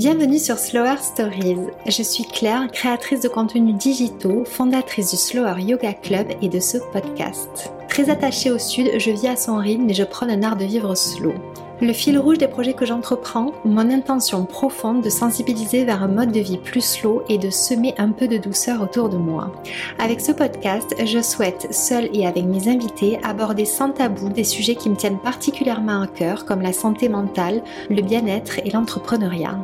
Bienvenue 0.00 0.38
sur 0.38 0.58
Slower 0.58 0.96
Stories. 1.02 1.58
Je 1.86 2.02
suis 2.02 2.24
Claire, 2.24 2.68
créatrice 2.72 3.20
de 3.20 3.28
contenus 3.28 3.74
digitaux, 3.74 4.46
fondatrice 4.46 5.10
du 5.10 5.18
Slower 5.18 5.60
Yoga 5.60 5.92
Club 5.92 6.26
et 6.40 6.48
de 6.48 6.58
ce 6.58 6.78
podcast. 6.90 7.70
Très 7.86 8.08
attachée 8.08 8.50
au 8.50 8.58
sud, 8.58 8.92
je 8.98 9.10
vis 9.10 9.26
à 9.26 9.36
son 9.36 9.58
rythme 9.58 9.90
et 9.90 9.92
je 9.92 10.04
prends 10.04 10.26
un 10.26 10.42
art 10.42 10.56
de 10.56 10.64
vivre 10.64 10.94
slow. 10.94 11.34
Le 11.82 11.94
fil 11.94 12.18
rouge 12.18 12.36
des 12.36 12.46
projets 12.46 12.74
que 12.74 12.84
j'entreprends, 12.84 13.52
mon 13.64 13.90
intention 13.90 14.44
profonde 14.44 15.00
de 15.02 15.08
sensibiliser 15.08 15.86
vers 15.86 16.02
un 16.02 16.08
mode 16.08 16.30
de 16.30 16.40
vie 16.40 16.58
plus 16.58 16.84
slow 16.84 17.22
et 17.30 17.38
de 17.38 17.48
semer 17.48 17.94
un 17.96 18.10
peu 18.10 18.28
de 18.28 18.36
douceur 18.36 18.82
autour 18.82 19.08
de 19.08 19.16
moi. 19.16 19.50
Avec 19.98 20.20
ce 20.20 20.32
podcast, 20.32 20.94
je 21.02 21.22
souhaite, 21.22 21.68
seule 21.72 22.10
et 22.12 22.26
avec 22.26 22.44
mes 22.44 22.68
invités, 22.68 23.18
aborder 23.22 23.64
sans 23.64 23.92
tabou 23.92 24.28
des 24.28 24.44
sujets 24.44 24.74
qui 24.74 24.90
me 24.90 24.94
tiennent 24.94 25.18
particulièrement 25.18 26.02
à 26.02 26.06
cœur, 26.06 26.44
comme 26.44 26.60
la 26.60 26.74
santé 26.74 27.08
mentale, 27.08 27.62
le 27.88 28.02
bien-être 28.02 28.58
et 28.58 28.70
l'entrepreneuriat. 28.70 29.58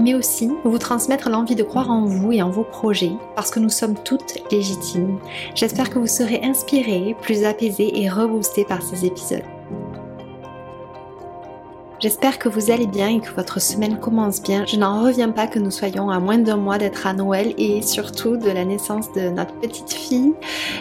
Mais 0.00 0.14
aussi 0.14 0.50
vous 0.64 0.78
transmettre 0.78 1.30
l'envie 1.30 1.54
de 1.54 1.62
croire 1.62 1.92
en 1.92 2.04
vous 2.04 2.32
et 2.32 2.42
en 2.42 2.50
vos 2.50 2.64
projets, 2.64 3.12
parce 3.36 3.52
que 3.52 3.60
nous 3.60 3.68
sommes 3.68 3.94
toutes 3.94 4.42
légitimes. 4.50 5.20
J'espère 5.54 5.90
que 5.90 6.00
vous 6.00 6.08
serez 6.08 6.40
inspirés, 6.42 7.14
plus 7.22 7.44
apaisés 7.44 8.02
et 8.02 8.08
reboostés 8.08 8.64
par 8.64 8.82
ces 8.82 9.04
épisodes. 9.06 9.53
J'espère 12.04 12.38
que 12.38 12.50
vous 12.50 12.70
allez 12.70 12.86
bien 12.86 13.08
et 13.08 13.20
que 13.20 13.32
votre 13.34 13.62
semaine 13.62 13.98
commence 13.98 14.42
bien. 14.42 14.66
Je 14.66 14.76
n'en 14.76 15.02
reviens 15.02 15.30
pas 15.30 15.46
que 15.46 15.58
nous 15.58 15.70
soyons 15.70 16.10
à 16.10 16.18
moins 16.20 16.36
d'un 16.36 16.58
mois 16.58 16.76
d'être 16.76 17.06
à 17.06 17.14
Noël 17.14 17.54
et 17.56 17.80
surtout 17.80 18.36
de 18.36 18.50
la 18.50 18.66
naissance 18.66 19.10
de 19.12 19.30
notre 19.30 19.54
petite 19.54 19.90
fille. 19.90 20.34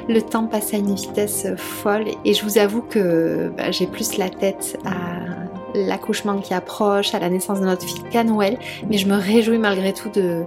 Le 0.09 0.21
temps 0.21 0.47
passe 0.47 0.73
à 0.73 0.77
une 0.79 0.93
vitesse 0.93 1.47
folle 1.55 2.07
et 2.25 2.33
je 2.33 2.43
vous 2.43 2.57
avoue 2.57 2.81
que 2.81 3.53
bah, 3.55 3.71
j'ai 3.71 3.87
plus 3.87 4.17
la 4.17 4.27
tête 4.29 4.77
à 4.83 5.77
l'accouchement 5.79 6.39
qui 6.39 6.53
approche, 6.53 7.15
à 7.15 7.19
la 7.19 7.29
naissance 7.29 7.61
de 7.61 7.65
notre 7.67 7.85
fille 7.85 8.03
qu'à 8.11 8.25
Noël, 8.25 8.59
mais 8.89 8.97
je 8.97 9.07
me 9.07 9.15
réjouis 9.15 9.59
malgré 9.59 9.93
tout 9.93 10.09
de, 10.09 10.43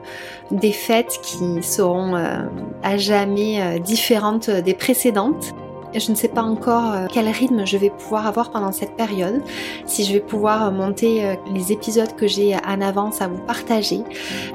des 0.50 0.72
fêtes 0.72 1.18
qui 1.22 1.62
seront 1.62 2.16
euh, 2.16 2.36
à 2.82 2.98
jamais 2.98 3.62
euh, 3.62 3.78
différentes 3.78 4.50
des 4.50 4.74
précédentes. 4.74 5.54
Je 5.98 6.10
ne 6.10 6.16
sais 6.16 6.28
pas 6.28 6.42
encore 6.42 6.92
euh, 6.92 7.06
quel 7.10 7.26
rythme 7.28 7.66
je 7.66 7.78
vais 7.78 7.88
pouvoir 7.88 8.26
avoir 8.26 8.50
pendant 8.50 8.70
cette 8.70 8.96
période, 8.96 9.42
si 9.86 10.04
je 10.04 10.12
vais 10.12 10.20
pouvoir 10.20 10.70
monter 10.70 11.24
euh, 11.24 11.34
les 11.54 11.72
épisodes 11.72 12.14
que 12.16 12.26
j'ai 12.26 12.54
en 12.54 12.82
avance 12.82 13.22
à 13.22 13.28
vous 13.28 13.38
partager. 13.38 14.00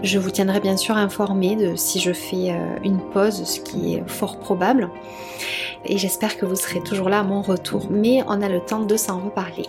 Je 0.03 0.19
vous 0.19 0.30
tiendrai 0.30 0.59
bien 0.59 0.78
sûr 0.78 0.97
informé 0.97 1.56
de 1.56 1.75
si 1.75 2.00
je 2.00 2.14
fais 2.14 2.52
euh, 2.52 2.78
une 2.84 3.00
pause, 3.00 3.44
ce 3.44 3.59
qui 3.59 3.95
est 3.95 4.03
fort 4.08 4.38
probable 4.38 4.89
et 5.86 5.97
j'espère 5.97 6.38
que 6.38 6.45
vous 6.45 6.56
serez 6.56 6.81
toujours 6.81 7.09
là 7.09 7.20
à 7.20 7.23
mon 7.23 7.42
retour, 7.42 7.88
mais 7.89 8.23
on 8.28 8.42
a 8.42 8.50
le 8.50 8.59
temps 8.59 8.81
de 8.81 8.95
s'en 8.95 9.20
reparler. 9.20 9.66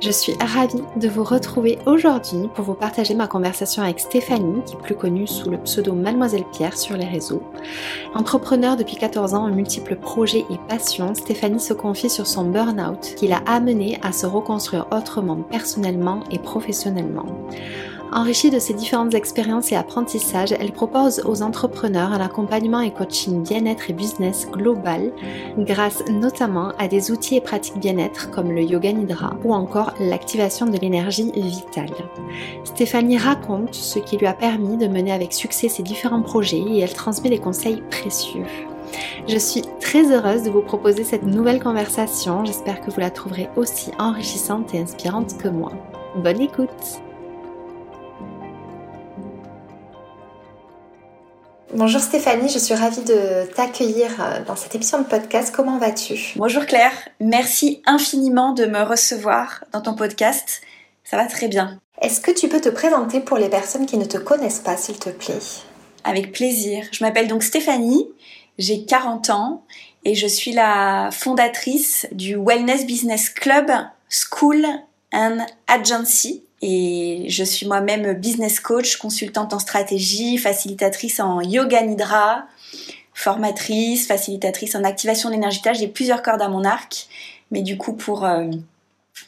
Je 0.00 0.10
suis 0.10 0.34
ravie 0.40 0.82
de 0.96 1.08
vous 1.08 1.24
retrouver 1.24 1.78
aujourd'hui 1.86 2.48
pour 2.54 2.64
vous 2.64 2.74
partager 2.74 3.14
ma 3.14 3.26
conversation 3.26 3.82
avec 3.82 4.00
Stéphanie, 4.00 4.62
qui 4.64 4.74
est 4.74 4.80
plus 4.80 4.94
connue 4.94 5.26
sous 5.26 5.50
le 5.50 5.58
pseudo 5.58 5.92
Mademoiselle 5.92 6.44
Pierre 6.52 6.76
sur 6.76 6.96
les 6.96 7.06
réseaux. 7.06 7.42
Entrepreneur 8.14 8.76
depuis 8.76 8.96
14 8.96 9.34
ans 9.34 9.44
en 9.44 9.50
multiples 9.50 9.96
projets 9.96 10.44
et 10.50 10.58
passions, 10.68 11.14
Stéphanie 11.14 11.60
se 11.60 11.74
confie 11.74 12.10
sur 12.10 12.26
son 12.26 12.44
burn-out 12.44 13.14
qui 13.16 13.28
l'a 13.28 13.42
amené 13.46 13.98
à 14.02 14.12
se 14.12 14.26
reconstruire 14.26 14.86
autrement 14.90 15.36
personnellement 15.36 16.20
et 16.30 16.38
professionnellement. 16.38 17.26
Enrichie 18.14 18.50
de 18.50 18.58
ses 18.58 18.74
différentes 18.74 19.14
expériences 19.14 19.72
et 19.72 19.76
apprentissages, 19.76 20.52
elle 20.52 20.72
propose 20.72 21.22
aux 21.24 21.40
entrepreneurs 21.40 22.12
un 22.12 22.20
accompagnement 22.20 22.80
et 22.80 22.90
coaching 22.90 23.42
bien-être 23.42 23.88
et 23.88 23.94
business 23.94 24.46
global 24.52 25.12
grâce 25.56 26.04
notamment 26.10 26.72
à 26.78 26.88
des 26.88 27.10
outils 27.10 27.36
et 27.36 27.40
pratiques 27.40 27.78
bien-être 27.78 28.30
comme 28.30 28.52
le 28.52 28.62
yoga 28.62 28.92
nidra 28.92 29.34
ou 29.44 29.54
encore 29.54 29.94
l'activation 29.98 30.66
de 30.66 30.76
l'énergie 30.76 31.32
vitale. 31.34 31.90
Stéphanie 32.64 33.16
raconte 33.16 33.74
ce 33.74 33.98
qui 33.98 34.18
lui 34.18 34.26
a 34.26 34.34
permis 34.34 34.76
de 34.76 34.88
mener 34.88 35.12
avec 35.12 35.32
succès 35.32 35.70
ses 35.70 35.82
différents 35.82 36.22
projets 36.22 36.60
et 36.60 36.80
elle 36.80 36.92
transmet 36.92 37.30
des 37.30 37.38
conseils 37.38 37.82
précieux. 37.90 38.44
Je 39.26 39.38
suis 39.38 39.62
très 39.80 40.12
heureuse 40.12 40.42
de 40.42 40.50
vous 40.50 40.60
proposer 40.60 41.04
cette 41.04 41.22
nouvelle 41.22 41.62
conversation. 41.62 42.44
J'espère 42.44 42.82
que 42.82 42.90
vous 42.90 43.00
la 43.00 43.10
trouverez 43.10 43.48
aussi 43.56 43.90
enrichissante 43.98 44.74
et 44.74 44.80
inspirante 44.80 45.38
que 45.38 45.48
moi. 45.48 45.72
Bonne 46.16 46.42
écoute 46.42 47.00
Bonjour 51.74 52.02
Stéphanie, 52.02 52.50
je 52.50 52.58
suis 52.58 52.74
ravie 52.74 53.02
de 53.02 53.50
t'accueillir 53.54 54.10
euh, 54.20 54.44
dans 54.44 54.56
cette 54.56 54.74
émission 54.74 54.98
de 54.98 55.06
podcast. 55.06 55.54
Comment 55.56 55.78
vas-tu? 55.78 56.34
Bonjour 56.36 56.66
Claire, 56.66 56.92
merci 57.18 57.80
infiniment 57.86 58.52
de 58.52 58.66
me 58.66 58.82
recevoir 58.82 59.64
dans 59.72 59.80
ton 59.80 59.94
podcast. 59.94 60.60
Ça 61.02 61.16
va 61.16 61.24
très 61.24 61.48
bien. 61.48 61.80
Est-ce 62.02 62.20
que 62.20 62.30
tu 62.30 62.48
peux 62.48 62.60
te 62.60 62.68
présenter 62.68 63.20
pour 63.20 63.38
les 63.38 63.48
personnes 63.48 63.86
qui 63.86 63.96
ne 63.96 64.04
te 64.04 64.18
connaissent 64.18 64.58
pas, 64.58 64.76
s'il 64.76 64.98
te 64.98 65.08
plaît? 65.08 65.38
Avec 66.04 66.32
plaisir. 66.32 66.84
Je 66.92 67.02
m'appelle 67.02 67.26
donc 67.26 67.42
Stéphanie, 67.42 68.06
j'ai 68.58 68.84
40 68.84 69.30
ans 69.30 69.64
et 70.04 70.14
je 70.14 70.26
suis 70.26 70.52
la 70.52 71.08
fondatrice 71.10 72.06
du 72.12 72.36
Wellness 72.36 72.84
Business 72.84 73.30
Club 73.30 73.70
School 74.10 74.66
and 75.14 75.38
Agency 75.68 76.44
et 76.62 77.24
je 77.28 77.42
suis 77.42 77.66
moi-même 77.66 78.14
business 78.14 78.60
coach, 78.60 78.96
consultante 78.96 79.52
en 79.52 79.58
stratégie, 79.58 80.38
facilitatrice 80.38 81.18
en 81.18 81.40
yoga 81.40 81.82
nidra, 81.82 82.46
formatrice, 83.12 84.06
facilitatrice 84.06 84.76
en 84.76 84.84
activation 84.84 85.30
d'énergie. 85.30 85.60
J'ai 85.74 85.88
plusieurs 85.88 86.22
cordes 86.22 86.40
à 86.40 86.48
mon 86.48 86.64
arc, 86.64 87.08
mais 87.50 87.62
du 87.62 87.76
coup 87.76 87.94
pour 87.94 88.24
euh, 88.24 88.48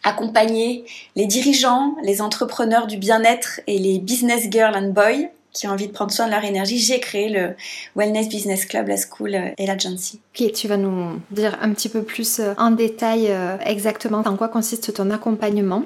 accompagner 0.05 0.85
les 1.17 1.27
dirigeants, 1.27 1.97
les 2.03 2.23
entrepreneurs 2.23 2.87
du 2.87 2.99
bien-être 2.99 3.61
et 3.67 3.79
les 3.79 3.99
business 3.99 4.47
girls 4.51 4.77
and 4.77 4.91
boys 4.91 5.29
qui 5.55 5.67
ont 5.67 5.71
envie 5.71 5.87
de 5.87 5.93
prendre 5.93 6.13
soin 6.13 6.27
de 6.27 6.33
leur 6.33 6.45
énergie, 6.45 6.79
j'ai 6.79 7.01
créé 7.01 7.31
le 7.31 7.55
Wellness 7.97 8.29
Business 8.29 8.67
Club, 8.67 8.89
la 8.89 8.97
School 8.97 9.35
euh, 9.35 9.49
et 9.57 9.67
l'Agency. 9.67 10.21
Ok, 10.39 10.53
tu 10.53 10.69
vas 10.69 10.77
nous 10.77 11.21
dire 11.31 11.57
un 11.63 11.73
petit 11.73 11.89
peu 11.89 12.03
plus 12.03 12.41
euh, 12.41 12.53
en 12.59 12.73
détail 12.73 13.33
exactement 13.65 14.23
en 14.27 14.37
quoi 14.37 14.49
consiste 14.49 14.93
ton 14.93 15.11
accompagnement. 15.11 15.85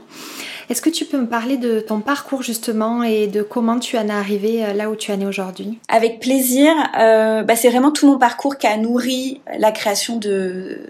Est-ce 0.69 0.83
que 0.83 0.91
tu 0.91 1.07
peux 1.07 1.19
me 1.19 1.27
parler 1.27 1.57
de 1.57 1.81
ton 1.81 2.01
parcours 2.01 2.43
justement 2.43 3.03
et 3.03 3.27
de 3.27 3.43
comment 3.43 3.79
tu 3.79 3.97
en 3.97 4.09
es 4.09 4.13
arrivé 4.13 4.65
euh, 4.65 4.75
là 4.75 4.91
où 4.91 4.97
tu 4.97 5.11
en 5.13 5.21
es 5.21 5.25
aujourd'hui? 5.25 5.79
Avec 5.89 6.21
plaisir. 6.21 6.73
Euh, 6.99 7.43
bah, 7.43 7.57
c'est 7.57 7.71
vraiment 7.71 7.91
tout 7.91 8.07
mon 8.07 8.19
parcours 8.19 8.59
qui 8.59 8.67
a 8.67 8.77
nourri 8.77 9.41
la 9.59 9.73
création 9.73 10.17
de 10.17 10.81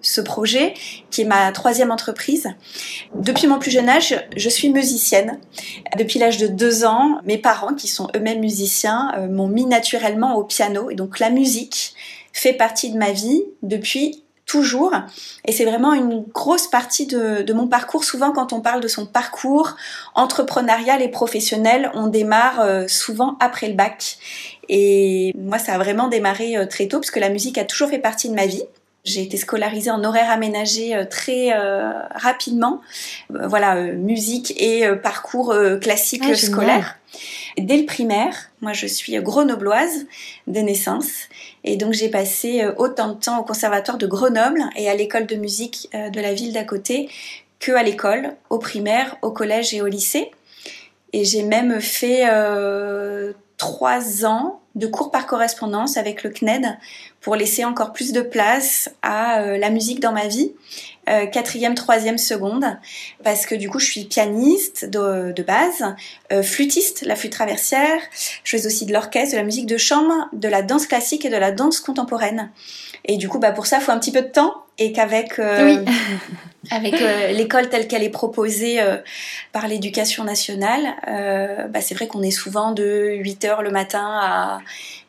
ce 0.00 0.20
projet, 0.20 0.74
qui 1.10 1.22
est 1.22 1.24
ma 1.24 1.50
troisième 1.52 1.90
entreprise. 1.90 2.48
Depuis 3.14 3.46
mon 3.46 3.58
plus 3.58 3.70
jeune 3.70 3.88
âge, 3.88 4.14
je 4.36 4.48
suis 4.48 4.70
musicienne. 4.70 5.38
Depuis 5.96 6.18
l'âge 6.18 6.38
de 6.38 6.46
deux 6.46 6.84
ans, 6.84 7.20
mes 7.24 7.38
parents, 7.38 7.74
qui 7.74 7.88
sont 7.88 8.08
eux-mêmes 8.14 8.40
musiciens, 8.40 9.12
euh, 9.16 9.28
m'ont 9.28 9.48
mis 9.48 9.66
naturellement 9.66 10.36
au 10.36 10.44
piano. 10.44 10.90
Et 10.90 10.94
donc 10.94 11.18
la 11.18 11.30
musique 11.30 11.94
fait 12.32 12.52
partie 12.52 12.90
de 12.90 12.98
ma 12.98 13.12
vie 13.12 13.42
depuis 13.62 14.22
toujours. 14.48 14.94
Et 15.44 15.52
c'est 15.52 15.64
vraiment 15.64 15.92
une 15.92 16.22
grosse 16.22 16.66
partie 16.66 17.06
de, 17.06 17.52
mon 17.52 17.68
parcours. 17.68 18.02
Souvent, 18.02 18.32
quand 18.32 18.52
on 18.52 18.60
parle 18.60 18.80
de 18.80 18.88
son 18.88 19.06
parcours 19.06 19.76
entrepreneurial 20.14 21.02
et 21.02 21.08
professionnel, 21.08 21.90
on 21.94 22.08
démarre 22.08 22.60
euh, 22.60 22.88
souvent 22.88 23.36
après 23.40 23.68
le 23.68 23.74
bac. 23.74 24.16
Et 24.68 25.32
moi, 25.36 25.58
ça 25.58 25.74
a 25.74 25.78
vraiment 25.78 26.08
démarré 26.08 26.56
euh, 26.56 26.66
très 26.66 26.88
tôt, 26.88 26.98
parce 26.98 27.10
que 27.10 27.20
la 27.20 27.28
musique 27.28 27.58
a 27.58 27.64
toujours 27.64 27.90
fait 27.90 27.98
partie 27.98 28.28
de 28.28 28.34
ma 28.34 28.46
vie. 28.46 28.62
J'ai 29.08 29.22
été 29.22 29.36
scolarisée 29.36 29.90
en 29.90 30.04
horaire 30.04 30.30
aménagé 30.30 30.94
euh, 30.94 31.04
très 31.04 31.50
rapidement. 32.14 32.80
voilà, 33.30 33.92
musique 33.92 34.54
et 34.60 34.86
parcours 35.02 35.54
classique 35.80 36.24
ah, 36.26 36.34
scolaire. 36.34 36.98
Dès 37.58 37.76
le 37.76 37.86
primaire, 37.86 38.50
moi 38.60 38.72
je 38.72 38.86
suis 38.86 39.20
grenobloise 39.20 40.06
de 40.46 40.60
naissance 40.60 41.28
et 41.64 41.76
donc 41.76 41.92
j'ai 41.92 42.08
passé 42.08 42.62
euh, 42.62 42.72
autant 42.76 43.08
de 43.08 43.14
temps 43.14 43.40
au 43.40 43.44
conservatoire 43.44 43.98
de 43.98 44.06
Grenoble 44.06 44.62
et 44.76 44.88
à 44.88 44.94
l'école 44.94 45.26
de 45.26 45.36
musique 45.36 45.88
euh, 45.94 46.10
de 46.10 46.20
la 46.20 46.34
ville 46.34 46.52
d'à 46.52 46.64
côté 46.64 47.08
que 47.58 47.72
à 47.72 47.82
l'école, 47.82 48.34
au 48.50 48.58
primaire, 48.58 49.16
au 49.22 49.32
collège 49.32 49.74
et 49.74 49.82
au 49.82 49.86
lycée. 49.86 50.30
Et 51.12 51.24
j'ai 51.24 51.42
même 51.42 51.80
fait 51.80 52.28
euh, 52.30 53.32
trois 53.56 54.24
ans 54.24 54.60
de 54.76 54.86
cours 54.86 55.10
par 55.10 55.26
correspondance 55.26 55.96
avec 55.96 56.22
le 56.22 56.30
CNED 56.30 56.78
pour 57.20 57.36
laisser 57.36 57.64
encore 57.64 57.92
plus 57.92 58.12
de 58.12 58.20
place 58.20 58.90
à 59.02 59.40
la 59.58 59.70
musique 59.70 60.00
dans 60.00 60.12
ma 60.12 60.28
vie 60.28 60.52
euh, 61.08 61.26
quatrième, 61.26 61.74
troisième 61.74 62.18
seconde, 62.18 62.66
parce 63.24 63.46
que 63.46 63.54
du 63.54 63.70
coup 63.70 63.78
je 63.78 63.86
suis 63.86 64.04
pianiste 64.04 64.84
de, 64.84 65.32
de 65.32 65.42
base, 65.42 65.94
euh, 66.32 66.42
flûtiste, 66.42 67.02
la 67.02 67.16
flûte 67.16 67.32
traversière, 67.32 67.98
je 68.44 68.56
fais 68.56 68.66
aussi 68.66 68.84
de 68.84 68.92
l'orchestre, 68.92 69.32
de 69.32 69.38
la 69.38 69.44
musique 69.44 69.66
de 69.66 69.78
chambre, 69.78 70.28
de 70.34 70.48
la 70.48 70.60
danse 70.60 70.86
classique 70.86 71.24
et 71.24 71.30
de 71.30 71.36
la 71.36 71.50
danse 71.50 71.80
contemporaine. 71.80 72.50
Et 73.04 73.16
du 73.16 73.28
coup, 73.28 73.38
bah, 73.38 73.52
pour 73.52 73.66
ça, 73.66 73.78
il 73.78 73.82
faut 73.82 73.92
un 73.92 73.98
petit 73.98 74.12
peu 74.12 74.22
de 74.22 74.28
temps 74.28 74.54
et 74.78 74.92
qu'avec 74.92 75.38
euh, 75.38 75.84
avec 76.70 76.94
euh, 77.00 77.32
l'école 77.32 77.68
telle 77.68 77.88
qu'elle 77.88 78.04
est 78.04 78.10
proposée 78.10 78.80
euh, 78.80 78.96
par 79.52 79.66
l'éducation 79.66 80.24
nationale, 80.24 80.94
bah, 81.70 81.80
c'est 81.80 81.94
vrai 81.94 82.06
qu'on 82.06 82.22
est 82.22 82.30
souvent 82.30 82.72
de 82.72 83.16
8 83.18 83.44
heures 83.44 83.62
le 83.62 83.70
matin 83.70 84.18
à 84.20 84.60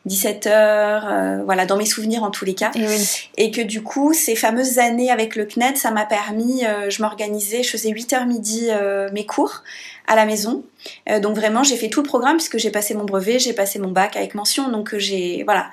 17 0.06 0.46
heures, 0.46 1.44
voilà, 1.44 1.66
dans 1.66 1.76
mes 1.76 1.84
souvenirs 1.84 2.22
en 2.22 2.30
tous 2.30 2.44
les 2.44 2.54
cas. 2.54 2.70
Et, 2.74 3.44
et, 3.44 3.50
que 3.50 3.60
du 3.60 3.82
coup, 3.82 4.14
ces 4.14 4.34
fameuses 4.34 4.78
années 4.78 5.10
avec 5.10 5.36
le 5.36 5.44
CNED, 5.44 5.76
ça 5.76 5.90
m'a 5.90 6.06
permis, 6.06 6.62
je 6.88 7.02
m'organisais, 7.02 7.62
je 7.62 7.70
faisais 7.70 7.90
8 7.90 8.12
heures 8.14 8.26
midi 8.26 8.68
mes 9.12 9.26
cours 9.26 9.62
à 10.10 10.16
la 10.16 10.26
maison. 10.26 10.64
Euh, 11.08 11.20
donc 11.20 11.36
vraiment, 11.36 11.62
j'ai 11.62 11.76
fait 11.76 11.88
tout 11.88 12.02
le 12.02 12.06
programme 12.06 12.36
puisque 12.36 12.58
j'ai 12.58 12.70
passé 12.70 12.94
mon 12.94 13.04
brevet, 13.04 13.38
j'ai 13.38 13.54
passé 13.54 13.78
mon 13.78 13.90
bac 13.90 14.16
avec 14.16 14.34
mention. 14.34 14.68
Donc 14.68 14.94
j'ai 14.98 15.42
voilà, 15.44 15.70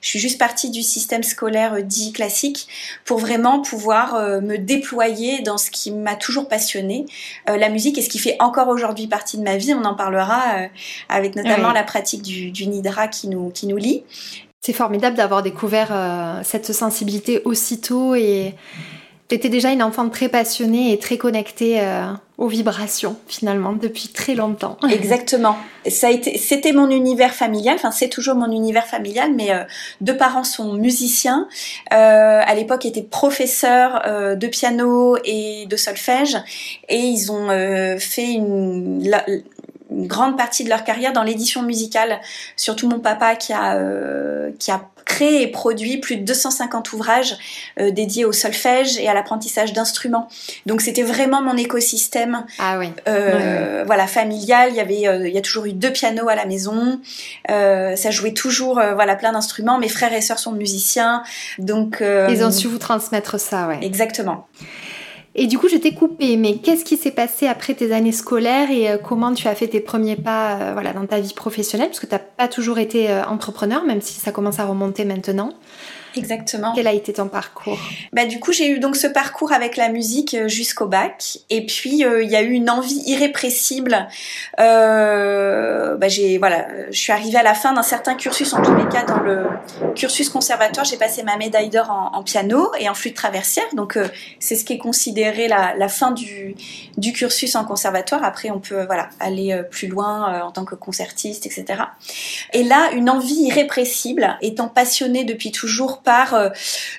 je 0.00 0.08
suis 0.08 0.18
juste 0.18 0.38
partie 0.38 0.70
du 0.70 0.82
système 0.82 1.22
scolaire 1.22 1.82
dit 1.82 2.12
classique 2.12 2.68
pour 3.04 3.18
vraiment 3.18 3.62
pouvoir 3.62 4.40
me 4.42 4.56
déployer 4.56 5.40
dans 5.42 5.56
ce 5.56 5.70
qui 5.70 5.92
m'a 5.92 6.16
toujours 6.16 6.48
passionné, 6.48 7.06
la 7.46 7.68
musique 7.68 7.96
et 7.98 8.02
ce 8.02 8.08
qui 8.08 8.18
fait 8.18 8.36
encore 8.40 8.68
aujourd'hui 8.68 9.06
partie 9.06 9.38
de 9.38 9.42
ma 9.42 9.56
vie. 9.56 9.72
On 9.74 9.84
en 9.84 9.94
parlera 9.94 10.40
avec 11.08 11.36
notamment 11.36 11.72
la 11.72 11.84
pratique 11.84 12.22
du, 12.22 12.50
du 12.50 12.66
Nidra 12.66 13.08
qui 13.08 13.28
nous 13.28 13.50
qui 13.50 13.66
nous 13.66 13.76
lie. 13.76 14.02
C'est 14.60 14.74
formidable 14.74 15.16
d'avoir 15.16 15.42
découvert 15.42 15.88
euh, 15.90 16.40
cette 16.44 16.72
sensibilité 16.72 17.40
aussitôt 17.46 18.14
et 18.14 18.54
étais 19.34 19.48
déjà 19.48 19.70
une 19.70 19.82
enfant 19.82 20.08
très 20.08 20.28
passionnée 20.28 20.92
et 20.92 20.98
très 20.98 21.16
connectée 21.16 21.80
euh, 21.80 22.06
aux 22.38 22.48
vibrations 22.48 23.16
finalement 23.28 23.72
depuis 23.72 24.08
très 24.08 24.34
longtemps. 24.34 24.76
Exactement. 24.90 25.56
Ça 25.88 26.08
a 26.08 26.10
été, 26.10 26.36
c'était 26.38 26.72
mon 26.72 26.90
univers 26.90 27.32
familial. 27.32 27.76
Enfin, 27.76 27.90
c'est 27.90 28.08
toujours 28.08 28.34
mon 28.34 28.50
univers 28.50 28.86
familial. 28.86 29.32
Mais 29.34 29.52
euh, 29.52 29.64
deux 30.00 30.16
parents 30.16 30.44
sont 30.44 30.74
musiciens. 30.74 31.48
à 31.90 32.54
l'époque, 32.54 32.86
étaient 32.86 33.02
professeurs 33.02 34.02
de 34.36 34.46
piano 34.46 35.16
et 35.24 35.66
de 35.66 35.76
solfège, 35.76 36.36
et 36.88 36.98
ils 36.98 37.30
ont 37.32 37.48
fait 37.98 38.32
une, 38.32 39.10
une 39.90 40.06
grande 40.06 40.36
partie 40.36 40.64
de 40.64 40.68
leur 40.68 40.84
carrière 40.84 41.12
dans 41.12 41.22
l'édition 41.22 41.62
musicale. 41.62 42.20
Surtout 42.56 42.88
mon 42.88 43.00
papa 43.00 43.36
qui 43.36 43.52
a, 43.52 43.74
euh, 43.76 44.50
qui 44.58 44.70
a 44.70 44.82
créé 45.04 45.42
et 45.42 45.48
produit 45.48 45.98
plus 45.98 46.16
de 46.16 46.24
250 46.24 46.92
ouvrages 46.92 47.36
euh, 47.80 47.90
dédiés 47.90 48.24
au 48.24 48.32
solfège 48.32 48.96
et 48.98 49.08
à 49.08 49.14
l'apprentissage 49.14 49.72
d'instruments. 49.72 50.28
Donc 50.66 50.80
c'était 50.80 51.02
vraiment 51.02 51.42
mon 51.42 51.56
écosystème. 51.56 52.44
Ah 52.58 52.78
oui. 52.78 52.90
Euh, 53.08 53.82
Voilà, 53.86 54.06
familial. 54.06 54.70
Il 54.70 54.76
y 54.76 54.80
avait, 54.80 55.08
euh, 55.08 55.28
il 55.28 55.34
y 55.34 55.38
a 55.38 55.40
toujours 55.40 55.66
eu 55.66 55.72
deux 55.72 55.92
pianos 55.92 56.28
à 56.28 56.36
la 56.36 56.46
maison. 56.46 57.00
Euh, 57.50 57.96
ça 57.96 58.10
jouait 58.10 58.34
toujours, 58.34 58.74
voilà, 58.74 59.16
plein 59.16 59.32
d'instruments. 59.32 59.78
Mes 59.78 59.88
frères 59.88 60.12
et 60.12 60.20
sœurs 60.20 60.38
sont 60.38 60.52
musiciens, 60.52 61.22
donc. 61.58 62.02
Ils 62.02 62.44
ont 62.44 62.50
su 62.52 62.68
vous 62.68 62.78
transmettre 62.78 63.40
ça, 63.40 63.66
ouais. 63.66 63.78
Exactement. 63.82 64.46
Et 65.34 65.46
du 65.46 65.58
coup, 65.58 65.68
je 65.68 65.76
t'ai 65.76 65.94
coupé, 65.94 66.36
mais 66.36 66.56
qu'est-ce 66.56 66.84
qui 66.84 66.96
s'est 66.96 67.12
passé 67.12 67.46
après 67.46 67.74
tes 67.74 67.92
années 67.92 68.12
scolaires 68.12 68.70
et 68.70 68.90
euh, 68.90 68.98
comment 68.98 69.32
tu 69.32 69.46
as 69.46 69.54
fait 69.54 69.68
tes 69.68 69.80
premiers 69.80 70.16
pas 70.16 70.56
euh, 70.56 70.72
voilà, 70.72 70.92
dans 70.92 71.06
ta 71.06 71.20
vie 71.20 71.34
professionnelle? 71.34 71.88
Parce 71.88 72.00
que 72.00 72.06
tu 72.06 72.16
pas 72.36 72.48
toujours 72.48 72.78
été 72.78 73.10
euh, 73.10 73.24
entrepreneur, 73.24 73.84
même 73.84 74.00
si 74.00 74.14
ça 74.14 74.32
commence 74.32 74.58
à 74.58 74.66
remonter 74.66 75.04
maintenant. 75.04 75.54
Exactement. 76.16 76.72
Quel 76.74 76.86
a 76.86 76.92
été 76.92 77.12
ton 77.12 77.28
parcours 77.28 77.78
Bah 78.12 78.26
du 78.26 78.40
coup 78.40 78.52
j'ai 78.52 78.68
eu 78.68 78.80
donc 78.80 78.96
ce 78.96 79.06
parcours 79.06 79.52
avec 79.52 79.76
la 79.76 79.88
musique 79.88 80.34
euh, 80.34 80.48
jusqu'au 80.48 80.86
bac 80.86 81.38
et 81.50 81.64
puis 81.66 82.04
euh, 82.04 82.22
il 82.22 82.30
y 82.30 82.36
a 82.36 82.42
eu 82.42 82.50
une 82.50 82.70
envie 82.70 83.02
irrépressible. 83.06 84.08
Euh, 84.58 85.96
bah 85.96 86.08
j'ai 86.08 86.38
voilà, 86.38 86.66
je 86.90 86.98
suis 86.98 87.12
arrivée 87.12 87.38
à 87.38 87.42
la 87.42 87.54
fin 87.54 87.72
d'un 87.72 87.82
certain 87.82 88.14
cursus 88.14 88.52
en 88.52 88.62
tous 88.62 88.74
les 88.74 88.88
cas 88.88 89.04
dans 89.04 89.20
le 89.20 89.46
cursus 89.94 90.28
conservatoire. 90.28 90.84
J'ai 90.84 90.96
passé 90.96 91.22
ma 91.22 91.36
médaille 91.36 91.70
d'or 91.70 91.90
en, 91.90 92.22
piano 92.22 92.70
et 92.78 92.88
en 92.88 92.94
flûte 92.94 93.14
traversière. 93.14 93.64
Donc 93.74 93.96
euh, 93.96 94.08
c'est 94.38 94.56
ce 94.56 94.64
qui 94.64 94.72
est 94.74 94.78
considéré 94.78 95.48
la, 95.48 95.74
la, 95.76 95.88
fin 95.88 96.10
du 96.10 96.54
du 96.96 97.12
cursus 97.12 97.54
en 97.54 97.64
conservatoire. 97.64 98.24
Après 98.24 98.50
on 98.50 98.58
peut 98.58 98.84
voilà 98.84 99.08
aller 99.20 99.62
plus 99.70 99.88
loin 99.88 100.42
en 100.42 100.50
tant 100.50 100.64
que 100.64 100.74
concertiste 100.74 101.46
etc. 101.46 101.82
Et 102.52 102.62
là 102.62 102.90
une 102.92 103.08
envie 103.10 103.42
irrépressible 103.42 104.36
étant 104.42 104.68
passionnée 104.68 105.24
depuis 105.24 105.52
toujours 105.52 105.99
par 106.04 106.34
euh, 106.34 106.48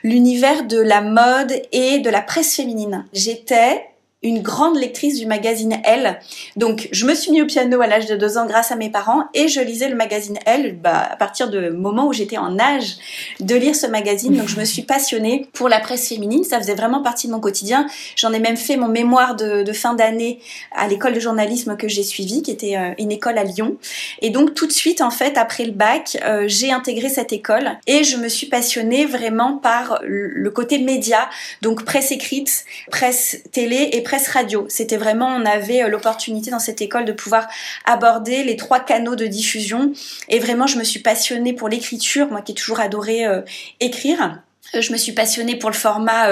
l'univers 0.03 0.65
de 0.65 0.80
la 0.80 1.01
mode 1.01 1.53
et 1.71 2.00
de 2.00 2.09
la 2.09 2.21
presse 2.21 2.56
féminine. 2.56 3.06
J'étais 3.13 3.90
une 4.23 4.41
grande 4.41 4.77
lectrice 4.77 5.18
du 5.18 5.25
magazine 5.25 5.79
Elle. 5.83 6.19
Donc, 6.56 6.89
je 6.91 7.06
me 7.07 7.15
suis 7.15 7.31
mis 7.31 7.41
au 7.41 7.47
piano 7.47 7.81
à 7.81 7.88
l'âge 7.88 8.06
de 8.06 8.15
deux 8.15 8.38
ans 8.38 8.45
grâce 8.45 8.71
à 8.71 8.75
mes 8.75 8.89
parents 8.89 9.25
et 9.33 9.47
je 9.47 9.59
lisais 9.62 9.89
le 9.89 9.95
magazine 9.95 10.38
Elle 10.45 10.77
bah, 10.77 11.07
à 11.12 11.15
partir 11.15 11.50
du 11.50 11.71
moment 11.71 12.07
où 12.07 12.13
j'étais 12.13 12.38
en 12.38 12.59
âge 12.59 12.97
de 13.39 13.56
lire 13.56 13.75
ce 13.75 13.88
magazine. 13.88 14.35
Donc, 14.38 14.47
je 14.47 14.59
me 14.59 14.65
suis 14.65 14.83
passionnée 14.83 15.47
pour 15.53 15.69
la 15.69 15.79
presse 15.79 16.07
féminine. 16.07 16.44
Ça 16.44 16.59
faisait 16.59 16.75
vraiment 16.75 17.01
partie 17.01 17.27
de 17.27 17.31
mon 17.31 17.39
quotidien. 17.39 17.88
J'en 18.15 18.31
ai 18.31 18.39
même 18.39 18.57
fait 18.57 18.77
mon 18.77 18.88
mémoire 18.88 19.35
de, 19.35 19.71
fin 19.73 19.94
d'année 19.94 20.39
à 20.75 20.88
l'école 20.88 21.13
de 21.13 21.19
journalisme 21.19 21.77
que 21.77 21.88
j'ai 21.88 22.03
suivie, 22.03 22.44
qui 22.44 22.51
était 22.51 22.77
euh, 22.77 22.91
une 23.00 23.12
école 23.12 23.38
à 23.38 23.44
Lyon. 23.44 23.77
Et 24.21 24.29
donc, 24.29 24.53
tout 24.53 24.67
de 24.67 24.71
suite, 24.71 25.01
en 25.01 25.12
fait, 25.12 25.38
après 25.38 25.65
le 25.65 25.71
bac, 25.71 26.17
euh, 26.25 26.44
j'ai 26.47 26.71
intégré 26.71 27.09
cette 27.09 27.31
école 27.33 27.71
et 27.88 28.03
je 28.03 28.17
me 28.17 28.27
suis 28.27 28.47
passionnée 28.47 29.06
vraiment 29.06 29.57
par 29.57 30.01
le 30.03 30.50
côté 30.51 30.77
média, 30.77 31.29
donc 31.62 31.85
presse 31.85 32.12
écrite, 32.12 32.65
presse 32.91 33.38
télé 33.51 33.89
et 33.94 34.01
presse 34.01 34.11
radio. 34.28 34.66
C'était 34.69 34.98
vraiment, 34.98 35.28
on 35.28 35.46
avait 35.46 35.84
euh, 35.84 35.88
l'opportunité 35.88 36.52
dans 36.52 36.60
cette 36.60 36.81
école 36.81 37.06
de 37.06 37.12
pouvoir 37.12 37.48
aborder 37.86 38.44
les 38.44 38.56
trois 38.56 38.80
canaux 38.80 39.16
de 39.16 39.25
diffusion. 39.25 39.94
Et 40.30 40.40
vraiment, 40.40 40.68
je 40.68 40.78
me 40.78 40.84
suis 40.84 41.00
passionnée 41.00 41.54
pour 41.54 41.69
l'écriture, 41.69 42.28
moi 42.30 42.42
qui 42.42 42.52
ai 42.52 42.56
toujours 42.56 42.80
adoré 42.80 43.25
euh, 43.25 43.42
écrire. 43.80 44.42
Euh, 44.75 44.81
je 44.81 44.92
me 44.92 44.98
suis 44.98 45.12
passionnée 45.12 45.58
pour 45.58 45.69
le 45.69 45.75
format 45.75 46.30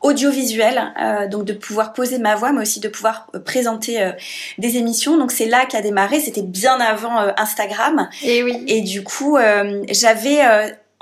audiovisuel, 0.00 0.94
donc 1.30 1.44
de 1.44 1.52
pouvoir 1.52 1.92
poser 1.92 2.18
ma 2.18 2.36
voix, 2.36 2.52
mais 2.52 2.62
aussi 2.62 2.80
de 2.80 2.88
pouvoir 2.88 3.26
présenter 3.44 4.12
des 4.56 4.76
émissions. 4.78 5.18
Donc 5.18 5.30
c'est 5.30 5.46
là 5.46 5.66
qu'a 5.66 5.82
démarré. 5.82 6.20
C'était 6.20 6.42
bien 6.42 6.80
avant 6.80 7.18
Instagram. 7.36 8.08
Et 8.22 8.38
eh 8.38 8.42
oui. 8.44 8.64
Et 8.66 8.80
du 8.80 9.02
coup, 9.02 9.36
j'avais 9.90 10.40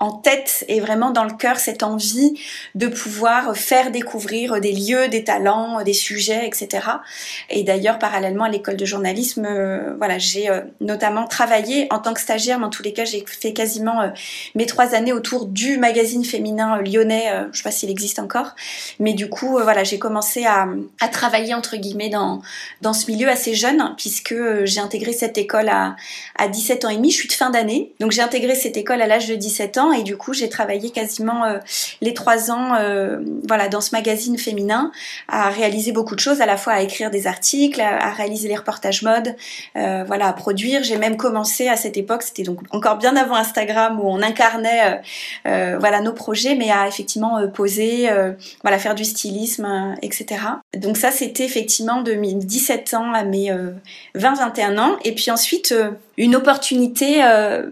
en 0.00 0.12
tête 0.12 0.64
et 0.69 0.81
vraiment 0.81 1.11
dans 1.11 1.25
le 1.25 1.35
cœur 1.35 1.58
cette 1.58 1.82
envie 1.82 2.35
de 2.75 2.87
pouvoir 2.87 3.55
faire 3.55 3.91
découvrir 3.91 4.58
des 4.58 4.73
lieux, 4.73 5.08
des 5.08 5.25
talents, 5.25 5.82
des 5.85 5.93
sujets, 5.93 6.47
etc. 6.47 6.87
Et 7.50 7.64
d'ailleurs, 7.64 7.99
parallèlement 7.99 8.44
à 8.44 8.49
l'école 8.49 8.76
de 8.76 8.87
journalisme, 8.87 9.44
euh, 9.44 9.94
voilà, 9.99 10.17
j'ai 10.17 10.49
euh, 10.49 10.62
notamment 10.81 11.26
travaillé 11.26 11.87
en 11.91 11.99
tant 11.99 12.14
que 12.14 12.20
stagiaire, 12.20 12.58
mais 12.58 12.64
en 12.64 12.70
tous 12.70 12.82
les 12.82 12.94
cas, 12.94 13.05
j'ai 13.05 13.23
fait 13.26 13.52
quasiment 13.52 14.00
euh, 14.00 14.08
mes 14.55 14.64
trois 14.64 14.94
années 14.94 15.12
autour 15.12 15.44
du 15.44 15.76
magazine 15.76 16.25
féminin 16.25 16.81
lyonnais. 16.81 17.31
je 17.53 17.58
sais 17.58 17.62
pas 17.62 17.70
s'il 17.70 17.91
existe 17.91 18.19
encore, 18.19 18.56
mais 19.00 19.12
du 19.12 19.29
coup, 19.29 19.58
voilà, 19.62 19.85
j'ai 19.85 19.99
commencé 19.99 20.46
à, 20.46 20.67
à, 21.00 21.08
travailler 21.08 21.53
entre 21.53 21.76
guillemets 21.76 22.08
dans 22.08 22.41
dans 22.81 22.94
ce 22.94 23.11
milieu 23.11 23.29
assez 23.29 23.55
jeune, 23.55 23.94
puisque 23.99 24.35
j'ai 24.64 24.81
intégré 24.81 25.12
cette 25.12 25.37
école 25.37 25.69
à 25.69 25.96
à 26.37 26.49
17 26.49 26.87
ans 26.87 26.88
et 26.88 26.96
demi. 26.96 27.11
Je 27.11 27.17
suis 27.17 27.29
de 27.29 27.35
fin 27.35 27.50
d'année, 27.50 27.93
donc 28.00 28.12
j'ai 28.12 28.23
intégré 28.23 28.55
cette 28.55 28.79
école 28.79 29.03
à 29.03 29.06
l'âge 29.06 29.29
de 29.29 29.35
17 29.35 29.76
ans 29.76 29.89
et 29.92 30.02
du 30.02 30.16
coup 30.16 30.32
j'ai 30.32 30.48
travaillé 30.48 30.90
quasiment 30.90 31.44
euh, 31.44 31.58
les 32.00 32.14
trois 32.14 32.50
ans 32.50 32.75
euh, 32.75 33.19
voilà 33.46 33.69
dans 33.69 33.81
ce 33.81 33.94
magazine 33.94 34.38
féminin 34.38 34.90
à 35.28 35.50
réaliser 35.50 35.92
beaucoup 35.92 36.14
de 36.14 36.20
choses 36.20 36.40
à 36.40 36.46
la 36.46 36.56
fois 36.56 36.75
à 36.75 36.82
écrire 36.82 37.10
des 37.10 37.26
articles 37.26 37.81
à, 37.81 38.10
réaliser 38.12 38.48
les 38.48 38.56
reportages 38.56 39.02
mode 39.02 39.37
euh, 39.76 40.04
voilà 40.06 40.28
à 40.28 40.32
produire. 40.32 40.82
J'ai 40.82 40.96
même 40.96 41.16
commencé 41.16 41.69
à 41.69 41.76
cette 41.76 41.96
époque 41.96 42.22
c'était 42.22 42.42
donc 42.42 42.60
encore 42.70 42.96
bien 42.96 43.17
avant 43.17 43.34
Instagram 43.34 44.00
où 44.00 44.08
on 44.08 44.22
incarnait 44.22 45.00
voilà 45.44 46.00
nos 46.00 46.12
projets 46.12 46.55
mais 46.55 46.70
à 46.70 46.86
effectivement 46.86 47.46
poser 47.48 48.08
voilà 48.62 48.79
faire 48.79 48.94
du 48.94 49.05
stylisme 49.05 49.96
etc 50.03 50.41
donc 50.76 50.96
ça 50.96 51.10
c'était 51.10 51.44
effectivement 51.44 52.03
de 52.03 52.15
17 52.15 52.94
ans 52.94 53.12
à 53.12 53.24
mes 53.24 53.53
20-21 54.17 54.79
ans. 54.79 54.96
Et 55.05 55.15
puis 55.15 55.31
ensuite 55.31 55.74
une 56.20 56.36
opportunité 56.36 57.22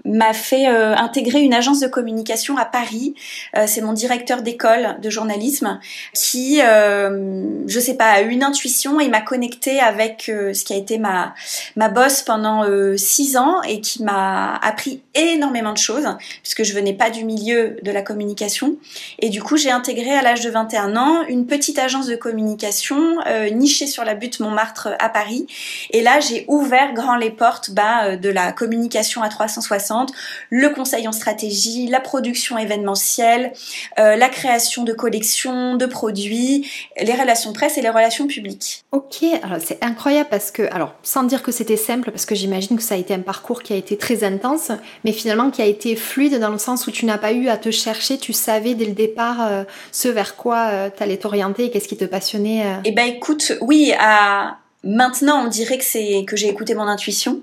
m'a 0.05 0.33
fait 0.33 0.67
intégrer 0.67 1.40
une 1.40 1.55
agence 1.55 1.81
de 1.81 1.87
communication 1.87 2.57
à 2.57 2.64
Paris. 2.64 3.14
Euh, 3.57 3.64
c'est 3.67 3.81
mon 3.81 3.93
directeur 3.93 4.43
d'école 4.43 4.97
de 5.00 5.11
journalisme 5.11 5.78
qui, 6.14 6.61
euh, 6.62 7.43
je 7.67 7.81
sais 7.81 7.95
pas, 7.95 8.11
a 8.11 8.23
eu 8.23 8.31
une 8.31 8.43
intuition 8.43 9.00
et 9.00 9.09
m'a 9.09 9.21
connecté 9.21 9.81
avec 9.81 10.28
euh, 10.28 10.55
ce 10.55 10.64
qui 10.64 10.73
a 10.73 10.76
été 10.76 10.99
ma 10.99 11.35
ma 11.76 11.88
boss 11.88 12.23
pendant 12.23 12.64
euh, 12.64 12.97
six 12.97 13.37
ans 13.37 13.61
et 13.62 13.81
qui 13.81 14.02
m'a 14.02 14.57
appris 14.57 15.02
énormément 15.14 15.73
de 15.73 15.78
choses 15.78 16.07
puisque 16.43 16.62
je 16.62 16.73
venais 16.73 16.95
pas 16.95 17.11
du 17.11 17.25
milieu 17.25 17.76
de 17.83 17.90
la 17.90 18.02
communication 18.02 18.76
et 19.19 19.28
du 19.31 19.43
coup 19.43 19.57
j'ai 19.57 19.71
intégré 19.71 20.11
à 20.11 20.23
l'âge 20.23 20.40
de 20.43 20.50
21 20.50 20.97
ans 20.97 21.25
une 21.28 21.47
petite 21.47 21.78
agence 21.78 22.07
de 22.07 22.17
communication 22.17 23.19
nichée 23.52 23.87
sur 23.87 24.05
la 24.05 24.14
butte 24.14 24.40
Montmartre 24.40 24.88
à 24.99 25.09
Paris 25.09 25.47
et 25.90 26.02
là 26.02 26.21
j'ai 26.21 26.45
ouvert 26.49 26.95
grand 26.95 27.17
les 27.17 27.31
portes 27.31 27.71
bah, 27.71 28.17
de 28.17 28.28
la 28.28 28.38
communication 28.52 29.23
à 29.23 29.28
360, 29.28 30.12
le 30.50 30.71
conseil 30.71 31.07
en 31.07 31.12
stratégie, 31.12 31.87
la 31.87 31.99
la 31.99 32.02
production 32.02 32.57
événementielle, 32.57 33.52
euh, 33.99 34.14
la 34.14 34.28
création 34.28 34.85
de 34.85 34.92
collections, 34.92 35.75
de 35.75 35.85
produits, 35.85 36.71
les 37.00 37.12
relations 37.12 37.52
presse 37.52 37.76
et 37.76 37.83
les 37.83 37.90
relations 37.90 38.28
publiques. 38.28 38.85
Ok, 38.92 39.25
alors 39.42 39.59
c'est 39.61 39.83
incroyable 39.83 40.28
parce 40.30 40.52
que, 40.52 40.62
alors 40.73 40.95
sans 41.02 41.25
dire 41.25 41.42
que 41.42 41.50
c'était 41.50 41.76
simple, 41.76 42.12
parce 42.12 42.25
que 42.25 42.37
j'imagine 42.37 42.76
que 42.76 42.85
ça 42.85 42.95
a 42.95 42.99
été 42.99 43.14
un 43.14 43.21
parcours 43.21 43.64
qui 43.64 43.73
a 43.73 43.76
été 43.76 43.97
très 43.97 44.23
intense, 44.23 44.71
mais 45.04 45.11
finalement 45.11 45.50
qui 45.50 45.61
a 45.61 45.66
été 45.66 45.97
fluide 45.97 46.38
dans 46.38 46.50
le 46.50 46.59
sens 46.59 46.87
où 46.87 46.92
tu 46.92 47.04
n'as 47.04 47.18
pas 47.18 47.33
eu 47.33 47.49
à 47.49 47.57
te 47.57 47.73
chercher, 47.73 48.16
tu 48.16 48.33
savais 48.33 48.75
dès 48.75 48.85
le 48.85 48.92
départ 48.92 49.45
euh, 49.45 49.64
ce 49.90 50.07
vers 50.07 50.37
quoi 50.37 50.68
euh, 50.71 50.90
tu 50.97 51.02
allais 51.02 51.16
t'orienter 51.16 51.64
et 51.64 51.71
qu'est-ce 51.73 51.88
qui 51.88 51.97
te 51.97 52.04
passionnait. 52.04 52.64
Eh 52.85 52.92
ben 52.92 53.09
écoute, 53.09 53.54
oui, 53.61 53.92
à 53.99 54.59
Maintenant, 54.85 55.44
on 55.44 55.49
dirait 55.49 55.76
que 55.76 55.85
c'est 55.85 56.25
que 56.26 56.37
j'ai 56.37 56.49
écouté 56.49 56.75
mon 56.75 56.82
intuition. 56.82 57.42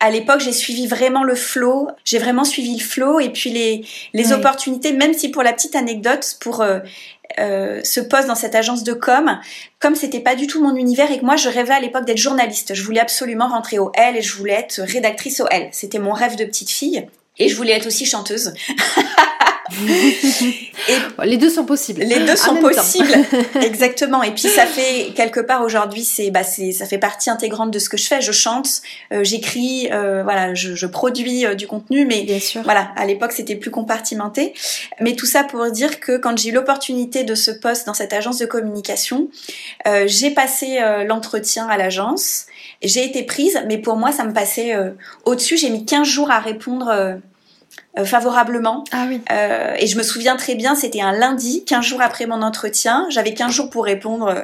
À 0.00 0.10
l'époque, 0.10 0.40
j'ai 0.40 0.52
suivi 0.52 0.88
vraiment 0.88 1.22
le 1.22 1.36
flow. 1.36 1.88
J'ai 2.04 2.18
vraiment 2.18 2.44
suivi 2.44 2.76
le 2.76 2.82
flow 2.82 3.20
et 3.20 3.30
puis 3.30 3.50
les 3.50 3.84
les 4.12 4.32
opportunités. 4.32 4.92
Même 4.92 5.14
si 5.14 5.30
pour 5.30 5.44
la 5.44 5.52
petite 5.52 5.76
anecdote, 5.76 6.36
pour 6.40 6.60
euh, 6.60 6.80
euh, 7.38 7.80
ce 7.84 8.00
poste 8.00 8.26
dans 8.26 8.34
cette 8.34 8.56
agence 8.56 8.82
de 8.82 8.94
com, 8.94 9.38
comme 9.78 9.94
c'était 9.94 10.20
pas 10.20 10.34
du 10.34 10.48
tout 10.48 10.62
mon 10.62 10.74
univers 10.74 11.10
et 11.10 11.18
que 11.18 11.24
moi 11.24 11.36
je 11.36 11.48
rêvais 11.48 11.74
à 11.74 11.80
l'époque 11.80 12.04
d'être 12.04 12.18
journaliste. 12.18 12.74
Je 12.74 12.82
voulais 12.82 13.00
absolument 13.00 13.48
rentrer 13.48 13.78
au 13.78 13.92
L 13.94 14.16
et 14.16 14.22
je 14.22 14.36
voulais 14.36 14.54
être 14.54 14.80
rédactrice 14.82 15.40
au 15.40 15.46
L. 15.50 15.68
C'était 15.70 16.00
mon 16.00 16.12
rêve 16.12 16.36
de 16.36 16.44
petite 16.44 16.70
fille. 16.70 17.06
Et 17.38 17.48
je 17.48 17.56
voulais 17.56 17.72
être 17.72 17.86
aussi 17.86 18.04
chanteuse. 18.04 18.52
et 20.88 21.26
les 21.26 21.36
deux 21.36 21.50
sont 21.50 21.64
possibles. 21.64 22.02
Les 22.02 22.20
deux 22.20 22.36
sont 22.36 22.56
possibles, 22.56 23.12
exactement. 23.62 24.22
Et 24.22 24.32
puis 24.32 24.42
ça 24.42 24.66
fait 24.66 25.12
quelque 25.14 25.40
part 25.40 25.62
aujourd'hui, 25.62 26.04
c'est 26.04 26.30
bah 26.30 26.42
c'est 26.42 26.72
ça 26.72 26.86
fait 26.86 26.98
partie 26.98 27.30
intégrante 27.30 27.70
de 27.70 27.78
ce 27.78 27.88
que 27.88 27.96
je 27.96 28.06
fais. 28.06 28.20
Je 28.20 28.32
chante, 28.32 28.82
euh, 29.12 29.24
j'écris, 29.24 29.88
euh, 29.92 30.22
voilà, 30.22 30.54
je, 30.54 30.74
je 30.74 30.86
produis 30.86 31.46
euh, 31.46 31.54
du 31.54 31.66
contenu, 31.66 32.04
mais 32.04 32.22
Bien 32.22 32.40
sûr. 32.40 32.62
voilà, 32.62 32.90
à 32.96 33.06
l'époque 33.06 33.32
c'était 33.32 33.56
plus 33.56 33.70
compartimenté. 33.70 34.54
Mais 35.00 35.14
tout 35.14 35.26
ça 35.26 35.44
pour 35.44 35.70
dire 35.70 36.00
que 36.00 36.16
quand 36.16 36.36
j'ai 36.38 36.50
eu 36.50 36.52
l'opportunité 36.52 37.24
de 37.24 37.34
ce 37.34 37.50
poste 37.50 37.86
dans 37.86 37.94
cette 37.94 38.12
agence 38.12 38.38
de 38.38 38.46
communication, 38.46 39.28
j'ai 40.06 40.30
passé 40.30 40.78
l'entretien 41.06 41.66
à 41.68 41.76
l'agence. 41.76 42.46
J'ai 42.82 43.04
été 43.04 43.22
prise, 43.22 43.60
mais 43.68 43.78
pour 43.78 43.96
moi 43.96 44.12
ça 44.12 44.24
me 44.24 44.32
passait 44.32 44.74
au-dessus. 45.24 45.56
J'ai 45.56 45.70
mis 45.70 45.84
15 45.84 46.06
jours 46.06 46.30
à 46.30 46.38
répondre 46.38 47.20
euh, 47.98 48.04
favorablement. 48.04 48.84
Ah 48.92 49.04
oui. 49.08 49.20
Euh, 49.30 49.74
et 49.78 49.86
je 49.86 49.98
me 49.98 50.02
souviens 50.02 50.36
très 50.36 50.54
bien, 50.54 50.74
c'était 50.74 51.02
un 51.02 51.12
lundi, 51.12 51.64
15 51.66 51.84
jours 51.84 52.00
après 52.00 52.26
mon 52.26 52.40
entretien. 52.42 53.06
J'avais 53.10 53.34
15 53.34 53.52
jours 53.52 53.70
pour 53.70 53.84
répondre 53.84 54.28
euh, 54.28 54.42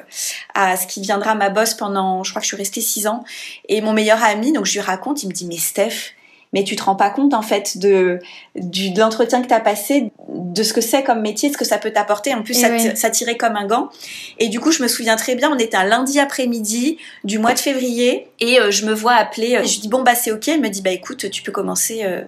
à 0.55 0.77
ce 0.77 0.87
qui 0.87 1.01
viendra 1.01 1.35
ma 1.35 1.49
boss 1.49 1.75
pendant, 1.75 2.25
je 2.25 2.31
crois 2.31 2.41
que 2.41 2.45
je 2.45 2.49
suis 2.49 2.57
restée 2.57 2.81
6 2.81 3.07
ans. 3.07 3.25
Et 3.69 3.81
mon 3.81 3.93
meilleur 3.93 4.23
ami, 4.23 4.53
donc 4.53 4.67
je 4.67 4.75
lui 4.75 4.81
raconte, 4.81 5.23
il 5.23 5.29
me 5.29 5.33
dit, 5.33 5.47
mais 5.47 5.57
Steph, 5.57 6.13
mais 6.53 6.65
tu 6.65 6.77
te 6.77 6.83
rends 6.83 6.97
pas 6.97 7.11
compte 7.11 7.35
en 7.35 7.43
fait 7.43 7.79
de, 7.79 8.21
du, 8.57 8.91
de 8.91 9.01
l'entretien 9.01 9.43
que 9.43 9.49
tu 9.49 9.55
as 9.55 9.61
passé, 9.61 10.11
de 10.29 10.63
ce 10.63 10.73
que 10.73 10.81
c'est 10.81 11.03
comme 11.03 11.21
métier, 11.21 11.53
ce 11.53 11.59
que 11.59 11.65
ça 11.65 11.79
peut 11.79 11.91
t'apporter. 11.91 12.35
En 12.35 12.43
plus, 12.43 12.55
ça, 12.55 12.71
oui. 12.71 12.97
ça, 12.97 13.11
tirait 13.11 13.37
comme 13.37 13.57
un 13.57 13.67
gant. 13.67 13.91
Et 14.39 14.49
du 14.49 14.61
coup, 14.61 14.73
je 14.73 14.83
me 14.83 14.89
souviens 14.89 15.17
très 15.17 15.35
bien, 15.35 15.51
on 15.51 15.59
était 15.59 15.77
un 15.77 15.85
lundi 15.85 16.19
après-midi 16.21 16.99
du 17.25 17.39
mois 17.39 17.55
de 17.55 17.59
février 17.59 18.29
et 18.41 18.61
euh, 18.61 18.71
je 18.71 18.87
me 18.87 18.93
vois 18.93 19.15
appeler. 19.15 19.57
Euh, 19.57 19.65
je 19.65 19.75
lui 19.75 19.81
dis 19.81 19.89
bon 19.89 20.03
bah 20.03 20.15
c'est 20.15 20.33
ok. 20.33 20.49
Elle 20.49 20.61
me 20.61 20.71
dit 20.71 20.83
bah 20.83 20.91
écoute, 20.91 21.31
tu 21.31 21.43
peux 21.43 21.53
commencer 21.53 22.03
euh, 22.05 22.23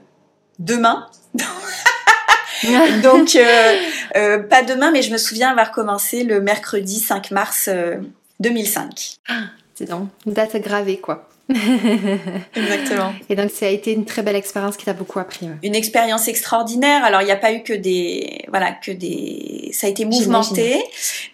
demain. 0.60 1.08
Donc, 3.02 3.34
euh, 3.36 3.74
euh, 4.16 4.38
pas 4.38 4.62
demain, 4.62 4.90
mais 4.92 5.02
je 5.02 5.10
me 5.10 5.18
souviens 5.18 5.50
avoir 5.50 5.72
commencé 5.72 6.22
le 6.22 6.40
mercredi 6.40 7.00
5 7.00 7.30
mars 7.30 7.68
euh, 7.68 7.96
2005. 8.40 9.16
Ah, 9.28 9.34
c'est 9.74 9.88
donc 9.88 10.08
une 10.26 10.34
date 10.34 10.56
gravée, 10.56 10.98
quoi. 10.98 11.30
Exactement. 12.54 13.12
Et 13.28 13.34
donc 13.34 13.50
ça 13.50 13.66
a 13.66 13.68
été 13.68 13.92
une 13.92 14.04
très 14.04 14.22
belle 14.22 14.36
expérience 14.36 14.76
qui 14.76 14.84
t'a 14.84 14.92
beaucoup 14.92 15.18
appris. 15.18 15.46
Ouais. 15.46 15.56
Une 15.62 15.74
expérience 15.74 16.28
extraordinaire. 16.28 17.04
Alors 17.04 17.22
il 17.22 17.24
n'y 17.24 17.32
a 17.32 17.36
pas 17.36 17.52
eu 17.52 17.62
que 17.62 17.72
des 17.72 18.44
voilà 18.48 18.72
que 18.72 18.92
des 18.92 19.70
ça 19.72 19.86
a 19.88 19.90
été 19.90 20.04
mouvementé, 20.04 20.80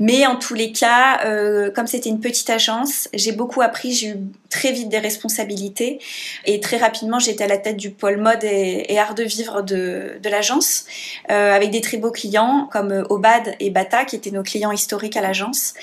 mais 0.00 0.26
en 0.26 0.36
tous 0.36 0.54
les 0.54 0.72
cas, 0.72 1.20
euh, 1.26 1.70
comme 1.70 1.86
c'était 1.86 2.08
une 2.08 2.20
petite 2.20 2.48
agence, 2.48 3.08
j'ai 3.12 3.32
beaucoup 3.32 3.60
appris. 3.60 3.92
J'ai 3.92 4.08
eu 4.08 4.16
très 4.56 4.72
vite 4.72 4.88
des 4.88 4.98
responsabilités 4.98 5.98
et 6.46 6.60
très 6.60 6.78
rapidement 6.78 7.18
j'étais 7.18 7.44
à 7.44 7.46
la 7.46 7.58
tête 7.58 7.76
du 7.76 7.90
pôle 7.90 8.16
mode 8.16 8.42
et, 8.42 8.86
et 8.88 8.98
art 8.98 9.14
de 9.14 9.22
vivre 9.22 9.60
de, 9.60 10.18
de 10.22 10.28
l'agence 10.30 10.86
euh, 11.30 11.52
avec 11.52 11.70
des 11.70 11.82
très 11.82 11.98
beaux 11.98 12.10
clients 12.10 12.66
comme 12.72 13.04
Obad 13.10 13.54
et 13.60 13.68
Bata 13.68 14.06
qui 14.06 14.16
étaient 14.16 14.30
nos 14.30 14.42
clients 14.42 14.72
historiques 14.72 15.16
à 15.18 15.20
l'agence 15.20 15.74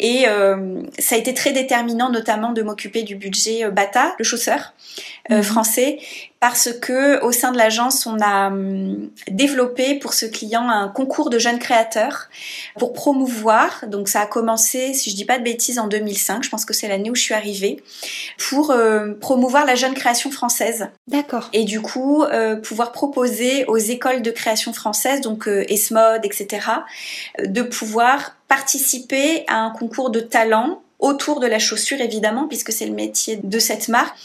et 0.00 0.24
euh, 0.28 0.82
ça 0.98 1.16
a 1.16 1.18
été 1.18 1.34
très 1.34 1.52
déterminant 1.52 2.10
notamment 2.10 2.52
de 2.52 2.62
m'occuper 2.62 3.02
du 3.02 3.16
budget 3.16 3.70
Bata, 3.70 4.14
le 4.18 4.24
chausseur 4.24 4.72
euh, 5.30 5.40
mmh. 5.40 5.42
français 5.42 5.98
parce 6.42 6.72
que 6.72 7.22
au 7.22 7.30
sein 7.30 7.52
de 7.52 7.56
l'agence, 7.56 8.04
on 8.04 8.18
a 8.20 8.48
hum, 8.48 9.10
développé 9.30 9.94
pour 10.00 10.12
ce 10.12 10.26
client 10.26 10.68
un 10.68 10.88
concours 10.88 11.30
de 11.30 11.38
jeunes 11.38 11.60
créateurs 11.60 12.28
pour 12.80 12.92
promouvoir. 12.92 13.84
Donc 13.86 14.08
ça 14.08 14.22
a 14.22 14.26
commencé, 14.26 14.92
si 14.92 15.10
je 15.10 15.14
dis 15.14 15.24
pas 15.24 15.38
de 15.38 15.44
bêtises, 15.44 15.78
en 15.78 15.86
2005. 15.86 16.42
Je 16.42 16.50
pense 16.50 16.64
que 16.64 16.74
c'est 16.74 16.88
l'année 16.88 17.12
où 17.12 17.14
je 17.14 17.22
suis 17.22 17.34
arrivée 17.34 17.80
pour 18.48 18.72
euh, 18.72 19.14
promouvoir 19.20 19.64
la 19.64 19.76
jeune 19.76 19.94
création 19.94 20.32
française. 20.32 20.88
D'accord. 21.06 21.48
Et 21.52 21.62
du 21.62 21.80
coup, 21.80 22.24
euh, 22.24 22.56
pouvoir 22.56 22.90
proposer 22.90 23.64
aux 23.66 23.76
écoles 23.76 24.20
de 24.20 24.32
création 24.32 24.72
française, 24.72 25.20
donc 25.20 25.46
euh, 25.46 25.64
ESMOD, 25.68 26.24
etc., 26.24 26.66
de 27.38 27.62
pouvoir 27.62 28.34
participer 28.48 29.44
à 29.46 29.58
un 29.58 29.70
concours 29.70 30.10
de 30.10 30.18
talent 30.18 30.81
autour 31.02 31.40
de 31.40 31.46
la 31.46 31.58
chaussure 31.58 32.00
évidemment 32.00 32.48
puisque 32.48 32.72
c'est 32.72 32.86
le 32.86 32.94
métier 32.94 33.38
de 33.42 33.58
cette 33.58 33.88
marque. 33.88 34.16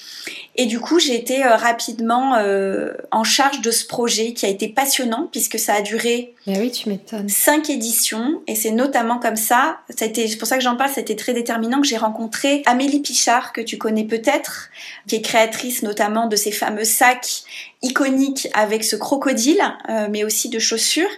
Et 0.55 0.65
du 0.65 0.79
coup 0.79 0.99
j'ai 0.99 1.15
été 1.15 1.43
euh, 1.43 1.55
rapidement 1.55 2.35
euh, 2.35 2.93
en 3.11 3.23
charge 3.23 3.61
de 3.61 3.71
ce 3.71 3.85
projet 3.85 4.33
qui 4.33 4.45
a 4.45 4.49
été 4.49 4.67
passionnant 4.67 5.27
puisque 5.31 5.59
ça 5.59 5.73
a 5.73 5.81
duré 5.81 6.33
Mais 6.45 6.59
oui 6.59 6.71
tu 6.71 6.89
m'étonnes. 6.89 7.29
cinq 7.29 7.69
éditions 7.69 8.41
et 8.47 8.55
c'est 8.55 8.71
notamment 8.71 9.19
comme 9.19 9.35
ça 9.35 9.79
été 10.01 10.27
c'est 10.27 10.37
pour 10.37 10.47
ça 10.47 10.57
que 10.57 10.63
j'en 10.63 10.75
parle 10.75 10.91
c'était 10.93 11.15
très 11.15 11.33
déterminant 11.33 11.81
que 11.81 11.87
j'ai 11.87 11.97
rencontré 11.97 12.61
Amélie 12.65 12.99
Pichard 12.99 13.53
que 13.53 13.61
tu 13.61 13.77
connais 13.77 14.05
peut-être 14.05 14.69
qui 15.07 15.15
est 15.15 15.21
créatrice 15.21 15.81
notamment 15.83 16.27
de 16.27 16.35
ces 16.35 16.51
fameux 16.51 16.85
sacs 16.85 17.43
iconiques 17.81 18.49
avec 18.53 18.83
ce 18.83 18.95
crocodile 18.95 19.61
euh, 19.89 20.07
mais 20.11 20.23
aussi 20.23 20.49
de 20.49 20.59
chaussures 20.59 21.09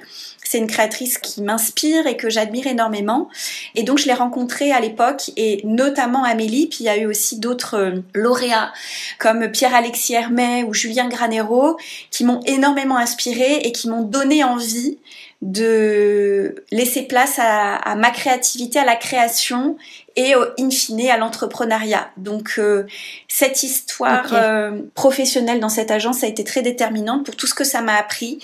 c'est 0.50 0.58
une 0.58 0.65
créatrice 0.65 1.20
qui 1.20 1.44
m'inspire 1.44 2.08
et 2.08 2.18
que 2.18 2.27
j'admire 2.27 2.65
énormément. 2.65 3.29
Et 3.75 3.84
donc 3.84 4.00
je 4.00 4.08
l'ai 4.08 4.15
rencontrée 4.15 4.72
à 4.72 4.79
l'époque 4.79 5.29
et 5.38 5.62
notamment 5.63 6.24
Amélie, 6.24 6.65
puis 6.65 6.79
il 6.79 6.86
y 6.86 6.89
a 6.89 6.98
eu 6.98 7.06
aussi 7.06 7.38
d'autres 7.38 7.75
euh, 7.75 8.01
lauréats 8.15 8.74
comme 9.20 9.51
Pierre-Alexis 9.51 10.15
Hermet 10.15 10.63
ou 10.63 10.74
Julien 10.74 11.08
Granero 11.08 11.77
qui 12.10 12.24
m'ont 12.24 12.39
énormément 12.48 12.98
inspirée 12.98 13.58
et 13.58 13.72
qui 13.72 13.89
m'ont 13.89 14.01
donné 14.01 14.44
envie 14.44 14.98
de 15.44 16.56
laisser 16.72 17.03
place 17.03 17.38
à, 17.38 17.75
à, 17.75 17.94
ma 17.94 18.10
créativité, 18.10 18.79
à 18.79 18.86
la 18.86 18.96
création 18.96 19.77
et 20.19 20.35
au, 20.35 20.43
in 20.59 20.69
fine 20.69 21.09
à 21.09 21.17
l'entrepreneuriat. 21.17 22.09
Donc 22.17 22.55
euh, 22.57 22.83
cette 23.29 23.63
histoire 23.63 24.27
euh, 24.33 24.81
professionnelle 24.93 25.61
dans 25.61 25.69
cette 25.69 25.91
agence 25.91 26.25
a 26.25 26.27
été 26.27 26.43
très 26.43 26.61
déterminante 26.61 27.25
pour 27.25 27.38
tout 27.38 27.47
ce 27.47 27.53
que 27.53 27.63
ça 27.63 27.81
m'a 27.81 27.95
appris 27.95 28.39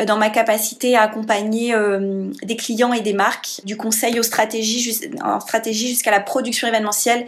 euh, 0.00 0.06
dans 0.06 0.16
ma 0.16 0.30
capacité 0.30 0.96
à 0.96 1.02
accompagner 1.02 1.74
euh, 1.74 2.30
des 2.42 2.56
clients 2.56 2.94
et 2.94 3.02
des 3.02 3.12
marques, 3.12 3.60
du 3.64 3.76
conseil 3.76 4.18
aux 4.18 4.22
stratégies, 4.22 4.98
en 5.22 5.40
stratégie 5.40 5.88
jusqu'à 5.88 6.10
la 6.10 6.20
production 6.20 6.66
événementielle 6.66 7.26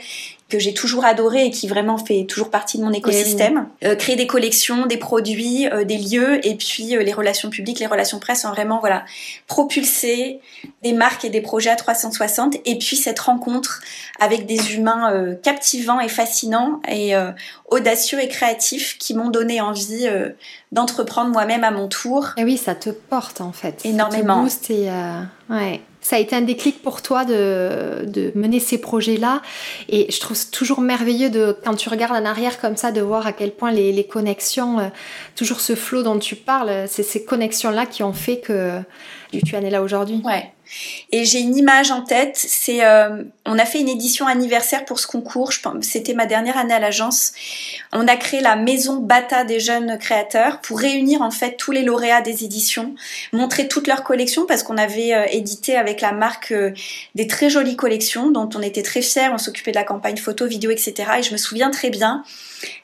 que 0.52 0.58
j'ai 0.58 0.74
toujours 0.74 1.06
adoré 1.06 1.46
et 1.46 1.50
qui 1.50 1.66
vraiment 1.66 1.96
fait 1.96 2.26
toujours 2.28 2.50
partie 2.50 2.76
de 2.76 2.84
mon 2.84 2.92
écosystème. 2.92 3.68
Euh, 3.84 3.94
créer 3.94 4.16
des 4.16 4.26
collections, 4.26 4.84
des 4.84 4.98
produits, 4.98 5.66
euh, 5.66 5.84
des 5.84 5.96
lieux 5.96 6.46
et 6.46 6.56
puis 6.56 6.94
euh, 6.94 7.02
les 7.02 7.14
relations 7.14 7.48
publiques, 7.48 7.78
les 7.80 7.86
relations 7.86 8.18
presse 8.18 8.44
ont 8.44 8.50
vraiment 8.50 8.78
voilà 8.80 9.06
propulsé 9.46 10.40
des 10.82 10.92
marques 10.92 11.24
et 11.24 11.30
des 11.30 11.40
projets 11.40 11.70
à 11.70 11.76
360 11.76 12.56
et 12.66 12.76
puis 12.76 12.96
cette 12.96 13.18
rencontre 13.18 13.80
avec 14.20 14.44
des 14.44 14.74
humains 14.74 15.34
captivants 15.42 16.00
et 16.00 16.08
fascinants 16.08 16.82
et 16.86 17.14
audacieux 17.70 18.20
et 18.20 18.28
créatifs 18.28 18.98
qui 18.98 19.14
m'ont 19.14 19.30
donné 19.30 19.60
envie 19.60 20.06
d'entreprendre 20.70 21.30
moi-même 21.30 21.64
à 21.64 21.70
mon 21.70 21.88
tour. 21.88 22.28
Et 22.36 22.44
oui, 22.44 22.58
ça 22.58 22.74
te 22.74 22.90
porte 22.90 23.40
en 23.40 23.52
fait. 23.52 23.80
Énormément. 23.84 24.46
Ça 24.48 24.58
te 24.58 24.66
booste 24.66 24.70
et 24.70 24.90
ouais. 25.50 25.80
Ça 26.02 26.16
a 26.16 26.18
été 26.18 26.36
un 26.36 26.42
déclic 26.42 26.82
pour 26.82 27.00
toi 27.00 27.24
de, 27.24 28.32
mener 28.34 28.60
ces 28.60 28.78
projets-là. 28.78 29.40
Et 29.88 30.10
je 30.10 30.20
trouve 30.20 30.38
toujours 30.50 30.80
merveilleux 30.80 31.30
de, 31.30 31.56
quand 31.64 31.74
tu 31.74 31.88
regardes 31.88 32.16
en 32.16 32.26
arrière 32.26 32.60
comme 32.60 32.76
ça, 32.76 32.92
de 32.92 33.00
voir 33.00 33.26
à 33.26 33.32
quel 33.32 33.52
point 33.52 33.70
les, 33.70 33.92
les 33.92 34.04
connexions, 34.04 34.80
euh, 34.80 34.88
toujours 35.36 35.60
ce 35.60 35.74
flot 35.74 36.02
dont 36.02 36.18
tu 36.18 36.36
parles, 36.36 36.86
c'est 36.88 37.02
ces 37.02 37.24
connexions-là 37.24 37.86
qui 37.86 38.02
ont 38.02 38.12
fait 38.12 38.40
que 38.40 38.80
tu 39.40 39.56
en 39.56 39.62
es 39.62 39.70
là 39.70 39.82
aujourd'hui. 39.82 40.20
Ouais. 40.24 40.52
Et 41.10 41.24
j'ai 41.24 41.40
une 41.40 41.56
image 41.56 41.90
en 41.90 42.02
tête, 42.02 42.36
c'est 42.36 42.84
euh, 42.84 43.24
on 43.44 43.58
a 43.58 43.64
fait 43.64 43.80
une 43.80 43.88
édition 43.88 44.26
anniversaire 44.26 44.84
pour 44.84 44.98
ce 44.98 45.06
concours, 45.06 45.52
c'était 45.82 46.14
ma 46.14 46.26
dernière 46.26 46.56
année 46.56 46.74
à 46.74 46.78
l'agence. 46.78 47.32
On 47.92 48.08
a 48.08 48.16
créé 48.16 48.40
la 48.40 48.56
maison 48.56 48.96
Bata 48.96 49.44
des 49.44 49.60
jeunes 49.60 49.98
créateurs 49.98 50.60
pour 50.60 50.78
réunir 50.78 51.22
en 51.22 51.30
fait 51.30 51.56
tous 51.56 51.72
les 51.72 51.82
lauréats 51.82 52.22
des 52.22 52.44
éditions, 52.44 52.94
montrer 53.32 53.68
toutes 53.68 53.86
leurs 53.86 54.04
collections 54.04 54.46
parce 54.46 54.62
qu'on 54.62 54.78
avait 54.78 55.14
euh, 55.14 55.26
édité 55.30 55.76
avec 55.76 56.00
la 56.00 56.12
marque 56.12 56.52
euh, 56.52 56.72
des 57.14 57.26
très 57.26 57.50
jolies 57.50 57.76
collections 57.76 58.30
dont 58.30 58.48
on 58.54 58.62
était 58.62 58.82
très 58.82 59.02
fiers, 59.02 59.28
on 59.32 59.38
s'occupait 59.38 59.72
de 59.72 59.76
la 59.76 59.84
campagne 59.84 60.16
photo, 60.16 60.46
vidéo, 60.46 60.70
etc. 60.70 60.94
Et 61.18 61.22
je 61.22 61.32
me 61.32 61.36
souviens 61.36 61.70
très 61.70 61.90
bien 61.90 62.24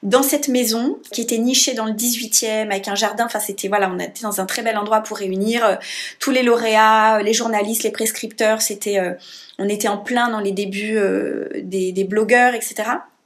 dans 0.03 0.23
cette 0.23 0.49
maison 0.49 0.99
qui 1.13 1.21
était 1.21 1.39
nichée 1.39 1.75
dans 1.75 1.87
le 1.87 1.93
18e 1.93 2.71
avec 2.71 2.89
un 2.89 2.95
jardin, 2.95 3.27
enfin 3.27 3.41
c'était 3.41 3.69
voilà, 3.69 3.91
on 3.93 3.99
était 3.99 4.23
dans 4.23 4.41
un 4.41 4.47
très 4.47 4.63
bel 4.63 4.77
endroit 4.77 5.01
pour 5.01 5.19
réunir 5.19 5.65
euh, 5.65 5.75
tous 6.19 6.31
les 6.31 6.43
lauréats, 6.43 7.23
les 7.23 7.33
journalistes, 7.33 7.78
les 7.83 7.91
prescripteurs, 7.91 8.63
c'était 8.63 8.99
euh, 8.99 9.13
on 9.59 9.69
était 9.69 9.89
en 9.89 9.99
plein 9.99 10.31
dans 10.31 10.41
les 10.41 10.53
débuts 10.53 10.97
euh, 10.97 11.49
des, 11.63 11.93
des, 11.93 12.05
blogueurs, 12.05 12.55
etc. 12.55 12.75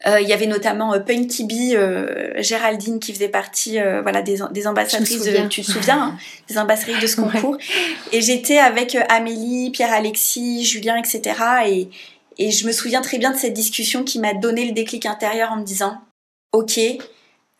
Euh, 0.06 0.20
il 0.20 0.28
y 0.28 0.32
avait 0.32 0.46
notamment 0.46 0.98
Punky 0.98 1.44
Bee, 1.44 1.76
euh, 1.76 2.32
Géraldine 2.38 2.98
qui 2.98 3.12
faisait 3.12 3.28
partie 3.28 3.78
voilà 4.02 4.22
des, 4.22 4.38
des 4.50 4.66
ambassadrices 4.66 5.24
de, 5.24 5.46
tu 5.46 5.62
te 5.62 5.70
souviens 5.70 6.02
hein, 6.02 6.18
des 6.48 6.58
ambassadrices 6.58 7.00
de 7.00 7.06
ce 7.06 7.16
concours 7.16 7.52
ouais. 7.52 7.58
et 8.10 8.20
j'étais 8.20 8.58
avec 8.58 8.96
Amélie, 9.08 9.70
Pierre-Alexis, 9.70 10.64
Julien 10.64 10.96
etc 10.96 11.34
et 11.66 11.88
Et 12.38 12.50
je 12.50 12.66
me 12.66 12.72
souviens 12.72 13.02
très 13.02 13.18
bien 13.18 13.30
de 13.30 13.36
cette 13.36 13.52
discussion 13.52 14.02
qui 14.02 14.18
m'a 14.18 14.34
donné 14.34 14.64
le 14.64 14.72
déclic 14.72 15.06
intérieur 15.06 15.52
en 15.52 15.56
me 15.56 15.64
disant, 15.64 15.98
ok, 16.52 16.80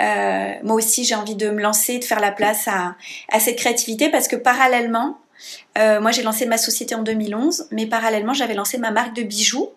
euh, 0.03 0.53
moi 0.65 0.75
aussi 0.75 1.05
j'ai 1.05 1.15
envie 1.15 1.37
de 1.37 1.51
me 1.51 1.61
lancer, 1.61 1.99
de 1.99 2.05
faire 2.05 2.21
la 2.21 2.33
place 2.33 2.67
à, 2.67 2.97
à 3.31 3.39
cette 3.39 3.57
créativité 3.57 4.09
parce 4.09 4.27
que 4.27 4.37
parallèlement, 4.37 5.19
euh, 5.79 6.01
moi 6.01 6.11
j'ai 6.11 6.23
lancé 6.23 6.47
ma 6.47 6.59
société 6.59 6.95
en 6.95 7.03
2011, 7.03 7.69
mais 7.71 7.87
parallèlement 7.87 8.35
j'avais 8.35 8.55
lancé 8.55 8.79
ma 8.79 8.91
marque 8.91 9.15
de 9.15 9.23
bijoux 9.23 9.71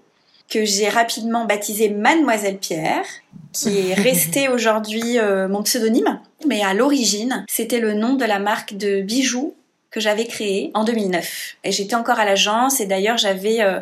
que 0.50 0.64
j'ai 0.64 0.90
rapidement 0.90 1.46
baptisée 1.46 1.90
Mademoiselle 1.90 2.58
Pierre, 2.58 3.06
qui 3.52 3.90
est 3.90 3.94
restée 3.96 4.48
aujourd'hui 4.48 5.18
euh, 5.18 5.48
mon 5.48 5.64
pseudonyme. 5.64 6.20
Mais 6.48 6.62
à 6.62 6.74
l'origine, 6.74 7.46
c'était 7.50 7.80
le 7.80 7.94
nom 7.94 8.14
de 8.14 8.26
la 8.26 8.40
marque 8.40 8.76
de 8.76 9.02
bijoux 9.02 9.56
que 9.90 10.00
j'avais 10.00 10.26
créée 10.26 10.72
en 10.74 10.84
2009. 10.84 11.58
Et 11.64 11.72
j'étais 11.72 11.96
encore 11.96 12.20
à 12.20 12.26
l'agence 12.26 12.80
et 12.80 12.86
d'ailleurs 12.86 13.18
j'avais 13.18 13.62
euh, 13.62 13.80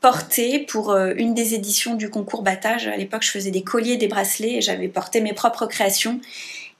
porté 0.00 0.60
pour 0.60 0.96
une 0.96 1.34
des 1.34 1.54
éditions 1.54 1.96
du 1.96 2.08
concours 2.08 2.42
battage. 2.42 2.86
À 2.86 2.96
l'époque, 2.96 3.24
je 3.24 3.32
faisais 3.32 3.50
des 3.50 3.62
colliers, 3.62 3.96
des 3.96 4.06
bracelets 4.06 4.58
et 4.58 4.60
j'avais 4.60 4.86
porté 4.86 5.20
mes 5.20 5.32
propres 5.32 5.66
créations 5.66 6.20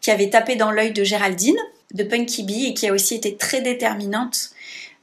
qui 0.01 0.13
avaient 0.13 0.31
tapé 0.31 0.55
dans 0.55 0.71
l'œil 0.71 0.93
de 0.93 1.03
Géraldine 1.03 1.59
de 1.95 2.03
Punky 2.03 2.43
Bee 2.43 2.67
et 2.67 2.75
qui 2.75 2.87
a 2.89 2.93
aussi 2.93 3.15
été 3.15 3.37
très 3.37 3.61
déterminante 3.61 4.51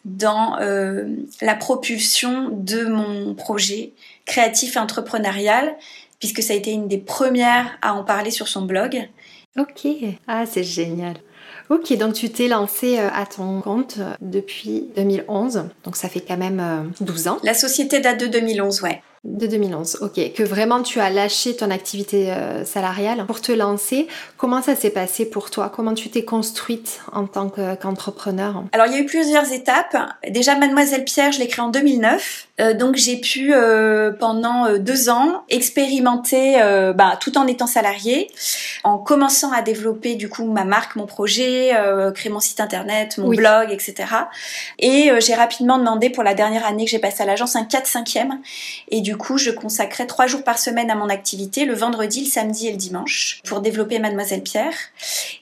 dans 0.05 0.59
euh, 0.59 1.07
la 1.41 1.55
propulsion 1.55 2.49
de 2.51 2.85
mon 2.85 3.33
projet 3.33 3.93
créatif 4.25 4.75
et 4.75 4.79
entrepreneurial, 4.79 5.75
puisque 6.19 6.43
ça 6.43 6.53
a 6.53 6.55
été 6.55 6.71
une 6.71 6.87
des 6.87 6.99
premières 6.99 7.77
à 7.81 7.93
en 7.93 8.03
parler 8.03 8.31
sur 8.31 8.47
son 8.47 8.63
blog. 8.63 9.09
Ok, 9.57 9.87
ah 10.27 10.45
c'est 10.45 10.63
génial. 10.63 11.15
Ok, 11.69 11.97
donc 11.97 12.13
tu 12.13 12.29
t'es 12.29 12.47
lancé 12.47 12.99
euh, 12.99 13.09
à 13.11 13.25
ton 13.25 13.61
compte 13.61 13.95
euh, 13.97 14.13
depuis 14.21 14.85
2011, 14.95 15.63
donc 15.83 15.95
ça 15.95 16.09
fait 16.09 16.21
quand 16.21 16.37
même 16.37 16.91
12 17.01 17.27
ans. 17.27 17.39
La 17.41 17.55
société 17.55 17.99
date 17.99 18.19
de 18.19 18.27
2011, 18.27 18.83
ouais. 18.83 19.01
De 19.25 19.47
2011, 19.47 19.97
ok. 20.01 20.33
Que 20.33 20.43
vraiment 20.43 20.83
tu 20.83 20.99
as 20.99 21.09
lâché 21.09 21.55
ton 21.55 21.71
activité 21.71 22.31
euh, 22.31 22.63
salariale 22.63 23.25
pour 23.25 23.41
te 23.41 23.51
lancer. 23.51 24.07
Comment 24.37 24.61
ça 24.61 24.75
s'est 24.75 24.91
passé 24.91 25.25
pour 25.27 25.49
toi? 25.49 25.71
Comment 25.75 25.95
tu 25.95 26.11
t'es 26.11 26.23
construite 26.23 27.01
en 27.11 27.25
tant 27.25 27.49
qu'entrepreneur? 27.49 28.63
Alors 28.71 28.85
il 28.85 28.93
y 28.93 28.95
a 28.97 28.99
eu 28.99 29.05
plusieurs 29.07 29.51
étapes. 29.51 29.97
Déjà 30.29 30.55
Mademoiselle 30.55 31.05
Pierre, 31.05 31.31
je 31.31 31.39
l'ai 31.39 31.47
créée 31.47 31.65
en 31.65 31.69
2009. 31.69 32.44
Euh, 32.61 32.73
donc 32.73 32.95
j'ai 32.95 33.17
pu 33.17 33.53
euh, 33.53 34.11
pendant 34.11 34.77
deux 34.77 35.09
ans 35.09 35.43
expérimenter, 35.49 36.59
bah, 36.95 37.17
tout 37.19 37.37
en 37.37 37.47
étant 37.47 37.67
salariée, 37.67 38.29
en 38.83 38.97
commençant 38.97 39.51
à 39.51 39.61
développer 39.61 40.15
du 40.15 40.29
coup 40.29 40.45
ma 40.45 40.63
marque, 40.63 40.95
mon 40.95 41.05
projet, 41.05 41.71
créer 42.13 42.31
mon 42.31 42.39
site 42.39 42.59
internet, 42.59 43.17
mon 43.17 43.29
blog, 43.29 43.71
etc. 43.71 43.95
Et 44.79 45.11
j'ai 45.19 45.33
rapidement 45.33 45.77
demandé 45.77 46.09
pour 46.09 46.23
la 46.23 46.33
dernière 46.33 46.65
année 46.65 46.85
que 46.85 46.91
j'ai 46.91 46.99
passé 46.99 47.23
à 47.23 47.25
l'agence 47.25 47.55
un 47.55 47.63
4-5e. 47.63 48.39
Et 48.89 49.01
du 49.01 49.15
du 49.15 49.21
coup, 49.21 49.37
je 49.37 49.49
consacrais 49.49 50.07
trois 50.07 50.27
jours 50.27 50.43
par 50.43 50.59
semaine 50.59 50.91
à 50.91 50.95
mon 50.95 51.07
activité, 51.07 51.63
le 51.63 51.73
vendredi, 51.73 52.25
le 52.25 52.29
samedi 52.29 52.67
et 52.67 52.71
le 52.71 52.77
dimanche, 52.77 53.39
pour 53.45 53.61
développer 53.61 53.97
Mademoiselle 53.97 54.43
Pierre. 54.43 54.73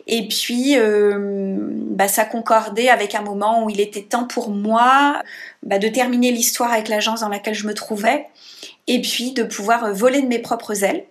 Et 0.06 0.28
puis, 0.28 0.76
euh, 0.78 1.58
bah, 1.60 2.08
ça 2.08 2.24
concordait 2.24 2.90
avec 2.90 3.16
un 3.16 3.24
moment 3.24 3.64
où 3.64 3.72
il 3.72 3.82
était 3.82 4.04
temps 4.04 4.26
pour 4.26 4.52
moi 4.52 5.24
bah, 5.66 5.80
de 5.80 5.88
terminer 5.88 6.32
l'histoire 6.32 6.72
avec 6.72 6.88
l'agence 6.88 7.22
dans 7.22 7.30
laquelle 7.30 7.56
je 7.56 7.68
me 7.68 7.74
trouvais, 7.74 8.28
et 8.88 9.02
puis 9.02 9.32
de 9.32 9.44
pouvoir 9.44 9.94
voler 9.94 10.22
de 10.22 10.28
mes 10.28 10.40
propres 10.40 10.84
ailes. 10.84 11.06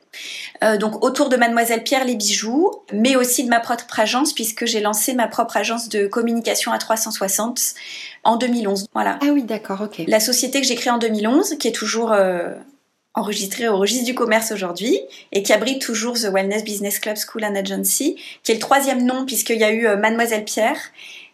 Euh, 0.63 0.77
donc 0.77 1.03
autour 1.03 1.31
de 1.31 1.37
Mademoiselle 1.37 1.83
Pierre 1.83 2.05
les 2.05 2.17
bijoux, 2.17 2.71
mais 2.93 3.17
aussi 3.17 3.45
de 3.45 3.49
ma 3.49 3.61
propre 3.61 3.99
agence 3.99 4.35
puisque 4.35 4.67
j'ai 4.67 4.81
lancé 4.81 5.15
ma 5.15 5.27
propre 5.27 5.57
agence 5.57 5.89
de 5.89 6.07
communication 6.07 6.71
à 6.71 6.79
360 6.79 7.75
en 8.25 8.37
2011. 8.37 8.87
Voilà. 8.93 9.19
Ah 9.23 9.29
oui, 9.33 9.43
d'accord, 9.43 9.81
ok. 9.81 10.03
La 10.07 10.21
société 10.21 10.61
que 10.61 10.67
j'ai 10.67 10.75
créée 10.75 10.93
en 10.93 10.99
2011, 10.99 11.57
qui 11.59 11.69
est 11.69 11.73
toujours 11.73 12.13
euh, 12.13 12.55
enregistrée 13.15 13.69
au 13.69 13.79
registre 13.79 14.05
du 14.05 14.15
commerce 14.15 14.53
aujourd'hui 14.53 14.99
et 15.33 15.43
qui 15.43 15.53
abrite 15.55 15.81
toujours 15.81 16.15
The 16.15 16.29
Wellness 16.33 16.63
Business 16.63 16.99
Club 16.99 17.17
School 17.17 17.45
and 17.45 17.55
Agency, 17.55 18.17
qui 18.43 18.53
est 18.53 18.57
le 18.57 18.61
troisième 18.61 19.05
nom 19.05 19.25
puisqu'il 19.25 19.59
y 19.59 19.65
a 19.65 19.73
eu 19.73 19.87
euh, 19.87 19.97
Mademoiselle 19.97 20.45
Pierre, 20.45 20.79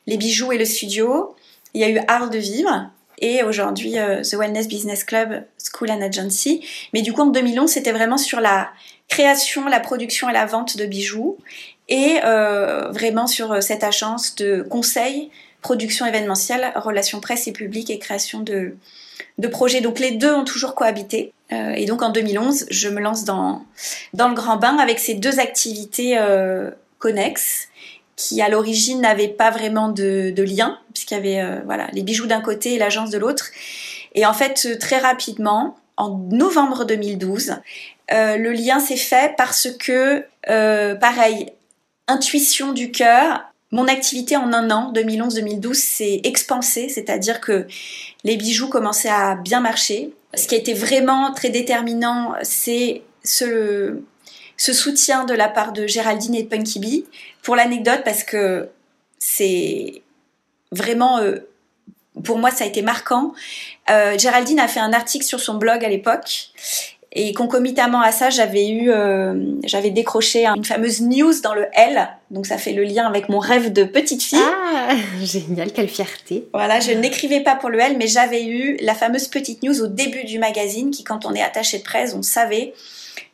les 0.07 0.17
bijoux 0.17 0.53
et 0.53 0.59
le 0.59 0.65
studio. 0.65 1.35
Il 1.75 1.81
y 1.81 1.85
a 1.85 1.89
eu 1.89 2.01
Art 2.07 2.31
de 2.31 2.39
vivre 2.39 2.91
et 3.19 3.43
aujourd'hui 3.43 3.99
euh, 3.99 4.23
The 4.23 4.35
Wellness 4.35 4.69
Business 4.69 5.05
Club 5.05 5.45
School 5.59 5.91
and 5.91 6.03
Agency. 6.03 6.65
Mais 6.93 7.03
du 7.03 7.13
coup, 7.13 7.23
en 7.23 7.27
2011, 7.27 7.71
c'était 7.71 7.93
vraiment 7.93 8.19
sur 8.19 8.41
la 8.41 8.71
création, 9.09 9.67
la 9.67 9.81
production 9.81 10.29
et 10.29 10.33
la 10.33 10.47
vente 10.47 10.77
de 10.77 10.85
bijoux 10.85 11.39
et 11.89 12.19
euh, 12.25 12.91
vraiment 12.91 13.27
sur 13.27 13.63
cette 13.63 13.83
agence 13.83 14.35
de 14.35 14.63
conseil 14.63 15.31
production 15.63 16.07
événementielle, 16.07 16.73
relations 16.77 17.21
presse 17.21 17.47
et 17.49 17.53
publique 17.53 17.91
et 17.91 17.99
création 17.99 18.41
de, 18.41 18.77
de 19.39 19.49
projets. 19.49 19.81
Donc 19.81 19.99
les 19.99 20.13
deux 20.13 20.33
ont 20.33 20.45
toujours 20.45 20.75
cohabité. 20.75 21.33
Euh, 21.53 21.73
et 21.73 21.87
donc 21.87 22.03
en 22.03 22.11
2011, 22.11 22.67
je 22.71 22.89
me 22.89 23.01
lance 23.01 23.25
dans, 23.25 23.65
dans 24.15 24.29
le 24.29 24.35
grand 24.35 24.57
bain 24.57 24.77
avec 24.79 24.99
ces 24.99 25.15
deux 25.15 25.41
activités 25.41 26.19
euh, 26.19 26.71
connexes 26.99 27.69
qui 28.19 28.43
à 28.43 28.51
l'origine 28.51 29.01
n'avaient 29.01 29.29
pas 29.29 29.51
vraiment 29.51 29.89
de, 29.89 30.43
lien, 30.43 30.79
puisqu'il 30.93 31.15
y 31.15 31.17
avait 31.17 31.41
euh, 31.41 31.61
voilà, 31.65 31.89
les 31.95 32.03
bijoux 32.03 32.27
d'un 32.27 32.43
côté 32.43 32.75
et 32.75 32.79
l'agence 32.79 33.11
de 33.11 33.17
l'autre. 33.17 33.47
Et 34.15 34.27
en 34.27 34.35
fait, 34.35 34.79
très 34.79 34.99
rapidement, 34.99 35.77
en 35.97 36.19
novembre 36.31 36.85
2012, 36.85 37.57
le 38.11 38.53
lien 38.53 38.81
s'est 38.81 38.97
fait 38.97 39.35
parce 39.37 39.69
que, 39.79 40.25
pareil, 40.95 41.53
intuition 42.09 42.73
du 42.73 42.91
cœur, 42.91 43.49
mon 43.71 43.87
activité 43.87 44.37
en 44.37 44.53
un 44.53 44.71
an, 44.71 44.93
2011-2012, 44.95 45.75
s'est 45.75 46.21
expansée, 46.25 46.89
c'est-à-dire 46.89 47.41
que 47.41 47.67
les 48.25 48.37
bijoux 48.37 48.69
commençaient 48.69 49.11
à 49.11 49.35
bien 49.35 49.61
marcher. 49.61 50.13
Ce 50.35 50.47
qui 50.47 50.55
a 50.55 50.59
été 50.59 50.73
vraiment 50.73 51.33
très 51.33 51.51
déterminant, 51.51 52.35
c'est 52.43 53.03
ce, 53.25 54.01
ce 54.59 54.75
soutien 54.75 55.25
de 55.25 55.33
la 55.33 55.49
part 55.49 55.73
de 55.73 55.87
Géraldine 55.87 56.35
et 56.35 56.43
de 56.43 56.49
Punky 56.49 56.79
Bee. 56.81 57.05
Pour 57.43 57.57
l'anecdote, 57.57 58.03
parce 58.05 58.25
que 58.25 58.69
c'est 59.19 60.03
vraiment, 60.71 61.19
euh, 61.19 61.49
pour 62.23 62.39
moi, 62.39 62.51
ça 62.51 62.65
a 62.65 62.67
été 62.67 62.83
marquant. 62.83 63.33
Euh, 63.89 64.19
Géraldine 64.19 64.61
a 64.61 64.69
fait 64.69 64.81
un 64.81 64.93
article 64.93 65.25
sur 65.25 65.41
son 65.41 65.55
blog 65.55 65.83
à 65.83 65.89
l'époque 65.89 66.51
et 67.13 67.33
concomitamment 67.33 68.03
à 68.03 68.13
ça, 68.13 68.29
j'avais 68.29 68.69
eu, 68.69 68.91
euh, 68.91 69.35
j'avais 69.65 69.91
décroché 69.91 70.45
une 70.47 70.65
fameuse 70.65 71.01
news 71.01 71.41
dans 71.43 71.55
le 71.55 71.67
L, 71.73 72.07
donc 72.31 72.47
ça 72.47 72.59
fait 72.59 72.73
le 72.73 72.85
lien 72.85 73.07
avec 73.07 73.31
mon 73.31 73.39
rêve 73.39 73.73
de 73.73 73.85
petite 73.85 74.23
fille. 74.23 74.39
Ah, 74.41 74.95
génial, 75.23 75.73
quelle 75.73 75.89
fierté. 75.89 76.47
Voilà, 76.53 76.81
je 76.81 76.93
n'écrivais 76.93 77.41
pas 77.41 77.55
pour 77.55 77.71
le 77.71 77.81
L, 77.81 77.97
mais 77.99 78.09
j'avais 78.09 78.45
eu 78.45 78.77
la 78.83 78.95
fameuse 78.95 79.27
petite 79.29 79.63
news 79.63 79.81
au 79.81 79.87
début 79.87 80.25
du 80.25 80.39
magazine, 80.39 80.91
qui 80.91 81.03
quand 81.03 81.25
on 81.25 81.35
est 81.35 81.43
attaché 81.43 81.79
de 81.79 81.83
presse, 81.83 82.15
on 82.15 82.23
savait 82.23 82.75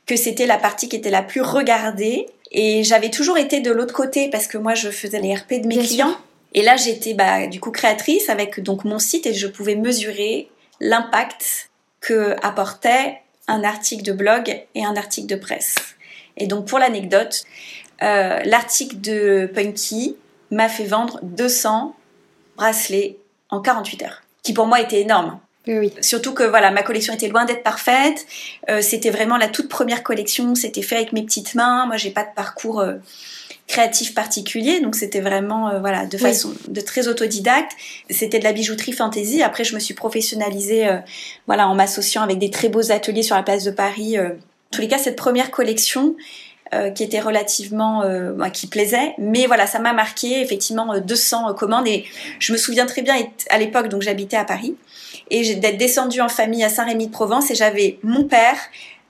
que 0.06 0.16
c'était 0.16 0.46
la 0.46 0.58
partie 0.58 0.88
qui 0.88 0.96
était 0.96 1.10
la 1.10 1.22
plus 1.22 1.40
regardée. 1.40 2.26
Et 2.52 2.84
j'avais 2.84 3.10
toujours 3.10 3.38
été 3.38 3.60
de 3.60 3.70
l'autre 3.70 3.94
côté 3.94 4.28
parce 4.30 4.46
que 4.46 4.58
moi 4.58 4.74
je 4.74 4.90
faisais 4.90 5.20
les 5.20 5.34
RP 5.34 5.54
de 5.62 5.66
mes 5.66 5.78
clients. 5.78 6.16
Et 6.52 6.62
là 6.62 6.76
j'étais 6.76 7.14
bah, 7.14 7.46
du 7.46 7.60
coup 7.60 7.70
créatrice 7.70 8.28
avec 8.28 8.60
donc 8.60 8.84
mon 8.84 8.98
site 8.98 9.26
et 9.26 9.34
je 9.34 9.46
pouvais 9.46 9.74
mesurer 9.74 10.48
l'impact 10.80 11.70
que 12.00 12.36
apportait 12.42 13.20
un 13.48 13.64
article 13.64 14.04
de 14.04 14.12
blog 14.12 14.62
et 14.74 14.84
un 14.84 14.96
article 14.96 15.26
de 15.26 15.36
presse. 15.36 15.74
Et 16.36 16.46
donc 16.46 16.66
pour 16.66 16.78
l'anecdote, 16.78 17.44
euh, 18.02 18.40
l'article 18.44 19.00
de 19.00 19.50
Punky 19.52 20.16
m'a 20.50 20.68
fait 20.68 20.84
vendre 20.84 21.20
200 21.22 21.94
bracelets 22.56 23.18
en 23.50 23.60
48 23.60 24.02
heures, 24.02 24.22
qui 24.42 24.52
pour 24.52 24.66
moi 24.66 24.80
était 24.80 25.00
énorme. 25.00 25.40
Oui. 25.66 25.92
Surtout 26.00 26.34
que 26.34 26.42
voilà, 26.42 26.70
ma 26.70 26.82
collection 26.82 27.14
était 27.14 27.28
loin 27.28 27.44
d'être 27.46 27.62
parfaite. 27.62 28.26
Euh, 28.68 28.82
c'était 28.82 29.10
vraiment 29.10 29.38
la 29.38 29.48
toute 29.48 29.68
première 29.68 30.02
collection. 30.02 30.54
C'était 30.54 30.82
fait 30.82 30.96
avec 30.96 31.12
mes 31.12 31.22
petites 31.22 31.54
mains. 31.54 31.86
Moi, 31.86 31.96
j'ai 31.96 32.10
pas 32.10 32.24
de 32.24 32.34
parcours 32.34 32.80
euh, 32.80 32.94
créatif 33.66 34.14
particulier, 34.14 34.80
donc 34.80 34.94
c'était 34.94 35.20
vraiment 35.20 35.68
euh, 35.68 35.80
voilà 35.80 36.06
de 36.06 36.18
façon 36.18 36.52
de 36.68 36.80
très 36.80 37.08
autodidacte. 37.08 37.72
C'était 38.10 38.38
de 38.38 38.44
la 38.44 38.52
bijouterie 38.52 38.92
fantasy. 38.92 39.42
Après, 39.42 39.64
je 39.64 39.74
me 39.74 39.80
suis 39.80 39.94
professionnalisée 39.94 40.86
euh, 40.86 40.98
voilà 41.46 41.68
en 41.68 41.74
m'associant 41.74 42.22
avec 42.22 42.38
des 42.38 42.50
très 42.50 42.68
beaux 42.68 42.92
ateliers 42.92 43.22
sur 43.22 43.36
la 43.36 43.42
place 43.42 43.64
de 43.64 43.70
Paris. 43.70 44.18
Euh. 44.18 44.28
En 44.28 44.76
tous 44.76 44.80
les 44.82 44.88
cas, 44.88 44.98
cette 44.98 45.16
première 45.16 45.50
collection 45.50 46.16
qui 46.96 47.04
était 47.04 47.20
relativement 47.20 48.02
bah, 48.36 48.50
qui 48.50 48.66
plaisait, 48.66 49.14
mais 49.16 49.46
voilà, 49.46 49.68
ça 49.68 49.78
m'a 49.78 49.92
marqué 49.92 50.40
effectivement 50.40 50.98
200 50.98 51.54
commandes 51.54 51.86
et 51.86 52.04
je 52.40 52.52
me 52.52 52.56
souviens 52.56 52.84
très 52.84 53.02
bien 53.02 53.14
à 53.50 53.58
l'époque 53.58 53.86
donc 53.86 54.02
j'habitais 54.02 54.36
à 54.36 54.44
Paris 54.44 54.74
et 55.30 55.54
d'être 55.54 55.78
descendue 55.78 56.20
en 56.20 56.28
famille 56.28 56.64
à 56.64 56.68
Saint-Rémy 56.68 57.06
de 57.06 57.12
Provence 57.12 57.50
et 57.50 57.54
j'avais 57.54 57.98
mon 58.02 58.24
père, 58.24 58.56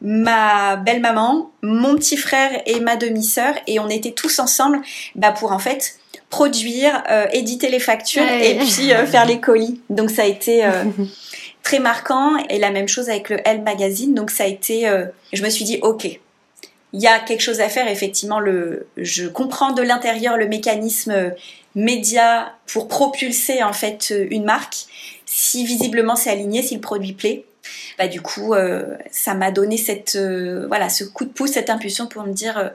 ma 0.00 0.76
belle-maman, 0.76 1.50
mon 1.62 1.96
petit 1.96 2.16
frère 2.16 2.62
et 2.66 2.80
ma 2.80 2.96
demi-sœur 2.96 3.54
et 3.66 3.80
on 3.80 3.88
était 3.88 4.12
tous 4.12 4.38
ensemble 4.38 4.80
bah, 5.14 5.32
pour 5.32 5.52
en 5.52 5.58
fait 5.58 5.98
produire, 6.34 7.04
euh, 7.10 7.26
éditer 7.32 7.68
les 7.68 7.78
factures 7.78 8.28
et 8.28 8.56
puis 8.56 8.92
euh, 8.92 9.06
faire 9.06 9.24
les 9.24 9.38
colis. 9.40 9.80
Donc 9.88 10.10
ça 10.10 10.22
a 10.22 10.26
été 10.26 10.64
euh, 10.64 10.84
très 11.62 11.78
marquant 11.78 12.36
et 12.48 12.58
la 12.58 12.70
même 12.70 12.88
chose 12.88 13.08
avec 13.08 13.28
le 13.28 13.38
Elle 13.44 13.62
Magazine. 13.62 14.14
Donc 14.14 14.30
ça 14.30 14.44
a 14.44 14.46
été, 14.46 14.90
je 15.32 15.42
me 15.42 15.48
suis 15.48 15.64
dit 15.64 15.78
ok, 15.82 16.04
il 16.04 17.00
y 17.00 17.06
a 17.06 17.20
quelque 17.20 17.40
chose 17.40 17.60
à 17.60 17.68
faire. 17.68 17.88
Effectivement, 17.88 18.40
le, 18.40 18.88
je 18.96 19.26
comprends 19.26 19.72
de 19.72 19.82
l'intérieur 19.82 20.36
le 20.36 20.48
mécanisme 20.48 21.32
média 21.76 22.52
pour 22.66 22.88
propulser 22.88 23.62
en 23.62 23.72
fait 23.72 24.12
une 24.30 24.44
marque. 24.44 24.86
Si 25.36 25.64
visiblement 25.64 26.16
c'est 26.16 26.30
aligné, 26.30 26.62
si 26.62 26.74
le 26.74 26.80
produit 26.80 27.12
plaît. 27.12 27.44
bah 27.98 28.08
du 28.08 28.20
coup, 28.20 28.54
ça 29.10 29.34
m'a 29.34 29.50
donné 29.50 29.76
cette 29.76 30.16
voilà 30.16 30.88
ce 30.88 31.02
coup 31.02 31.24
de 31.24 31.30
pouce, 31.30 31.52
cette 31.52 31.70
impulsion 31.70 32.06
pour 32.06 32.22
me 32.22 32.32
dire 32.32 32.72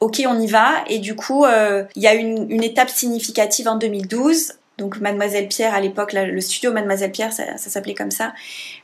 ok, 0.00 0.22
on 0.26 0.38
y 0.38 0.46
va. 0.46 0.84
Et 0.88 0.98
du 0.98 1.14
coup, 1.14 1.46
il 1.46 2.02
y 2.02 2.06
a 2.06 2.14
une, 2.14 2.50
une 2.50 2.62
étape 2.62 2.90
significative 2.90 3.68
en 3.68 3.76
2012 3.76 4.54
donc 4.78 4.98
Mademoiselle 5.00 5.48
Pierre 5.48 5.72
à 5.72 5.80
l'époque, 5.80 6.12
le 6.12 6.40
studio 6.40 6.72
Mademoiselle 6.72 7.12
Pierre, 7.12 7.32
ça, 7.32 7.56
s'appelait 7.56 7.94
comme 7.94 8.10
ça, 8.10 8.34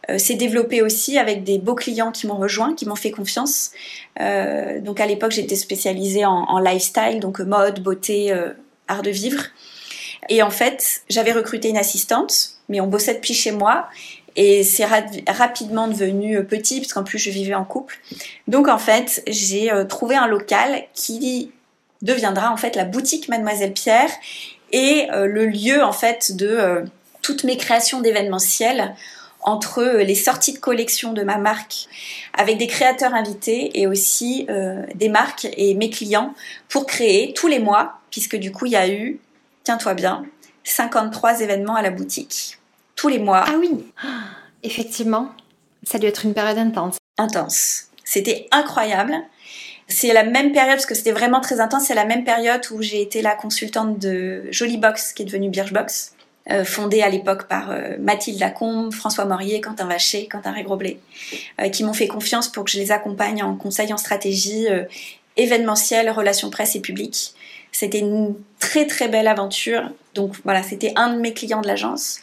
euh, 0.09 0.19
s'est 0.19 0.35
développé 0.35 0.83
aussi 0.83 1.19
avec 1.19 1.43
des 1.43 1.59
beaux 1.59 1.75
clients 1.75 2.13
qui 2.13 2.29
m'ont 2.29 2.37
rejoint, 2.37 2.75
qui 2.75 2.87
m'ont 2.87 2.97
fait 2.97 3.11
confiance. 3.11 3.73
Euh, 4.21 4.81
donc 4.81 5.01
à 5.01 5.07
l'époque, 5.07 5.33
j'étais 5.33 5.57
spécialisée 5.57 6.25
en, 6.25 6.59
lifestyle, 6.61 7.19
donc 7.19 7.41
mode, 7.41 7.83
beauté, 7.83 8.33
euh, 8.33 8.51
art 8.87 9.03
de 9.03 9.11
vivre. 9.11 9.43
Et 10.29 10.43
en 10.43 10.51
fait, 10.51 11.03
j'avais 11.09 11.33
recruté 11.33 11.69
une 11.69 11.79
assistante, 11.79 12.60
mais 12.71 12.81
on 12.81 12.87
bossait 12.87 13.15
depuis 13.15 13.35
chez 13.35 13.53
moi. 13.53 13.89
Et 14.37 14.63
c'est 14.63 14.87
rapidement 15.29 15.89
devenu 15.89 16.43
petit, 16.45 16.81
parce 16.81 16.95
qu'en 16.95 17.05
plus 17.05 17.19
je 17.19 17.31
vivais 17.31 17.55
en 17.55 17.65
couple. 17.65 17.99
Donc 18.47 18.69
en 18.69 18.79
fait, 18.79 19.23
j'ai 19.27 19.71
trouvé 19.89 20.17
un 20.17 20.29
local 20.29 20.85
qui 20.95 21.51
deviendra 22.03 22.51
en 22.51 22.57
fait 22.57 22.77
la 22.77 22.85
boutique 22.85 23.29
Mademoiselle 23.29 23.73
Pierre 23.73 24.11
et 24.73 25.09
euh, 25.13 25.27
le 25.27 25.47
lieu 25.47 25.83
en 25.83 25.93
fait 25.93 26.37
de 26.37 26.49
euh, 26.49 26.85
toutes 27.23 27.45
mes 27.45 27.57
créations 27.57 28.01
d'événementiel 28.01 28.95
entre 29.43 29.81
euh, 29.81 30.03
les 30.03 30.15
sorties 30.15 30.53
de 30.53 30.59
collection 30.59 31.13
de 31.13 31.23
ma 31.23 31.39
marque 31.39 31.89
avec 32.35 32.59
des 32.59 32.67
créateurs 32.67 33.15
invités 33.15 33.81
et 33.81 33.87
aussi 33.87 34.47
des 34.95 35.09
marques 35.09 35.49
et 35.57 35.75
mes 35.75 35.91
clients 35.91 36.35
pour 36.69 36.87
créer 36.87 37.35
tous 37.35 37.49
les 37.49 37.59
mois, 37.59 37.99
puisque 38.11 38.37
du 38.37 38.53
coup 38.53 38.67
il 38.67 38.73
y 38.73 38.77
a 38.77 38.89
eu, 38.89 39.19
tiens-toi 39.65 39.95
bien, 39.95 40.25
53 40.63 41.41
événements 41.41 41.75
à 41.75 41.83
la 41.83 41.91
boutique. 41.91 42.60
Tous 43.01 43.09
les 43.09 43.19
mois. 43.19 43.47
Ah 43.49 43.55
oui, 43.59 43.71
effectivement, 44.63 45.31
ça 45.85 45.97
a 45.97 45.99
dû 45.99 46.07
être 46.07 46.27
une 46.27 46.35
période 46.35 46.59
intense. 46.59 46.99
Intense. 47.17 47.85
C'était 48.05 48.47
incroyable. 48.51 49.15
C'est 49.89 50.13
la 50.13 50.23
même 50.23 50.53
période, 50.53 50.75
parce 50.75 50.85
que 50.85 50.95
c'était 50.95 51.13
vraiment 51.13 51.41
très 51.41 51.61
intense, 51.61 51.85
c'est 51.87 51.95
la 51.95 52.05
même 52.05 52.25
période 52.25 52.61
où 52.73 52.83
j'ai 52.83 53.01
été 53.01 53.23
la 53.23 53.35
consultante 53.35 53.99
de 53.99 54.43
Jolie 54.51 54.77
Box, 54.77 55.15
qui 55.15 55.23
est 55.23 55.25
devenue 55.25 55.49
Birchbox, 55.49 56.13
euh, 56.51 56.63
fondée 56.63 57.01
à 57.01 57.09
l'époque 57.09 57.45
par 57.49 57.71
euh, 57.71 57.97
Mathilde 57.99 58.39
Lacombe, 58.39 58.93
François 58.93 59.25
Morier, 59.25 59.63
Quentin 59.63 59.87
Vacher, 59.87 60.29
Quentin 60.29 60.53
Régroblé, 60.53 61.01
euh, 61.63 61.71
qui 61.71 61.85
m'ont 61.85 61.95
fait 61.95 62.07
confiance 62.07 62.49
pour 62.49 62.65
que 62.67 62.71
je 62.71 62.79
les 62.79 62.93
accompagne 62.93 63.43
en 63.43 63.57
conseil 63.57 63.95
en 63.95 63.97
stratégie 63.97 64.67
événementielle, 65.39 66.11
relations 66.11 66.51
presse 66.51 66.77
et 66.77 66.81
public. 66.81 67.33
C'était 67.73 68.01
une 68.01 68.35
très 68.59 68.87
très 68.87 69.09
belle 69.09 69.27
aventure. 69.27 69.91
Donc 70.13 70.35
voilà, 70.45 70.63
c'était 70.63 70.93
un 70.97 71.15
de 71.15 71.19
mes 71.19 71.33
clients 71.33 71.63
de 71.63 71.67
l'agence. 71.67 72.21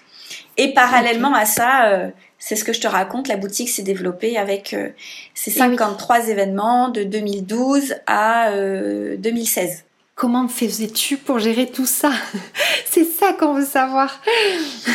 Et 0.58 0.74
parallèlement 0.74 1.34
à 1.34 1.46
ça, 1.46 2.12
c'est 2.40 2.56
ce 2.56 2.64
que 2.64 2.74
je 2.74 2.82
te 2.82 2.88
raconte. 2.88 3.28
La 3.28 3.38
boutique 3.38 3.70
s'est 3.70 3.84
développée 3.84 4.38
avec 4.38 4.74
euh, 4.74 4.90
ces 5.34 5.52
53 5.52 6.30
événements 6.30 6.90
de 6.90 7.04
2012 7.04 7.96
à 8.06 8.52
2016. 8.52 9.70
Euh, 9.70 9.84
Comment 10.16 10.48
faisais-tu 10.48 11.18
pour 11.18 11.38
gérer 11.38 11.68
tout 11.68 11.86
ça? 11.86 12.12
C'est 12.90 13.04
ça 13.04 13.34
qu'on 13.34 13.54
veut 13.54 13.66
savoir. 13.66 14.20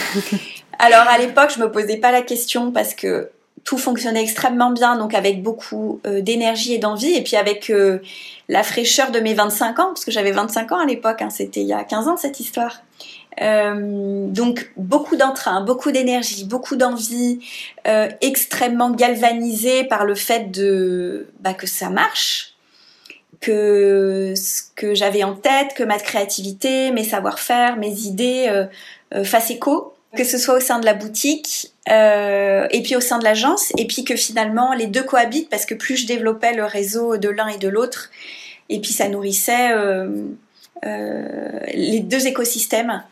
Alors 0.79 1.07
à 1.09 1.19
l'époque, 1.19 1.53
je 1.55 1.61
me 1.61 1.71
posais 1.71 1.97
pas 1.97 2.11
la 2.11 2.23
question 2.23 2.73
parce 2.73 2.95
que 2.95 3.31
tout 3.63 3.79
fonctionnait 3.79 4.23
extrêmement 4.23 4.71
bien, 4.71 4.97
donc 4.97 5.15
avec 5.15 5.41
beaucoup 5.41 6.01
euh, 6.07 6.21
d'énergie 6.23 6.75
et 6.75 6.79
d'envie, 6.79 7.13
et 7.13 7.23
puis 7.23 7.37
avec 7.37 7.73
la 8.49 8.63
fraîcheur 8.65 9.13
de 9.13 9.21
mes 9.21 9.35
25 9.35 9.79
ans, 9.79 9.87
parce 9.89 10.05
que 10.05 10.11
j'avais 10.11 10.33
25 10.33 10.73
ans 10.73 10.81
à 10.81 10.87
l'époque, 10.87 11.23
hein, 11.23 11.31
c'était 11.31 11.61
il 11.61 11.69
y 11.69 11.73
a 11.73 11.85
15 11.85 12.09
ans 12.09 12.17
cette 12.17 12.41
histoire. 12.41 12.83
Euh, 13.41 14.27
donc 14.29 14.71
beaucoup 14.77 15.17
d'entrain, 15.17 15.63
beaucoup 15.63 15.91
d'énergie, 15.91 16.45
beaucoup 16.45 16.77
d'envie, 16.77 17.41
euh, 17.87 18.09
extrêmement 18.21 18.91
galvanisé 18.91 19.85
par 19.85 20.05
le 20.05 20.15
fait 20.15 20.51
de 20.51 21.29
bah, 21.41 21.55
que 21.55 21.67
ça 21.67 21.89
marche, 21.89 22.55
que 23.41 24.35
ce 24.37 24.63
que 24.77 24.95
j'avais 24.95 25.25
en 25.25 25.35
tête, 25.35 25.75
que 25.75 25.83
ma 25.83 25.99
créativité, 25.99 26.91
mes 26.91 27.05
savoir-faire, 27.05 27.77
mes 27.77 28.01
idées 28.03 28.47
euh, 28.49 28.67
euh 29.15 29.25
fassent 29.25 29.51
écho, 29.51 29.95
que 30.15 30.25
ce 30.25 30.37
soit 30.37 30.57
au 30.57 30.61
sein 30.61 30.79
de 30.79 30.85
la 30.85 30.93
boutique 30.93 31.73
euh, 31.89 32.69
et 32.71 32.83
puis 32.83 32.97
au 32.97 33.01
sein 33.01 33.19
de 33.19 33.25
l'agence, 33.25 33.73
et 33.79 33.87
puis 33.87 34.05
que 34.05 34.15
finalement 34.15 34.75
les 34.75 34.87
deux 34.87 35.03
cohabitent 35.03 35.49
parce 35.49 35.65
que 35.65 35.75
plus 35.75 35.97
je 35.97 36.07
développais 36.07 36.53
le 36.53 36.65
réseau 36.65 37.17
de 37.17 37.31
l'un 37.31 37.49
et 37.49 37.59
de 37.59 37.69
l'autre, 37.69 38.11
et 38.69 38.79
puis 38.79 38.93
ça 38.93 39.09
nourrissait 39.09 39.73
les 40.83 42.01
deux 42.01 42.27
écosystèmes. 42.27 43.03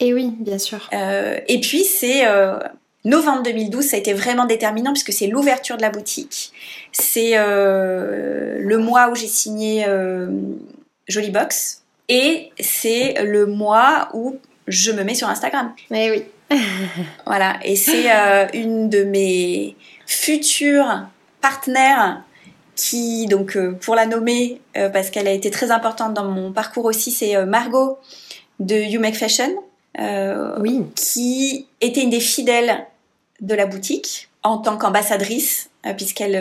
Et 0.00 0.14
oui, 0.14 0.32
bien 0.38 0.58
sûr. 0.58 0.88
Euh, 0.92 1.38
et 1.48 1.60
puis 1.60 1.84
c'est 1.84 2.26
euh, 2.26 2.58
novembre 3.04 3.42
2012, 3.42 3.84
ça 3.84 3.96
a 3.96 3.98
été 3.98 4.12
vraiment 4.12 4.46
déterminant 4.46 4.92
puisque 4.92 5.12
c'est 5.12 5.26
l'ouverture 5.26 5.76
de 5.76 5.82
la 5.82 5.90
boutique. 5.90 6.52
C'est 6.92 7.36
le 7.36 8.76
mois 8.76 9.10
où 9.10 9.14
j'ai 9.14 9.26
signé 9.26 9.86
Jolie 11.08 11.30
Box 11.30 11.82
et 12.08 12.50
c'est 12.60 13.14
le 13.22 13.46
mois 13.46 14.08
où 14.14 14.38
je 14.66 14.92
me 14.92 15.02
mets 15.02 15.14
sur 15.14 15.28
Instagram. 15.28 15.72
Mais 15.90 16.10
oui. 16.10 16.24
voilà, 17.26 17.58
et 17.62 17.76
c'est 17.76 18.08
une 18.54 18.88
de 18.88 19.04
mes 19.04 19.76
futures 20.06 21.06
partenaires 21.40 22.22
qui, 22.78 23.26
donc 23.26 23.56
euh, 23.56 23.72
pour 23.72 23.96
la 23.96 24.06
nommer, 24.06 24.60
euh, 24.76 24.88
parce 24.88 25.10
qu'elle 25.10 25.26
a 25.26 25.32
été 25.32 25.50
très 25.50 25.72
importante 25.72 26.14
dans 26.14 26.24
mon 26.24 26.52
parcours 26.52 26.84
aussi, 26.84 27.10
c'est 27.10 27.34
euh, 27.34 27.44
Margot 27.44 27.98
de 28.60 28.76
You 28.76 29.00
Make 29.00 29.16
Fashion, 29.16 29.52
oui. 30.60 30.84
qui 30.94 31.66
était 31.80 32.02
une 32.02 32.10
des 32.10 32.20
fidèles 32.20 32.86
de 33.40 33.54
la 33.54 33.66
boutique 33.66 34.28
en 34.44 34.58
tant 34.58 34.76
qu'ambassadrice, 34.76 35.70
puisqu'elle 35.96 36.34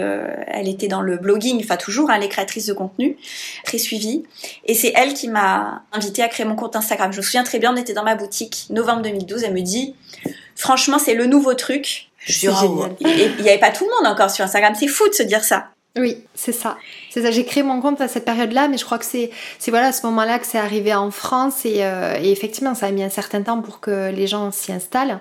elle 0.48 0.68
était 0.68 0.88
dans 0.88 1.02
le 1.02 1.18
blogging, 1.18 1.60
enfin 1.64 1.78
toujours, 1.78 2.12
hein, 2.12 2.20
les 2.20 2.30
créatrices 2.30 2.68
de 2.68 2.74
contenu, 2.74 3.18
très 3.66 3.80
suivie. 3.80 4.24
Et 4.66 4.76
c'est 4.76 4.94
elle 4.96 5.14
qui 5.14 5.28
m'a 5.28 5.84
invitée 5.92 6.22
à 6.22 6.28
créer 6.28 6.46
mon 6.46 6.56
compte 6.56 6.76
Instagram. 6.76 7.12
Je 7.12 7.18
me 7.18 7.24
souviens 7.24 7.44
très 7.44 7.58
bien, 7.58 7.74
on 7.74 7.76
était 7.76 7.94
dans 7.94 8.04
ma 8.04 8.16
boutique, 8.16 8.68
novembre 8.70 9.02
2012, 9.04 9.44
elle 9.44 9.54
me 9.54 9.62
dit, 9.62 9.96
franchement, 10.56 11.00
c'est 11.00 11.16
le 11.16 11.26
nouveau 11.26 11.56
truc. 11.56 12.10
Je 12.20 12.50
oh, 12.50 12.88
il 13.00 13.36
n'y 13.42 13.50
avait 13.50 13.60
pas 13.60 13.72
tout 13.72 13.86
le 13.86 13.92
monde 13.92 14.12
encore 14.12 14.30
sur 14.30 14.46
Instagram, 14.46 14.74
c'est 14.78 14.88
fou 14.88 15.08
de 15.10 15.14
se 15.14 15.24
dire 15.24 15.44
ça. 15.44 15.70
Oui, 15.98 16.18
c'est 16.36 16.52
ça. 16.52 16.78
C'est 17.10 17.22
ça. 17.22 17.32
J'ai 17.32 17.46
créé 17.46 17.64
mon 17.64 17.82
compte 17.82 18.02
à 18.02 18.08
cette 18.08 18.26
période-là, 18.26 18.68
mais 18.68 18.78
je 18.78 18.86
crois 18.86 19.00
que 19.00 19.06
c'est, 19.06 19.32
c'est 19.60 19.72
voilà 19.72 19.88
à 19.88 19.92
ce 19.92 20.06
moment-là 20.06 20.40
que 20.40 20.46
c'est 20.46 20.58
arrivé 20.58 20.94
en 20.94 21.12
France 21.12 21.64
euh, 21.66 22.18
et, 22.22 22.32
effectivement, 22.32 22.76
ça 22.76 22.88
a 22.88 22.92
mis 22.92 23.04
un 23.04 23.10
certain 23.10 23.42
temps 23.42 23.62
pour 23.62 23.80
que 23.80 24.12
les 24.12 24.28
gens 24.28 24.52
s'y 24.52 24.72
installent. 24.72 25.20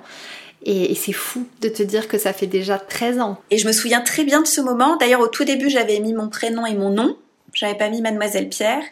Et, 0.64 0.94
c'est 0.94 1.12
fou 1.12 1.46
de 1.60 1.68
te 1.68 1.82
dire 1.82 2.08
que 2.08 2.18
ça 2.18 2.32
fait 2.32 2.46
déjà 2.46 2.78
13 2.78 3.20
ans. 3.20 3.38
Et 3.50 3.58
je 3.58 3.66
me 3.66 3.72
souviens 3.72 4.00
très 4.00 4.24
bien 4.24 4.42
de 4.42 4.46
ce 4.46 4.60
moment. 4.60 4.96
D'ailleurs, 4.96 5.20
au 5.20 5.28
tout 5.28 5.44
début, 5.44 5.70
j'avais 5.70 6.00
mis 6.00 6.12
mon 6.12 6.28
prénom 6.28 6.66
et 6.66 6.74
mon 6.74 6.90
nom. 6.90 7.16
J'avais 7.54 7.76
pas 7.76 7.88
mis 7.88 8.02
Mademoiselle 8.02 8.48
Pierre. 8.48 8.82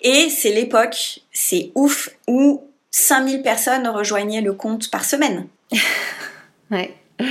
Et 0.00 0.28
c'est 0.30 0.52
l'époque, 0.52 1.20
c'est 1.32 1.70
ouf, 1.74 2.08
où 2.26 2.64
5000 2.90 3.42
personnes 3.42 3.86
rejoignaient 3.86 4.40
le 4.40 4.54
compte 4.54 4.90
par 4.90 5.04
semaine. 5.04 5.46
ouais. 6.70 6.94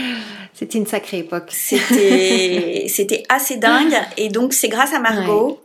C'était 0.54 0.78
une 0.78 0.86
sacrée 0.86 1.20
époque. 1.20 1.50
C'était, 1.50 2.86
c'était 2.90 3.24
assez 3.30 3.58
dingue. 3.58 3.96
Et 4.18 4.30
donc, 4.30 4.54
c'est 4.54 4.70
grâce 4.70 4.94
à 4.94 5.00
Margot. 5.00 5.60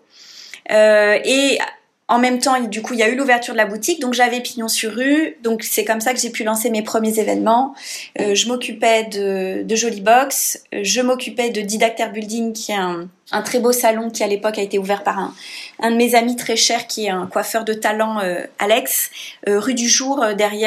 Euh, 0.70 1.18
et 1.24 1.58
en 2.08 2.18
même 2.18 2.38
temps, 2.38 2.60
du 2.60 2.82
coup, 2.82 2.94
il 2.94 3.00
y 3.00 3.02
a 3.02 3.08
eu 3.08 3.16
l'ouverture 3.16 3.54
de 3.54 3.58
la 3.58 3.66
boutique, 3.66 4.00
donc 4.00 4.14
j'avais 4.14 4.40
pignon 4.40 4.68
sur 4.68 4.92
rue. 4.92 5.36
Donc 5.42 5.64
c'est 5.64 5.84
comme 5.84 6.00
ça 6.00 6.14
que 6.14 6.20
j'ai 6.20 6.30
pu 6.30 6.44
lancer 6.44 6.70
mes 6.70 6.82
premiers 6.82 7.18
événements. 7.18 7.74
Euh, 8.20 8.34
je 8.34 8.46
m'occupais 8.46 9.04
de, 9.04 9.62
de 9.64 9.76
Jolie 9.76 10.00
Box, 10.00 10.62
je 10.72 11.00
m'occupais 11.00 11.50
de 11.50 11.60
Didacter 11.60 12.06
Building, 12.12 12.52
qui 12.52 12.72
est 12.72 12.76
un, 12.76 13.08
un 13.32 13.42
très 13.42 13.58
beau 13.58 13.72
salon 13.72 14.10
qui 14.10 14.22
à 14.22 14.28
l'époque 14.28 14.58
a 14.58 14.62
été 14.62 14.78
ouvert 14.78 15.02
par 15.02 15.18
un, 15.18 15.34
un 15.80 15.90
de 15.90 15.96
mes 15.96 16.14
amis 16.14 16.36
très 16.36 16.56
chers 16.56 16.86
qui 16.86 17.06
est 17.06 17.10
un 17.10 17.26
coiffeur 17.26 17.64
de 17.64 17.72
talent 17.72 18.20
euh, 18.20 18.44
Alex 18.58 19.10
euh, 19.48 19.58
rue 19.58 19.74
du 19.74 19.88
jour 19.88 20.22
euh, 20.22 20.34
derrière 20.34 20.66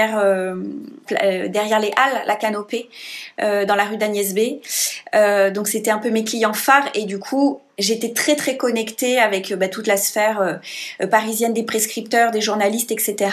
derrière 1.09 1.79
les 1.79 1.91
halles 1.95 2.23
la 2.27 2.35
canopée 2.35 2.89
dans 3.39 3.75
la 3.75 3.85
rue 3.85 3.97
d'Agnès 3.97 4.33
B 4.33 4.61
donc 5.53 5.67
c'était 5.67 5.91
un 5.91 5.97
peu 5.97 6.09
mes 6.09 6.23
clients 6.23 6.53
phares 6.53 6.87
et 6.93 7.05
du 7.05 7.19
coup 7.19 7.61
j'étais 7.79 8.13
très 8.13 8.35
très 8.35 8.57
connectée 8.57 9.19
avec 9.19 9.53
bah, 9.53 9.67
toute 9.67 9.87
la 9.87 9.97
sphère 9.97 10.59
parisienne 11.09 11.53
des 11.53 11.63
prescripteurs, 11.63 12.31
des 12.31 12.41
journalistes, 12.41 12.91
etc. 12.91 13.31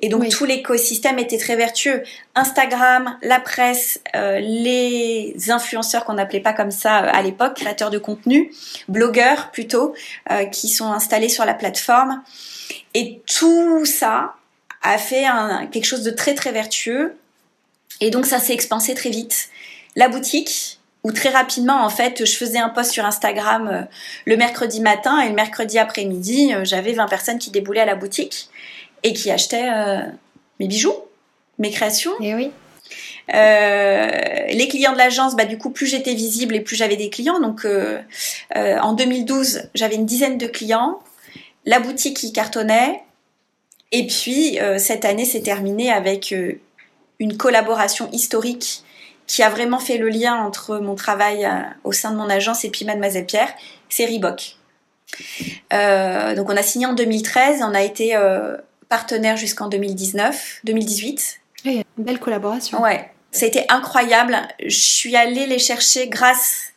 Et 0.00 0.08
donc 0.08 0.28
tout 0.28 0.44
l'écosystème 0.44 1.18
était 1.18 1.38
très 1.38 1.56
vertueux. 1.56 2.02
Instagram, 2.34 3.18
la 3.22 3.40
presse, 3.40 4.00
les 4.14 5.34
influenceurs 5.48 6.04
qu'on 6.04 6.14
n'appelait 6.14 6.40
pas 6.40 6.52
comme 6.52 6.70
ça 6.70 6.96
à 6.96 7.22
l'époque, 7.22 7.54
créateurs 7.54 7.90
de 7.90 7.98
contenu, 7.98 8.52
blogueurs 8.88 9.50
plutôt, 9.50 9.94
euh, 10.30 10.44
qui 10.46 10.68
sont 10.68 10.92
installés 10.92 11.28
sur 11.28 11.44
la 11.44 11.54
plateforme. 11.54 12.22
Et 12.94 13.20
tout 13.26 13.84
ça 13.84 14.34
a 14.82 14.98
fait 14.98 15.24
un, 15.24 15.66
quelque 15.66 15.84
chose 15.84 16.02
de 16.02 16.10
très 16.10 16.34
très 16.34 16.52
vertueux. 16.52 17.16
Et 18.00 18.10
donc 18.10 18.26
ça 18.26 18.38
s'est 18.38 18.52
expansé 18.52 18.94
très 18.94 19.10
vite. 19.10 19.48
La 19.96 20.08
boutique, 20.08 20.79
où 21.02 21.12
très 21.12 21.30
rapidement, 21.30 21.84
en 21.84 21.88
fait, 21.88 22.24
je 22.24 22.36
faisais 22.36 22.58
un 22.58 22.68
post 22.68 22.92
sur 22.92 23.04
Instagram 23.04 23.68
euh, 23.68 23.82
le 24.26 24.36
mercredi 24.36 24.80
matin 24.80 25.20
et 25.20 25.28
le 25.28 25.34
mercredi 25.34 25.78
après-midi, 25.78 26.52
euh, 26.54 26.64
j'avais 26.64 26.92
20 26.92 27.06
personnes 27.06 27.38
qui 27.38 27.50
déboulaient 27.50 27.80
à 27.80 27.86
la 27.86 27.94
boutique 27.94 28.50
et 29.02 29.14
qui 29.14 29.30
achetaient 29.30 29.70
mes 30.58 30.66
bijoux, 30.66 30.94
mes 31.58 31.70
créations. 31.70 32.12
Et 32.20 32.34
oui. 32.34 32.50
les 33.28 34.68
clients 34.68 34.92
de 34.92 34.98
l'agence, 34.98 35.36
bah, 35.36 35.46
du 35.46 35.56
coup, 35.56 35.70
plus 35.70 35.86
j'étais 35.86 36.12
visible 36.12 36.54
et 36.54 36.60
plus 36.60 36.76
j'avais 36.76 36.96
des 36.96 37.08
clients. 37.08 37.40
Donc, 37.40 37.66
en 38.54 38.92
2012, 38.92 39.70
j'avais 39.74 39.94
une 39.94 40.04
dizaine 40.04 40.36
de 40.36 40.46
clients. 40.46 40.98
La 41.64 41.80
boutique 41.80 42.18
qui 42.18 42.34
cartonnait. 42.34 43.00
Et 43.90 44.06
puis, 44.06 44.58
cette 44.76 45.06
année 45.06 45.24
s'est 45.24 45.40
terminée 45.40 45.90
avec 45.90 46.34
une 47.18 47.36
collaboration 47.38 48.10
historique 48.12 48.84
qui 49.30 49.44
a 49.44 49.48
vraiment 49.48 49.78
fait 49.78 49.96
le 49.96 50.08
lien 50.08 50.34
entre 50.34 50.78
mon 50.78 50.96
travail 50.96 51.44
euh, 51.44 51.60
au 51.84 51.92
sein 51.92 52.10
de 52.10 52.16
mon 52.16 52.28
agence 52.28 52.64
et 52.64 52.68
puis 52.68 52.84
Mademoiselle 52.84 53.26
Pierre, 53.26 53.54
c'est 53.88 54.04
Reebok. 54.04 54.56
Euh, 55.72 56.34
donc 56.34 56.50
on 56.50 56.56
a 56.56 56.64
signé 56.64 56.86
en 56.86 56.94
2013, 56.94 57.62
on 57.62 57.72
a 57.72 57.82
été 57.82 58.16
euh, 58.16 58.56
partenaire 58.88 59.36
jusqu'en 59.36 59.68
2019, 59.68 60.62
2018. 60.64 61.40
une 61.64 61.84
belle 61.96 62.18
collaboration. 62.18 62.82
Ouais, 62.82 63.08
ça 63.30 63.44
a 63.44 63.48
été 63.48 63.66
incroyable. 63.68 64.36
Je 64.58 64.80
suis 64.80 65.14
allée 65.14 65.46
les 65.46 65.60
chercher 65.60 66.08
grâce 66.08 66.72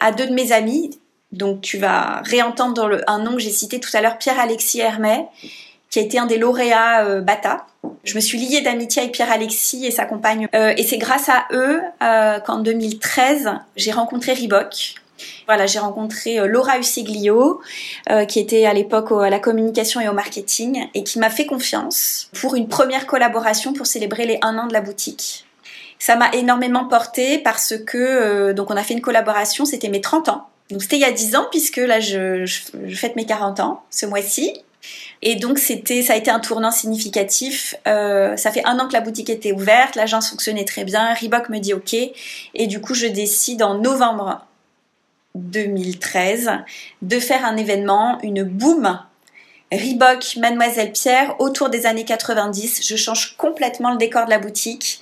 à 0.00 0.12
deux 0.12 0.26
de 0.26 0.32
mes 0.32 0.52
amis. 0.52 0.98
Donc 1.30 1.60
tu 1.60 1.76
vas 1.76 2.22
réentendre 2.24 2.72
dans 2.72 2.88
le, 2.88 3.02
un 3.06 3.18
nom 3.18 3.32
que 3.32 3.40
j'ai 3.40 3.50
cité 3.50 3.80
tout 3.80 3.90
à 3.92 4.00
l'heure, 4.00 4.16
Pierre-Alexis 4.16 4.80
Hermet, 4.80 5.26
qui 5.92 6.00
a 6.00 6.02
été 6.02 6.18
un 6.18 6.26
des 6.26 6.38
lauréats 6.38 7.20
Bata. 7.20 7.66
Je 8.04 8.16
me 8.16 8.20
suis 8.20 8.38
liée 8.38 8.62
d'amitié 8.62 9.02
avec 9.02 9.14
Pierre-Alexis 9.14 9.86
et 9.86 9.90
sa 9.90 10.06
compagne. 10.06 10.48
Euh, 10.54 10.74
et 10.76 10.82
c'est 10.82 10.98
grâce 10.98 11.28
à 11.28 11.46
eux 11.52 11.80
euh, 12.02 12.40
qu'en 12.40 12.58
2013, 12.58 13.50
j'ai 13.76 13.92
rencontré 13.92 14.32
Reebok. 14.34 14.94
Voilà, 15.46 15.66
j'ai 15.66 15.78
rencontré 15.78 16.40
euh, 16.40 16.46
Laura 16.46 16.78
Usiglio, 16.78 17.60
euh, 18.10 18.24
qui 18.24 18.40
était 18.40 18.66
à 18.66 18.74
l'époque 18.74 19.12
à 19.12 19.30
la 19.30 19.38
communication 19.38 20.00
et 20.00 20.08
au 20.08 20.12
marketing, 20.12 20.88
et 20.94 21.04
qui 21.04 21.20
m'a 21.20 21.30
fait 21.30 21.46
confiance 21.46 22.28
pour 22.40 22.56
une 22.56 22.68
première 22.68 23.06
collaboration 23.06 23.72
pour 23.72 23.86
célébrer 23.86 24.26
les 24.26 24.38
un 24.42 24.58
an 24.58 24.66
de 24.66 24.72
la 24.72 24.80
boutique. 24.80 25.44
Ça 26.00 26.16
m'a 26.16 26.32
énormément 26.32 26.86
porté 26.86 27.38
parce 27.38 27.74
que 27.86 28.50
donc 28.50 28.72
on 28.72 28.76
a 28.76 28.82
fait 28.82 28.94
une 28.94 29.00
collaboration, 29.00 29.64
c'était 29.64 29.88
mes 29.88 30.00
30 30.00 30.30
ans. 30.30 30.48
Donc 30.70 30.82
c'était 30.82 30.96
il 30.96 31.02
y 31.02 31.04
a 31.04 31.12
10 31.12 31.36
ans 31.36 31.46
puisque 31.52 31.76
là 31.76 32.00
je, 32.00 32.44
je, 32.44 32.62
je 32.86 32.96
fête 32.96 33.14
mes 33.14 33.24
40 33.24 33.60
ans 33.60 33.82
ce 33.90 34.06
mois-ci. 34.06 34.52
Et 35.22 35.36
donc 35.36 35.58
c'était, 35.58 36.02
ça 36.02 36.14
a 36.14 36.16
été 36.16 36.30
un 36.30 36.40
tournant 36.40 36.72
significatif. 36.72 37.76
Euh, 37.86 38.36
ça 38.36 38.50
fait 38.50 38.64
un 38.64 38.78
an 38.80 38.88
que 38.88 38.92
la 38.92 39.00
boutique 39.00 39.30
était 39.30 39.52
ouverte, 39.52 39.94
l'agence 39.94 40.30
fonctionnait 40.30 40.64
très 40.64 40.84
bien, 40.84 41.14
Reebok 41.14 41.48
me 41.48 41.58
dit 41.58 41.74
OK, 41.74 41.94
et 41.94 42.66
du 42.66 42.80
coup 42.80 42.94
je 42.94 43.06
décide 43.06 43.62
en 43.62 43.78
novembre 43.78 44.44
2013 45.36 46.50
de 47.02 47.20
faire 47.20 47.44
un 47.44 47.56
événement, 47.56 48.18
une 48.22 48.42
boom 48.42 48.98
Reebok 49.72 50.36
Mademoiselle 50.36 50.92
Pierre 50.92 51.36
autour 51.38 51.70
des 51.70 51.86
années 51.86 52.04
90. 52.04 52.86
Je 52.86 52.96
change 52.96 53.36
complètement 53.36 53.92
le 53.92 53.96
décor 53.96 54.26
de 54.26 54.30
la 54.30 54.38
boutique. 54.38 55.00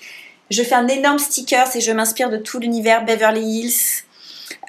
Je 0.51 0.63
fais 0.63 0.75
un 0.75 0.87
énorme 0.87 1.19
sticker 1.19 1.65
et 1.75 1.81
je 1.81 1.91
m'inspire 1.93 2.31
de 2.31 2.37
tout 2.37 2.61
l'univers 2.61 3.05
Beverly 3.05 3.43
Hills, 3.43 4.05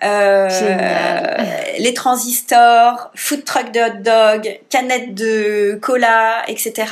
les 0.02 1.94
transistors, 1.94 3.12
food 3.16 3.46
truck 3.46 3.72
de 3.72 3.80
hot 3.80 4.02
dog, 4.02 4.60
canettes 4.70 5.14
de 5.14 5.78
cola, 5.82 6.44
etc. 6.48 6.86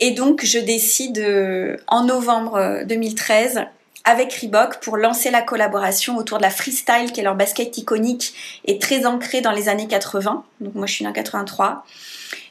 Et 0.00 0.10
donc 0.10 0.44
je 0.44 0.58
décide 0.58 1.18
euh, 1.18 1.76
en 1.86 2.04
novembre 2.04 2.82
2013 2.86 3.58
euh, 3.58 3.60
avec 4.04 4.32
Reebok 4.34 4.80
pour 4.80 4.96
lancer 4.96 5.30
la 5.30 5.42
collaboration 5.42 6.16
autour 6.16 6.38
de 6.38 6.42
la 6.42 6.50
freestyle 6.50 7.12
qui 7.12 7.20
est 7.20 7.22
leur 7.22 7.36
basket 7.36 7.78
iconique 7.78 8.34
et 8.64 8.80
très 8.80 9.06
ancrée 9.06 9.42
dans 9.42 9.52
les 9.52 9.68
années 9.68 9.86
80. 9.86 10.42
Donc 10.60 10.74
moi 10.74 10.86
je 10.86 10.94
suis 10.94 11.06
en 11.06 11.12
83 11.12 11.84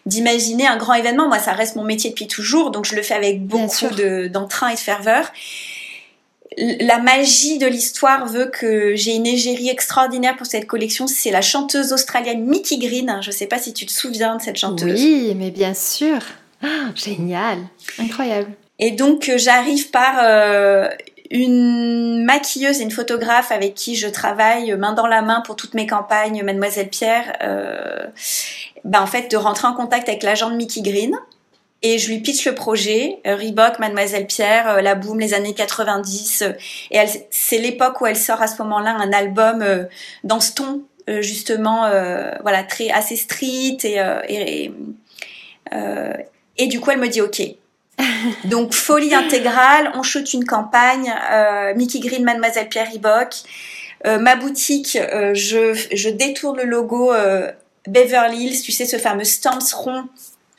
d'imaginer 0.05 0.65
un 0.65 0.77
grand 0.77 0.93
événement. 0.93 1.27
Moi, 1.27 1.37
ça 1.37 1.51
reste 1.51 1.75
mon 1.75 1.83
métier 1.83 2.09
depuis 2.09 2.25
toujours, 2.25 2.71
donc 2.71 2.85
je 2.85 2.95
le 2.95 3.03
fais 3.03 3.13
avec 3.13 3.45
beaucoup 3.45 3.85
d'entrain 4.29 4.69
et 4.69 4.73
de 4.73 4.79
ferveur 4.79 5.31
la 6.57 6.99
magie 6.99 7.57
de 7.57 7.67
l'histoire 7.67 8.25
veut 8.25 8.47
que 8.47 8.95
j'ai 8.95 9.15
une 9.15 9.25
égérie 9.25 9.69
extraordinaire 9.69 10.35
pour 10.35 10.45
cette 10.45 10.67
collection. 10.67 11.07
C'est 11.07 11.31
la 11.31 11.41
chanteuse 11.41 11.93
australienne 11.93 12.45
Mickey 12.45 12.77
Green. 12.77 13.19
Je 13.21 13.29
ne 13.29 13.33
sais 13.33 13.47
pas 13.47 13.57
si 13.57 13.73
tu 13.73 13.85
te 13.85 13.91
souviens 13.91 14.35
de 14.35 14.41
cette 14.41 14.57
chanteuse. 14.57 15.01
Oui, 15.01 15.33
mais 15.35 15.51
bien 15.51 15.73
sûr. 15.73 16.19
Ah, 16.61 16.89
génial, 16.95 17.57
incroyable. 17.97 18.51
Et 18.79 18.91
donc 18.91 19.29
euh, 19.29 19.37
j'arrive 19.37 19.91
par 19.91 20.19
euh, 20.21 20.89
une 21.31 22.23
maquilleuse 22.25 22.81
et 22.81 22.83
une 22.83 22.91
photographe 22.91 23.51
avec 23.51 23.73
qui 23.73 23.95
je 23.95 24.07
travaille 24.07 24.75
main 24.75 24.93
dans 24.93 25.07
la 25.07 25.21
main 25.21 25.41
pour 25.41 25.55
toutes 25.55 25.73
mes 25.73 25.87
campagnes, 25.87 26.43
Mademoiselle 26.43 26.89
Pierre. 26.89 27.37
Euh, 27.41 28.07
ben, 28.83 29.01
en 29.01 29.07
fait, 29.07 29.31
de 29.31 29.37
rentrer 29.37 29.67
en 29.67 29.73
contact 29.73 30.09
avec 30.09 30.23
l'agent 30.23 30.49
de 30.49 30.55
Mickey 30.55 30.81
Green 30.81 31.15
et 31.83 31.97
je 31.97 32.09
lui 32.09 32.19
pitch 32.19 32.45
le 32.45 32.53
projet 32.53 33.17
euh, 33.25 33.35
Reebok, 33.35 33.79
Mademoiselle 33.79 34.27
Pierre, 34.27 34.69
euh, 34.69 34.81
la 34.81 34.95
boom, 34.95 35.19
les 35.19 35.33
années 35.33 35.53
90. 35.53 36.43
Euh, 36.43 36.53
et 36.91 36.99
c'est 37.31 37.57
l'époque 37.57 38.01
où 38.01 38.05
elle 38.05 38.17
sort 38.17 38.41
à 38.41 38.47
ce 38.47 38.61
moment-là 38.61 38.91
un 38.91 39.11
album 39.11 39.65
dans 40.23 40.39
ce 40.39 40.53
ton 40.53 40.83
justement, 41.19 41.89
voilà, 42.41 42.63
très 42.63 42.89
assez 42.89 43.15
street 43.15 43.77
et 43.83 43.99
et, 44.29 44.71
et 46.57 46.67
du 46.67 46.79
coup 46.79 46.91
elle 46.91 46.99
me 46.99 47.07
dit 47.07 47.21
ok. 47.21 47.41
Donc 48.45 48.73
folie 48.73 49.13
intégrale, 49.13 49.91
on 49.95 50.03
shoot 50.03 50.33
une 50.33 50.45
campagne, 50.45 51.13
Mickey 51.75 51.99
Green, 51.99 52.23
Mademoiselle 52.23 52.69
Pierre 52.69 52.89
Reebok. 52.91 53.33
ma 54.05 54.35
boutique, 54.35 54.97
je, 55.33 55.73
je 55.91 56.09
détourne 56.09 56.57
le 56.57 56.65
logo 56.65 57.11
Beverly 57.87 58.45
Hills, 58.45 58.61
tu 58.61 58.71
sais 58.71 58.85
ce 58.85 58.97
fameux 58.97 59.25
stamps 59.25 59.59
rond 59.75 60.05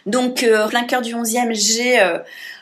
donc, 0.06 0.42
euh, 0.42 0.68
plein 0.68 0.84
cœur 0.84 1.02
du 1.02 1.14
11e, 1.14 1.54
j'ai, 1.54 2.00
euh, 2.00 2.18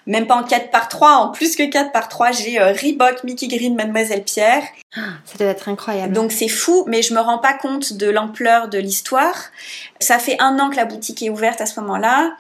même 0.07 0.27
pas 0.27 0.37
en 0.37 0.45
4 0.45 0.71
par 0.71 0.89
3, 0.89 1.13
en 1.17 1.29
plus 1.29 1.57
que 1.57 1.69
4 1.69 1.93
par 1.93 2.09
3, 2.09 2.33
j'ai 2.33 2.61
euh, 2.61 2.73
Reebok, 2.73 3.25
Mickey 3.25 3.49
Green, 3.49 3.75
Mademoiselle 3.75 4.25
Pierre. 4.25 4.63
Ah, 4.97 5.01
ça 5.25 5.39
doit 5.39 5.49
être 5.49 5.69
incroyable. 5.69 6.13
Donc 6.13 6.33
c'est 6.33 6.49
fou, 6.49 6.85
mais 6.87 7.03
je 7.03 7.15
me 7.15 7.21
rends 7.21 7.39
pas 7.39 7.55
compte 7.55 7.95
de 7.95 8.11
l'ampleur 8.11 8.69
de 8.69 8.79
l'histoire. 8.79 9.51
Ça 10.01 10.19
fait 10.19 10.37
un 10.41 10.59
an 10.59 10.71
que 10.71 10.77
la 10.77 10.85
boutique 10.85 11.23
est 11.23 11.31
ouverte 11.31 11.61
à 11.61 11.67
ce 11.67 11.79
moment-là. 11.81 12.33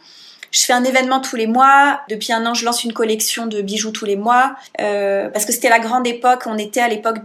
Je 0.50 0.64
fais 0.64 0.72
un 0.72 0.82
événement 0.82 1.20
tous 1.20 1.36
les 1.36 1.46
mois. 1.46 2.00
Depuis 2.08 2.32
un 2.32 2.44
an, 2.44 2.54
je 2.54 2.64
lance 2.64 2.82
une 2.82 2.92
collection 2.92 3.46
de 3.46 3.62
bijoux 3.62 3.92
tous 3.92 4.04
les 4.04 4.16
mois. 4.16 4.56
Euh, 4.80 5.28
parce 5.28 5.44
que 5.44 5.52
c'était 5.52 5.68
la 5.68 5.78
grande 5.78 6.06
époque. 6.06 6.42
On 6.46 6.58
était 6.58 6.80
à 6.80 6.88
l'époque 6.88 7.18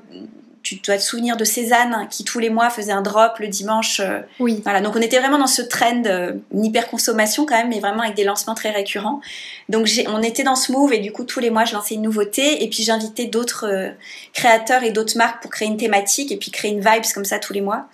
tu 0.66 0.76
dois 0.78 0.98
te 0.98 1.04
souvenir 1.04 1.38
de 1.38 1.46
Cézanne 1.46 2.08
qui 2.10 2.24
tous 2.24 2.40
les 2.40 2.50
mois 2.50 2.72
faisait 2.72 2.92
un 2.92 3.04
drop 3.04 3.38
le 3.38 3.48
dimanche. 3.48 4.00
Euh, 4.00 4.22
oui. 4.40 4.62
Voilà, 4.64 4.82
donc 4.82 4.96
on 4.96 5.02
était 5.02 5.20
vraiment 5.20 5.38
dans 5.38 5.48
ce 5.48 5.62
trend, 5.62 6.04
euh, 6.08 6.34
une 6.52 6.66
hyper 6.66 6.90
consommation 6.90 7.46
quand 7.46 7.56
même, 7.56 7.70
mais 7.70 7.80
vraiment 7.80 8.02
avec 8.02 8.16
des 8.16 8.24
lancements 8.24 8.56
très 8.56 8.72
récurrents. 8.72 9.22
Donc 9.70 9.88
on 10.08 10.24
était 10.24 10.42
dans 10.42 10.56
ce 10.56 10.72
move 10.72 10.92
et 10.92 10.98
du 10.98 11.12
coup 11.12 11.24
tous 11.24 11.40
les 11.40 11.52
mois 11.52 11.66
je 11.66 11.76
lançais 11.76 11.94
une 11.94 12.02
nouveauté 12.02 12.64
et 12.64 12.68
puis 12.68 12.82
j'invitais 12.82 13.26
d'autres 13.26 13.68
euh, 13.68 13.92
créateurs 14.34 14.82
et 14.82 14.90
d'autres 14.90 15.16
marques 15.18 15.44
pour 15.44 15.52
créer 15.52 15.68
une 15.68 15.78
thématique 15.78 16.32
et 16.32 16.38
puis 16.38 16.50
créer 16.50 16.72
une 16.72 16.80
vibes 16.80 17.06
comme 17.14 17.26
ça 17.26 17.38
tous 17.38 17.54
les 17.54 17.62
mois. 17.62 17.86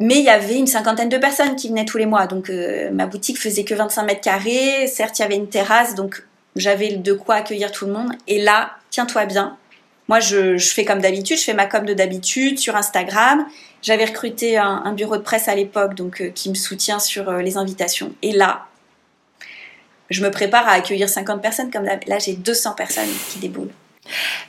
Mais 0.00 0.16
il 0.16 0.24
y 0.24 0.30
avait 0.30 0.56
une 0.56 0.66
cinquantaine 0.66 1.08
de 1.08 1.18
personnes 1.18 1.54
qui 1.54 1.68
venaient 1.68 1.84
tous 1.84 1.98
les 1.98 2.06
mois. 2.06 2.26
Donc 2.26 2.50
ma 2.92 3.06
boutique 3.06 3.38
faisait 3.38 3.62
que 3.62 3.72
25 3.72 4.02
mètres 4.02 4.20
carrés. 4.20 4.88
Certes, 4.88 5.20
il 5.20 5.22
y 5.22 5.24
avait 5.24 5.36
une 5.36 5.48
terrasse, 5.48 5.94
donc 5.94 6.24
j'avais 6.56 6.96
de 6.96 7.12
quoi 7.12 7.36
accueillir 7.36 7.70
tout 7.70 7.86
le 7.86 7.92
monde. 7.92 8.10
Et 8.26 8.42
là, 8.42 8.72
tiens-toi 8.90 9.26
bien, 9.26 9.56
moi, 10.08 10.20
je, 10.20 10.58
fais 10.58 10.84
comme 10.84 11.00
d'habitude, 11.00 11.38
je 11.38 11.44
fais 11.44 11.54
ma 11.54 11.66
com 11.66 11.84
de 11.84 11.94
d'habitude 11.94 12.58
sur 12.58 12.76
Instagram. 12.76 13.46
J'avais 13.82 14.04
recruté 14.04 14.56
un, 14.56 14.92
bureau 14.92 15.16
de 15.16 15.22
presse 15.22 15.48
à 15.48 15.54
l'époque, 15.54 15.94
donc 15.94 16.20
euh, 16.20 16.30
qui 16.30 16.50
me 16.50 16.54
soutient 16.54 16.98
sur 16.98 17.28
euh, 17.28 17.42
les 17.42 17.56
invitations. 17.56 18.12
Et 18.22 18.32
là, 18.32 18.66
je 20.10 20.22
me 20.22 20.30
prépare 20.30 20.68
à 20.68 20.72
accueillir 20.72 21.08
50 21.08 21.40
personnes, 21.40 21.70
comme 21.70 21.84
là, 21.84 22.18
j'ai 22.18 22.34
200 22.34 22.72
personnes 22.72 23.08
qui 23.30 23.38
déboulent. 23.38 23.72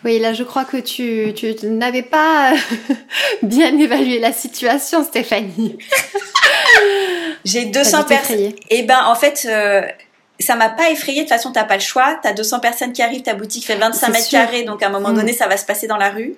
Oui, 0.04 0.20
là, 0.20 0.34
je 0.34 0.44
crois 0.44 0.66
que 0.66 0.78
tu, 0.78 1.34
tu 1.34 1.68
n'avais 1.68 2.02
pas 2.02 2.54
bien 3.44 3.78
évalué 3.78 4.20
la 4.20 4.34
situation, 4.34 5.04
Stéphanie. 5.04 5.78
j'ai 7.46 7.66
200 7.66 8.04
personnes. 8.06 8.54
Et 8.70 8.84
ben, 8.84 9.04
en 9.06 9.16
fait, 9.16 9.48
euh, 9.50 9.84
ça 10.40 10.56
m'a 10.56 10.70
pas 10.70 10.90
effrayé. 10.90 11.24
De 11.24 11.28
toute 11.28 11.36
façon, 11.36 11.52
t'as 11.52 11.64
pas 11.64 11.76
le 11.76 11.82
choix. 11.82 12.20
T'as 12.22 12.34
200 12.34 12.60
personnes 12.60 12.94
qui 12.94 13.02
arrivent, 13.02 13.24
ta 13.24 13.34
boutique 13.34 13.66
fait 13.66 13.76
25 13.76 14.10
mètres 14.10 14.30
carrés, 14.30 14.64
donc 14.64 14.84
à 14.84 14.88
un 14.88 14.90
moment 14.90 15.10
mm. 15.10 15.16
donné, 15.16 15.34
ça 15.34 15.48
va 15.48 15.58
se 15.58 15.66
passer 15.66 15.88
dans 15.88 15.98
la 15.98 16.10
rue. 16.10 16.36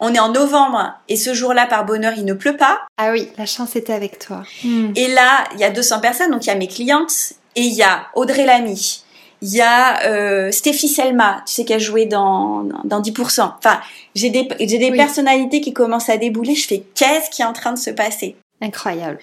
On 0.00 0.12
est 0.12 0.18
en 0.18 0.30
novembre 0.30 0.94
et 1.08 1.16
ce 1.16 1.32
jour-là, 1.32 1.66
par 1.66 1.84
bonheur, 1.84 2.14
il 2.16 2.24
ne 2.24 2.34
pleut 2.34 2.56
pas. 2.56 2.80
Ah 2.98 3.12
oui, 3.12 3.28
la 3.38 3.46
chance 3.46 3.76
était 3.76 3.92
avec 3.92 4.18
toi. 4.18 4.42
Mm. 4.64 4.92
Et 4.96 5.08
là, 5.08 5.44
il 5.54 5.60
y 5.60 5.64
a 5.64 5.70
200 5.70 6.00
personnes, 6.00 6.30
donc 6.30 6.44
il 6.44 6.48
y 6.48 6.52
a 6.52 6.56
mes 6.56 6.66
clientes 6.66 7.34
et 7.54 7.62
il 7.62 7.74
y 7.74 7.82
a 7.82 8.06
Audrey 8.14 8.44
Lamy. 8.44 9.04
Il 9.42 9.48
y 9.48 9.60
a 9.60 10.06
euh, 10.06 10.52
Stéphie 10.52 10.88
Selma, 10.88 11.42
tu 11.46 11.54
sais 11.54 11.64
qu'elle 11.64 11.80
jouait 11.80 12.06
dans, 12.06 12.64
dans 12.84 13.00
10%. 13.00 13.40
Enfin, 13.58 13.80
j'ai 14.14 14.30
des, 14.30 14.48
j'ai 14.60 14.78
des 14.78 14.92
personnalités 14.92 15.60
qui 15.60 15.72
commencent 15.72 16.08
à 16.08 16.16
débouler. 16.16 16.54
Je 16.54 16.66
fais 16.66 16.84
qu'est-ce 16.94 17.28
qui 17.28 17.42
est 17.42 17.44
en 17.44 17.52
train 17.52 17.72
de 17.72 17.78
se 17.78 17.90
passer? 17.90 18.36
Incroyable. 18.60 19.18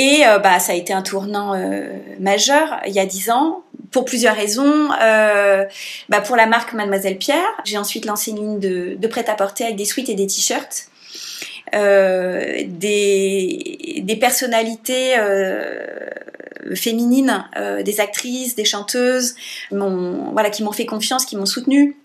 Et 0.00 0.24
euh, 0.24 0.38
bah, 0.38 0.60
ça 0.60 0.70
a 0.72 0.74
été 0.76 0.92
un 0.92 1.02
tournant 1.02 1.54
euh, 1.54 1.88
majeur 2.20 2.80
il 2.86 2.92
y 2.92 3.00
a 3.00 3.06
dix 3.06 3.30
ans 3.30 3.64
pour 3.90 4.04
plusieurs 4.04 4.36
raisons. 4.36 4.90
Euh, 5.02 5.64
bah, 6.08 6.20
pour 6.20 6.36
la 6.36 6.46
marque 6.46 6.72
Mademoiselle 6.72 7.18
Pierre, 7.18 7.48
j'ai 7.64 7.78
ensuite 7.78 8.04
lancé 8.04 8.30
une 8.30 8.36
ligne 8.36 8.60
de, 8.60 8.94
de 8.94 9.08
prêt-à-porter 9.08 9.64
avec 9.64 9.74
des 9.74 9.84
sweats 9.84 10.04
et 10.06 10.14
des 10.14 10.28
t-shirts. 10.28 10.86
des, 11.72 12.68
des 14.04 14.16
personnalités 14.16 15.16
féminines, 16.76 17.44
des 17.84 18.00
actrices, 18.00 18.54
des 18.54 18.64
chanteuses, 18.64 19.34
voilà, 19.72 20.50
qui 20.50 20.62
m'ont 20.62 20.70
fait 20.70 20.86
confiance, 20.86 21.24
qui 21.24 21.36
m'ont 21.36 21.44
soutenue 21.44 21.96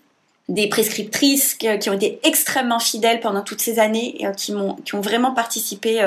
des 0.50 0.68
prescriptrices 0.68 1.54
qui, 1.54 1.88
ont 1.88 1.94
été 1.94 2.18
extrêmement 2.22 2.78
fidèles 2.78 3.20
pendant 3.20 3.40
toutes 3.40 3.62
ces 3.62 3.78
années 3.78 4.26
qui 4.36 4.52
m'ont 4.52 4.74
qui 4.84 4.94
ont 4.94 5.00
vraiment 5.00 5.32
participé 5.32 6.02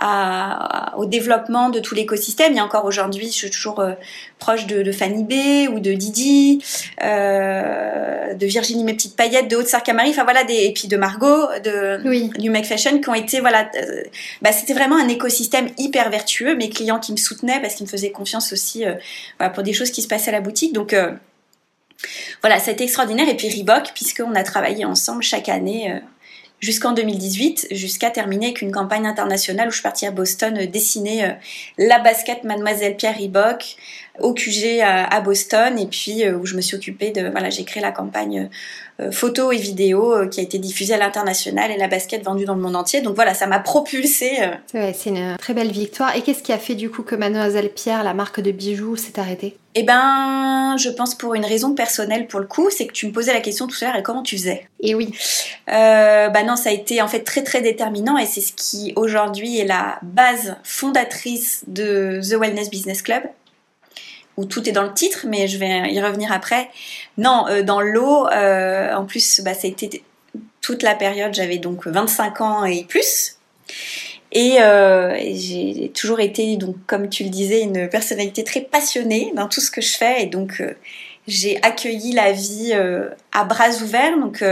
à, 0.00 0.94
au 0.96 1.06
développement 1.06 1.70
de 1.70 1.78
tout 1.78 1.94
l'écosystème. 1.94 2.56
Et 2.56 2.60
encore 2.60 2.84
aujourd'hui, 2.84 3.26
je 3.26 3.32
suis 3.32 3.50
toujours 3.50 3.80
euh, 3.80 3.92
proche 4.38 4.66
de, 4.66 4.82
de, 4.82 4.92
Fanny 4.92 5.24
B 5.24 5.70
ou 5.72 5.80
de 5.80 5.92
Didi, 5.92 6.64
euh, 7.02 8.34
de 8.34 8.46
Virginie 8.46 8.84
mes 8.84 8.94
petites 8.94 9.16
paillettes, 9.16 9.48
de 9.48 9.56
Haute 9.56 9.68
Sarkamari, 9.68 10.10
enfin 10.10 10.24
voilà, 10.24 10.44
des, 10.44 10.54
et 10.54 10.72
puis 10.72 10.88
de 10.88 10.96
Margot, 10.96 11.46
de 11.62 12.00
oui. 12.08 12.30
du 12.38 12.50
Make 12.50 12.66
Fashion, 12.66 13.00
qui 13.00 13.08
ont 13.08 13.14
été 13.14 13.40
voilà, 13.40 13.70
euh, 13.76 14.02
bah, 14.42 14.52
c'était 14.52 14.74
vraiment 14.74 14.96
un 14.96 15.08
écosystème 15.08 15.68
hyper 15.78 16.10
vertueux. 16.10 16.56
Mes 16.56 16.70
clients 16.70 16.98
qui 16.98 17.12
me 17.12 17.18
soutenaient 17.18 17.60
parce 17.60 17.74
qu'ils 17.74 17.86
me 17.86 17.90
faisaient 17.90 18.10
confiance 18.10 18.52
aussi 18.52 18.84
voilà, 19.38 19.50
pour 19.50 19.62
des 19.62 19.72
choses 19.72 19.90
qui 19.90 20.02
se 20.02 20.08
passaient 20.08 20.30
à 20.30 20.32
la 20.32 20.40
boutique. 20.40 20.72
Donc 20.72 20.94
voilà, 22.40 22.58
c'était 22.58 22.84
extraordinaire. 22.84 23.28
Et 23.28 23.36
puis 23.36 23.48
Reebok, 23.48 23.92
puisqu'on 23.94 24.34
a 24.34 24.42
travaillé 24.42 24.84
ensemble 24.84 25.22
chaque 25.22 25.48
année 25.48 25.92
euh, 25.92 25.98
jusqu'en 26.60 26.92
2018, 26.92 27.68
jusqu'à 27.70 28.10
terminer 28.10 28.46
avec 28.46 28.62
une 28.62 28.70
campagne 28.70 29.06
internationale 29.06 29.68
où 29.68 29.70
je 29.70 29.76
suis 29.76 29.82
partie 29.82 30.06
à 30.06 30.10
Boston 30.10 30.58
euh, 30.58 30.66
dessiner 30.66 31.24
euh, 31.24 31.32
la 31.78 31.98
basket 31.98 32.44
Mademoiselle 32.44 32.96
Pierre 32.96 33.16
Reebok 33.18 33.76
au 34.20 34.34
QG 34.34 34.80
à, 34.82 35.20
Boston 35.20 35.78
et 35.78 35.86
puis 35.86 36.28
où 36.28 36.46
je 36.46 36.56
me 36.56 36.60
suis 36.60 36.76
occupée 36.76 37.10
de 37.10 37.28
voilà 37.28 37.50
j'ai 37.50 37.64
créé 37.64 37.82
la 37.82 37.92
campagne 37.92 38.48
photo 39.10 39.50
et 39.50 39.56
vidéo 39.56 40.28
qui 40.30 40.40
a 40.40 40.42
été 40.42 40.58
diffusée 40.58 40.94
à 40.94 40.98
l'international 40.98 41.70
et 41.70 41.76
la 41.76 41.88
basket 41.88 42.22
vendue 42.22 42.44
dans 42.44 42.54
le 42.54 42.60
monde 42.60 42.76
entier. 42.76 43.00
Donc 43.00 43.14
voilà 43.14 43.34
ça 43.34 43.46
m'a 43.46 43.58
propulsée 43.58 44.38
c'est 44.72 45.06
une 45.06 45.36
très 45.38 45.54
belle 45.54 45.70
victoire. 45.70 46.16
Et 46.16 46.22
qu'est-ce 46.22 46.42
qui 46.42 46.52
a 46.52 46.58
fait 46.58 46.74
du 46.74 46.90
coup 46.90 47.02
que 47.02 47.14
Mademoiselle 47.14 47.70
Pierre 47.70 48.02
la 48.02 48.14
marque 48.14 48.40
de 48.40 48.50
bijoux 48.50 48.96
s'est 48.96 49.18
arrêtée? 49.18 49.56
Eh 49.76 49.84
ben, 49.84 50.76
je 50.78 50.88
pense 50.88 51.14
pour 51.14 51.34
une 51.34 51.44
raison 51.44 51.74
personnelle 51.74 52.26
pour 52.26 52.40
le 52.40 52.46
coup, 52.46 52.70
c'est 52.70 52.88
que 52.88 52.92
tu 52.92 53.06
me 53.06 53.12
posais 53.12 53.32
la 53.32 53.40
question 53.40 53.68
tout 53.68 53.76
à 53.82 53.86
l'heure 53.86 53.96
et 53.96 54.02
comment 54.02 54.24
tu 54.24 54.36
faisais? 54.36 54.68
Et 54.80 54.96
oui. 54.96 55.14
Euh, 55.68 56.28
bah 56.28 56.42
non, 56.42 56.56
ça 56.56 56.70
a 56.70 56.72
été 56.72 57.00
en 57.00 57.06
fait 57.06 57.20
très 57.20 57.44
très 57.44 57.62
déterminant 57.62 58.18
et 58.18 58.26
c'est 58.26 58.40
ce 58.40 58.52
qui 58.52 58.92
aujourd'hui 58.96 59.58
est 59.58 59.64
la 59.64 59.98
base 60.02 60.56
fondatrice 60.64 61.62
de 61.68 62.20
The 62.20 62.34
Wellness 62.34 62.68
Business 62.68 63.02
Club 63.02 63.22
où 64.40 64.46
tout 64.46 64.66
est 64.68 64.72
dans 64.72 64.82
le 64.82 64.94
titre, 64.94 65.26
mais 65.28 65.46
je 65.48 65.58
vais 65.58 65.92
y 65.92 66.00
revenir 66.00 66.32
après. 66.32 66.70
Non, 67.18 67.46
euh, 67.48 67.62
dans 67.62 67.82
l'eau, 67.82 68.26
euh, 68.28 68.94
en 68.94 69.04
plus, 69.04 69.42
bah, 69.42 69.52
ça 69.52 69.66
a 69.66 69.70
été 69.70 70.02
toute 70.62 70.82
la 70.82 70.94
période, 70.94 71.34
j'avais 71.34 71.58
donc 71.58 71.86
25 71.86 72.40
ans 72.40 72.64
et 72.64 72.84
plus. 72.84 73.36
Euh, 74.34 75.14
et, 75.18 75.36
j'ai 75.36 75.90
toujours 75.94 76.20
été, 76.20 76.56
donc, 76.56 76.76
comme 76.86 77.10
tu 77.10 77.24
le 77.24 77.28
disais, 77.28 77.60
une 77.60 77.88
personnalité 77.88 78.44
très 78.44 78.62
passionnée 78.62 79.32
dans 79.36 79.46
tout 79.46 79.60
ce 79.60 79.70
que 79.70 79.82
je 79.82 79.90
fais. 79.90 80.22
Et 80.22 80.26
donc, 80.26 80.62
j'ai 81.26 81.62
accueilli 81.62 82.12
la 82.12 82.32
vie 82.32 82.72
à 83.32 83.44
bras 83.44 83.70
ouverts. 83.82 84.18
Donc, 84.18 84.42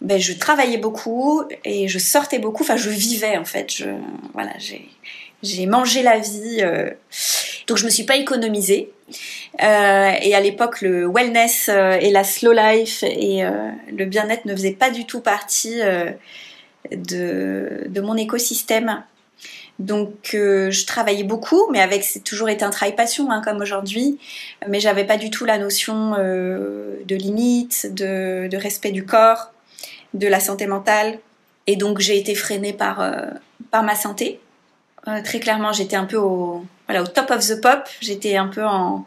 ben, 0.00 0.18
je 0.18 0.32
travaillais 0.32 0.78
beaucoup 0.78 1.44
et 1.64 1.86
je 1.86 1.98
sortais 2.00 2.40
beaucoup. 2.40 2.64
Enfin, 2.64 2.76
je 2.76 2.90
vivais 2.90 3.36
en 3.36 3.44
fait. 3.44 3.72
Je, 3.72 3.84
voilà, 4.32 4.52
j'ai 5.42 5.66
mangé 5.66 6.02
la 6.02 6.18
vie. 6.18 6.64
Donc, 7.70 7.78
je 7.78 7.84
me 7.84 7.90
suis 7.90 8.04
pas 8.04 8.16
économisée. 8.16 8.92
et 9.58 10.34
à 10.34 10.40
l'époque, 10.40 10.82
le 10.82 11.08
wellness 11.08 11.68
et 11.68 12.10
la 12.10 12.24
slow 12.24 12.52
life 12.52 13.02
et 13.02 13.42
le 13.90 14.04
bien-être 14.04 14.44
ne 14.44 14.54
faisaient 14.54 14.72
pas 14.72 14.90
du 14.90 15.06
tout 15.06 15.20
partie 15.20 15.80
de, 16.90 17.82
de 17.86 18.00
mon 18.00 18.16
écosystème. 18.16 19.02
Donc 19.80 20.34
euh, 20.34 20.70
je 20.70 20.84
travaillais 20.84 21.24
beaucoup, 21.24 21.70
mais 21.70 21.80
avec 21.80 22.04
c'est 22.04 22.20
toujours 22.20 22.50
été 22.50 22.64
un 22.64 22.70
travail 22.70 22.94
passion 22.94 23.30
hein, 23.30 23.40
comme 23.42 23.62
aujourd'hui. 23.62 24.18
Mais 24.68 24.78
j'avais 24.78 25.04
pas 25.04 25.16
du 25.16 25.30
tout 25.30 25.46
la 25.46 25.56
notion 25.56 26.14
euh, 26.18 26.96
de 27.06 27.16
limite, 27.16 27.92
de, 27.94 28.54
respect 28.56 28.92
du 28.92 29.06
corps, 29.06 29.52
de 30.12 30.28
la 30.28 30.38
santé 30.38 30.66
mentale. 30.66 31.18
Et 31.66 31.76
donc 31.76 31.98
j'ai 31.98 32.18
été 32.18 32.34
freinée 32.34 32.74
par, 32.74 33.00
euh, 33.00 33.26
par 33.70 33.82
ma 33.82 33.94
santé. 33.94 34.38
très 35.24 35.40
clairement, 35.40 35.72
j'étais 35.72 35.96
un 35.96 36.04
peu 36.04 36.18
au, 36.18 36.62
voilà, 36.90 37.02
au 37.02 37.06
top 37.06 37.30
of 37.30 37.46
the 37.46 37.60
pop. 37.60 37.88
J'étais 38.00 38.36
un 38.36 38.48
peu 38.48 38.64
en, 38.64 39.04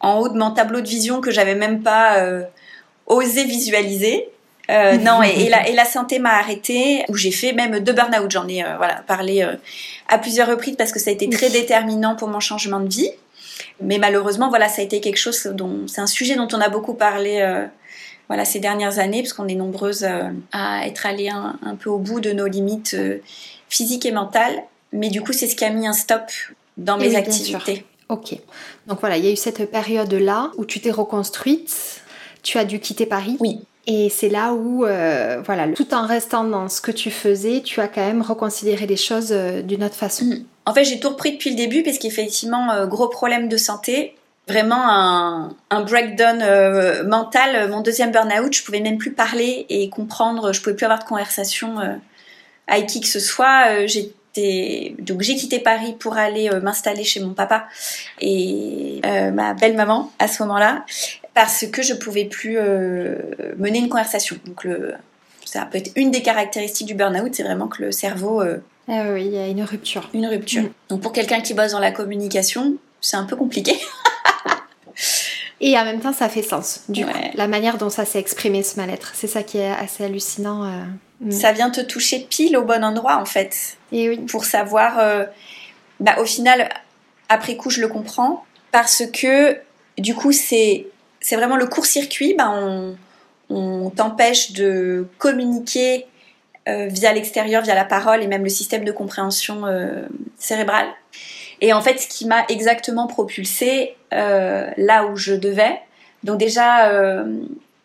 en 0.00 0.18
haut 0.18 0.28
de 0.28 0.38
mon 0.38 0.50
tableau 0.52 0.80
de 0.80 0.88
vision 0.88 1.20
que 1.20 1.30
j'avais 1.30 1.54
même 1.54 1.82
pas 1.82 2.18
osé 3.06 3.44
visualiser. 3.44 4.28
Euh, 4.70 4.96
non, 4.98 5.22
et, 5.22 5.48
la, 5.48 5.68
et, 5.68 5.74
la, 5.74 5.84
santé 5.84 6.18
m'a 6.18 6.34
arrêtée, 6.38 7.04
où 7.08 7.16
j'ai 7.16 7.30
fait 7.30 7.52
même 7.52 7.80
deux 7.80 7.92
burn-out. 7.92 8.30
J'en 8.30 8.48
ai 8.48 8.64
euh, 8.64 8.76
voilà, 8.76 9.02
parlé 9.06 9.42
euh, 9.42 9.54
à 10.08 10.18
plusieurs 10.18 10.48
reprises 10.48 10.76
parce 10.76 10.92
que 10.92 10.98
ça 10.98 11.10
a 11.10 11.12
été 11.12 11.28
très 11.28 11.50
déterminant 11.50 12.16
pour 12.16 12.28
mon 12.28 12.40
changement 12.40 12.80
de 12.80 12.88
vie. 12.88 13.10
Mais 13.80 13.98
malheureusement, 13.98 14.48
voilà, 14.48 14.68
ça 14.68 14.82
a 14.82 14.84
été 14.84 15.00
quelque 15.00 15.18
chose 15.18 15.46
dont 15.46 15.86
c'est 15.86 16.00
un 16.00 16.06
sujet 16.06 16.34
dont 16.34 16.48
on 16.52 16.60
a 16.60 16.68
beaucoup 16.68 16.94
parlé 16.94 17.44
voilà, 18.28 18.44
ces 18.44 18.58
dernières 18.58 18.98
années, 18.98 19.22
parce 19.22 19.32
qu'on 19.32 19.48
est 19.48 19.54
nombreuses 19.54 20.06
à 20.52 20.86
être 20.86 21.06
allées 21.06 21.28
un, 21.28 21.58
un, 21.62 21.74
peu 21.74 21.90
au 21.90 21.98
bout 21.98 22.20
de 22.20 22.32
nos 22.32 22.46
limites 22.46 22.96
physiques 23.68 24.04
et 24.04 24.12
mentales. 24.12 24.62
Mais 24.92 25.08
du 25.08 25.22
coup, 25.22 25.32
c'est 25.32 25.46
ce 25.46 25.56
qui 25.56 25.64
a 25.64 25.70
mis 25.70 25.86
un 25.86 25.92
stop 25.92 26.30
dans 26.76 26.98
mes 26.98 27.16
activités. 27.16 27.84
Ok. 28.08 28.36
Donc 28.86 29.00
voilà, 29.00 29.16
il 29.16 29.24
y 29.24 29.28
a 29.28 29.32
eu 29.32 29.36
cette 29.36 29.70
période-là 29.70 30.52
où 30.56 30.64
tu 30.64 30.80
t'es 30.80 30.90
reconstruite. 30.90 32.02
Tu 32.42 32.58
as 32.58 32.64
dû 32.64 32.78
quitter 32.78 33.06
Paris. 33.06 33.36
Oui. 33.40 33.60
Et 33.88 34.08
c'est 34.08 34.28
là 34.28 34.52
où, 34.52 34.84
euh, 34.84 35.40
voilà, 35.44 35.68
tout 35.68 35.94
en 35.94 36.06
restant 36.06 36.42
dans 36.42 36.68
ce 36.68 36.80
que 36.80 36.90
tu 36.90 37.10
faisais, 37.10 37.60
tu 37.60 37.80
as 37.80 37.86
quand 37.86 38.04
même 38.04 38.22
reconsidéré 38.22 38.86
les 38.86 38.96
choses 38.96 39.28
euh, 39.30 39.62
d'une 39.62 39.84
autre 39.84 39.94
façon. 39.94 40.24
Mm. 40.24 40.44
En 40.66 40.74
fait, 40.74 40.84
j'ai 40.84 40.98
tout 40.98 41.10
repris 41.10 41.32
depuis 41.32 41.50
le 41.50 41.56
début 41.56 41.84
parce 41.84 41.98
qu'effectivement, 41.98 42.72
euh, 42.72 42.86
gros 42.86 43.08
problème 43.08 43.48
de 43.48 43.56
santé, 43.56 44.16
vraiment 44.48 44.88
un, 44.88 45.54
un 45.70 45.82
breakdown 45.82 46.38
mental. 47.06 47.68
Mon 47.70 47.80
deuxième 47.80 48.10
burn-out, 48.10 48.52
je 48.52 48.64
pouvais 48.64 48.80
même 48.80 48.98
plus 48.98 49.12
parler 49.12 49.66
et 49.68 49.88
comprendre, 49.88 50.52
je 50.52 50.60
pouvais 50.60 50.74
plus 50.74 50.84
avoir 50.84 51.00
de 51.00 51.04
conversation 51.04 51.76
avec 52.68 52.86
qui 52.86 53.00
que 53.00 53.08
ce 53.08 53.18
soit. 53.18 53.86
Donc 54.98 55.22
j'ai 55.22 55.34
quitté 55.34 55.58
Paris 55.58 55.94
pour 55.98 56.16
aller 56.16 56.50
m'installer 56.62 57.04
chez 57.04 57.20
mon 57.20 57.34
papa 57.34 57.66
et 58.20 59.00
ma 59.32 59.54
belle 59.54 59.76
maman 59.76 60.10
à 60.18 60.28
ce 60.28 60.42
moment-là 60.42 60.84
parce 61.36 61.66
que 61.66 61.82
je 61.82 61.92
pouvais 61.92 62.24
plus 62.24 62.56
euh, 62.58 63.14
mener 63.58 63.78
une 63.78 63.90
conversation. 63.90 64.38
Donc 64.46 64.64
le, 64.64 64.94
ça 65.44 65.66
peut 65.66 65.76
être 65.76 65.92
une 65.94 66.10
des 66.10 66.22
caractéristiques 66.22 66.86
du 66.86 66.94
burn-out, 66.94 67.34
c'est 67.34 67.42
vraiment 67.42 67.68
que 67.68 67.82
le 67.82 67.92
cerveau... 67.92 68.40
Euh, 68.40 68.56
ah 68.88 69.12
oui, 69.12 69.26
il 69.26 69.32
y 69.32 69.36
a 69.36 69.46
une 69.46 69.62
rupture. 69.62 70.08
Une 70.14 70.26
rupture. 70.26 70.62
Mm. 70.62 70.70
Donc 70.88 71.02
pour 71.02 71.12
quelqu'un 71.12 71.42
qui 71.42 71.52
bosse 71.52 71.72
dans 71.72 71.78
la 71.78 71.92
communication, 71.92 72.76
c'est 73.02 73.18
un 73.18 73.24
peu 73.24 73.36
compliqué. 73.36 73.78
Et 75.60 75.78
en 75.78 75.84
même 75.84 76.00
temps, 76.00 76.14
ça 76.14 76.30
fait 76.30 76.42
sens, 76.42 76.84
du 76.88 77.04
coup, 77.04 77.12
la 77.34 77.48
manière 77.48 77.76
dont 77.76 77.90
ça 77.90 78.06
s'est 78.06 78.18
exprimé, 78.18 78.62
ce 78.62 78.76
mal-être. 78.76 79.12
C'est 79.14 79.26
ça 79.26 79.42
qui 79.42 79.58
est 79.58 79.70
assez 79.70 80.04
hallucinant. 80.04 80.86
Euh, 81.22 81.26
mm. 81.26 81.30
Ça 81.30 81.52
vient 81.52 81.70
te 81.70 81.80
toucher 81.80 82.26
pile 82.28 82.56
au 82.56 82.64
bon 82.64 82.84
endroit, 82.84 83.16
en 83.16 83.26
fait. 83.26 83.76
Et 83.92 84.08
oui. 84.08 84.18
Pour 84.18 84.44
savoir... 84.44 85.00
bah, 86.00 86.16
au 86.18 86.24
final, 86.24 86.68
après 87.28 87.56
coup, 87.56 87.70
je 87.70 87.80
le 87.80 87.88
comprends. 87.88 88.44
Parce 88.72 89.04
que, 89.12 89.58
du 89.98 90.14
coup, 90.14 90.32
c'est 90.32 90.86
c'est 91.26 91.34
vraiment 91.34 91.56
le 91.56 91.66
court-circuit. 91.66 92.34
Ben, 92.34 92.96
on, 93.48 93.90
t'empêche 93.90 94.52
de 94.52 95.08
communiquer 95.18 96.06
euh, 96.68 96.86
via 96.88 97.12
l'extérieur, 97.12 97.62
via 97.62 97.74
la 97.74 97.84
parole 97.84 98.22
et 98.22 98.26
même 98.26 98.44
le 98.44 98.48
système 98.48 98.84
de 98.84 98.92
compréhension 98.92 99.66
euh, 99.66 100.02
cérébrale. 100.38 100.86
Et 101.60 101.72
en 101.72 101.80
fait, 101.80 101.98
ce 101.98 102.06
qui 102.06 102.26
m'a 102.26 102.44
exactement 102.48 103.06
propulsé 103.06 103.96
euh, 104.12 104.68
là 104.76 105.06
où 105.06 105.16
je 105.16 105.34
devais. 105.34 105.80
Donc 106.22 106.38
déjà, 106.38 107.24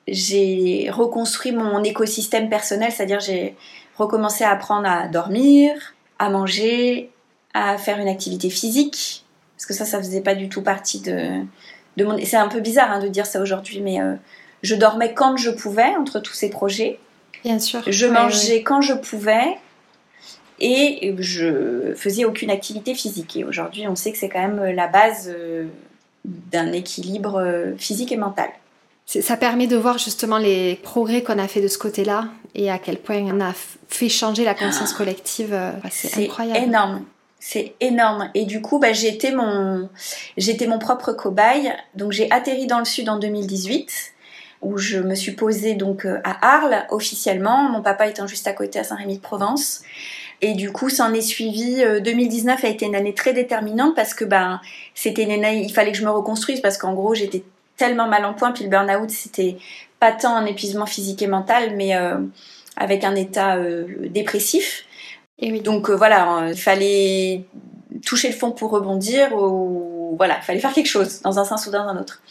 j'ai 0.08 0.90
reconstruit 0.92 1.52
mon 1.52 1.84
écosystème 1.84 2.50
personnel, 2.50 2.92
c'est-à-dire 2.92 3.20
j'ai 3.20 3.56
recommencé 3.98 4.44
à 4.44 4.52
apprendre 4.52 4.88
à 4.88 5.08
dormir, 5.08 5.74
à 6.20 6.30
manger, 6.30 7.12
à 7.54 7.78
faire 7.78 8.00
une 8.00 8.08
activité 8.08 8.50
physique, 8.50 9.26
parce 9.56 9.66
que 9.66 9.74
ça, 9.74 9.86
ça 9.86 10.00
faisait 10.00 10.22
pas 10.22 10.36
du 10.36 10.50
tout 10.50 10.62
partie 10.62 11.02
de, 11.02 11.44
c'est 12.24 12.38
un 12.38 12.48
peu 12.48 12.60
bizarre 12.60 12.92
hein, 12.92 13.00
de 13.00 13.08
dire 13.08 13.26
ça 13.26 13.42
aujourd'hui, 13.42 13.82
mais 13.82 14.02
euh, 14.02 14.16
je 14.64 14.76
dormais 14.76 15.14
quand 15.14 15.38
je 15.38 15.50
pouvais 15.50 15.96
entre 15.98 16.20
tous 16.20 16.34
ces 16.34 16.50
projets. 16.50 17.00
Bien 17.44 17.60
sûr. 17.60 17.82
Je 17.86 18.06
mangeais 18.06 18.64
quand 18.64 18.82
je 18.82 18.94
pouvais 18.94 19.58
et 20.60 21.14
je 21.18 21.94
faisais 21.96 22.24
aucune 22.24 22.52
activité 22.52 22.94
physique. 22.94 23.36
Et 23.36 23.44
aujourd'hui, 23.44 23.88
on 23.88 23.96
sait 23.96 24.12
que 24.12 24.18
c'est 24.18 24.30
quand 24.30 24.48
même 24.48 24.64
la 24.76 24.88
base 24.88 25.32
euh, 25.34 25.66
d'un 26.26 26.72
équilibre 26.72 27.38
euh, 27.38 27.76
physique 27.78 28.12
et 28.12 28.18
mental. 28.18 28.50
Ça 29.20 29.36
permet 29.36 29.68
de 29.68 29.76
voir 29.76 29.98
justement 29.98 30.38
les 30.38 30.76
progrès 30.76 31.22
qu'on 31.22 31.38
a 31.38 31.48
fait 31.48 31.62
de 31.62 31.68
ce 31.68 31.78
côté-là 31.78 32.30
et 32.56 32.72
à 32.72 32.78
quel 32.78 32.98
point 32.98 33.22
on 33.24 33.42
a 33.42 33.54
fait 33.90 34.10
changer 34.10 34.46
la 34.46 34.54
conscience 34.54 34.94
collective. 34.94 35.58
C'est 35.90 36.26
incroyable. 36.26 36.66
énorme. 36.66 37.06
C'est 37.40 37.74
énorme. 37.80 38.30
Et 38.36 38.46
du 38.46 38.62
coup, 38.62 38.80
bah, 38.80 38.94
j'étais 38.94 39.32
mon, 39.32 39.90
j'étais 40.38 40.68
mon 40.68 40.80
propre 40.80 41.12
cobaye. 41.12 41.74
Donc 41.96 42.12
j'ai 42.12 42.32
atterri 42.32 42.68
dans 42.68 42.80
le 42.80 42.86
sud 42.86 43.10
en 43.10 43.18
2018 43.18 44.14
où 44.62 44.78
je 44.78 45.00
me 45.00 45.16
suis 45.16 45.32
posée 45.32 45.74
donc 45.74 46.06
à 46.06 46.56
Arles 46.56 46.86
officiellement, 46.92 47.64
mon 47.70 47.82
papa 47.82 48.08
étant 48.08 48.28
juste 48.28 48.48
à 48.48 48.54
côté 48.54 48.78
à 48.78 48.84
Saint-Rémy-de-Provence. 48.84 49.82
Et 50.42 50.54
du 50.54 50.72
coup, 50.72 50.90
ça 50.90 51.06
en 51.06 51.14
est 51.14 51.22
suivi. 51.22 51.84
2019 52.04 52.64
a 52.64 52.68
été 52.68 52.86
une 52.86 52.96
année 52.96 53.14
très 53.14 53.34
déterminante 53.34 53.96
parce 53.96 54.14
que 54.14 54.24
ben, 54.24 54.62
c'était 54.94 55.24
une 55.24 55.32
année, 55.32 55.64
il 55.64 55.74
fallait 55.74 55.92
que 55.92 55.98
je 55.98 56.06
me 56.06 56.12
reconstruise 56.12 56.62
parce 56.62 56.78
qu'en 56.78 56.94
gros, 56.94 57.16
j'étais 57.16 57.44
tellement 57.82 58.08
mal 58.08 58.26
en 58.26 58.34
point. 58.34 58.52
Puis 58.52 58.64
le 58.64 58.70
burn-out, 58.70 59.10
c'était 59.10 59.58
pas 60.00 60.12
tant 60.12 60.36
un 60.36 60.46
épuisement 60.46 60.86
physique 60.86 61.22
et 61.22 61.28
mental, 61.28 61.76
mais 61.76 61.94
avec 62.78 63.04
un 63.04 63.16
état 63.16 63.58
dépressif. 64.10 64.86
Et 65.40 65.52
oui. 65.52 65.62
Donc 65.62 65.90
voilà, 65.90 66.48
il 66.50 66.58
fallait 66.58 67.44
toucher 68.06 68.30
le 68.30 68.36
fond 68.36 68.52
pour 68.52 68.72
rebondir 68.72 69.34
ou 69.34 70.16
voilà, 70.18 70.38
il 70.38 70.44
fallait 70.44 70.60
faire 70.60 70.74
quelque 70.74 70.90
chose 70.90 71.22
dans 71.22 71.40
un 71.40 71.46
sens 71.46 71.68
ou 71.68 71.72
dans 71.72 71.88
un 71.88 72.00
autre. 72.00 72.22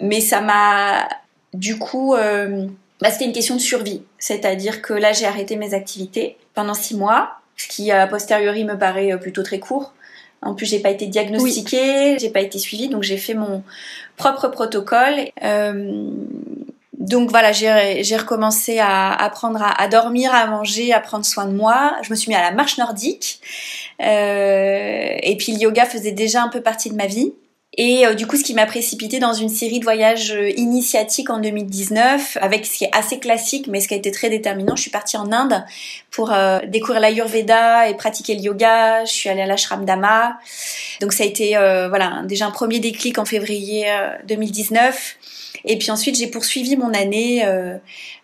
Mais 0.00 0.20
ça 0.20 0.40
m'a 0.40 1.08
du 1.54 1.78
coup 1.78 2.14
euh, 2.14 2.66
bah, 3.00 3.10
c'était 3.10 3.24
une 3.24 3.32
question 3.32 3.56
de 3.56 3.60
survie, 3.60 4.02
c'est-à-dire 4.18 4.82
que 4.82 4.92
là 4.92 5.12
j'ai 5.12 5.26
arrêté 5.26 5.56
mes 5.56 5.74
activités 5.74 6.36
pendant 6.54 6.74
six 6.74 6.96
mois, 6.96 7.40
ce 7.56 7.68
qui 7.68 7.90
a 7.90 8.06
posteriori 8.06 8.64
me 8.64 8.78
paraît 8.78 9.12
euh, 9.12 9.18
plutôt 9.18 9.42
très 9.42 9.58
court. 9.58 9.92
En 10.40 10.54
plus, 10.54 10.66
j'ai 10.66 10.78
pas 10.78 10.90
été 10.90 11.06
diagnostiquée, 11.06 12.16
j'ai 12.20 12.30
pas 12.30 12.40
été 12.40 12.60
suivie, 12.60 12.88
donc 12.88 13.02
j'ai 13.02 13.16
fait 13.16 13.34
mon 13.34 13.64
propre 14.18 14.48
protocole. 14.48 15.30
Euh, 15.42 16.10
donc 16.98 17.30
voilà, 17.30 17.52
j'ai 17.52 18.16
recommencé 18.16 18.78
à 18.80 19.14
apprendre 19.14 19.62
à, 19.62 19.80
à, 19.80 19.88
dormir, 19.88 20.34
à 20.34 20.46
manger, 20.46 20.92
à 20.92 21.00
prendre 21.00 21.24
soin 21.24 21.46
de 21.46 21.52
moi. 21.52 21.92
Je 22.02 22.10
me 22.10 22.16
suis 22.16 22.28
mis 22.28 22.34
à 22.34 22.42
la 22.42 22.50
marche 22.50 22.76
nordique. 22.76 23.40
Euh, 24.02 25.16
et 25.22 25.36
puis 25.38 25.52
le 25.52 25.58
yoga 25.58 25.86
faisait 25.86 26.12
déjà 26.12 26.42
un 26.42 26.48
peu 26.48 26.60
partie 26.60 26.90
de 26.90 26.96
ma 26.96 27.06
vie. 27.06 27.32
Et 27.78 28.06
euh, 28.06 28.12
du 28.12 28.26
coup, 28.26 28.36
ce 28.36 28.44
qui 28.44 28.52
m'a 28.52 28.66
précipité 28.66 29.18
dans 29.20 29.32
une 29.32 29.48
série 29.48 29.78
de 29.78 29.84
voyages 29.84 30.32
euh, 30.32 30.50
initiatiques 30.56 31.30
en 31.30 31.38
2019, 31.38 32.36
avec 32.42 32.66
ce 32.66 32.76
qui 32.76 32.84
est 32.84 32.90
assez 32.92 33.18
classique, 33.18 33.66
mais 33.68 33.80
ce 33.80 33.88
qui 33.88 33.94
a 33.94 33.96
été 33.96 34.10
très 34.10 34.28
déterminant. 34.28 34.76
Je 34.76 34.82
suis 34.82 34.90
partie 34.90 35.16
en 35.16 35.32
Inde 35.32 35.64
pour 36.10 36.32
euh, 36.32 36.58
découvrir 36.66 37.00
l'Ayurveda 37.00 37.88
et 37.88 37.94
pratiquer 37.94 38.34
le 38.34 38.42
yoga. 38.42 39.06
Je 39.06 39.12
suis 39.12 39.30
allée 39.30 39.42
à 39.42 39.46
l'ashram 39.46 39.86
Dhamma. 39.86 40.38
Donc 41.00 41.14
ça 41.14 41.24
a 41.24 41.26
été 41.26 41.50
voilà 41.88 42.22
déjà 42.26 42.46
un 42.46 42.50
premier 42.50 42.80
déclic 42.80 43.18
en 43.18 43.24
février 43.24 43.86
2019. 44.26 45.16
Et 45.64 45.78
puis 45.78 45.90
ensuite, 45.90 46.16
j'ai 46.16 46.28
poursuivi 46.28 46.76
mon 46.76 46.92
année 46.94 47.44
euh, 47.44 47.76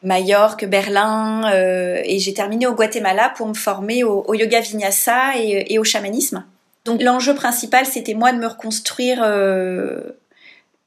Majorque, 0.03 0.65
Berlin, 0.67 1.51
euh, 1.53 2.01
et 2.05 2.19
j'ai 2.19 2.35
terminé 2.35 2.67
au 2.67 2.75
Guatemala 2.75 3.33
pour 3.37 3.47
me 3.47 3.55
former 3.55 4.05
au, 4.05 4.35
yoga 4.35 4.61
vinyasa 4.61 5.37
et, 5.39 5.79
au 5.79 5.85
chamanisme. 5.85 6.45
Donc 6.85 7.03
l'enjeu 7.03 7.35
principal, 7.35 7.87
c'était 7.87 8.15
moi 8.15 8.33
de 8.33 8.39
me 8.39 8.47
reconstruire 8.47 9.23
euh, 9.23 10.01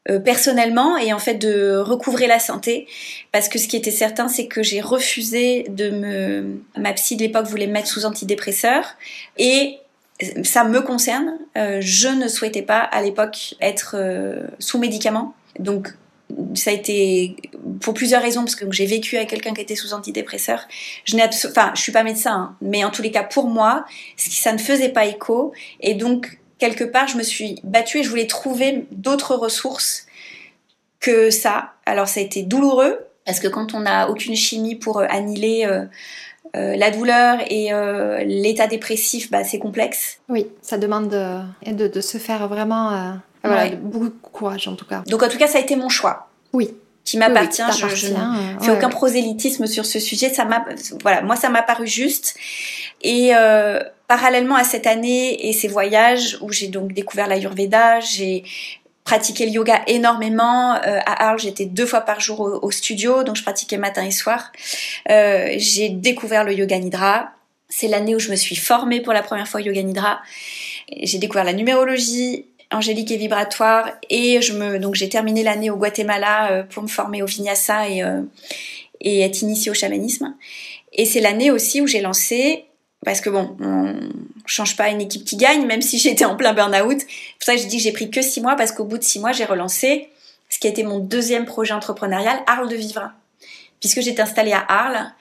euh, 0.10 0.20
personnellement 0.20 0.98
et 0.98 1.12
en 1.12 1.20
fait 1.20 1.36
de 1.36 1.78
recouvrer 1.78 2.28
la 2.28 2.40
santé, 2.40 2.88
parce 3.32 3.50
que 3.50 3.58
ce 3.58 3.68
qui 3.68 3.76
était 3.76 3.92
certain, 3.92 4.28
c'est 4.28 4.48
que 4.48 4.64
j'ai 4.64 4.82
refusé 4.82 5.66
de 5.70 5.90
me... 5.90 6.62
Ma 6.78 6.94
psy 6.94 7.16
de 7.16 7.24
l'époque 7.24 7.46
voulait 7.46 7.68
me 7.68 7.74
mettre 7.74 7.88
sous 7.88 8.06
antidépresseur, 8.06 8.96
et 9.38 9.78
ça 10.44 10.64
me 10.64 10.82
concerne. 10.82 11.38
je 11.56 12.08
ne 12.08 12.28
souhaitais 12.28 12.64
pas 12.64 12.80
à 12.80 13.04
l'époque 13.04 13.56
être 13.62 13.96
sous 14.58 14.80
médicaments. 14.80 15.36
Donc 15.60 15.94
ça 16.56 16.72
a 16.72 16.74
été 16.74 17.36
pour 17.82 17.94
plusieurs 17.94 18.22
raisons 18.22 18.42
parce 18.42 18.56
que 18.56 18.70
j'ai 18.72 18.86
vécu 18.86 19.16
avec 19.16 19.30
quelqu'un 19.30 19.54
qui 19.54 19.62
était 19.62 19.76
sous 19.76 19.94
antidépresseur. 19.94 20.68
Je 21.06 21.16
n'ai 21.16 21.24
enfin, 21.24 21.72
je 21.76 21.82
suis 21.82 21.92
pas 21.92 22.04
médecin, 22.04 22.34
hein, 22.34 22.56
mais 22.62 22.84
en 22.84 22.92
tous 22.92 23.02
les 23.02 23.12
cas 23.12 23.24
pour 23.24 23.48
moi, 23.48 23.86
ça 24.18 24.52
ne 24.52 24.58
faisait 24.58 24.90
pas 24.90 25.06
écho 25.06 25.54
et 25.80 25.94
donc 25.94 26.40
quelque 26.58 26.84
part 26.84 27.08
je 27.08 27.18
me 27.18 27.24
suis 27.24 27.60
battue 27.64 28.00
et 28.00 28.04
je 28.04 28.10
voulais 28.10 28.28
trouver 28.28 28.86
d'autres 28.92 29.36
ressources 29.36 30.06
que 31.00 31.30
ça. 31.30 31.74
Alors 31.86 32.08
ça 32.08 32.20
a 32.20 32.24
été 32.24 32.44
douloureux 32.44 33.00
parce 33.26 33.40
que 33.40 33.48
quand 33.48 33.74
on 33.74 33.82
n'a 33.82 34.10
aucune 34.10 34.36
chimie 34.36 34.76
pour 34.76 35.00
euh, 35.00 35.06
annihiler 35.10 35.66
euh, 35.66 35.86
euh, 36.56 36.76
la 36.78 36.92
douleur 36.92 37.40
et 37.50 37.70
l'état 38.26 38.68
dépressif, 38.68 39.30
bah, 39.30 39.44
c'est 39.44 39.60
complexe. 39.60 40.20
Oui, 40.30 40.48
ça 40.62 40.78
demande 40.78 41.10
de, 41.10 41.88
de, 41.88 42.02
se 42.02 42.18
faire 42.18 42.48
vraiment 42.48 43.18
voilà, 43.48 43.76
beaucoup 43.76 44.10
de 44.10 44.16
courage 44.22 44.68
en 44.68 44.76
tout 44.76 44.86
cas. 44.86 45.04
Donc 45.08 45.24
en 45.24 45.30
tout 45.30 45.38
cas, 45.38 45.48
ça 45.48 45.58
a 45.58 45.62
été 45.62 45.76
mon 45.76 45.90
choix. 45.90 46.30
Oui. 46.54 46.74
Qui 47.04 47.18
m'appartient. 47.18 47.64
je, 47.78 48.08
ne 48.10 48.60
fais 48.60 48.72
aucun 48.72 48.90
prosélytisme 48.90 49.66
sur 49.66 49.86
ce 49.86 49.98
sujet. 49.98 50.30
Ça 50.34 50.44
m'a, 50.44 50.66
voilà, 51.02 51.22
moi 51.22 51.38
ça 51.38 51.50
m'a 51.50 51.62
paru 51.62 51.88
juste. 51.88 52.36
Et 53.02 53.34
euh, 53.34 53.80
parallèlement 54.08 54.56
à 54.56 54.66
cette 54.66 54.88
année 54.88 55.48
et 55.48 55.54
ces 55.54 55.70
voyages 55.70 56.38
où 56.42 56.52
j'ai 56.52 56.68
donc 56.68 56.92
découvert 56.92 57.28
l'Ayurveda, 57.28 58.02
j'ai 58.02 58.44
pratiqué 59.06 59.46
le 59.46 59.52
yoga 59.54 59.84
énormément. 59.88 60.76
Euh, 60.76 61.00
à 61.06 61.28
Arles, 61.30 61.40
j'étais 61.40 61.66
deux 61.66 61.86
fois 61.86 62.02
par 62.02 62.20
jour 62.20 62.42
au, 62.62 62.72
studio, 62.72 63.24
donc 63.24 63.38
je 63.38 63.42
pratiquais 63.42 63.78
matin 63.78 64.04
et 64.04 64.12
soir. 64.12 64.52
Euh, 65.10 65.54
j'ai 65.56 65.88
découvert 65.88 66.44
le 66.44 66.54
yoga 66.54 66.78
nidra. 66.78 67.30
C'est 67.70 67.88
l'année 67.88 68.16
où 68.16 68.20
je 68.20 68.30
me 68.30 68.36
suis 68.36 68.58
formée 68.58 69.00
pour 69.00 69.14
la 69.14 69.24
première 69.24 69.48
fois 69.48 69.62
au 69.62 69.64
yoga 69.64 69.82
nidra. 69.82 70.20
J'ai 71.04 71.20
découvert 71.20 71.46
la 71.46 71.54
numérologie, 71.54 72.48
angélique 72.72 73.12
et 73.12 73.18
vibratoire 73.18 73.92
et 74.10 74.42
je 74.42 74.54
me 74.54 74.80
donc 74.80 74.96
j'ai 74.96 75.10
terminé 75.10 75.44
l'année 75.44 75.70
au 75.70 75.78
Guatemala 75.78 76.52
euh, 76.52 76.64
pour 76.64 76.84
me 76.84 76.88
former 76.88 77.22
au 77.22 77.26
vinyasa 77.26 77.90
et 77.90 78.04
euh, 78.04 78.22
et 79.00 79.22
être 79.22 79.42
initiée 79.42 79.72
au 79.72 79.74
chamanisme. 79.74 80.36
Et 80.94 81.06
c'est 81.06 81.22
l'année 81.22 81.52
aussi 81.52 81.82
où 81.82 81.88
j'ai 81.88 82.02
lancé 82.02 82.66
parce 83.06 83.22
que 83.22 83.30
bon 83.30 83.56
on 83.60 83.96
change 84.46 84.76
pas 84.76 84.90
une 84.90 85.02
équipe 85.02 85.24
qui 85.24 85.38
gagne 85.38 85.66
même 85.66 85.82
si 85.82 85.98
j'étais 85.98 86.26
en 86.26 86.36
plein 86.36 86.54
burn-out. 86.54 87.00
Pour 87.00 87.44
ça 87.46 87.56
que 87.56 87.62
je 87.62 87.68
dis 87.68 87.78
que 87.78 87.84
j'ai 87.84 87.92
pris 87.92 88.10
que 88.10 88.22
six 88.22 88.42
mois 88.42 88.56
parce 88.56 88.72
qu'au 88.72 88.86
bout 88.86 88.98
de 88.98 89.04
six 89.04 89.20
mois 89.20 89.32
j'ai 89.32 89.46
relancé 89.46 90.10
ce 90.50 90.60
qui 90.60 90.68
a 90.68 90.70
été 90.70 90.84
mon 90.84 91.00
deuxième 91.00 91.46
projet 91.46 91.74
entrepreneurial 91.74 92.40
Arles 92.48 92.70
de 92.70 92.76
vivre. 92.76 93.12
Puisque 93.80 94.02
j'étais 94.02 94.22
installée 94.22 94.54
à 94.54 94.66
Arles 94.68 95.12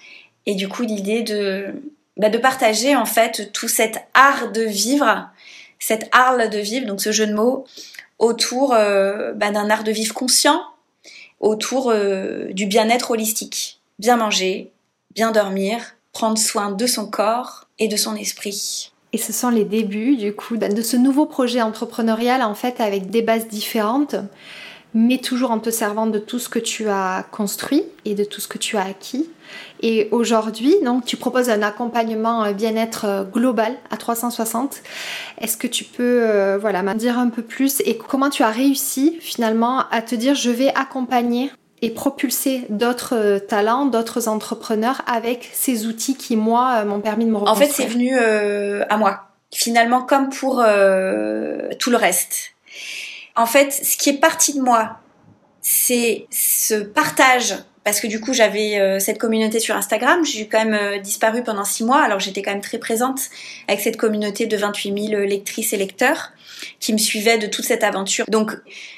et 0.46 0.54
du 0.54 0.68
coup 0.68 0.82
l'idée 0.82 1.22
de 1.22 1.74
bah, 2.16 2.30
de 2.30 2.38
partager 2.38 2.96
en 2.96 3.04
fait 3.04 3.52
tout 3.52 3.68
cet 3.68 3.98
art 4.14 4.50
de 4.50 4.62
vivre 4.62 5.28
cette 5.78 6.08
art 6.12 6.36
de 6.48 6.58
vivre, 6.58 6.86
donc 6.86 7.00
ce 7.00 7.12
jeu 7.12 7.26
de 7.26 7.34
mots, 7.34 7.64
autour 8.18 8.72
euh, 8.72 9.32
bah, 9.32 9.50
d'un 9.50 9.70
art 9.70 9.84
de 9.84 9.92
vivre 9.92 10.14
conscient, 10.14 10.62
autour 11.40 11.90
euh, 11.90 12.52
du 12.52 12.66
bien-être 12.66 13.10
holistique. 13.10 13.80
Bien 13.98 14.16
manger, 14.16 14.70
bien 15.14 15.32
dormir, 15.32 15.94
prendre 16.12 16.38
soin 16.38 16.70
de 16.70 16.86
son 16.86 17.06
corps 17.06 17.66
et 17.78 17.88
de 17.88 17.96
son 17.96 18.16
esprit. 18.16 18.92
Et 19.12 19.18
ce 19.18 19.32
sont 19.32 19.50
les 19.50 19.64
débuts 19.64 20.16
du 20.16 20.34
coup 20.34 20.56
de 20.56 20.82
ce 20.82 20.96
nouveau 20.96 21.26
projet 21.26 21.62
entrepreneurial 21.62 22.42
en 22.42 22.54
fait 22.54 22.80
avec 22.80 23.08
des 23.08 23.22
bases 23.22 23.48
différentes 23.48 24.16
mais 24.96 25.18
toujours 25.18 25.50
en 25.50 25.58
te 25.58 25.68
servant 25.68 26.06
de 26.06 26.18
tout 26.18 26.38
ce 26.38 26.48
que 26.48 26.58
tu 26.58 26.88
as 26.88 27.26
construit 27.30 27.84
et 28.06 28.14
de 28.14 28.24
tout 28.24 28.40
ce 28.40 28.48
que 28.48 28.56
tu 28.56 28.78
as 28.78 28.84
acquis. 28.84 29.28
Et 29.80 30.08
aujourd'hui, 30.10 30.74
donc, 30.82 31.04
tu 31.04 31.16
proposes 31.16 31.50
un 31.50 31.62
accompagnement 31.62 32.44
euh, 32.44 32.52
bien-être 32.52 33.04
euh, 33.04 33.24
global 33.24 33.74
à 33.90 33.96
360. 33.96 34.82
Est-ce 35.40 35.56
que 35.56 35.66
tu 35.66 35.84
peux, 35.84 36.20
euh, 36.22 36.58
voilà, 36.58 36.82
m'en 36.82 36.94
dire 36.94 37.18
un 37.18 37.28
peu 37.28 37.42
plus 37.42 37.80
et 37.84 37.96
comment 37.96 38.30
tu 38.30 38.42
as 38.42 38.50
réussi 38.50 39.18
finalement 39.20 39.84
à 39.90 40.02
te 40.02 40.14
dire 40.14 40.34
je 40.34 40.50
vais 40.50 40.72
accompagner 40.74 41.50
et 41.82 41.90
propulser 41.90 42.64
d'autres 42.70 43.38
talents, 43.48 43.84
d'autres 43.84 44.28
entrepreneurs 44.28 45.02
avec 45.06 45.50
ces 45.52 45.86
outils 45.86 46.16
qui, 46.16 46.36
moi, 46.36 46.84
m'ont 46.84 47.00
permis 47.00 47.26
de 47.26 47.30
me 47.30 47.36
reconstruire 47.36 47.70
En 47.70 47.72
fait, 47.72 47.82
c'est 47.82 47.88
venu 47.88 48.16
à 48.18 48.96
moi. 48.96 49.28
Finalement, 49.52 50.00
comme 50.02 50.30
pour 50.30 50.54
tout 50.56 51.90
le 51.90 51.96
reste 51.96 52.56
en 53.36 53.46
fait, 53.46 53.70
ce 53.72 53.96
qui 53.96 54.10
est 54.10 54.18
parti 54.18 54.54
de 54.54 54.62
moi, 54.62 54.98
c'est 55.60 56.26
ce 56.30 56.74
partage 56.74 57.54
parce 57.86 58.00
que 58.00 58.08
du 58.08 58.20
coup 58.20 58.34
j'avais 58.34 58.80
euh, 58.80 58.98
cette 58.98 59.16
communauté 59.16 59.60
sur 59.60 59.76
Instagram, 59.76 60.24
j'ai 60.24 60.48
quand 60.48 60.58
même 60.58 60.74
euh, 60.74 60.98
disparu 60.98 61.44
pendant 61.44 61.64
six 61.64 61.84
mois, 61.84 62.02
alors 62.02 62.18
j'étais 62.18 62.42
quand 62.42 62.50
même 62.50 62.60
très 62.60 62.78
présente 62.78 63.20
avec 63.68 63.80
cette 63.80 63.96
communauté 63.96 64.46
de 64.46 64.56
28 64.56 65.10
000 65.10 65.22
lectrices 65.22 65.72
et 65.72 65.76
lecteurs 65.76 66.32
qui 66.80 66.92
me 66.92 66.98
suivaient 66.98 67.38
de 67.38 67.46
toute 67.46 67.64
cette 67.64 67.84
aventure. 67.84 68.24
Donc 68.26 68.50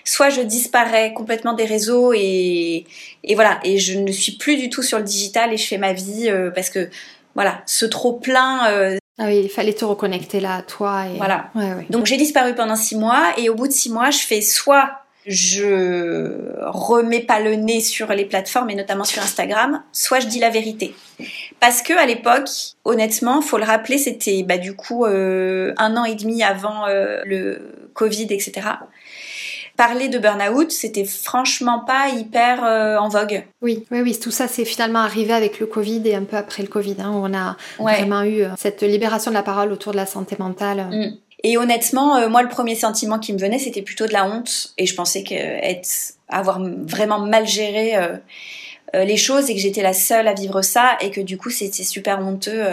soit 0.05 0.30
je 0.30 0.41
disparais 0.41 1.12
complètement 1.12 1.53
des 1.53 1.66
réseaux 1.66 2.14
et, 2.14 2.86
et 3.24 3.34
voilà, 3.34 3.61
et 3.62 3.76
je 3.76 3.93
ne 3.99 4.11
suis 4.11 4.39
plus 4.39 4.57
du 4.57 4.70
tout 4.70 4.82
sur 4.82 4.97
le 4.97 5.05
digital 5.05 5.53
et 5.53 5.59
je 5.59 5.66
fais 5.66 5.76
ma 5.76 5.93
vie 5.93 6.30
euh, 6.30 6.51
parce 6.51 6.70
que 6.70 6.89
voilà, 7.34 7.61
ce 7.66 7.84
trop 7.84 8.14
plein 8.14 8.97
ah 9.20 9.26
oui, 9.26 9.41
il 9.43 9.51
fallait 9.51 9.74
te 9.74 9.84
reconnecter 9.84 10.41
là, 10.41 10.62
toi. 10.62 11.09
Et... 11.12 11.18
Voilà. 11.18 11.51
Donc 11.91 12.07
j'ai 12.07 12.16
disparu 12.16 12.55
pendant 12.55 12.76
six 12.76 12.97
mois 12.97 13.34
et 13.36 13.51
au 13.51 13.55
bout 13.55 13.68
de 13.68 13.72
six 13.72 13.91
mois, 13.91 14.11
je 14.11 14.20
fais 14.20 14.41
soit 14.41 15.03
je 15.29 16.64
remets 16.64 17.20
pas 17.20 17.39
le 17.39 17.55
nez 17.55 17.81
sur 17.81 18.09
les 18.09 18.24
plateformes 18.24 18.70
et 18.70 18.74
notamment 18.74 19.05
sur 19.05 19.22
Instagram, 19.22 19.83
soit 19.93 20.20
je 20.20 20.26
dis 20.26 20.41
la 20.41 20.49
vérité. 20.49 20.95
Parce 21.61 21.83
que 21.83 21.93
à 21.93 22.07
l'époque, 22.07 22.49
honnêtement, 22.85 23.43
faut 23.43 23.59
le 23.59 23.64
rappeler, 23.64 23.99
c'était 23.99 24.43
bah, 24.43 24.57
du 24.57 24.74
coup 24.74 25.05
euh, 25.05 25.74
un 25.76 25.97
an 25.99 26.05
et 26.05 26.14
demi 26.14 26.43
avant 26.43 26.87
euh, 26.87 27.20
le 27.26 27.91
Covid, 27.95 28.29
etc 28.31 28.62
parler 29.76 30.09
de 30.09 30.18
burn-out, 30.18 30.72
c'était 30.72 31.05
franchement 31.05 31.79
pas 31.79 32.09
hyper 32.09 32.64
euh, 32.64 32.97
en 32.97 33.09
vogue. 33.09 33.45
Oui, 33.62 33.87
oui, 33.93 34.01
oui, 34.01 34.18
tout 34.18 34.33
ça 34.33 34.49
c'est 34.49 34.64
finalement 34.64 34.99
arrivé 34.99 35.33
avec 35.33 35.61
le 35.61 35.66
Covid 35.66 36.03
et 36.05 36.16
un 36.16 36.24
peu 36.24 36.37
après 36.37 36.64
le 36.64 36.68
Covid, 36.68 36.97
hein, 36.99 37.12
où 37.12 37.24
on 37.24 37.33
a 37.33 37.57
vraiment 37.79 38.24
eu 38.24 38.43
cette 38.57 38.83
libération 38.83 39.31
de 39.31 39.37
la 39.37 39.45
parole 39.45 39.70
autour 39.70 39.93
de 39.93 39.97
la 39.97 40.07
santé 40.07 40.35
mentale. 40.37 40.89
Mm. 40.91 41.28
Et 41.45 41.57
honnêtement, 41.57 42.28
moi, 42.28 42.43
le 42.43 42.49
premier 42.49 42.74
sentiment 42.74 43.18
qui 43.18 43.32
me 43.32 43.39
venait, 43.39 43.59
c'était 43.59 43.82
plutôt 43.82 44.07
de 44.07 44.12
la 44.12 44.26
honte. 44.26 44.74
Et 44.76 44.86
je 44.86 44.95
pensais 44.95 45.22
que 45.22 45.34
être, 45.34 45.89
avoir 46.28 46.61
vraiment 46.61 47.20
mal 47.20 47.47
géré 47.47 47.95
les 48.93 49.16
choses 49.16 49.49
et 49.49 49.55
que 49.55 49.61
j'étais 49.61 49.82
la 49.82 49.93
seule 49.93 50.26
à 50.26 50.34
vivre 50.34 50.62
ça 50.62 50.97
et 51.01 51.11
que 51.11 51.20
du 51.20 51.39
coup, 51.39 51.51
c'était 51.51 51.84
super 51.84 52.18
honteux 52.18 52.64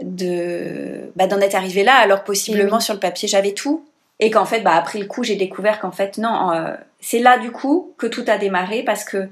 de 0.00 1.10
bah, 1.16 1.26
d'en 1.26 1.40
être 1.40 1.56
arrivée 1.56 1.82
là. 1.82 1.94
Alors 1.96 2.22
possiblement 2.22 2.78
sur 2.78 2.94
le 2.94 3.00
papier, 3.00 3.26
j'avais 3.26 3.52
tout. 3.52 3.84
Et 4.20 4.30
qu'en 4.30 4.46
fait, 4.46 4.60
bah, 4.60 4.74
après 4.74 4.98
le 4.98 5.06
coup, 5.06 5.24
j'ai 5.24 5.36
découvert 5.36 5.80
qu'en 5.80 5.92
fait, 5.92 6.16
non, 6.16 6.52
c'est 7.00 7.18
là 7.18 7.38
du 7.38 7.50
coup 7.50 7.92
que 7.98 8.06
tout 8.06 8.24
a 8.28 8.38
démarré 8.38 8.82
parce 8.84 9.04
que 9.04 9.28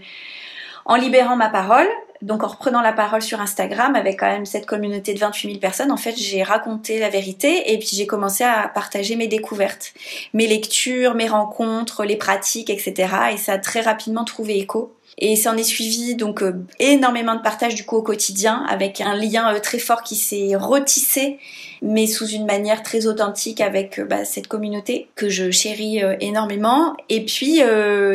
en 0.84 0.96
libérant 0.96 1.36
ma 1.36 1.48
parole, 1.48 1.88
donc 2.24 2.42
en 2.42 2.48
reprenant 2.48 2.80
la 2.80 2.92
parole 2.92 3.20
sur 3.20 3.40
Instagram 3.40 3.94
avec 3.94 4.18
quand 4.20 4.26
même 4.26 4.46
cette 4.46 4.64
communauté 4.64 5.12
de 5.12 5.18
28 5.18 5.48
000 5.48 5.60
personnes, 5.60 5.92
en 5.92 5.98
fait 5.98 6.16
j'ai 6.16 6.42
raconté 6.42 6.98
la 6.98 7.10
vérité 7.10 7.72
et 7.72 7.78
puis 7.78 7.90
j'ai 7.92 8.06
commencé 8.06 8.42
à 8.42 8.68
partager 8.68 9.14
mes 9.14 9.28
découvertes, 9.28 9.92
mes 10.32 10.46
lectures, 10.46 11.14
mes 11.14 11.28
rencontres, 11.28 12.04
les 12.04 12.16
pratiques, 12.16 12.70
etc. 12.70 13.12
Et 13.34 13.36
ça 13.36 13.52
a 13.52 13.58
très 13.58 13.82
rapidement 13.82 14.24
trouvé 14.24 14.58
écho. 14.58 14.94
Et 15.18 15.36
ça 15.36 15.52
en 15.52 15.56
est 15.56 15.62
suivi 15.62 16.16
donc 16.16 16.42
euh, 16.42 16.54
énormément 16.80 17.36
de 17.36 17.42
partage 17.42 17.74
du 17.74 17.84
coup 17.84 17.96
au 17.96 18.02
quotidien 18.02 18.64
avec 18.68 19.00
un 19.00 19.14
lien 19.14 19.54
euh, 19.54 19.60
très 19.60 19.78
fort 19.78 20.02
qui 20.02 20.16
s'est 20.16 20.56
retissé 20.56 21.38
mais 21.82 22.06
sous 22.06 22.26
une 22.26 22.46
manière 22.46 22.82
très 22.82 23.06
authentique 23.06 23.60
avec 23.60 23.98
euh, 23.98 24.04
bah, 24.04 24.24
cette 24.24 24.46
communauté 24.46 25.08
que 25.14 25.28
je 25.28 25.50
chéris 25.50 26.00
énormément. 26.20 26.96
Et 27.08 27.24
puis 27.24 27.60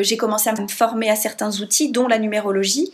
j'ai 0.01 0.17
commencé 0.17 0.49
à 0.49 0.53
me 0.53 0.67
former 0.67 1.09
à 1.09 1.15
certains 1.15 1.61
outils 1.61 1.91
dont 1.91 2.07
la 2.07 2.19
numérologie. 2.19 2.91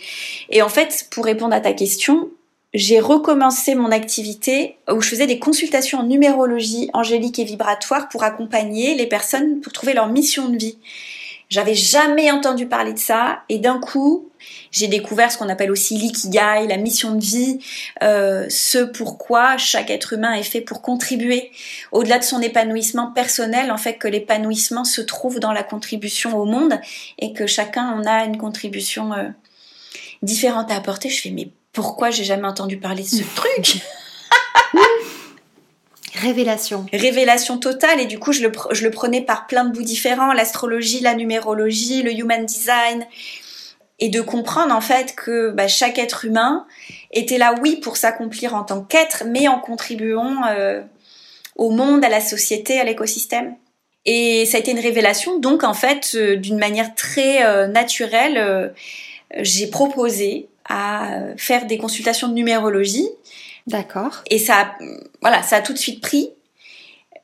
Et 0.49 0.61
en 0.61 0.69
fait 0.69 1.07
pour 1.11 1.25
répondre 1.25 1.53
à 1.53 1.59
ta 1.59 1.73
question, 1.73 2.29
j'ai 2.75 2.99
recommencé 2.99 3.73
mon 3.73 3.91
activité 3.91 4.75
où 4.91 4.99
je 5.01 5.09
faisais 5.09 5.27
des 5.27 5.39
consultations 5.39 5.99
en 5.99 6.03
numérologie 6.03 6.89
angélique 6.93 7.39
et 7.39 7.45
vibratoire 7.45 8.09
pour 8.09 8.23
accompagner 8.23 8.95
les 8.95 9.07
personnes 9.07 9.61
pour 9.61 9.71
trouver 9.71 9.93
leur 9.93 10.07
mission 10.07 10.49
de 10.49 10.57
vie. 10.57 10.77
J'avais 11.49 11.75
jamais 11.75 12.31
entendu 12.31 12.67
parler 12.67 12.93
de 12.93 12.99
ça. 12.99 13.43
Et 13.49 13.59
d'un 13.59 13.79
coup, 13.79 14.29
j'ai 14.71 14.87
découvert 14.87 15.31
ce 15.31 15.37
qu'on 15.37 15.49
appelle 15.49 15.71
aussi 15.71 15.97
l'ikigai, 15.97 16.67
la 16.67 16.77
mission 16.77 17.15
de 17.15 17.23
vie, 17.23 17.59
euh, 18.03 18.45
ce 18.49 18.79
pourquoi 18.79 19.57
chaque 19.57 19.89
être 19.89 20.13
humain 20.13 20.33
est 20.33 20.43
fait 20.43 20.61
pour 20.61 20.81
contribuer 20.81 21.51
au-delà 21.91 22.19
de 22.19 22.23
son 22.23 22.41
épanouissement 22.41 23.11
personnel, 23.11 23.71
en 23.71 23.77
fait 23.77 23.93
que 23.93 24.07
l'épanouissement 24.07 24.83
se 24.83 25.01
trouve 25.01 25.39
dans 25.39 25.53
la 25.53 25.63
contribution 25.63 26.37
au 26.37 26.45
monde 26.45 26.79
et 27.19 27.33
que 27.33 27.47
chacun 27.47 27.89
en 27.89 28.05
a 28.05 28.25
une 28.25 28.37
contribution 28.37 29.13
euh, 29.13 29.29
différente 30.21 30.71
à 30.71 30.75
apporter. 30.75 31.09
Je 31.09 31.21
fais 31.21 31.31
mais 31.31 31.49
pourquoi 31.71 32.09
j'ai 32.09 32.23
jamais 32.23 32.47
entendu 32.47 32.77
parler 32.77 33.03
de 33.03 33.07
ce 33.07 33.23
truc? 33.35 33.81
Révélation. 36.21 36.85
Révélation 36.93 37.57
totale 37.57 37.99
et 37.99 38.05
du 38.05 38.19
coup 38.19 38.31
je 38.31 38.41
le, 38.43 38.91
prenais 38.91 39.21
par 39.21 39.47
plein 39.47 39.65
de 39.65 39.73
bouts 39.73 39.83
différents, 39.83 40.33
l'astrologie, 40.33 41.01
la 41.01 41.13
numérologie, 41.13 42.03
le 42.03 42.11
human 42.13 42.45
design 42.45 43.05
et 43.99 44.09
de 44.09 44.21
comprendre 44.21 44.73
en 44.73 44.81
fait 44.81 45.15
que 45.15 45.51
bah, 45.51 45.67
chaque 45.67 45.99
être 45.99 46.25
humain 46.25 46.65
était 47.11 47.37
là 47.37 47.55
oui 47.61 47.77
pour 47.77 47.97
s'accomplir 47.97 48.55
en 48.55 48.63
tant 48.63 48.81
qu'être 48.81 49.23
mais 49.27 49.47
en 49.47 49.59
contribuant 49.59 50.45
euh, 50.47 50.81
au 51.55 51.69
monde, 51.69 52.03
à 52.03 52.09
la 52.09 52.21
société, 52.21 52.79
à 52.79 52.83
l'écosystème. 52.83 53.55
Et 54.05 54.45
ça 54.45 54.57
a 54.57 54.59
été 54.59 54.71
une 54.71 54.79
révélation 54.79 55.39
donc 55.39 55.63
en 55.63 55.73
fait 55.73 56.11
euh, 56.15 56.35
d'une 56.37 56.57
manière 56.57 56.95
très 56.95 57.43
euh, 57.45 57.67
naturelle 57.67 58.73
j'ai 59.39 59.67
proposé 59.67 60.47
à 60.69 61.19
faire 61.35 61.65
des 61.65 61.77
consultations 61.77 62.27
de 62.29 62.33
numérologie 62.33 63.09
D'accord. 63.67 64.23
Et 64.29 64.37
ça, 64.37 64.61
a, 64.61 64.75
voilà, 65.21 65.41
ça 65.43 65.57
a 65.57 65.61
tout 65.61 65.73
de 65.73 65.77
suite 65.77 66.01
pris. 66.01 66.29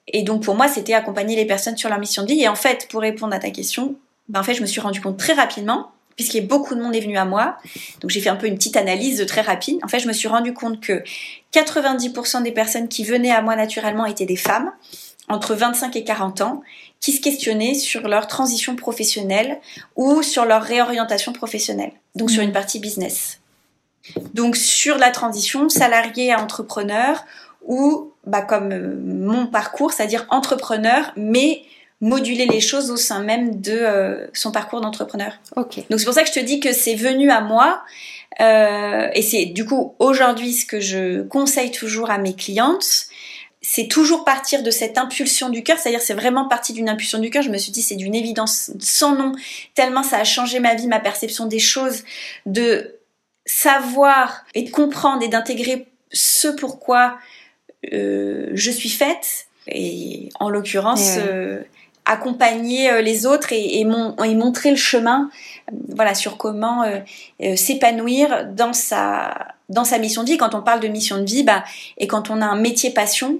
Et 0.07 0.23
donc 0.23 0.43
pour 0.43 0.55
moi, 0.55 0.67
c'était 0.67 0.93
accompagner 0.93 1.35
les 1.35 1.45
personnes 1.45 1.77
sur 1.77 1.89
leur 1.89 1.99
mission 1.99 2.23
de 2.23 2.27
vie. 2.27 2.41
Et 2.41 2.47
en 2.47 2.55
fait, 2.55 2.87
pour 2.89 3.01
répondre 3.01 3.33
à 3.33 3.39
ta 3.39 3.51
question, 3.51 3.95
ben 4.29 4.39
en 4.39 4.43
fait, 4.43 4.53
je 4.53 4.61
me 4.61 4.67
suis 4.67 4.81
rendu 4.81 5.01
compte 5.01 5.17
très 5.17 5.33
rapidement, 5.33 5.91
puisqu'il 6.15 6.41
y 6.41 6.43
a 6.43 6.47
beaucoup 6.47 6.75
de 6.75 6.81
monde 6.81 6.95
est 6.95 7.01
venu 7.01 7.17
à 7.17 7.25
moi. 7.25 7.57
Donc 8.01 8.11
j'ai 8.11 8.21
fait 8.21 8.29
un 8.29 8.35
peu 8.35 8.47
une 8.47 8.55
petite 8.55 8.77
analyse 8.77 9.23
très 9.27 9.41
rapide. 9.41 9.79
En 9.83 9.87
fait, 9.87 9.99
je 9.99 10.07
me 10.07 10.13
suis 10.13 10.27
rendu 10.27 10.53
compte 10.53 10.81
que 10.81 11.03
90% 11.53 12.43
des 12.43 12.51
personnes 12.51 12.87
qui 12.87 13.03
venaient 13.03 13.31
à 13.31 13.41
moi 13.41 13.55
naturellement 13.55 14.05
étaient 14.05 14.25
des 14.25 14.35
femmes 14.35 14.71
entre 15.27 15.55
25 15.55 15.95
et 15.95 16.03
40 16.03 16.41
ans 16.41 16.61
qui 16.99 17.13
se 17.13 17.21
questionnaient 17.21 17.73
sur 17.73 18.07
leur 18.07 18.27
transition 18.27 18.75
professionnelle 18.75 19.59
ou 19.95 20.21
sur 20.23 20.45
leur 20.45 20.61
réorientation 20.61 21.33
professionnelle, 21.33 21.93
donc 22.15 22.29
sur 22.29 22.41
mmh. 22.41 22.45
une 22.45 22.51
partie 22.51 22.79
business. 22.79 23.40
Donc 24.33 24.55
sur 24.55 24.97
la 24.97 25.11
transition 25.11 25.69
salarié 25.69 26.31
à 26.31 26.41
entrepreneur 26.41 27.23
ou 27.65 28.11
bah, 28.25 28.41
comme 28.41 28.71
euh, 28.71 28.95
mon 29.03 29.47
parcours, 29.47 29.93
c'est-à-dire 29.93 30.25
entrepreneur, 30.29 31.11
mais 31.15 31.63
moduler 32.01 32.47
les 32.47 32.59
choses 32.59 32.89
au 32.89 32.97
sein 32.97 33.21
même 33.21 33.61
de 33.61 33.73
euh, 33.73 34.27
son 34.33 34.51
parcours 34.51 34.81
d'entrepreneur. 34.81 35.33
Ok. 35.55 35.83
Donc 35.89 35.99
c'est 35.99 36.05
pour 36.05 36.15
ça 36.15 36.23
que 36.23 36.29
je 36.29 36.33
te 36.33 36.39
dis 36.39 36.59
que 36.59 36.73
c'est 36.73 36.95
venu 36.95 37.29
à 37.29 37.41
moi. 37.41 37.83
Euh, 38.39 39.09
et 39.13 39.21
c'est 39.21 39.45
du 39.45 39.65
coup 39.65 39.93
aujourd'hui 39.99 40.53
ce 40.53 40.65
que 40.65 40.79
je 40.79 41.21
conseille 41.23 41.71
toujours 41.71 42.09
à 42.09 42.17
mes 42.17 42.33
clientes, 42.33 43.07
c'est 43.61 43.87
toujours 43.87 44.23
partir 44.23 44.63
de 44.63 44.71
cette 44.71 44.97
impulsion 44.97 45.49
du 45.49 45.63
cœur, 45.63 45.77
c'est-à-dire 45.77 46.01
c'est 46.01 46.15
vraiment 46.15 46.47
parti 46.47 46.73
d'une 46.73 46.89
impulsion 46.89 47.19
du 47.19 47.29
cœur. 47.29 47.43
Je 47.43 47.51
me 47.51 47.57
suis 47.57 47.71
dit 47.71 47.83
c'est 47.83 47.95
d'une 47.95 48.15
évidence 48.15 48.71
sans 48.79 49.15
nom, 49.15 49.33
tellement 49.75 50.01
ça 50.01 50.17
a 50.17 50.23
changé 50.23 50.59
ma 50.59 50.73
vie, 50.73 50.87
ma 50.87 50.99
perception 50.99 51.45
des 51.45 51.59
choses, 51.59 52.03
de 52.47 52.95
savoir 53.51 54.45
et 54.55 54.63
de 54.63 54.71
comprendre 54.71 55.23
et 55.23 55.27
d'intégrer 55.27 55.87
ce 56.11 56.47
pourquoi 56.47 57.17
euh, 57.93 58.49
je 58.53 58.71
suis 58.71 58.89
faite 58.89 59.47
et 59.67 60.29
en 60.39 60.49
l'occurrence 60.49 61.17
euh, 61.17 61.61
accompagner 62.05 62.89
euh, 62.89 63.01
les 63.01 63.25
autres 63.25 63.51
et, 63.51 63.79
et, 63.79 63.85
montrer 63.85 64.71
le 64.71 64.77
chemin 64.77 65.29
voilà 65.89 66.15
sur 66.15 66.37
comment 66.37 66.83
s'épanouir 67.55 68.47
dans 68.53 68.73
sa 68.73 69.55
dans 69.69 69.85
sa 69.85 69.99
mission 69.99 70.23
de 70.23 70.29
vie. 70.29 70.37
Quand 70.37 70.55
on 70.55 70.61
parle 70.61 70.79
de 70.79 70.87
mission 70.87 71.17
de 71.17 71.25
vie 71.25 71.43
bah 71.43 71.63
et 71.97 72.07
quand 72.07 72.29
on 72.29 72.41
a 72.41 72.45
un 72.45 72.59
métier 72.59 72.91
passion 72.91 73.39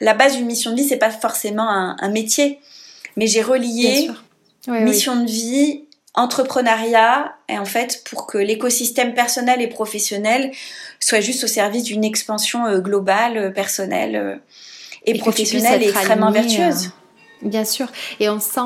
la 0.00 0.14
base 0.14 0.36
d'une 0.36 0.46
mission 0.46 0.70
de 0.70 0.76
vie 0.76 0.84
c'est 0.84 0.96
pas 0.96 1.10
forcément 1.10 1.68
un, 1.68 2.08
métier 2.10 2.60
mais 3.16 3.26
j'ai 3.26 3.42
relié 3.42 4.10
mission 4.68 5.16
de 5.16 5.26
vie 5.26 5.87
entrepreneuriat 6.14 7.34
et 7.48 7.58
en 7.58 7.64
fait 7.64 8.02
pour 8.04 8.26
que 8.26 8.38
l'écosystème 8.38 9.14
personnel 9.14 9.60
et 9.60 9.68
professionnel 9.68 10.52
soit 11.00 11.20
juste 11.20 11.44
au 11.44 11.46
service 11.46 11.84
d'une 11.84 12.04
expansion 12.04 12.66
euh, 12.66 12.80
globale, 12.80 13.36
euh, 13.36 13.50
personnelle 13.50 14.16
euh, 14.16 14.36
et, 15.04 15.16
professionnelle 15.18 15.82
et 15.82 15.88
extrêmement 15.88 16.30
vertueuse. 16.30 16.90
bien 17.42 17.64
sûr. 17.64 17.88
Et 18.20 18.28
on 18.28 18.40
sent 18.40 18.60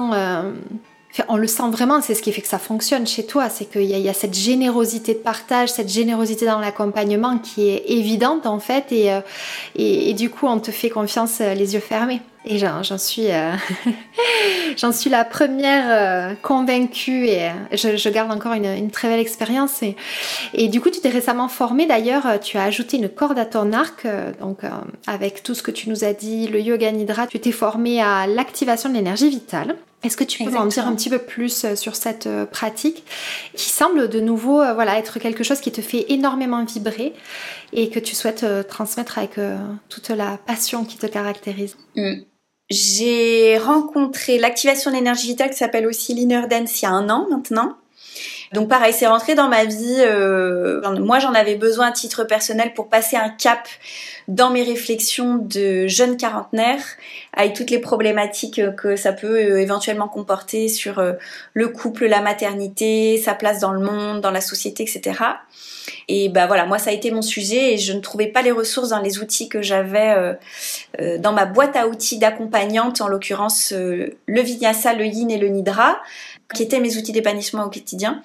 on 1.29 1.37
le 1.37 1.47
sent 1.47 1.71
vraiment, 1.71 2.01
c'est 2.01 2.15
ce 2.15 2.23
qui 2.23 2.33
fait 2.33 2.43
que 2.43 2.49
ça 2.49 2.59
fonctionne 2.59 3.07
chez 3.07 3.27
toi, 3.27 3.49
c'est 3.49 3.67
qu'il 3.67 3.83
y, 3.83 4.09
a 4.09 4.15
cette 4.15 4.35
générosité 4.35 5.15
de 5.15 5.19
partage, 5.19 5.71
cette 5.71 5.91
générosité 5.91 6.47
dans 6.47 6.59
l'accompagnement 6.59 7.39
qui 7.39 7.69
est 7.69 7.85
évidente 7.89 8.47
en 8.47 8.59
fait, 8.59 8.93
et, 8.93 9.11
et, 9.77 10.15
du 10.15 10.31
coup 10.31 10.47
on 10.47 10.59
te 10.59 10.71
fait 10.71 10.91
confiance 10.91 11.41
les 11.41 11.75
yeux 11.75 11.81
fermés. 11.81 12.23
Et 12.45 12.59
j'en 12.59 12.99
suis, 12.99 13.31
euh, 13.31 13.53
j'en 14.77 14.91
suis 14.91 15.09
la 15.09 15.25
première 15.25 15.85
euh, 15.89 16.35
convaincue 16.43 17.27
et 17.27 17.49
euh, 17.49 17.53
je, 17.97 18.09
garde 18.09 18.33
encore 18.33 18.55
une, 18.55 18.91
très 18.91 19.09
belle 19.09 19.21
expérience. 19.21 19.83
Et, 19.83 19.95
et, 20.53 20.69
du 20.69 20.81
coup, 20.81 20.91
tu 20.91 21.01
t'es 21.01 21.11
récemment 21.11 21.47
formée 21.47 21.87
d'ailleurs, 21.87 22.41
tu 22.41 22.59
as 22.59 22.65
ajouté 22.65 22.97
une 22.97 23.09
corde 23.09 23.39
à 23.39 23.47
ton 23.47 23.73
arc. 23.73 24.07
donc, 24.41 24.59
avec 25.07 25.45
tout 25.45 25.55
ce 25.55 25.63
que 25.63 25.71
tu 25.71 25.89
nous 25.89 26.03
as 26.03 26.15
dit, 26.15 26.49
le 26.49 26.61
yoga 26.61 26.91
nidra, 26.91 27.29
tu 27.29 27.39
t'es 27.39 27.53
formée 27.53 28.03
à 28.03 28.27
l'activation 28.27 28.89
de 28.89 28.95
l'énergie 28.95 29.31
vitale. 29.31 29.77
Est-ce 30.05 30.17
que 30.17 30.25
tu 30.25 30.43
peux 30.45 30.57
en 30.57 30.67
dire 30.67 30.87
un 30.87 30.95
petit 30.95 31.11
peu 31.11 31.19
plus 31.19 31.75
sur 31.75 31.95
cette 31.95 32.29
pratique 32.51 33.05
qui 33.55 33.71
semble 33.71 34.09
de 34.09 34.21
nouveau 34.21 34.57
voilà, 34.75 34.99
être 34.99 35.19
quelque 35.19 35.45
chose 35.45 35.61
qui 35.61 35.71
te 35.71 35.81
fait 35.81 36.07
énormément 36.09 36.65
vibrer 36.65 37.13
et 37.73 37.89
que 37.89 38.01
tu 38.01 38.17
souhaites 38.17 38.45
transmettre 38.69 39.19
avec 39.19 39.39
toute 39.89 40.09
la 40.09 40.39
passion 40.45 40.85
qui 40.85 40.99
te 40.99 41.07
caractérise? 41.07 41.77
Mm. 41.95 42.23
J'ai 42.71 43.59
rencontré 43.59 44.39
l'activation 44.39 44.91
d'énergie 44.91 45.29
vitale 45.29 45.51
qui 45.51 45.57
s'appelle 45.57 45.87
aussi 45.87 46.15
l'Inner 46.15 46.47
Dance 46.49 46.81
il 46.81 46.85
y 46.85 46.89
a 46.89 46.91
un 46.91 47.11
an 47.11 47.27
maintenant. 47.31 47.77
Donc 48.53 48.69
pareil, 48.69 48.93
c'est 48.93 49.07
rentré 49.07 49.35
dans 49.35 49.49
ma 49.49 49.65
vie. 49.65 49.97
Euh, 49.99 50.81
moi, 50.99 51.19
j'en 51.19 51.33
avais 51.33 51.55
besoin 51.55 51.89
à 51.89 51.93
titre 51.93 52.25
personnel 52.25 52.75
pour 52.75 52.89
passer 52.89 53.17
un 53.17 53.31
cap 53.31 53.67
dans 54.33 54.51
mes 54.51 54.63
réflexions 54.63 55.37
de 55.37 55.87
jeune 55.87 56.17
quarantenaire, 56.17 56.83
avec 57.33 57.55
toutes 57.55 57.71
les 57.71 57.79
problématiques 57.79 58.61
que 58.77 58.97
ça 58.97 59.13
peut 59.13 59.39
euh, 59.39 59.61
éventuellement 59.61 60.09
comporter 60.09 60.69
sur 60.69 60.99
euh, 60.99 61.13
le 61.55 61.69
couple, 61.69 62.07
la 62.07 62.21
maternité, 62.21 63.19
sa 63.19 63.35
place 63.35 63.61
dans 63.61 63.73
le 63.73 63.81
monde, 63.81 64.21
dans 64.21 64.31
la 64.31 64.41
société, 64.41 64.83
etc. 64.83 65.13
Et 66.09 66.29
bah 66.29 66.47
voilà, 66.47 66.67
moi 66.67 66.79
ça 66.79 66.91
a 66.91 66.93
été 66.93 67.11
mon 67.11 67.23
sujet 67.23 67.75
et 67.75 67.79
je 67.79 67.93
ne 67.93 68.01
trouvais 68.01 68.27
pas 68.27 68.43
les 68.43 68.51
ressources 68.51 68.91
dans 68.91 69.01
les 69.01 69.19
outils 69.19 69.49
que 69.49 69.63
j'avais 69.63 70.11
euh, 70.11 70.35
euh, 71.01 71.19
dans 71.19 71.33
ma 71.33 71.47
boîte 71.47 71.77
à 71.77 71.89
outils 71.89 72.19
d'accompagnante, 72.19 73.01
en 73.01 73.09
l'occurrence 73.09 73.73
euh, 73.73 74.17
le 74.27 74.41
Vinyasa, 74.41 74.95
le 74.95 75.07
Yin 75.07 75.31
et 75.31 75.39
le 75.39 75.49
Nidra, 75.49 76.01
qui 76.55 76.63
étaient 76.63 76.81
mes 76.81 76.97
outils 76.97 77.13
d'épanouissement 77.13 77.65
au 77.65 77.71
quotidien, 77.71 78.23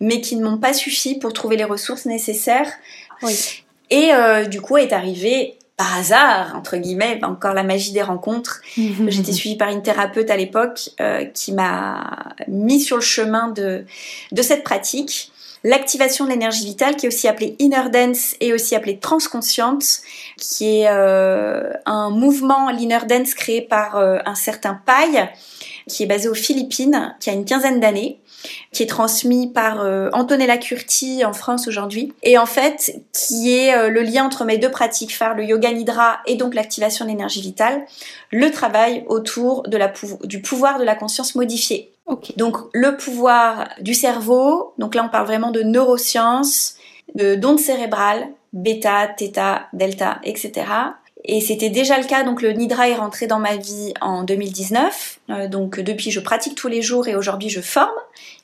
mais 0.00 0.20
qui 0.20 0.36
ne 0.36 0.44
m'ont 0.44 0.58
pas 0.58 0.72
suffi 0.72 1.18
pour 1.18 1.32
trouver 1.32 1.56
les 1.56 1.64
ressources 1.64 2.06
nécessaires. 2.06 2.70
Oui. 3.22 3.59
Et 3.90 4.12
du 4.48 4.60
coup 4.60 4.76
est 4.76 4.92
arrivé 4.92 5.58
par 5.80 5.96
hasard, 5.96 6.56
entre 6.56 6.76
guillemets, 6.76 7.16
bah, 7.16 7.28
encore 7.28 7.54
la 7.54 7.62
magie 7.62 7.92
des 7.92 8.02
rencontres. 8.02 8.60
J'étais 8.76 9.32
suivie 9.32 9.56
par 9.56 9.70
une 9.70 9.80
thérapeute 9.80 10.28
à 10.28 10.36
l'époque 10.36 10.90
euh, 11.00 11.24
qui 11.24 11.52
m'a 11.52 12.34
mis 12.48 12.82
sur 12.82 12.98
le 12.98 13.02
chemin 13.02 13.48
de, 13.48 13.86
de 14.30 14.42
cette 14.42 14.62
pratique. 14.62 15.32
L'activation 15.64 16.26
de 16.26 16.30
l'énergie 16.30 16.66
vitale, 16.66 16.96
qui 16.96 17.06
est 17.06 17.08
aussi 17.08 17.28
appelée 17.28 17.56
Inner 17.60 17.88
Dance 17.90 18.34
et 18.40 18.52
aussi 18.52 18.76
appelée 18.76 18.98
Transconsciente, 18.98 20.00
qui 20.36 20.80
est 20.80 20.88
euh, 20.88 21.72
un 21.86 22.10
mouvement, 22.10 22.70
l'Inner 22.70 23.06
Dance, 23.08 23.32
créé 23.32 23.62
par 23.62 23.96
euh, 23.96 24.18
un 24.26 24.34
certain 24.34 24.78
Pai, 24.84 25.30
qui 25.90 26.04
est 26.04 26.06
basé 26.06 26.28
aux 26.28 26.34
Philippines, 26.34 27.14
qui 27.20 27.30
a 27.30 27.32
une 27.32 27.44
quinzaine 27.44 27.80
d'années 27.80 28.20
qui 28.72 28.82
est 28.82 28.86
transmis 28.86 29.48
par 29.48 29.82
euh, 29.82 30.08
Antonella 30.12 30.56
Curti 30.56 31.24
en 31.24 31.32
France 31.32 31.68
aujourd'hui, 31.68 32.14
et 32.22 32.38
en 32.38 32.46
fait 32.46 33.02
qui 33.12 33.54
est 33.54 33.74
euh, 33.74 33.88
le 33.88 34.02
lien 34.02 34.24
entre 34.24 34.44
mes 34.44 34.56
deux 34.56 34.70
pratiques 34.70 35.14
phares, 35.14 35.34
le 35.34 35.44
yoga 35.44 35.72
nidra 35.72 36.20
et 36.26 36.36
donc 36.36 36.54
l'activation 36.54 37.04
de 37.04 37.10
l'énergie 37.10 37.42
vitale, 37.42 37.84
le 38.30 38.50
travail 38.50 39.04
autour 39.08 39.64
de 39.64 39.76
la 39.76 39.92
du 40.24 40.40
pouvoir 40.40 40.78
de 40.78 40.84
la 40.84 40.94
conscience 40.94 41.34
modifiée. 41.34 41.92
Donc 42.36 42.56
le 42.72 42.96
pouvoir 42.96 43.68
du 43.80 43.94
cerveau, 43.94 44.72
donc 44.78 44.94
là 44.94 45.04
on 45.04 45.08
parle 45.08 45.26
vraiment 45.26 45.52
de 45.52 45.62
neurosciences, 45.62 46.76
de 47.14 47.36
d'ondes 47.36 47.60
cérébrales, 47.60 48.28
bêta, 48.52 49.06
theta, 49.16 49.68
delta, 49.72 50.18
etc. 50.24 50.66
Et 51.24 51.40
c'était 51.40 51.70
déjà 51.70 51.98
le 51.98 52.04
cas, 52.04 52.22
donc 52.22 52.42
le 52.42 52.52
Nidra 52.52 52.88
est 52.88 52.94
rentré 52.94 53.26
dans 53.26 53.38
ma 53.38 53.56
vie 53.56 53.92
en 54.00 54.22
2019. 54.24 55.20
Euh, 55.30 55.48
donc 55.48 55.80
depuis, 55.80 56.10
je 56.10 56.20
pratique 56.20 56.54
tous 56.54 56.68
les 56.68 56.82
jours 56.82 57.08
et 57.08 57.14
aujourd'hui, 57.14 57.50
je 57.50 57.60
forme, 57.60 57.88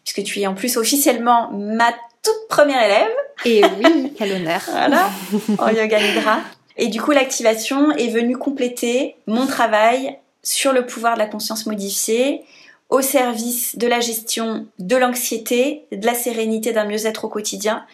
puisque 0.04 0.22
tu 0.24 0.40
es 0.40 0.46
en 0.46 0.54
plus 0.54 0.76
officiellement 0.76 1.50
ma 1.52 1.92
toute 2.22 2.48
première 2.48 2.82
élève. 2.82 3.10
Et 3.44 3.62
oui, 3.82 4.12
quel 4.18 4.32
honneur. 4.32 4.60
voilà, 4.70 5.10
en 5.58 5.68
yoga 5.68 6.00
Nidra. 6.00 6.40
Et 6.76 6.88
du 6.88 7.00
coup, 7.00 7.12
l'activation 7.12 7.92
est 7.92 8.08
venue 8.08 8.36
compléter 8.36 9.16
mon 9.26 9.46
travail 9.46 10.18
sur 10.42 10.72
le 10.72 10.86
pouvoir 10.86 11.14
de 11.14 11.20
la 11.20 11.26
conscience 11.26 11.66
modifiée 11.66 12.42
au 12.88 13.00
service 13.00 13.76
de 13.76 13.86
la 13.86 14.00
gestion 14.00 14.66
de 14.78 14.96
l'anxiété, 14.96 15.86
de 15.90 16.06
la 16.06 16.14
sérénité, 16.14 16.72
d'un 16.72 16.84
mieux-être 16.84 17.24
au 17.24 17.28
quotidien 17.28 17.84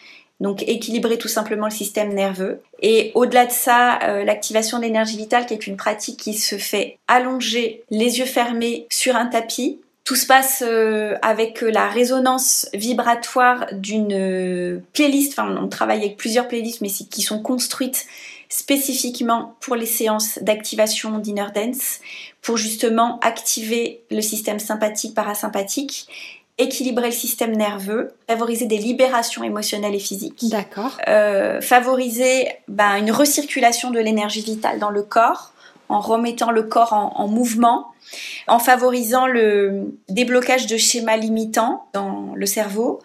donc 0.43 0.65
équilibrer 0.67 1.19
tout 1.19 1.29
simplement 1.29 1.67
le 1.67 1.73
système 1.73 2.13
nerveux. 2.13 2.61
Et 2.83 3.13
au-delà 3.15 3.47
de 3.47 3.53
ça, 3.53 4.01
euh, 4.03 4.25
l'activation 4.25 4.79
de 4.79 4.83
l'énergie 4.83 5.17
vitale, 5.17 5.47
qui 5.47 5.55
est 5.55 5.67
une 5.67 5.77
pratique 5.77 6.19
qui 6.19 6.35
se 6.35 6.59
fait 6.59 6.99
allonger 7.07 7.85
les 7.91 8.19
yeux 8.19 8.27
fermés 8.27 8.87
sur 8.91 9.15
un 9.15 9.27
tapis. 9.27 9.79
Tout 10.05 10.17
se 10.17 10.27
passe 10.27 10.65
euh, 10.67 11.15
avec 11.23 11.61
la 11.61 11.89
résonance 11.89 12.69
vibratoire 12.75 13.67
d'une 13.73 14.13
euh, 14.13 14.81
playlist, 14.93 15.39
enfin 15.39 15.57
on 15.63 15.69
travaille 15.69 16.01
avec 16.01 16.17
plusieurs 16.17 16.49
playlists, 16.49 16.81
mais 16.81 16.89
qui 16.89 17.23
sont 17.23 17.41
construites 17.41 18.07
spécifiquement 18.49 19.55
pour 19.61 19.77
les 19.77 19.87
séances 19.87 20.41
d'activation 20.43 21.19
d'inner 21.19 21.47
dance, 21.55 22.01
pour 22.43 22.57
justement 22.57 23.21
activer 23.21 24.01
le 24.11 24.21
système 24.21 24.59
sympathique 24.59 25.15
parasympathique 25.15 26.09
équilibrer 26.59 27.07
le 27.07 27.13
système 27.13 27.53
nerveux, 27.53 28.13
favoriser 28.29 28.67
des 28.67 28.79
libérations 28.79 29.43
émotionnelles 29.43 29.95
et 29.95 30.01
physiques. 30.01 30.49
D'accord. 30.51 30.99
Euh, 31.09 31.61
favoriser 31.61 32.49
ben, 32.69 32.97
une 32.97 33.11
recirculation 33.11 33.91
de 33.91 33.99
l'énergie 33.99 34.43
vitale 34.43 34.79
dans 34.79 34.91
le 34.91 35.03
corps, 35.03 35.53
en 35.89 36.01
remettant 36.01 36.51
le 36.51 36.63
corps 36.63 36.93
en, 36.93 37.29
mouvement, 37.29 37.93
en 38.47 38.59
favorisant 38.59 39.27
le 39.27 39.95
déblocage 40.09 40.67
de 40.67 40.79
schémas 40.79 41.19
limitants 41.19 41.87
dans 41.93 42.33
le 42.35 42.47
cerveau. 42.47 43.01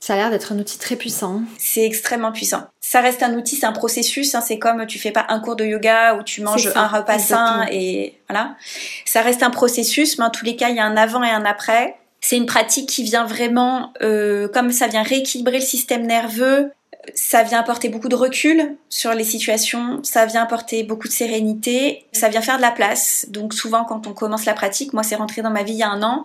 Ça 0.00 0.14
a 0.14 0.16
l'air 0.16 0.30
d'être 0.30 0.52
un 0.52 0.58
outil 0.58 0.78
très 0.78 0.96
puissant. 0.96 1.42
C'est 1.58 1.84
extrêmement 1.84 2.32
puissant. 2.32 2.62
Ça 2.80 3.02
reste 3.02 3.22
un 3.22 3.34
outil, 3.34 3.56
c'est 3.56 3.66
un 3.66 3.72
processus. 3.72 4.34
Hein, 4.34 4.40
c'est 4.40 4.58
comme 4.58 4.86
tu 4.86 4.98
fais 4.98 5.10
pas 5.10 5.26
un 5.28 5.40
cours 5.40 5.56
de 5.56 5.64
yoga 5.66 6.14
où 6.14 6.22
tu 6.22 6.40
manges 6.40 6.70
un 6.74 6.86
repas 6.86 7.18
sain 7.18 7.66
et 7.70 8.18
voilà. 8.28 8.56
Ça 9.04 9.20
reste 9.20 9.42
un 9.42 9.50
processus, 9.50 10.18
mais 10.18 10.24
en 10.24 10.30
tous 10.30 10.46
les 10.46 10.56
cas, 10.56 10.70
il 10.70 10.76
y 10.76 10.80
a 10.80 10.86
un 10.86 10.96
avant 10.96 11.22
et 11.22 11.30
un 11.30 11.44
après. 11.44 11.98
C'est 12.22 12.36
une 12.36 12.46
pratique 12.46 12.88
qui 12.88 13.02
vient 13.02 13.26
vraiment, 13.26 13.92
euh, 14.00 14.48
comme 14.48 14.70
ça 14.70 14.86
vient 14.86 15.02
rééquilibrer 15.02 15.58
le 15.58 15.64
système 15.64 16.06
nerveux, 16.06 16.70
ça 17.14 17.42
vient 17.42 17.58
apporter 17.58 17.88
beaucoup 17.88 18.08
de 18.08 18.14
recul 18.14 18.76
sur 18.88 19.12
les 19.12 19.24
situations, 19.24 20.00
ça 20.04 20.24
vient 20.24 20.44
apporter 20.44 20.84
beaucoup 20.84 21.08
de 21.08 21.12
sérénité, 21.12 22.04
ça 22.12 22.28
vient 22.28 22.40
faire 22.40 22.58
de 22.58 22.62
la 22.62 22.70
place. 22.70 23.26
Donc 23.28 23.54
souvent 23.54 23.84
quand 23.84 24.06
on 24.06 24.12
commence 24.12 24.44
la 24.44 24.54
pratique, 24.54 24.92
moi 24.92 25.02
c'est 25.02 25.16
rentré 25.16 25.42
dans 25.42 25.50
ma 25.50 25.64
vie 25.64 25.72
il 25.72 25.78
y 25.78 25.82
a 25.82 25.90
un 25.90 26.04
an, 26.04 26.24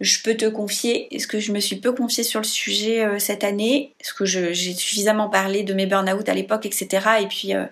je 0.00 0.22
peux 0.22 0.36
te 0.36 0.46
confier, 0.46 1.12
est-ce 1.14 1.26
que 1.26 1.40
je 1.40 1.50
me 1.50 1.58
suis 1.58 1.76
peu 1.76 1.90
confiée 1.90 2.22
sur 2.22 2.38
le 2.38 2.46
sujet 2.46 3.04
euh, 3.04 3.18
cette 3.18 3.42
année, 3.42 3.94
est-ce 4.00 4.14
que 4.14 4.24
j'ai 4.24 4.54
suffisamment 4.54 5.28
parlé 5.28 5.64
de 5.64 5.74
mes 5.74 5.86
burn-out 5.86 6.28
à 6.28 6.34
l'époque, 6.34 6.66
etc. 6.66 6.88
Et 7.20 7.26
puis, 7.26 7.54
euh, 7.54 7.64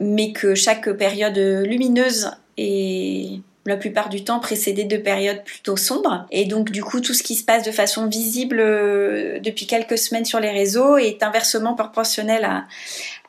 mais 0.00 0.32
que 0.32 0.54
chaque 0.54 0.90
période 0.92 1.36
lumineuse 1.36 2.30
est 2.56 3.40
la 3.64 3.76
plupart 3.76 4.08
du 4.08 4.24
temps 4.24 4.40
précédé 4.40 4.84
de 4.84 4.96
périodes 4.96 5.44
plutôt 5.44 5.76
sombres. 5.76 6.26
Et 6.30 6.44
donc 6.44 6.70
du 6.70 6.82
coup, 6.82 7.00
tout 7.00 7.14
ce 7.14 7.22
qui 7.22 7.34
se 7.34 7.44
passe 7.44 7.62
de 7.64 7.70
façon 7.70 8.06
visible 8.06 8.58
euh, 8.60 9.38
depuis 9.40 9.66
quelques 9.66 9.98
semaines 9.98 10.24
sur 10.24 10.40
les 10.40 10.50
réseaux 10.50 10.96
est 10.96 11.22
inversement 11.22 11.74
proportionnel 11.74 12.44
à, 12.44 12.64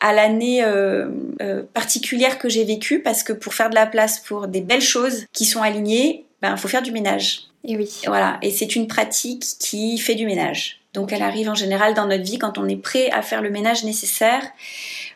à 0.01 0.13
l'année 0.13 0.63
euh, 0.63 1.09
euh, 1.41 1.63
particulière 1.73 2.39
que 2.39 2.49
j'ai 2.49 2.63
vécue, 2.63 2.99
parce 2.99 3.23
que 3.23 3.33
pour 3.33 3.53
faire 3.53 3.69
de 3.69 3.75
la 3.75 3.85
place 3.85 4.19
pour 4.19 4.47
des 4.47 4.61
belles 4.61 4.81
choses 4.81 5.25
qui 5.33 5.45
sont 5.45 5.61
alignées, 5.61 6.25
ben 6.41 6.57
faut 6.57 6.67
faire 6.67 6.81
du 6.81 6.91
ménage. 6.91 7.43
Et 7.65 7.77
oui. 7.77 7.89
Voilà, 8.07 8.37
et 8.41 8.51
c'est 8.51 8.75
une 8.75 8.87
pratique 8.87 9.45
qui 9.59 9.97
fait 9.97 10.15
du 10.15 10.25
ménage. 10.25 10.82
Donc 10.93 11.11
elle 11.11 11.23
arrive 11.23 11.49
en 11.49 11.55
général 11.55 11.95
dans 11.95 12.05
notre 12.05 12.23
vie 12.23 12.37
quand 12.37 12.57
on 12.57 12.67
est 12.67 12.77
prêt 12.77 13.09
à 13.11 13.21
faire 13.21 13.41
le 13.41 13.49
ménage 13.49 13.83
nécessaire 13.83 14.43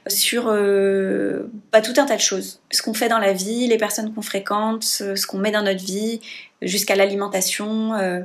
sur 0.08 0.48
euh, 0.48 1.52
bah, 1.72 1.82
tout 1.82 1.94
un 1.98 2.06
tas 2.06 2.16
de 2.16 2.22
choses. 2.22 2.62
Ce 2.72 2.82
qu'on 2.82 2.94
fait 2.94 3.10
dans 3.10 3.20
la 3.20 3.34
vie, 3.34 3.68
les 3.68 3.78
personnes 3.78 4.14
qu'on 4.14 4.22
fréquente, 4.22 4.84
ce 4.84 5.28
qu'on 5.28 5.38
met 5.38 5.52
dans 5.52 5.62
notre 5.62 5.84
vie, 5.84 6.22
jusqu'à 6.62 6.96
l'alimentation. 6.96 7.94
Euh. 7.94 8.22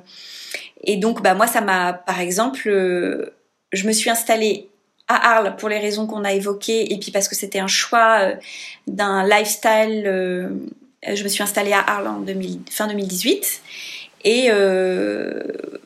Et 0.84 0.96
donc, 0.96 1.22
bah, 1.22 1.34
moi, 1.34 1.46
ça 1.46 1.61
m'a, 1.61 1.92
par 1.92 2.20
exemple, 2.20 2.68
euh, 2.68 3.34
je 3.72 3.86
me 3.86 3.92
suis 3.92 4.11
installée 4.11 4.68
à 5.09 5.36
Arles 5.36 5.57
pour 5.57 5.68
les 5.68 5.78
raisons 5.78 6.07
qu'on 6.07 6.24
a 6.24 6.32
évoquées, 6.32 6.92
et 6.92 6.98
puis 6.98 7.11
parce 7.11 7.28
que 7.28 7.34
c'était 7.34 7.59
un 7.59 7.66
choix 7.66 8.32
d'un 8.86 9.26
lifestyle. 9.26 10.05
je 11.07 11.22
me 11.22 11.28
suis 11.28 11.42
installée 11.42 11.72
à 11.72 11.80
Arles 11.80 12.07
en 12.07 12.24
fin 12.70 12.86
2018. 12.86 13.62
Et 14.25 14.51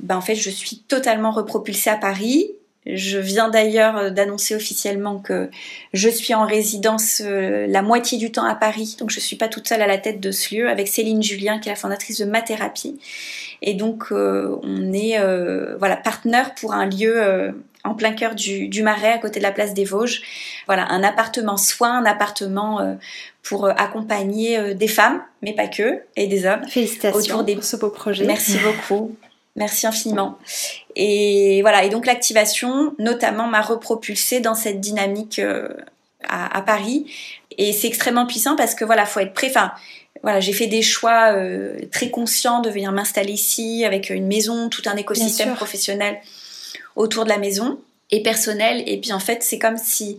bah, 0.00 0.16
en 0.16 0.20
fait, 0.20 0.34
je 0.34 0.50
suis 0.50 0.78
totalement 0.78 1.30
repropulsée 1.30 1.90
à 1.90 1.96
Paris. 1.96 2.50
Je 2.86 3.18
viens 3.18 3.48
d'ailleurs 3.48 3.96
euh, 3.96 4.10
d'annoncer 4.10 4.54
officiellement 4.54 5.18
que 5.18 5.50
je 5.92 6.08
suis 6.08 6.34
en 6.34 6.46
résidence 6.46 7.20
euh, 7.24 7.66
la 7.66 7.82
moitié 7.82 8.16
du 8.16 8.30
temps 8.30 8.44
à 8.44 8.54
Paris, 8.54 8.96
donc 9.00 9.10
je 9.10 9.18
suis 9.18 9.34
pas 9.34 9.48
toute 9.48 9.66
seule 9.66 9.82
à 9.82 9.88
la 9.88 9.98
tête 9.98 10.20
de 10.20 10.30
ce 10.30 10.54
lieu, 10.54 10.68
avec 10.68 10.86
Céline 10.86 11.20
Julien 11.20 11.58
qui 11.58 11.68
est 11.68 11.72
la 11.72 11.76
fondatrice 11.76 12.20
de 12.20 12.24
Ma 12.26 12.42
Thérapie. 12.42 13.00
Et 13.60 13.74
donc 13.74 14.12
euh, 14.12 14.56
on 14.62 14.92
est 14.92 15.18
voilà 15.78 15.96
partenaire 15.96 16.54
pour 16.54 16.74
un 16.74 16.86
lieu 16.86 17.52
en 17.86 17.94
plein 17.94 18.12
cœur 18.12 18.34
du, 18.34 18.68
du, 18.68 18.82
Marais, 18.82 19.12
à 19.12 19.18
côté 19.18 19.38
de 19.38 19.44
la 19.44 19.52
place 19.52 19.74
des 19.74 19.84
Vosges. 19.84 20.22
Voilà, 20.66 20.86
un 20.90 21.02
appartement 21.02 21.56
soin, 21.56 21.98
un 21.98 22.04
appartement 22.04 22.96
pour 23.42 23.68
accompagner 23.68 24.74
des 24.74 24.88
femmes, 24.88 25.22
mais 25.42 25.54
pas 25.54 25.68
que, 25.68 26.02
et 26.16 26.26
des 26.26 26.46
hommes. 26.46 26.66
Félicitations 26.68 27.18
autour 27.18 27.44
des... 27.44 27.54
pour 27.54 27.64
ce 27.64 27.76
beau 27.76 27.90
projet. 27.90 28.24
Merci 28.24 28.58
beaucoup. 28.64 29.16
Merci 29.56 29.86
infiniment. 29.86 30.38
Et 30.94 31.62
voilà, 31.62 31.84
et 31.84 31.88
donc 31.88 32.06
l'activation, 32.06 32.94
notamment, 32.98 33.46
m'a 33.46 33.62
repropulsée 33.62 34.40
dans 34.40 34.54
cette 34.54 34.80
dynamique 34.80 35.38
euh, 35.38 35.68
à, 36.28 36.60
Paris. 36.60 37.10
Et 37.56 37.72
c'est 37.72 37.88
extrêmement 37.88 38.26
puissant 38.26 38.54
parce 38.54 38.74
que 38.74 38.84
voilà, 38.84 39.06
faut 39.06 39.20
être 39.20 39.32
prêt. 39.32 39.48
Enfin, 39.48 39.72
voilà, 40.22 40.40
j'ai 40.40 40.52
fait 40.52 40.66
des 40.66 40.82
choix 40.82 41.32
euh, 41.32 41.78
très 41.90 42.10
conscients 42.10 42.60
de 42.60 42.68
venir 42.68 42.92
m'installer 42.92 43.32
ici 43.32 43.84
avec 43.86 44.10
une 44.10 44.26
maison, 44.26 44.68
tout 44.68 44.82
un 44.84 44.96
écosystème 44.96 45.54
professionnel 45.54 46.18
autour 46.96 47.24
de 47.24 47.28
la 47.28 47.38
maison 47.38 47.78
et 48.10 48.22
personnel. 48.22 48.82
Et 48.86 48.98
puis 48.98 49.12
en 49.12 49.20
fait, 49.20 49.42
c'est 49.42 49.58
comme 49.58 49.76
si 49.76 50.18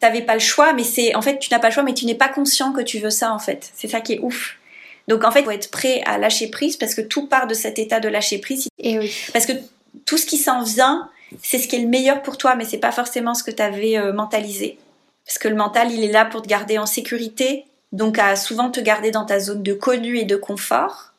t'avais 0.00 0.22
pas 0.22 0.34
le 0.34 0.40
choix, 0.40 0.72
mais 0.72 0.84
c'est 0.84 1.14
en 1.14 1.22
fait 1.22 1.38
tu 1.38 1.50
n'as 1.50 1.58
pas 1.58 1.68
le 1.68 1.74
choix, 1.74 1.82
mais 1.82 1.94
tu 1.94 2.06
n'es 2.06 2.14
pas 2.14 2.28
conscient 2.28 2.72
que 2.72 2.82
tu 2.82 2.98
veux 2.98 3.10
ça 3.10 3.32
en 3.32 3.38
fait. 3.38 3.70
C'est 3.74 3.88
ça 3.88 4.00
qui 4.00 4.14
est 4.14 4.20
ouf. 4.20 4.56
Donc 5.08 5.24
en 5.24 5.30
fait, 5.30 5.40
il 5.40 5.44
faut 5.44 5.50
être 5.50 5.70
prêt 5.70 6.02
à 6.06 6.18
lâcher 6.18 6.48
prise 6.48 6.76
parce 6.76 6.94
que 6.94 7.00
tout 7.00 7.26
part 7.26 7.46
de 7.46 7.54
cet 7.54 7.78
état 7.78 8.00
de 8.00 8.08
lâcher 8.08 8.38
prise. 8.38 8.68
Et 8.78 8.98
oui. 8.98 9.12
Parce 9.32 9.46
que 9.46 9.52
tout 10.06 10.18
ce 10.18 10.26
qui 10.26 10.38
s'en 10.38 10.62
vient, 10.62 11.08
c'est 11.42 11.58
ce 11.58 11.68
qui 11.68 11.76
est 11.76 11.80
le 11.80 11.88
meilleur 11.88 12.22
pour 12.22 12.38
toi, 12.38 12.54
mais 12.54 12.64
c'est 12.64 12.78
pas 12.78 12.92
forcément 12.92 13.34
ce 13.34 13.42
que 13.42 13.50
tu 13.50 13.62
avais 13.62 13.98
euh, 13.98 14.12
mentalisé. 14.12 14.78
Parce 15.26 15.38
que 15.38 15.48
le 15.48 15.56
mental, 15.56 15.90
il 15.90 16.04
est 16.04 16.12
là 16.12 16.24
pour 16.24 16.42
te 16.42 16.48
garder 16.48 16.78
en 16.78 16.86
sécurité, 16.86 17.64
donc 17.92 18.18
à 18.18 18.36
souvent 18.36 18.70
te 18.70 18.80
garder 18.80 19.10
dans 19.10 19.24
ta 19.24 19.40
zone 19.40 19.62
de 19.62 19.72
connu 19.72 20.18
et 20.18 20.24
de 20.24 20.36
confort. 20.36 21.12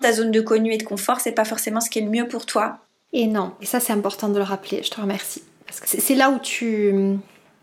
Ta 0.00 0.12
zone 0.12 0.30
de 0.30 0.40
connu 0.40 0.74
et 0.74 0.78
de 0.78 0.82
confort, 0.82 1.20
c'est 1.20 1.32
pas 1.32 1.44
forcément 1.44 1.80
ce 1.80 1.88
qui 1.88 2.00
est 2.00 2.02
le 2.02 2.10
mieux 2.10 2.28
pour 2.28 2.46
toi. 2.46 2.83
Et 3.14 3.26
non, 3.26 3.52
et 3.62 3.66
ça 3.66 3.80
c'est 3.80 3.92
important 3.92 4.28
de 4.28 4.36
le 4.36 4.44
rappeler, 4.44 4.82
je 4.82 4.90
te 4.90 5.00
remercie. 5.00 5.42
Parce 5.66 5.80
que 5.80 5.88
c'est 5.88 6.14
là 6.14 6.28
où 6.30 6.38
tu 6.38 7.16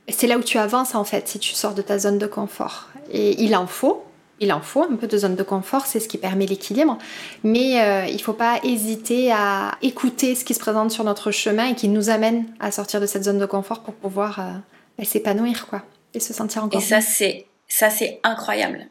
c'est 0.09 0.25
là 0.25 0.37
où 0.37 0.41
tu 0.41 0.57
avances 0.57 0.95
en 0.95 1.03
fait 1.03 1.27
si 1.27 1.37
tu 1.37 1.53
sors 1.53 1.75
de 1.75 1.83
ta 1.83 1.99
zone 1.99 2.17
de 2.17 2.25
confort. 2.25 2.87
Et 3.11 3.39
il 3.43 3.55
en 3.55 3.67
faut, 3.67 4.03
il 4.39 4.51
en 4.51 4.61
faut 4.61 4.83
un 4.83 4.95
peu 4.95 5.07
de 5.07 5.17
zone 5.17 5.35
de 5.35 5.43
confort, 5.43 5.85
c'est 5.85 5.99
ce 5.99 6.07
qui 6.07 6.17
permet 6.17 6.47
l'équilibre, 6.47 6.97
mais 7.43 7.81
euh, 7.81 8.05
il 8.07 8.15
ne 8.15 8.21
faut 8.21 8.33
pas 8.33 8.59
hésiter 8.63 9.31
à 9.31 9.77
écouter 9.83 10.33
ce 10.33 10.43
qui 10.43 10.53
se 10.53 10.59
présente 10.59 10.89
sur 10.89 11.03
notre 11.03 11.29
chemin 11.31 11.67
et 11.67 11.75
qui 11.75 11.89
nous 11.89 12.09
amène 12.09 12.45
à 12.59 12.71
sortir 12.71 12.99
de 13.01 13.05
cette 13.05 13.25
zone 13.25 13.37
de 13.37 13.45
confort 13.45 13.81
pour 13.81 13.93
pouvoir 13.93 14.39
euh, 14.39 14.43
bah, 14.97 15.03
s'épanouir 15.03 15.67
quoi 15.67 15.83
et 16.13 16.19
se 16.19 16.33
sentir 16.33 16.63
encore. 16.63 16.81
Et 16.81 16.83
ça 16.83 17.01
c'est 17.01 17.45
Ça, 17.71 17.89
c'est 17.89 18.19
incroyable. 18.23 18.87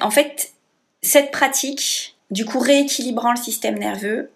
En 0.00 0.12
fait, 0.12 0.52
cette 1.02 1.32
pratique, 1.32 2.16
du 2.30 2.44
coup, 2.44 2.60
rééquilibrant 2.60 3.32
le 3.32 3.36
système 3.36 3.76
nerveux, 3.76 4.30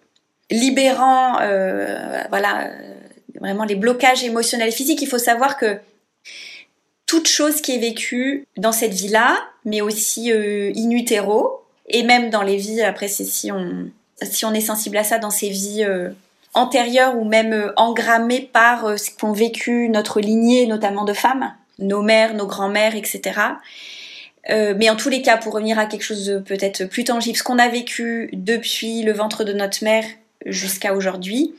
libérant, 0.49 1.39
euh, 1.41 2.23
voilà, 2.29 2.71
vraiment 3.39 3.65
les 3.65 3.75
blocages 3.75 4.23
émotionnels 4.23 4.69
et 4.69 4.71
physiques, 4.71 5.01
il 5.01 5.07
faut 5.07 5.17
savoir 5.17 5.57
que 5.57 5.79
toute 7.05 7.27
chose 7.27 7.61
qui 7.61 7.73
est 7.73 7.79
vécue 7.79 8.47
dans 8.57 8.71
cette 8.71 8.93
vie-là, 8.93 9.37
mais 9.65 9.81
aussi 9.81 10.31
euh, 10.31 10.71
in 10.75 10.91
utero, 10.91 11.63
et 11.87 12.03
même 12.03 12.29
dans 12.29 12.43
les 12.43 12.57
vies, 12.57 12.81
après, 12.81 13.07
c'est 13.07 13.23
si 13.23 13.51
on, 13.51 13.89
si 14.21 14.45
on 14.45 14.53
est 14.53 14.61
sensible 14.61 14.97
à 14.97 15.03
ça, 15.03 15.19
dans 15.19 15.29
ces 15.29 15.49
vies 15.49 15.83
euh, 15.85 16.09
antérieures 16.57 17.17
ou 17.17 17.23
même 17.23 17.53
euh, 17.53 17.71
engrammées 17.77 18.41
par 18.41 18.85
euh, 18.85 18.97
ce 18.97 19.09
qu'ont 19.11 19.31
vécu 19.31 19.89
notre 19.89 20.19
lignée, 20.19 20.65
notamment 20.67 21.05
de 21.05 21.13
femmes, 21.13 21.53
nos 21.79 22.01
mères, 22.01 22.33
nos 22.33 22.47
grands-mères, 22.47 22.95
etc. 22.95 23.39
Euh, 24.49 24.73
mais 24.77 24.89
en 24.89 24.95
tous 24.95 25.09
les 25.09 25.21
cas, 25.21 25.37
pour 25.37 25.53
revenir 25.53 25.77
à 25.79 25.85
quelque 25.85 26.03
chose 26.03 26.25
de 26.25 26.39
peut-être 26.39 26.85
plus 26.85 27.03
tangible, 27.03 27.37
ce 27.37 27.43
qu'on 27.43 27.59
a 27.59 27.67
vécu 27.67 28.29
depuis 28.33 29.03
le 29.03 29.13
ventre 29.13 29.43
de 29.43 29.53
notre 29.53 29.83
mère 29.83 30.05
jusqu'à 30.47 30.93
aujourd'hui, 30.93 31.53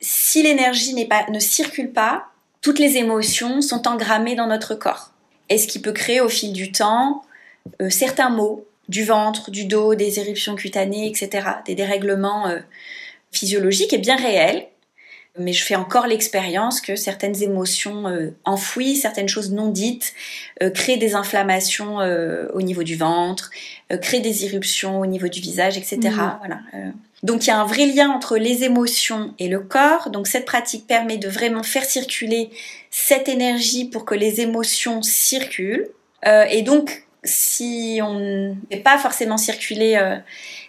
si 0.00 0.42
l'énergie 0.42 0.94
n'est 0.94 1.06
pas, 1.06 1.26
ne 1.30 1.38
circule 1.38 1.92
pas, 1.92 2.26
toutes 2.60 2.78
les 2.78 2.96
émotions 2.96 3.60
sont 3.60 3.86
engrammées 3.88 4.34
dans 4.34 4.46
notre 4.46 4.74
corps. 4.74 5.12
Et 5.48 5.58
ce 5.58 5.66
qui 5.66 5.80
peut 5.80 5.92
créer 5.92 6.20
au 6.20 6.28
fil 6.28 6.52
du 6.52 6.72
temps 6.72 7.22
euh, 7.80 7.90
certains 7.90 8.30
maux 8.30 8.66
du 8.88 9.04
ventre, 9.04 9.50
du 9.50 9.64
dos, 9.64 9.94
des 9.94 10.20
éruptions 10.20 10.56
cutanées, 10.56 11.08
etc., 11.08 11.48
des 11.66 11.74
dérèglements 11.74 12.48
euh, 12.48 12.60
physiologiques 13.32 13.92
et 13.92 13.98
bien 13.98 14.16
réels. 14.16 14.66
Mais 15.38 15.52
je 15.52 15.64
fais 15.64 15.74
encore 15.74 16.06
l'expérience 16.06 16.80
que 16.80 16.94
certaines 16.94 17.42
émotions 17.42 18.06
euh, 18.06 18.30
enfouies, 18.44 18.94
certaines 18.96 19.28
choses 19.28 19.52
non 19.52 19.68
dites, 19.68 20.14
créent 20.74 20.96
des 20.96 21.14
inflammations 21.14 21.96
au 22.52 22.62
niveau 22.62 22.84
du 22.84 22.94
ventre, 22.94 23.50
créent 24.00 24.20
des 24.20 24.44
éruptions 24.44 25.00
au 25.00 25.06
niveau 25.06 25.26
du 25.26 25.40
visage, 25.40 25.76
etc. 25.76 25.98
Mhm. 26.02 26.36
Voilà. 26.38 26.60
Donc 27.22 27.44
il 27.44 27.48
y 27.48 27.50
a 27.50 27.58
un 27.58 27.64
vrai 27.66 27.86
lien 27.86 28.10
entre 28.10 28.36
les 28.36 28.64
émotions 28.64 29.34
et 29.38 29.48
le 29.48 29.60
corps. 29.60 30.10
Donc 30.10 30.26
cette 30.26 30.44
pratique 30.44 30.86
permet 30.86 31.16
de 31.16 31.28
vraiment 31.28 31.62
faire 31.62 31.84
circuler 31.84 32.50
cette 32.90 33.28
énergie 33.28 33.86
pour 33.86 34.04
que 34.04 34.14
les 34.14 34.40
émotions 34.40 35.02
circulent. 35.02 35.88
Euh, 36.26 36.44
et 36.50 36.62
donc 36.62 37.04
si 37.24 38.00
on 38.02 38.14
ne 38.14 38.54
fait 38.70 38.78
pas 38.80 38.98
forcément 38.98 39.38
circuler 39.38 39.96
euh, 39.96 40.16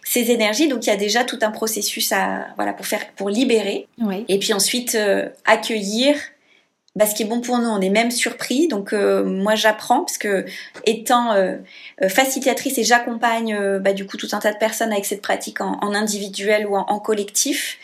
ces 0.04 0.32
énergies, 0.32 0.68
donc 0.68 0.86
il 0.86 0.90
y 0.90 0.94
a 0.94 0.98
déjà 0.98 1.24
tout 1.26 1.40
un 1.42 1.52
processus 1.52 2.12
à 2.12 2.48
voilà 2.56 2.72
pour 2.74 2.86
faire 2.86 3.06
pour 3.16 3.30
libérer 3.30 3.88
Oui. 4.02 4.24
et 4.30 4.40
puis 4.40 4.54
ensuite 4.54 4.96
euh, 4.96 5.28
accueillir 5.44 6.16
bah, 6.96 7.06
ce 7.06 7.14
qui 7.16 7.24
est 7.24 7.26
bon 7.26 7.42
pour 7.42 7.58
nous. 7.60 7.68
On 7.68 7.82
est 7.82 7.90
même 7.90 8.12
surpris, 8.12 8.68
donc 8.68 8.94
euh, 8.94 9.24
moi 9.24 9.56
j'apprends 9.56 10.02
parce 10.02 10.18
que 10.18 10.46
étant 10.86 11.34
euh, 11.34 11.58
euh, 12.02 12.10
facilitatrice 12.10 12.78
et 12.78 12.84
j'accompagne 12.84 13.54
euh, 13.54 13.80
bah, 13.80 13.94
du 13.94 14.06
coup 14.06 14.18
tout 14.18 14.30
un 14.32 14.40
tas 14.40 14.54
de 14.54 14.58
personnes 14.58 14.92
avec 14.92 15.06
cette 15.06 15.22
pratique 15.22 15.62
en, 15.62 15.78
en 15.82 15.94
individuel 15.94 16.66
ou 16.68 16.76
en, 16.76 16.86
en 16.88 17.00
collectif, 17.00 17.78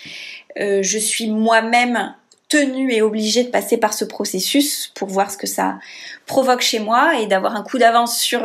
euh, 0.60 0.82
je 0.82 0.98
suis 0.98 1.28
moi-même 1.30 2.16
tenue 2.50 2.92
et 2.94 3.02
obligée 3.02 3.44
de 3.44 3.50
passer 3.50 3.78
par 3.78 3.94
ce 3.94 4.04
processus 4.04 4.92
pour 4.96 5.08
voir 5.08 5.32
ce 5.32 5.38
que 5.38 5.48
ça 5.48 5.80
provoque 6.26 6.62
chez 6.62 6.80
moi 6.80 7.18
et 7.20 7.26
d'avoir 7.28 7.56
un 7.56 7.64
coup 7.64 7.78
d'avance 7.78 8.20
sur 8.20 8.42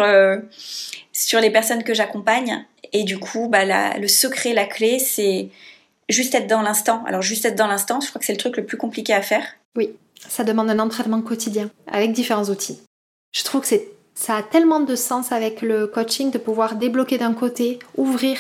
sur 1.13 1.41
les 1.41 1.51
personnes 1.51 1.83
que 1.83 1.93
j'accompagne. 1.95 2.65
Et 2.93 3.03
du 3.03 3.19
coup, 3.19 3.49
bah, 3.49 3.65
la- 3.65 3.99
le 3.99 4.07
secret, 4.07 4.53
la 4.53 4.65
clé, 4.65 5.01
c'est 5.01 5.49
juste 6.09 6.37
être 6.37 6.47
dans 6.47 6.63
l'instant. 6.63 7.03
Alors 7.09 7.21
juste 7.23 7.45
être 7.47 7.57
dans 7.57 7.67
l'instant, 7.67 8.01
je 8.01 8.09
crois 8.09 8.21
que 8.21 8.27
c'est 8.27 8.33
le 8.33 8.39
truc 8.39 8.57
le 8.57 8.65
plus 8.65 8.77
compliqué 8.77 9.13
à 9.13 9.23
faire. 9.23 9.45
Ça 10.29 10.45
demande 10.45 10.71
un 10.71 10.79
entraînement 10.79 11.23
quotidien 11.23 11.71
avec 11.87 12.13
différents 12.13 12.45
outils. 12.45 12.79
Je 13.33 13.45
trouve 13.45 13.63
que 13.63 13.69
c'est 13.69 13.89
ça 14.17 14.37
a 14.37 14.43
tellement 14.43 14.81
de 14.81 14.97
sens 14.97 15.31
avec 15.31 15.61
le 15.61 15.87
coaching 15.87 16.31
de 16.31 16.39
pouvoir 16.39 16.77
débloquer 16.77 17.19
d'un 17.19 17.35
côté, 17.35 17.79
ouvrir 17.99 18.39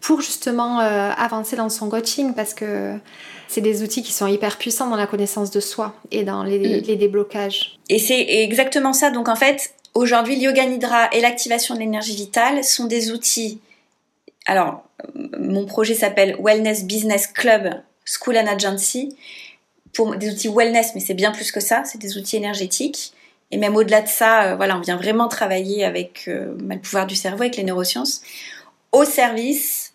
pour 0.00 0.20
justement 0.20 0.80
euh, 0.80 1.10
avancer 1.16 1.54
dans 1.54 1.68
son 1.68 1.88
coaching 1.88 2.34
parce 2.34 2.52
que 2.52 2.96
c'est 3.48 3.60
des 3.60 3.84
outils 3.84 4.02
qui 4.02 4.12
sont 4.12 4.26
hyper 4.26 4.58
puissants 4.58 4.90
dans 4.90 4.96
la 4.96 5.06
connaissance 5.06 5.52
de 5.52 5.60
soi 5.60 5.94
et 6.10 6.24
dans 6.24 6.42
les, 6.42 6.58
Mm. 6.58 6.82
les 6.84 6.96
déblocages. 6.96 7.78
Et 7.88 8.00
c'est 8.00 8.20
exactement 8.42 8.92
ça. 8.92 9.10
Donc 9.10 9.28
en 9.28 9.36
fait, 9.36 9.74
aujourd'hui, 9.94 10.34
le 10.34 10.42
yoga 10.42 10.66
nidra 10.66 11.08
et 11.12 11.20
l'activation 11.20 11.76
de 11.76 11.80
l'énergie 11.80 12.16
vitale 12.16 12.64
sont 12.64 12.86
des 12.86 13.12
outils. 13.12 13.60
Alors, 14.46 14.82
mon 15.38 15.64
projet 15.64 15.94
s'appelle 15.94 16.36
Wellness 16.42 16.84
Business 16.84 17.28
Club 17.28 17.70
School 18.04 18.36
and 18.36 18.48
Agency. 18.48 19.16
Pour 19.94 20.16
des 20.16 20.30
outils 20.30 20.48
wellness, 20.48 20.92
mais 20.94 21.00
c'est 21.00 21.14
bien 21.14 21.30
plus 21.32 21.52
que 21.52 21.60
ça. 21.60 21.82
C'est 21.84 21.98
des 21.98 22.16
outils 22.18 22.36
énergétiques. 22.36 23.12
Et 23.50 23.56
même 23.56 23.76
au-delà 23.76 24.00
de 24.02 24.08
ça, 24.08 24.44
euh, 24.44 24.56
voilà, 24.56 24.76
on 24.76 24.80
vient 24.80 24.96
vraiment 24.96 25.28
travailler 25.28 25.84
avec 25.84 26.24
euh, 26.28 26.56
le 26.58 26.78
pouvoir 26.78 27.06
du 27.06 27.14
cerveau, 27.14 27.42
avec 27.42 27.56
les 27.56 27.62
neurosciences, 27.62 28.22
au 28.92 29.04
service 29.04 29.92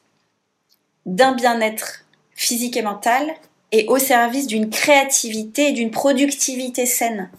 d'un 1.06 1.34
bien-être 1.34 2.06
physique 2.34 2.78
et 2.78 2.82
mental 2.82 3.26
et 3.72 3.86
au 3.88 3.98
service 3.98 4.48
d'une 4.48 4.70
créativité 4.70 5.70
et 5.70 5.72
d'une 5.74 5.92
productivité 5.92 6.86
saine. 6.86 7.30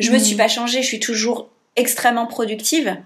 Je 0.00 0.10
me 0.10 0.16
Mhm. 0.18 0.24
suis 0.24 0.36
pas 0.36 0.48
changée, 0.48 0.82
je 0.82 0.86
suis 0.86 1.00
toujours 1.00 1.48
extrêmement 1.76 2.26
productive. 2.26 2.96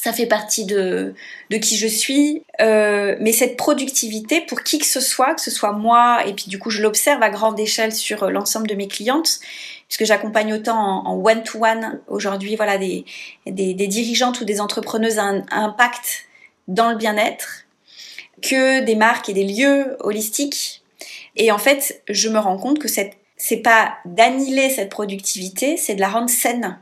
Ça 0.00 0.12
fait 0.12 0.26
partie 0.26 0.64
de, 0.64 1.12
qui 1.60 1.76
je 1.76 1.88
suis. 1.88 2.44
Euh, 2.60 3.16
mais 3.20 3.32
cette 3.32 3.56
productivité, 3.56 4.40
pour 4.40 4.62
qui 4.62 4.78
que 4.78 4.86
ce 4.86 5.00
soit, 5.00 5.34
que 5.34 5.40
ce 5.40 5.50
soit 5.50 5.72
moi, 5.72 6.24
et 6.24 6.34
puis 6.34 6.44
du 6.46 6.60
coup 6.60 6.70
je 6.70 6.82
l'observe 6.82 7.20
à 7.20 7.30
grande 7.30 7.58
échelle 7.58 7.92
sur 7.92 8.22
euh, 8.22 8.30
l'ensemble 8.30 8.68
de 8.68 8.76
mes 8.76 8.86
clientes, 8.86 9.40
puisque 9.88 10.04
j'accompagne 10.04 10.52
autant 10.52 11.04
en 11.04 11.16
one-to-one 11.20 12.00
aujourd'hui, 12.06 12.54
voilà, 12.54 12.78
des, 12.78 13.04
des, 13.46 13.74
dirigeantes 13.74 14.40
ou 14.40 14.44
des 14.44 14.60
entrepreneuses 14.60 15.18
à, 15.18 15.24
un, 15.24 15.42
impact 15.50 16.28
dans 16.68 16.90
le 16.90 16.96
bien-être, 16.96 17.64
que 18.40 18.84
des 18.84 18.94
marques 18.94 19.28
et 19.28 19.32
des 19.32 19.44
lieux 19.44 19.96
holistiques. 19.98 20.84
Et 21.34 21.50
en 21.50 21.58
fait, 21.58 22.02
je 22.08 22.28
me 22.28 22.38
rends 22.38 22.58
compte 22.58 22.78
que 22.78 22.86
cette, 22.86 23.14
c'est 23.36 23.62
pas 23.62 23.96
d'annihiler 24.04 24.70
cette 24.70 24.90
productivité, 24.90 25.76
c'est 25.76 25.96
de 25.96 26.00
la 26.00 26.08
rendre 26.08 26.30
saine. 26.30 26.78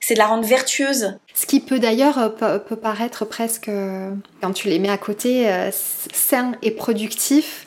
C'est 0.00 0.14
de 0.14 0.18
la 0.18 0.26
rendre 0.26 0.46
vertueuse. 0.46 1.18
Ce 1.34 1.46
qui 1.46 1.60
peut 1.60 1.78
d'ailleurs 1.78 2.18
euh, 2.18 2.58
peut, 2.58 2.76
paraître 2.76 3.24
presque, 3.24 3.68
euh, 3.68 4.10
quand 4.40 4.52
tu 4.52 4.68
les 4.68 4.78
mets 4.78 4.88
à 4.90 4.98
côté, 4.98 5.48
euh, 5.48 5.70
sain 5.72 6.52
et 6.62 6.70
productif, 6.70 7.66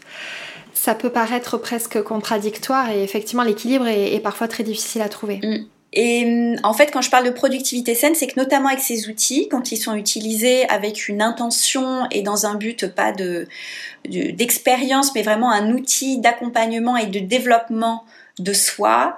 ça 0.73 0.95
peut 0.95 1.09
paraître 1.11 1.57
presque 1.57 2.01
contradictoire 2.01 2.89
et 2.89 3.03
effectivement 3.03 3.43
l'équilibre 3.43 3.87
est, 3.87 4.13
est 4.15 4.19
parfois 4.19 4.47
très 4.47 4.63
difficile 4.63 5.01
à 5.01 5.09
trouver. 5.09 5.39
Et 5.93 6.23
hum, 6.25 6.55
en 6.63 6.73
fait, 6.73 6.89
quand 6.91 7.01
je 7.01 7.09
parle 7.09 7.25
de 7.25 7.31
productivité 7.31 7.95
saine, 7.95 8.15
c'est 8.15 8.27
que 8.27 8.39
notamment 8.39 8.69
avec 8.69 8.79
ces 8.79 9.09
outils, 9.09 9.49
quand 9.49 9.71
ils 9.71 9.77
sont 9.77 9.93
utilisés 9.93 10.67
avec 10.69 11.09
une 11.09 11.21
intention 11.21 12.07
et 12.11 12.21
dans 12.21 12.45
un 12.45 12.55
but 12.55 12.87
pas 12.87 13.11
de 13.11 13.47
de- 14.09 14.31
d'expérience, 14.31 15.13
mais 15.13 15.21
vraiment 15.21 15.51
un 15.51 15.71
outil 15.71 16.19
d'accompagnement 16.19 16.97
et 16.97 17.07
de 17.07 17.19
développement 17.19 18.03
de 18.41 18.53
soi, 18.53 19.15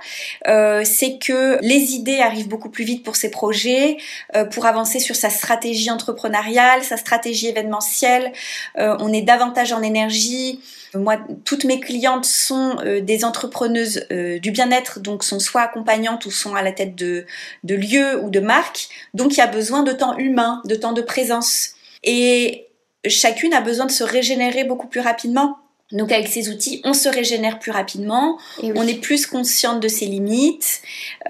euh, 0.47 0.84
c'est 0.84 1.17
que 1.17 1.57
les 1.61 1.93
idées 1.93 2.19
arrivent 2.19 2.47
beaucoup 2.47 2.69
plus 2.69 2.84
vite 2.84 3.03
pour 3.03 3.15
ces 3.15 3.32
projets, 3.32 3.97
euh, 4.36 4.45
pour 4.45 4.65
avancer 4.65 4.99
sur 4.99 5.15
sa 5.15 5.30
stratégie 5.30 5.91
entrepreneuriale, 5.91 6.84
sa 6.84 6.97
stratégie 6.97 7.47
événementielle. 7.47 8.32
Euh, 8.78 8.95
on 8.99 9.11
est 9.13 9.21
davantage 9.21 9.74
en 9.74 9.82
énergie. 9.82 10.59
Moi, 10.95 11.17
toutes 11.43 11.63
mes 11.63 11.80
clientes 11.80 12.26
sont 12.26 12.78
euh, 12.86 13.01
des 13.01 13.26
entrepreneuses 13.26 14.05
euh, 14.11 14.38
du 14.39 14.51
bien-être, 14.51 14.99
donc 14.99 15.24
sont 15.24 15.39
soit 15.39 15.61
accompagnantes 15.61 16.26
ou 16.26 16.32
sont 16.32 16.53
à 16.53 16.61
la 16.61 16.71
tête 16.71 16.95
de, 16.95 17.26
de 17.63 17.76
lieux 17.76 18.21
ou 18.24 18.30
de 18.30 18.39
marques. 18.39 18.89
Donc, 19.13 19.34
il 19.34 19.38
y 19.38 19.41
a 19.41 19.47
besoin 19.47 19.84
de 19.84 19.91
temps 19.91 20.17
humain, 20.17 20.61
de 20.65 20.76
temps 20.76 20.93
de 20.93 21.01
présence. 21.01 21.71
Et 22.03 22.67
chacune 23.07 23.53
a 23.53 23.61
besoin 23.61 23.86
de 23.86 23.91
se 23.91 24.03
régénérer 24.03 24.65
beaucoup 24.65 24.88
plus 24.88 25.01
rapidement. 25.01 25.57
Donc, 25.93 26.11
avec 26.11 26.27
ces 26.27 26.49
outils, 26.49 26.81
on 26.83 26.93
se 26.93 27.07
régénère 27.07 27.59
plus 27.59 27.71
rapidement, 27.71 28.37
oui. 28.61 28.71
on 28.75 28.85
est 28.87 28.99
plus 28.99 29.25
consciente 29.25 29.79
de 29.79 29.87
ses 29.87 30.05
limites, 30.05 30.81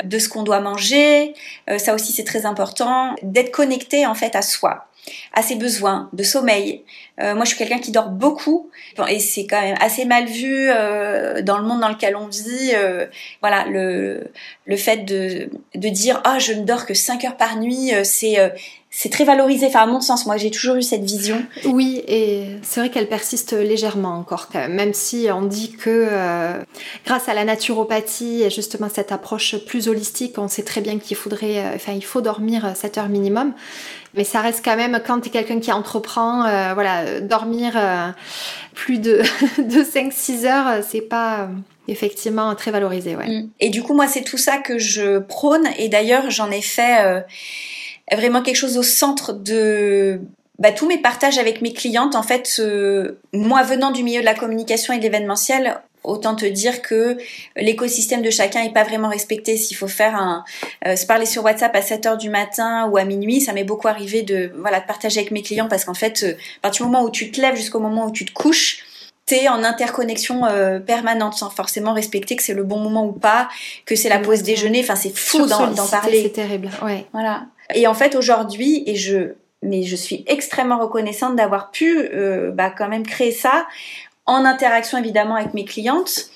euh, 0.02 0.08
de 0.08 0.18
ce 0.18 0.30
qu'on 0.30 0.44
doit 0.44 0.62
manger. 0.62 1.34
Euh, 1.70 1.78
ça 1.78 1.94
aussi, 1.94 2.12
c'est 2.14 2.24
très 2.24 2.46
important, 2.46 3.16
d'être 3.22 3.52
connecté 3.52 4.06
en 4.06 4.16
fait 4.16 4.36
à 4.36 4.42
soi, 4.42 4.88
à 5.34 5.42
ses 5.42 5.56
besoins 5.56 6.10
de 6.14 6.24
sommeil. 6.24 6.84
Euh, 7.20 7.36
moi, 7.36 7.44
je 7.44 7.50
suis 7.50 7.58
quelqu'un 7.58 7.78
qui 7.80 7.92
dort 7.92 8.10
beaucoup 8.10 8.72
et 9.08 9.20
c'est 9.20 9.46
quand 9.46 9.62
même 9.62 9.78
assez 9.80 10.06
mal 10.06 10.26
vu 10.26 10.70
euh, 10.70 11.42
dans 11.42 11.58
le 11.58 11.64
monde 11.66 11.82
dans 11.82 11.90
lequel 11.90 12.16
on 12.16 12.28
vit. 12.28 12.72
euh, 12.76 13.06
voilà, 13.42 13.66
le 13.66 14.32
le 14.66 14.78
fait 14.78 14.98
de 14.98 15.50
de 15.76 15.90
dire 15.90 16.22
ah 16.24 16.40
je 16.40 16.54
ne 16.54 16.64
dors 16.64 16.86
que 16.86 16.94
5 16.94 17.24
heures 17.26 17.38
par 17.38 17.58
nuit, 17.58 17.92
c'est 18.04 18.38
c'est 18.96 19.10
très 19.10 19.24
valorisé. 19.24 19.66
Enfin, 19.66 19.82
à 19.82 19.86
mon 19.88 20.02
sens, 20.02 20.28
moi, 20.28 20.38
j'ai 20.38 20.52
toujours 20.52 20.76
eu 20.76 20.84
cette 20.84 21.04
vision. 21.04 21.44
Oui, 21.66 22.04
et 22.08 22.46
c'est 22.62 22.80
vrai 22.80 22.92
qu'elle 22.92 23.10
persiste 23.10 23.54
légèrement 23.54 24.16
encore 24.16 24.50
quand 24.50 24.60
même, 24.60 24.76
même 24.76 24.94
si 24.94 25.28
on 25.34 25.42
dit 25.42 25.72
que 25.72 25.90
euh, 25.90 26.62
grâce 27.04 27.28
à 27.28 27.34
la 27.34 27.44
naturopathie 27.44 28.44
et 28.44 28.52
justement 28.52 28.90
cette 28.94 29.12
approche 29.12 29.58
plus 29.66 29.88
holistique, 29.88 30.38
on 30.38 30.48
sait 30.48 30.64
très 30.64 30.82
bien 30.82 31.00
qu'il 31.00 31.18
faudrait, 31.18 31.58
euh, 31.58 31.76
enfin 31.76 31.94
il 31.94 32.06
faut 32.06 32.22
dormir 32.22 32.72
7 32.76 33.00
heures 33.00 33.10
minimum, 33.10 33.54
mais 34.16 34.24
ça 34.24 34.42
reste 34.42 34.64
quand 34.64 34.76
même 34.76 35.02
quand 35.06 35.22
tu 35.22 35.30
es 35.30 35.32
quelqu'un 35.32 35.60
qui 35.60 35.72
entreprend, 35.72 36.46
euh, 36.46 36.74
voilà, 36.74 37.22
dormir 37.22 37.74
euh, 37.76 38.10
plus 38.76 39.00
de, 39.00 39.22
de 39.58 39.84
5-6 39.84 40.46
heures, 40.46 40.84
c'est 40.88 41.02
pas 41.02 41.42
euh, 41.42 41.48
effectivement 41.88 42.54
très 42.56 42.72
valorisé, 42.72 43.16
ouais. 43.16 43.28
Mm. 43.28 43.50
Et 43.60 43.70
du 43.70 43.82
coup, 43.82 43.96
moi, 43.96 44.08
c'est 44.08 44.24
tout 44.24 44.38
ça 44.38 44.58
que 44.58 44.78
je 44.78 45.18
prône. 45.20 45.68
Et 45.80 45.90
d'ailleurs, 45.90 46.30
j'en 46.30 46.52
ai 46.52 46.62
fait. 46.62 47.24
Euh, 48.12 48.16
vraiment 48.16 48.42
quelque 48.42 48.56
chose 48.56 48.78
au 48.78 48.84
centre 48.84 49.34
de 49.34 50.20
bah, 50.60 50.72
tous 50.72 50.88
mes 50.88 50.98
partages 50.98 51.38
avec 51.38 51.62
mes 51.62 51.74
clientes. 51.74 52.16
En 52.16 52.24
fait, 52.24 52.62
moi 53.32 53.64
venant 53.64 53.92
du 53.92 54.04
milieu 54.04 54.22
de 54.22 54.26
la 54.26 54.36
communication 54.36 54.94
et 54.94 54.98
de 54.98 55.04
l'événementiel, 55.04 55.82
Autant 56.04 56.36
te 56.36 56.46
dire 56.46 56.82
que 56.82 57.18
l'écosystème 57.56 58.22
de 58.22 58.30
chacun 58.30 58.64
n'est 58.64 58.74
pas 58.74 58.84
vraiment 58.84 59.08
respecté. 59.08 59.56
S'il 59.56 59.78
faut 59.78 59.88
faire 59.88 60.16
un, 60.16 60.44
euh, 60.86 60.98
se 60.98 61.06
parler 61.06 61.26
sur 61.26 61.44
WhatsApp 61.44 61.74
à 61.76 61.82
7 61.82 62.06
heures 62.06 62.18
du 62.18 62.30
matin 62.30 62.90
ou 62.92 62.98
à 62.98 63.06
minuit, 63.06 63.40
ça 63.40 63.54
m'est 63.54 63.64
beaucoup 63.64 63.88
arrivé 63.88 64.22
de, 64.22 64.52
voilà, 64.60 64.82
de 64.82 64.86
partager 64.86 65.20
avec 65.22 65.32
mes 65.32 65.42
clients 65.42 65.70
parce 65.70 65.86
qu'en 65.86 65.94
fait, 65.94 66.24
euh, 66.24 66.34
à 66.58 66.62
partir 66.64 66.86
du 66.86 66.92
moment 66.92 67.06
où 67.06 67.10
tu 67.10 67.32
te 67.32 67.40
lèves 67.40 67.56
jusqu'au 67.56 67.80
moment 67.80 68.08
où 68.08 68.12
tu 68.12 68.26
te 68.26 68.34
couches, 68.34 68.84
t'es 69.26 69.48
en 69.48 69.64
interconnexion 69.64 70.46
euh, 70.46 70.80
permanente 70.80 71.36
sans 71.36 71.50
forcément 71.50 71.94
respecter 71.94 72.36
que 72.36 72.44
c'est 72.44 72.54
le 72.54 72.64
bon 72.64 72.80
moment 72.80 73.06
ou 73.06 73.14
pas, 73.14 73.48
que 73.86 73.96
c'est 73.96 74.10
la 74.10 74.20
pause 74.20 74.44
déjeuner. 74.44 74.82
Enfin, 74.82 74.98
c'est 74.98 75.16
fou 75.16 75.46
d'en 75.46 75.88
parler. 75.88 76.24
C'est 76.24 76.34
terrible. 76.34 76.70
Ouais. 76.84 77.06
Voilà. 77.14 77.46
Et 77.74 77.88
en 77.88 77.94
fait, 77.94 78.16
aujourd'hui, 78.16 78.84
et 78.86 78.96
je, 78.96 79.34
mais 79.62 79.84
je 79.84 79.96
suis 79.96 80.24
extrêmement 80.28 80.80
reconnaissante 80.80 81.36
d'avoir 81.36 81.72
pu, 81.72 82.10
euh, 82.14 82.52
bah, 82.52 82.70
quand 82.70 82.88
même 82.88 83.06
créer 83.06 83.32
ça 83.32 83.66
en 84.26 84.46
interaction 84.46 84.98
évidemment 84.98 85.36
avec 85.36 85.54
mes 85.54 85.66
clientes, 85.66 86.30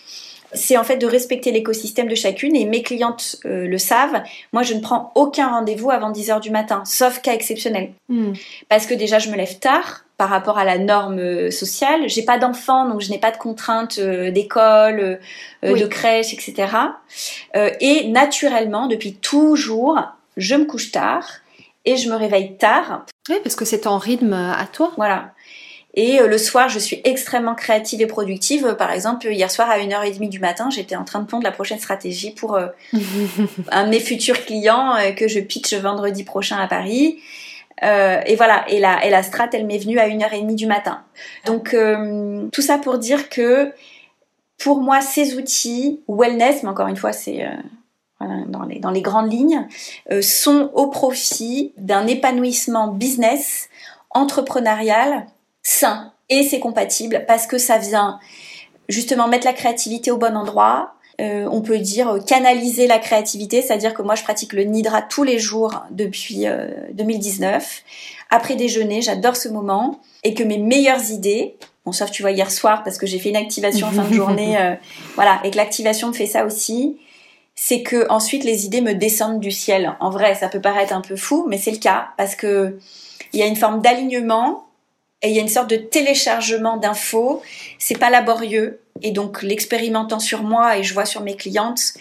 c'est 0.53 0.77
en 0.77 0.83
fait 0.83 0.97
de 0.97 1.05
respecter 1.05 1.51
l'écosystème 1.51 2.07
de 2.07 2.15
chacune 2.15 2.55
et 2.55 2.65
mes 2.65 2.81
clientes 2.81 3.37
euh, 3.45 3.67
le 3.67 3.77
savent. 3.77 4.23
Moi, 4.53 4.63
je 4.63 4.73
ne 4.73 4.79
prends 4.79 5.11
aucun 5.15 5.49
rendez-vous 5.49 5.91
avant 5.91 6.11
10h 6.11 6.39
du 6.41 6.51
matin, 6.51 6.83
sauf 6.85 7.21
cas 7.21 7.33
exceptionnel. 7.33 7.91
Hmm. 8.09 8.33
Parce 8.69 8.85
que 8.85 8.93
déjà, 8.93 9.19
je 9.19 9.29
me 9.29 9.35
lève 9.35 9.59
tard 9.59 10.05
par 10.17 10.29
rapport 10.29 10.57
à 10.57 10.63
la 10.63 10.77
norme 10.77 11.19
euh, 11.19 11.51
sociale. 11.51 12.07
J'ai 12.07 12.23
pas 12.23 12.37
d'enfants, 12.37 12.87
donc 12.87 13.01
je 13.01 13.09
n'ai 13.09 13.19
pas 13.19 13.31
de 13.31 13.37
contraintes 13.37 13.99
euh, 13.99 14.31
d'école, 14.31 15.19
de 15.63 15.85
crèche, 15.85 16.33
etc. 16.33 16.71
et 17.79 18.07
naturellement, 18.07 18.87
depuis 18.87 19.15
toujours, 19.15 19.99
je 20.37 20.55
me 20.55 20.65
couche 20.65 20.91
tard 20.91 21.27
et 21.85 21.97
je 21.97 22.09
me 22.09 22.15
réveille 22.15 22.57
tard. 22.57 23.05
Oui, 23.29 23.35
parce 23.43 23.55
que 23.55 23.65
c'est 23.65 23.81
ton 23.81 23.97
rythme 23.97 24.33
à 24.33 24.65
toi. 24.71 24.91
Voilà. 24.97 25.33
Et 25.97 26.21
euh, 26.21 26.27
le 26.27 26.37
soir, 26.37 26.69
je 26.69 26.77
suis 26.77 27.01
extrêmement 27.05 27.55
créative 27.55 28.01
et 28.01 28.05
productive. 28.05 28.75
Par 28.75 28.91
exemple, 28.91 29.25
hier 29.27 29.49
soir 29.49 29.67
à 29.67 29.79
1h30 29.79 30.29
du 30.29 30.39
matin, 30.39 30.69
j'étais 30.69 30.95
en 30.95 31.03
train 31.03 31.21
de 31.21 31.25
pondre 31.25 31.43
la 31.43 31.51
prochaine 31.51 31.79
stratégie 31.79 32.31
pour 32.31 32.55
euh, 32.55 32.67
un 33.71 33.85
de 33.85 33.89
mes 33.89 33.99
futurs 33.99 34.45
clients 34.45 34.95
euh, 34.95 35.11
que 35.11 35.27
je 35.27 35.39
pitch 35.39 35.73
vendredi 35.73 36.23
prochain 36.23 36.57
à 36.57 36.67
Paris. 36.67 37.19
et 37.81 38.35
voilà, 38.35 38.63
et 38.69 38.79
la, 38.79 39.03
et 39.05 39.09
la 39.09 39.23
strat, 39.23 39.49
elle 39.53 39.65
m'est 39.65 39.79
venue 39.79 39.97
à 39.97 40.07
1h30 40.07 40.53
du 40.53 40.67
matin. 40.67 41.01
Donc, 41.45 41.75
tout 42.51 42.61
ça 42.61 42.77
pour 42.77 42.99
dire 42.99 43.29
que 43.29 43.71
pour 44.59 44.81
moi, 44.81 45.01
ces 45.01 45.35
outils, 45.35 46.01
wellness, 46.07 46.61
mais 46.61 46.69
encore 46.69 46.87
une 46.87 46.95
fois, 46.95 47.13
c'est 47.13 47.45
dans, 48.19 48.63
les, 48.63 48.79
dans 48.79 48.91
les 48.91 49.01
grandes 49.01 49.31
lignes, 49.31 49.67
sont 50.21 50.71
au 50.73 50.87
profit 50.87 51.73
d'un 51.77 52.07
épanouissement 52.07 52.87
business, 52.87 53.69
entrepreneurial, 54.11 55.27
sain 55.63 56.13
et 56.29 56.43
c'est 56.43 56.59
compatible 56.59 57.25
parce 57.27 57.47
que 57.47 57.57
ça 57.57 57.77
vient 57.77 58.19
justement 58.89 59.27
mettre 59.27 59.45
la 59.45 59.53
créativité 59.53 60.11
au 60.11 60.17
bon 60.17 60.35
endroit. 60.35 60.93
Euh, 61.19 61.47
on 61.51 61.61
peut 61.61 61.79
dire 61.79 62.09
euh, 62.09 62.19
canaliser 62.19 62.85
la 62.85 62.99
créativité, 62.99 63.63
c'est-à-dire 63.63 63.95
que 63.95 64.03
moi 64.03 64.13
je 64.13 64.23
pratique 64.23 64.53
le 64.53 64.63
nidra 64.63 65.01
tous 65.01 65.23
les 65.23 65.39
jours 65.39 65.83
depuis 65.89 66.45
2019. 66.93 67.63
Euh, 67.63 68.35
Après 68.35 68.55
déjeuner, 68.55 69.01
j'adore 69.01 69.35
ce 69.35 69.49
moment 69.49 69.99
et 70.23 70.35
que 70.35 70.43
mes 70.43 70.59
meilleures 70.59 71.09
idées, 71.09 71.55
bon 71.85 71.91
sauf 71.91 72.11
tu 72.11 72.21
vois 72.21 72.31
hier 72.31 72.51
soir 72.51 72.83
parce 72.83 72.99
que 72.99 73.07
j'ai 73.07 73.17
fait 73.17 73.29
une 73.29 73.35
activation 73.35 73.87
en 73.87 73.91
fin 73.91 74.03
de 74.03 74.13
journée, 74.13 74.57
voilà, 75.15 75.39
et 75.43 75.49
que 75.49 75.57
l'activation 75.57 76.09
me 76.09 76.13
fait 76.13 76.27
ça 76.27 76.45
aussi, 76.45 76.97
c'est 77.59 77.81
que 77.81 78.07
ensuite 78.09 78.43
les 78.43 78.65
idées 78.65 78.81
me 78.81 78.93
descendent 78.93 79.39
du 79.39 79.51
ciel. 79.51 79.95
En 79.99 80.11
vrai, 80.11 80.35
ça 80.35 80.47
peut 80.47 80.61
paraître 80.61 80.93
un 80.93 81.01
peu 81.01 81.15
fou, 81.15 81.45
mais 81.49 81.57
c'est 81.57 81.71
le 81.71 81.79
cas 81.79 82.09
parce 82.15 82.35
que 82.35 82.77
il 83.33 83.39
y 83.39 83.43
a 83.43 83.47
une 83.47 83.55
forme 83.55 83.81
d'alignement 83.81 84.67
et 85.23 85.29
il 85.29 85.35
y 85.35 85.39
a 85.39 85.41
une 85.41 85.49
sorte 85.49 85.69
de 85.69 85.75
téléchargement 85.75 86.77
d'infos. 86.77 87.41
C'est 87.79 87.97
pas 87.97 88.11
laborieux. 88.11 88.79
Et 89.01 89.09
donc, 89.09 89.41
l'expérimentant 89.41 90.19
sur 90.19 90.43
moi 90.43 90.77
et 90.77 90.83
je 90.83 90.93
vois 90.93 91.05
sur 91.05 91.21
mes 91.21 91.35
clientes, 91.35 91.95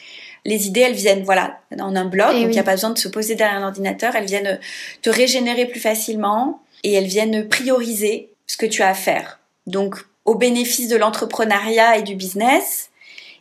les 0.44 0.66
idées, 0.66 0.82
elles 0.82 0.94
viennent, 0.94 1.24
voilà, 1.24 1.58
en 1.80 1.96
un 1.96 2.04
bloc. 2.04 2.32
donc, 2.32 2.42
il 2.42 2.48
n'y 2.48 2.58
a 2.58 2.62
pas 2.62 2.72
besoin 2.72 2.90
de 2.90 2.98
se 2.98 3.08
poser 3.08 3.34
derrière 3.34 3.56
un 3.56 3.66
ordinateur. 3.66 4.14
Elles 4.14 4.26
viennent 4.26 4.60
te 5.00 5.08
régénérer 5.08 5.64
plus 5.64 5.80
facilement 5.80 6.60
et 6.84 6.92
elles 6.92 7.06
viennent 7.06 7.48
prioriser 7.48 8.30
ce 8.46 8.58
que 8.58 8.66
tu 8.66 8.82
as 8.82 8.88
à 8.88 8.94
faire. 8.94 9.40
Donc, 9.66 9.96
au 10.26 10.34
bénéfice 10.34 10.88
de 10.88 10.96
l'entrepreneuriat 10.96 11.96
et 11.96 12.02
du 12.02 12.14
business. 12.14 12.90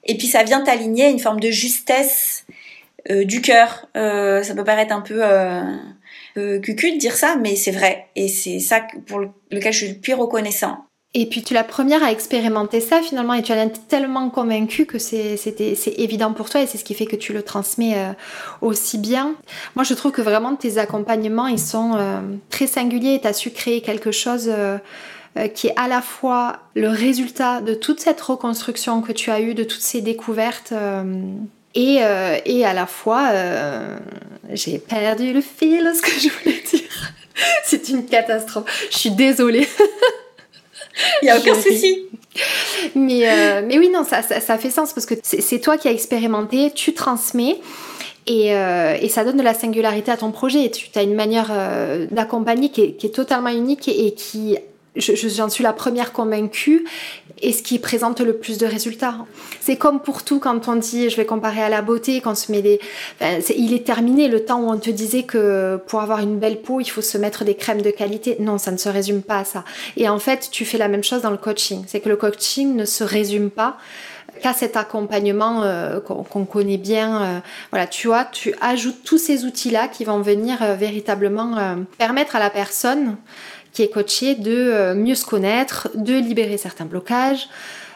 Et 0.06 0.18
puis, 0.18 0.28
ça 0.28 0.44
vient 0.44 0.64
t'aligner 0.64 1.10
une 1.10 1.20
forme 1.20 1.40
de 1.40 1.52
justesse 1.52 2.46
euh, 3.10 3.24
du 3.24 3.42
cœur. 3.42 3.88
Euh, 3.96 4.44
ça 4.44 4.56
peut 4.56 4.64
paraître 4.64 4.94
un 4.94 5.02
peu 5.02 5.20
euh, 5.22 5.64
euh, 6.38 6.60
cucu 6.60 6.92
de 6.92 6.98
dire 6.98 7.16
ça, 7.16 7.36
mais 7.42 7.56
c'est 7.56 7.72
vrai. 7.72 8.08
Et 8.16 8.28
c'est 8.28 8.60
ça 8.60 8.82
pour 9.08 9.20
lequel 9.52 9.74
je 9.74 9.78
suis 9.78 9.88
le 9.90 10.00
plus 10.00 10.14
reconnaissant. 10.14 10.86
Et 11.18 11.28
puis 11.28 11.42
tu 11.42 11.54
es 11.54 11.56
la 11.56 11.64
première 11.64 12.04
à 12.04 12.12
expérimenter 12.12 12.82
ça 12.82 13.02
finalement 13.02 13.34
et 13.34 13.42
tu 13.42 13.54
en 13.54 13.56
es 13.56 13.72
tellement 13.88 14.30
convaincue 14.30 14.86
que 14.86 15.00
c'est 15.00 15.40
évident 15.98 16.34
pour 16.34 16.50
toi 16.50 16.62
et 16.62 16.68
c'est 16.68 16.78
ce 16.78 16.84
qui 16.84 16.94
fait 16.94 17.06
que 17.06 17.16
tu 17.16 17.32
le 17.32 17.42
transmets 17.42 17.98
euh, 17.98 18.12
aussi 18.60 18.98
bien. 18.98 19.36
Moi 19.76 19.86
je 19.86 19.94
trouve 19.94 20.12
que 20.12 20.22
vraiment 20.22 20.58
tes 20.58 20.78
accompagnements 20.78 21.48
ils 21.48 21.58
sont 21.58 21.94
euh, 21.96 22.20
très 22.50 22.68
singuliers 22.68 23.14
et 23.14 23.22
tu 23.22 23.28
as 23.28 23.34
su 23.34 23.52
créer 23.52 23.80
quelque 23.80 24.12
chose 24.12 24.52
euh, 24.54 24.78
qui 25.54 25.68
est 25.68 25.74
à 25.76 25.88
la 25.88 26.02
fois 26.02 26.60
le 26.76 26.90
résultat 26.90 27.62
de 27.62 27.74
toute 27.74 28.00
cette 28.00 28.22
reconstruction 28.22 29.02
que 29.02 29.12
tu 29.12 29.32
as 29.32 29.42
eue, 29.42 29.54
de 29.54 29.64
toutes 29.64 29.82
ces 29.82 30.02
découvertes 30.02 30.74
et, 31.76 31.98
euh, 32.02 32.38
et 32.46 32.66
à 32.66 32.74
la 32.74 32.88
fois, 32.88 33.30
euh, 33.32 33.98
j'ai 34.54 34.80
perdu 34.80 35.34
le 35.34 35.42
fil 35.42 35.84
de 35.86 35.94
ce 35.94 36.02
que 36.02 36.12
je 36.12 36.30
voulais 36.30 36.64
dire. 36.72 37.14
C'est 37.66 37.90
une 37.90 38.06
catastrophe. 38.06 38.88
Je 38.90 38.98
suis 38.98 39.12
désolée. 39.12 39.68
Il 41.22 41.26
n'y 41.26 41.32
a 41.32 41.38
aucun 41.38 41.56
souci. 41.56 42.06
Mais, 42.96 43.28
euh, 43.28 43.62
mais 43.66 43.78
oui, 43.78 43.90
non, 43.90 44.06
ça, 44.06 44.22
ça, 44.22 44.58
fait 44.58 44.70
sens 44.70 44.94
parce 44.94 45.06
que 45.06 45.16
c'est 45.24 45.60
toi 45.60 45.78
qui 45.78 45.90
as 45.90 45.92
expérimenté, 45.92 46.72
tu 46.72 46.94
transmets. 46.94 47.58
Et, 48.28 48.52
et, 48.52 49.10
ça 49.10 49.26
donne 49.26 49.36
de 49.36 49.44
la 49.44 49.54
singularité 49.54 50.12
à 50.12 50.18
ton 50.18 50.32
projet. 50.32 50.72
Tu 50.72 50.88
as 50.96 51.04
une 51.04 51.16
manière 51.16 51.52
d'accompagner 52.12 52.70
qui, 52.70 52.96
qui, 52.96 53.08
est 53.08 53.16
totalement 53.16 53.50
unique 53.50 53.90
et, 53.90 54.08
et 54.08 54.14
qui 54.14 54.58
j'en 54.98 55.50
suis 55.50 55.64
la 55.64 55.74
première 55.74 56.12
convaincue, 56.14 56.86
et 57.42 57.52
ce 57.52 57.62
qui 57.62 57.80
présente 57.80 58.22
le 58.22 58.38
plus 58.38 58.58
de 58.58 58.66
résultats. 58.66 59.18
C'est 59.60 59.76
comme 59.76 60.00
pour 60.00 60.24
tout 60.24 60.40
quand 60.40 60.68
on 60.68 60.76
dit, 60.76 61.10
je 61.10 61.18
vais 61.18 61.26
comparer 61.26 61.62
à 61.62 61.70
la 61.70 61.82
beauté, 61.82 62.22
quand 62.22 62.32
on 62.32 62.36
se 62.36 62.52
met 62.52 62.62
des... 62.62 62.80
il 63.58 63.74
est 63.74 63.86
terminé 63.86 64.28
le 64.28 64.46
temps 64.46 64.62
où 64.62 64.70
on 64.70 64.78
te 64.78 64.90
disait 64.90 65.24
que 65.24 65.78
pour 65.88 66.02
avoir 66.02 66.20
une 66.20 66.40
belle 66.40 66.62
peau, 66.62 66.80
il 66.80 66.90
faut 66.90 67.02
se 67.02 67.18
mettre 67.18 67.44
des 67.44 67.56
crèmes 67.56 67.82
de 67.82 67.92
qualité. 67.92 68.38
Non, 68.40 68.58
ça 68.58 68.72
ne 68.72 68.78
se 68.78 68.90
résume 68.90 69.22
pas 69.22 69.40
à 69.40 69.44
ça. 69.44 69.64
Et 69.98 70.08
en 70.08 70.20
fait, 70.20 70.50
tu 70.52 70.66
fais 70.66 70.78
la 70.78 70.88
même 70.88 71.04
chose 71.04 71.22
dans 71.22 71.32
le 71.32 71.38
coaching. 71.38 71.84
C'est 71.88 72.00
que 72.00 72.10
le 72.10 72.16
coaching 72.16 72.76
ne 72.76 72.86
se 72.86 73.04
résume 73.04 73.50
pas 73.50 73.78
qu'à 74.42 74.54
cet 74.54 74.76
accompagnement 74.76 75.64
euh, 75.64 76.00
qu'on 76.00 76.46
connaît 76.46 76.78
bien. 76.78 77.22
Euh, 77.22 77.40
voilà, 77.72 77.88
tu 77.88 78.08
vois, 78.08 78.26
tu 78.26 78.54
ajoutes 78.62 79.04
tous 79.04 79.18
ces 79.18 79.46
outils-là 79.46 79.88
qui 79.88 80.04
vont 80.04 80.20
venir 80.20 80.62
euh, 80.62 80.76
véritablement 80.76 81.76
permettre 81.98 82.36
à 82.36 82.40
la 82.40 82.50
personne 82.50 83.16
qui 83.76 83.84
est 83.84 83.90
coaché 83.90 84.36
de 84.36 84.52
euh, 84.52 84.96
mieux 84.96 85.16
se 85.16 85.26
connaître, 85.26 85.90
de 85.96 86.14
libérer 86.14 86.58
certains 86.58 86.86
blocages 86.86 87.50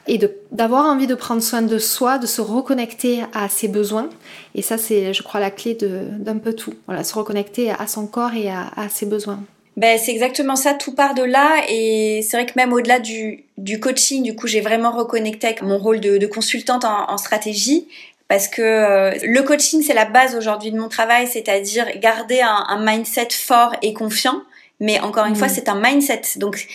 et 0.08 0.20
d'avoir 0.52 0.86
envie 0.86 1.08
de 1.08 1.16
prendre 1.16 1.42
soin 1.42 1.62
de 1.62 1.78
soi, 1.78 2.18
de 2.18 2.26
se 2.26 2.42
reconnecter 2.42 3.22
à 3.34 3.48
ses 3.48 3.68
besoins. 3.68 4.10
Et 4.56 4.62
ça, 4.62 4.78
c'est, 4.78 5.14
je 5.14 5.24
crois, 5.24 5.40
la 5.40 5.52
clé 5.52 5.78
d'un 5.80 6.38
peu 6.38 6.54
tout. 6.54 6.74
Voilà, 6.88 7.04
se 7.04 7.14
reconnecter 7.14 7.70
à 7.72 7.86
son 7.86 8.08
corps 8.08 8.34
et 8.34 8.50
à, 8.50 8.90
ses 8.90 9.06
besoins. 9.06 9.40
Ben, 9.78 10.00
c'est 10.00 10.12
exactement 10.12 10.56
ça, 10.56 10.74
tout 10.74 10.96
part 10.96 11.14
de 11.14 11.22
là. 11.22 11.62
Et 11.70 12.22
c'est 12.28 12.38
vrai 12.38 12.48
que 12.48 12.54
même 12.56 12.74
au-delà 12.74 13.00
du, 13.00 13.46
du, 13.58 13.80
coaching, 13.80 14.24
du 14.24 14.36
coup, 14.36 14.48
j'ai 14.48 14.62
vraiment 14.62 14.92
reconnecté 14.92 15.46
avec 15.46 15.62
mon 15.62 15.78
rôle 15.78 16.00
de, 16.00 16.26
consultante 16.26 16.86
en, 16.86 17.18
stratégie. 17.18 17.88
Parce 18.28 18.48
que 18.48 18.62
euh, 18.62 19.12
le 19.24 19.42
coaching, 19.44 19.84
c'est 19.84 19.94
la 19.94 20.06
base 20.06 20.36
aujourd'hui 20.36 20.72
de 20.72 20.80
mon 20.80 20.90
travail, 20.90 21.28
c'est-à-dire 21.28 21.86
garder 22.00 22.42
un 22.42 22.84
mindset 22.84 23.30
fort 23.32 23.76
et 23.84 23.94
confiant 23.94 24.42
mais 24.80 25.00
encore 25.00 25.26
une 25.26 25.36
fois, 25.36 25.48
mm. 25.48 25.52
c'est 25.52 25.70
un 25.70 25.80
mindset. 25.80 26.22
Donc, 26.38 26.68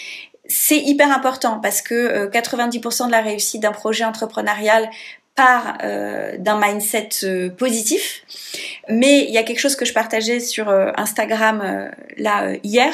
c'est 0.46 0.78
hyper 0.78 1.10
important 1.10 1.58
parce 1.60 1.80
que 1.80 2.28
90% 2.28 3.02
euh, 3.02 3.06
de 3.06 3.10
la 3.10 3.20
réussite 3.20 3.62
d'un 3.62 3.72
projet 3.72 4.04
entrepreneurial 4.04 4.90
part 5.34 5.78
euh, 5.82 6.36
d'un 6.38 6.60
mindset 6.60 7.08
euh, 7.24 7.50
positif. 7.50 8.22
Mais 8.88 9.24
il 9.24 9.30
y 9.30 9.38
a 9.38 9.42
quelque 9.42 9.58
chose 9.58 9.76
que 9.76 9.84
je 9.84 9.92
partageais 9.92 10.40
sur 10.40 10.68
Instagram 10.68 11.90
là 12.16 12.52
hier, 12.62 12.92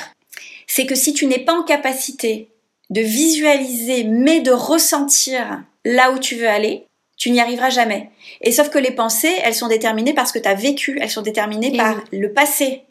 c'est 0.66 0.86
que 0.86 0.94
si 0.94 1.12
tu 1.12 1.26
n'es 1.26 1.40
pas 1.40 1.52
en 1.52 1.64
capacité 1.64 2.48
de 2.90 3.00
visualiser 3.00 4.04
mais 4.04 4.40
de 4.40 4.52
ressentir 4.52 5.62
là 5.84 6.12
où 6.12 6.18
tu 6.18 6.36
veux 6.36 6.48
aller, 6.48 6.86
tu 7.20 7.30
n'y 7.30 7.38
arriveras 7.38 7.68
jamais. 7.68 8.08
Et 8.40 8.50
sauf 8.50 8.70
que 8.70 8.78
les 8.78 8.92
pensées, 8.92 9.36
elles 9.44 9.54
sont 9.54 9.68
déterminées 9.68 10.14
par 10.14 10.26
ce 10.26 10.32
que 10.32 10.38
tu 10.38 10.48
as 10.48 10.54
vécu, 10.54 10.98
elles 11.02 11.10
sont 11.10 11.20
déterminées 11.20 11.76
par 11.76 12.02
le 12.12 12.32
passé. 12.32 12.84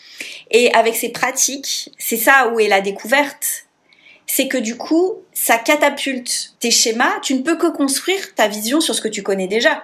Et 0.51 0.71
avec 0.73 0.95
ces 0.95 1.09
pratiques, 1.09 1.91
c'est 1.97 2.15
ça 2.15 2.49
où 2.49 2.59
est 2.59 2.67
la 2.67 2.79
découverte. 2.79 3.65
C'est 4.27 4.47
que 4.47 4.59
du 4.59 4.77
coup, 4.77 5.15
ça 5.33 5.57
catapulte 5.57 6.53
tes 6.59 6.69
schémas. 6.69 7.19
Tu 7.23 7.33
ne 7.33 7.41
peux 7.41 7.57
que 7.57 7.71
construire 7.71 8.35
ta 8.35 8.47
vision 8.47 8.81
sur 8.81 8.93
ce 8.93 9.01
que 9.01 9.07
tu 9.07 9.23
connais 9.23 9.47
déjà. 9.47 9.83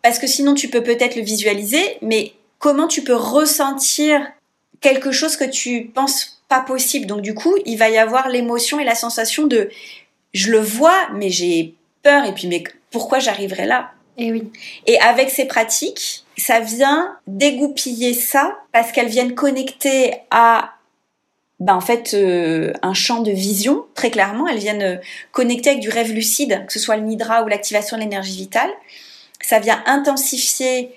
Parce 0.00 0.18
que 0.18 0.26
sinon, 0.26 0.54
tu 0.54 0.68
peux 0.68 0.82
peut-être 0.82 1.14
le 1.14 1.22
visualiser, 1.22 1.98
mais 2.00 2.32
comment 2.58 2.88
tu 2.88 3.04
peux 3.04 3.14
ressentir 3.14 4.26
quelque 4.80 5.12
chose 5.12 5.36
que 5.36 5.44
tu 5.44 5.90
penses 5.94 6.42
pas 6.48 6.60
possible? 6.60 7.04
Donc 7.04 7.20
du 7.20 7.34
coup, 7.34 7.54
il 7.66 7.76
va 7.76 7.90
y 7.90 7.98
avoir 7.98 8.30
l'émotion 8.30 8.80
et 8.80 8.84
la 8.84 8.94
sensation 8.94 9.46
de 9.46 9.68
je 10.32 10.50
le 10.50 10.60
vois, 10.60 11.10
mais 11.12 11.28
j'ai 11.28 11.74
peur 12.02 12.24
et 12.24 12.32
puis 12.32 12.46
mais 12.46 12.62
pourquoi 12.94 13.18
j'arriverai 13.18 13.66
là. 13.66 13.90
Et 14.16 14.26
eh 14.26 14.32
oui. 14.32 14.52
Et 14.86 15.00
avec 15.00 15.28
ces 15.28 15.46
pratiques, 15.46 16.24
ça 16.38 16.60
vient 16.60 17.18
dégoupiller 17.26 18.14
ça 18.14 18.56
parce 18.72 18.92
qu'elles 18.92 19.08
viennent 19.08 19.34
connecter 19.34 20.14
à 20.30 20.74
ben 21.58 21.74
en 21.74 21.80
fait 21.80 22.14
euh, 22.14 22.72
un 22.82 22.94
champ 22.94 23.20
de 23.22 23.32
vision 23.32 23.84
très 23.94 24.12
clairement. 24.12 24.46
Elles 24.46 24.60
viennent 24.60 24.82
euh, 24.82 24.96
connecter 25.32 25.70
avec 25.70 25.82
du 25.82 25.88
rêve 25.88 26.12
lucide 26.12 26.64
que 26.68 26.72
ce 26.72 26.78
soit 26.78 26.96
le 26.96 27.02
nidra 27.02 27.42
ou 27.42 27.48
l'activation 27.48 27.96
de 27.96 28.02
l'énergie 28.02 28.36
vitale. 28.36 28.70
Ça 29.42 29.58
vient 29.58 29.82
intensifier 29.86 30.94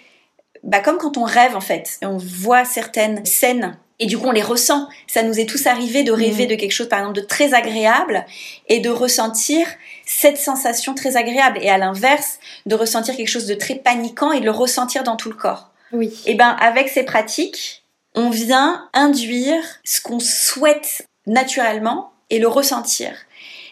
bah, 0.64 0.80
comme 0.82 0.98
quand 0.98 1.18
on 1.18 1.24
rêve 1.24 1.56
en 1.56 1.62
fait. 1.62 1.98
On 2.04 2.18
voit 2.18 2.66
certaines 2.66 3.26
scènes 3.26 3.76
et 4.00 4.06
du 4.06 4.18
coup 4.18 4.28
on 4.28 4.32
les 4.32 4.42
ressent. 4.42 4.88
Ça 5.08 5.24
nous 5.24 5.40
est 5.40 5.46
tous 5.46 5.66
arrivé 5.68 6.04
de 6.04 6.12
rêver 6.12 6.46
mm. 6.46 6.50
de 6.50 6.56
quelque 6.56 6.72
chose 6.72 6.90
par 6.90 7.00
exemple 7.00 7.16
de 7.16 7.26
très 7.26 7.54
agréable 7.54 8.26
et 8.68 8.80
de 8.80 8.90
ressentir 8.90 9.68
cette 10.06 10.38
sensation 10.38 10.94
très 10.94 11.18
agréable 11.18 11.60
et 11.62 11.70
à 11.70 11.78
l'inverse 11.78 12.40
de 12.66 12.76
ressentir 12.76 13.16
quelque 13.16 13.28
chose 13.28 13.48
de 13.48 13.56
très 13.56 13.76
paniquant 13.76 14.32
et 14.32 14.40
de 14.40 14.46
le 14.46 14.52
ressentir 14.52 15.04
dans 15.04 15.16
tout 15.16 15.30
le 15.30 15.36
corps. 15.36 15.72
Oui. 15.92 16.14
Et 16.26 16.36
ben 16.36 16.56
avec 16.60 16.90
ces 16.90 17.04
pratiques, 17.04 17.84
on 18.16 18.30
vient 18.30 18.88
induire 18.94 19.64
ce 19.84 20.02
qu'on 20.02 20.20
souhaite 20.20 21.06
naturellement 21.26 22.12
et 22.30 22.40
le 22.40 22.48
ressentir. 22.48 23.14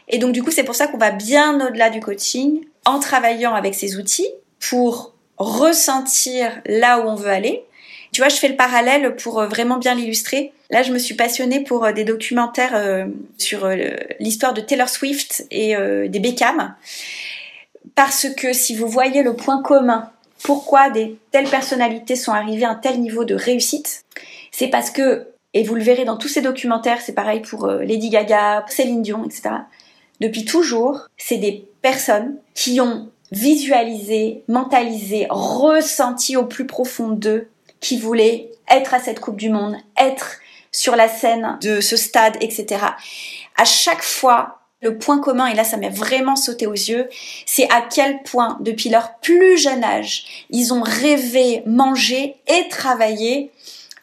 Et 0.07 0.17
donc 0.17 0.33
du 0.33 0.43
coup 0.43 0.51
c'est 0.51 0.63
pour 0.63 0.75
ça 0.75 0.87
qu'on 0.87 0.97
va 0.97 1.11
bien 1.11 1.65
au-delà 1.65 1.89
du 1.89 1.99
coaching 1.99 2.65
en 2.85 2.99
travaillant 2.99 3.53
avec 3.53 3.75
ces 3.75 3.97
outils 3.97 4.29
pour 4.69 5.13
ressentir 5.37 6.61
là 6.65 6.99
où 6.99 7.09
on 7.09 7.15
veut 7.15 7.29
aller 7.29 7.65
tu 8.15 8.21
vois, 8.21 8.29
je 8.29 8.37
fais 8.37 8.47
le 8.47 8.55
parallèle 8.55 9.17
pour 9.17 9.41
euh, 9.41 9.47
vraiment 9.47 9.75
bien 9.75 9.93
l'illustrer. 9.93 10.53
Là, 10.69 10.83
je 10.83 10.93
me 10.93 10.99
suis 10.99 11.15
passionnée 11.15 11.65
pour 11.65 11.83
euh, 11.83 11.91
des 11.91 12.05
documentaires 12.05 12.71
euh, 12.73 13.07
sur 13.37 13.67
l'histoire 14.21 14.53
de 14.53 14.61
Taylor 14.61 14.87
Swift 14.87 15.45
et 15.51 15.75
des 15.75 16.19
Beckham. 16.21 16.75
Parce 17.93 18.27
que 18.29 18.53
si 18.53 18.73
vous 18.73 18.87
voyez 18.87 19.21
le 19.21 19.35
point 19.35 19.61
commun, 19.61 20.09
pourquoi 20.43 20.89
des 20.89 21.17
telles 21.31 21.49
personnalités 21.49 22.15
sont 22.15 22.31
arrivées 22.31 22.63
à 22.63 22.69
un 22.69 22.75
tel 22.75 23.01
niveau 23.01 23.25
de 23.25 23.35
réussite, 23.35 24.05
c'est 24.49 24.69
parce 24.69 24.91
que, 24.91 25.27
et 25.53 25.63
vous 25.63 25.75
le 25.75 25.83
verrez 25.83 26.05
dans 26.05 26.15
tous 26.15 26.29
ces 26.29 26.41
documentaires, 26.41 27.01
c'est 27.01 27.15
pareil 27.15 27.41
pour 27.41 27.67
Lady 27.67 28.09
Gaga, 28.09 28.63
Céline 28.69 29.01
Dion, 29.01 29.25
etc. 29.25 29.49
Depuis 30.21 30.45
toujours, 30.45 31.09
c'est 31.17 31.37
des 31.37 31.67
personnes 31.81 32.37
qui 32.53 32.79
ont 32.79 33.09
visualisé, 33.33 34.43
mentalisé, 34.47 35.27
ressenti 35.29 36.37
au 36.37 36.45
plus 36.45 36.65
profond 36.65 37.09
d'eux 37.09 37.49
qui 37.85 37.97
voulait 37.99 38.49
être 38.67 38.95
à 38.95 38.99
cette 38.99 39.19
Coupe 39.19 39.37
du 39.37 39.51
Monde, 39.51 39.77
être 39.95 40.39
sur 40.71 40.95
la 40.95 41.07
scène 41.07 41.59
de 41.61 41.81
ce 41.81 41.95
stade, 41.95 42.35
etc. 42.41 42.83
À 43.57 43.63
chaque 43.63 44.01
fois, 44.01 44.59
le 44.81 44.97
point 44.97 45.19
commun, 45.19 45.45
et 45.45 45.53
là 45.53 45.63
ça 45.63 45.77
m'a 45.77 45.89
vraiment 45.89 46.35
sauté 46.35 46.65
aux 46.65 46.73
yeux, 46.73 47.07
c'est 47.45 47.71
à 47.71 47.81
quel 47.81 48.23
point, 48.23 48.57
depuis 48.61 48.89
leur 48.89 49.19
plus 49.19 49.59
jeune 49.59 49.83
âge, 49.83 50.45
ils 50.49 50.73
ont 50.73 50.81
rêvé, 50.81 51.61
mangé 51.67 52.37
et 52.47 52.67
travaillé 52.69 53.51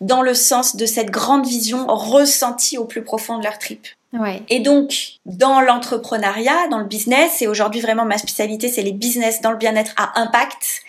dans 0.01 0.23
le 0.23 0.35
sens 0.35 0.77
de 0.77 0.87
cette 0.87 1.11
grande 1.11 1.45
vision 1.45 1.87
ressentie 1.89 2.79
au 2.79 2.85
plus 2.85 3.03
profond 3.03 3.39
de 3.39 3.43
leur 3.43 3.59
trip. 3.59 3.89
Ouais. 4.13 4.43
Et 4.49 4.61
donc, 4.61 5.15
dans 5.27 5.61
l'entrepreneuriat, 5.61 6.69
dans 6.71 6.79
le 6.79 6.85
business, 6.85 7.43
et 7.43 7.49
aujourd'hui 7.49 7.81
vraiment 7.81 8.05
ma 8.05 8.19
spécialité, 8.19 8.69
c'est 8.69 8.83
les 8.83 8.93
business 8.93 9.41
dans 9.41 9.51
le 9.51 9.57
bien-être 9.57 9.93
à 9.97 10.21
impact 10.21 10.83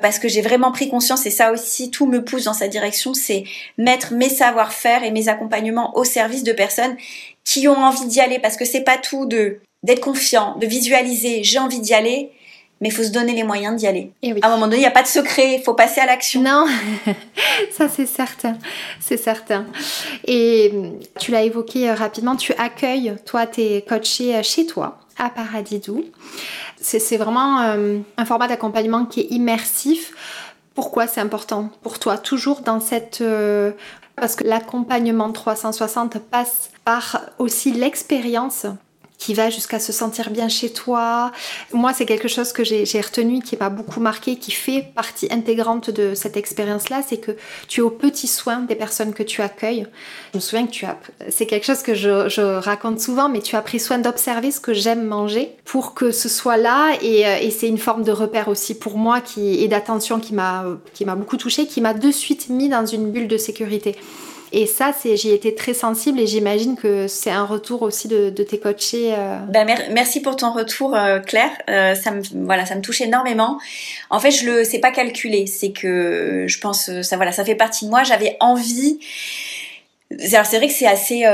parce 0.00 0.18
que 0.18 0.28
j'ai 0.28 0.42
vraiment 0.42 0.72
pris 0.72 0.88
conscience 0.88 1.26
et 1.26 1.30
ça 1.30 1.52
aussi 1.52 1.90
tout 1.90 2.06
me 2.06 2.24
pousse 2.24 2.44
dans 2.44 2.52
sa 2.52 2.68
direction, 2.68 3.14
c'est 3.14 3.44
mettre 3.78 4.12
mes 4.12 4.28
savoir-faire 4.28 5.04
et 5.04 5.10
mes 5.10 5.28
accompagnements 5.28 5.96
au 5.96 6.04
service 6.04 6.42
de 6.42 6.52
personnes 6.52 6.96
qui 7.44 7.68
ont 7.68 7.78
envie 7.78 8.06
d'y 8.06 8.20
aller 8.20 8.38
parce 8.38 8.56
que 8.56 8.64
c'est 8.64 8.82
pas 8.82 8.98
tout 8.98 9.26
de 9.26 9.60
d'être 9.82 10.00
confiant, 10.00 10.56
de 10.56 10.66
visualiser, 10.66 11.44
j'ai 11.44 11.60
envie 11.60 11.78
d'y 11.78 11.94
aller, 11.94 12.32
mais 12.80 12.88
il 12.88 12.92
faut 12.92 13.04
se 13.04 13.10
donner 13.10 13.32
les 13.32 13.44
moyens 13.44 13.76
d'y 13.76 13.86
aller. 13.86 14.10
Et 14.22 14.32
oui. 14.32 14.40
À 14.42 14.48
un 14.48 14.50
moment 14.50 14.66
donné, 14.66 14.76
il 14.78 14.80
n'y 14.80 14.86
a 14.86 14.90
pas 14.90 15.02
de 15.02 15.08
secret, 15.08 15.54
il 15.54 15.62
faut 15.62 15.74
passer 15.74 16.00
à 16.00 16.06
l'action. 16.06 16.42
Non, 16.42 16.66
ça 17.70 17.88
c'est 17.88 18.06
certain, 18.06 18.58
c'est 19.00 19.16
certain. 19.16 19.66
Et 20.26 20.72
tu 21.18 21.30
l'as 21.30 21.42
évoqué 21.42 21.88
euh, 21.88 21.94
rapidement, 21.94 22.36
tu 22.36 22.52
accueilles, 22.54 23.14
toi, 23.24 23.46
tes 23.46 23.82
coachés 23.82 24.34
euh, 24.34 24.42
chez 24.42 24.66
toi, 24.66 24.98
à 25.18 25.30
Paradidou. 25.30 26.04
C'est 26.80 27.16
vraiment 27.16 27.60
euh, 27.62 27.98
un 28.16 28.24
format 28.24 28.48
d'accompagnement 28.48 29.06
qui 29.06 29.20
est 29.20 29.30
immersif. 29.30 30.14
Pourquoi 30.74 31.06
c'est 31.06 31.20
important 31.20 31.70
pour 31.82 31.98
toi 31.98 32.18
Toujours 32.18 32.60
dans 32.60 32.80
cette... 32.80 33.20
Euh, 33.20 33.72
parce 34.14 34.34
que 34.34 34.44
l'accompagnement 34.44 35.30
360 35.30 36.18
passe 36.18 36.70
par 36.84 37.20
aussi 37.38 37.72
l'expérience 37.72 38.66
qui 39.18 39.34
va 39.34 39.50
jusqu'à 39.50 39.78
se 39.78 39.92
sentir 39.92 40.30
bien 40.30 40.48
chez 40.48 40.70
toi. 40.70 41.32
Moi, 41.72 41.92
c'est 41.92 42.06
quelque 42.06 42.28
chose 42.28 42.52
que 42.52 42.64
j'ai 42.64 43.00
retenu, 43.00 43.40
qui 43.40 43.56
m'a 43.56 43.70
beaucoup 43.70 44.00
marqué, 44.00 44.36
qui 44.36 44.50
fait 44.50 44.90
partie 44.94 45.28
intégrante 45.30 45.90
de 45.90 46.14
cette 46.14 46.36
expérience-là, 46.36 47.02
c'est 47.06 47.16
que 47.16 47.32
tu 47.68 47.80
es 47.80 47.82
au 47.82 47.90
petit 47.90 48.26
soin 48.26 48.60
des 48.60 48.74
personnes 48.74 49.14
que 49.14 49.22
tu 49.22 49.42
accueilles. 49.42 49.86
Je 50.32 50.38
me 50.38 50.40
souviens 50.40 50.66
que 50.66 50.72
tu 50.72 50.84
as, 50.84 50.98
c'est 51.28 51.46
quelque 51.46 51.64
chose 51.64 51.82
que 51.82 51.94
je, 51.94 52.28
je, 52.28 52.42
raconte 52.42 53.00
souvent, 53.00 53.28
mais 53.28 53.40
tu 53.40 53.56
as 53.56 53.62
pris 53.62 53.80
soin 53.80 53.98
d'observer 53.98 54.50
ce 54.50 54.60
que 54.60 54.74
j'aime 54.74 55.04
manger 55.04 55.50
pour 55.64 55.94
que 55.94 56.10
ce 56.10 56.28
soit 56.28 56.56
là, 56.56 56.92
et, 57.02 57.26
euh, 57.26 57.38
et 57.40 57.50
c'est 57.50 57.68
une 57.68 57.78
forme 57.78 58.02
de 58.02 58.12
repère 58.12 58.48
aussi 58.48 58.78
pour 58.78 58.98
moi 58.98 59.20
qui, 59.20 59.62
et 59.62 59.68
d'attention 59.68 60.20
qui 60.20 60.34
m'a 60.34 60.64
beaucoup 61.16 61.36
touchée, 61.36 61.66
qui 61.66 61.80
m'a 61.80 61.94
de 61.94 62.10
suite 62.10 62.48
mis 62.48 62.68
dans 62.68 62.86
une 62.86 63.10
bulle 63.10 63.28
de 63.28 63.38
sécurité. 63.38 63.96
Et 64.58 64.64
ça, 64.64 64.94
j'y 65.04 65.32
été 65.32 65.54
très 65.54 65.74
sensible 65.74 66.18
et 66.18 66.26
j'imagine 66.26 66.76
que 66.76 67.08
c'est 67.08 67.30
un 67.30 67.44
retour 67.44 67.82
aussi 67.82 68.08
de, 68.08 68.30
tes 68.30 68.58
coachés. 68.58 69.12
Euh. 69.12 69.36
Ben, 69.50 69.68
merci 69.90 70.22
pour 70.22 70.34
ton 70.34 70.50
retour, 70.50 70.96
euh, 70.96 71.18
Claire. 71.20 71.50
Euh, 71.68 71.94
ça 71.94 72.10
me 72.10 72.22
voilà, 72.46 72.64
ça 72.64 72.74
me 72.74 72.80
touche 72.80 73.02
énormément. 73.02 73.58
En 74.08 74.18
fait, 74.18 74.30
je 74.30 74.46
le 74.46 74.64
sais 74.64 74.78
pas 74.78 74.92
calculer. 74.92 75.46
C'est 75.46 75.72
que 75.72 76.46
je 76.48 76.58
pense 76.58 76.90
ça 77.02 77.16
voilà, 77.16 77.32
ça 77.32 77.44
fait 77.44 77.54
partie 77.54 77.84
de 77.84 77.90
moi. 77.90 78.02
J'avais 78.02 78.38
envie. 78.40 78.98
C'est 80.18 80.38
vrai 80.38 80.68
que 80.68 80.72
c'est 80.72 80.86
assez 80.86 81.24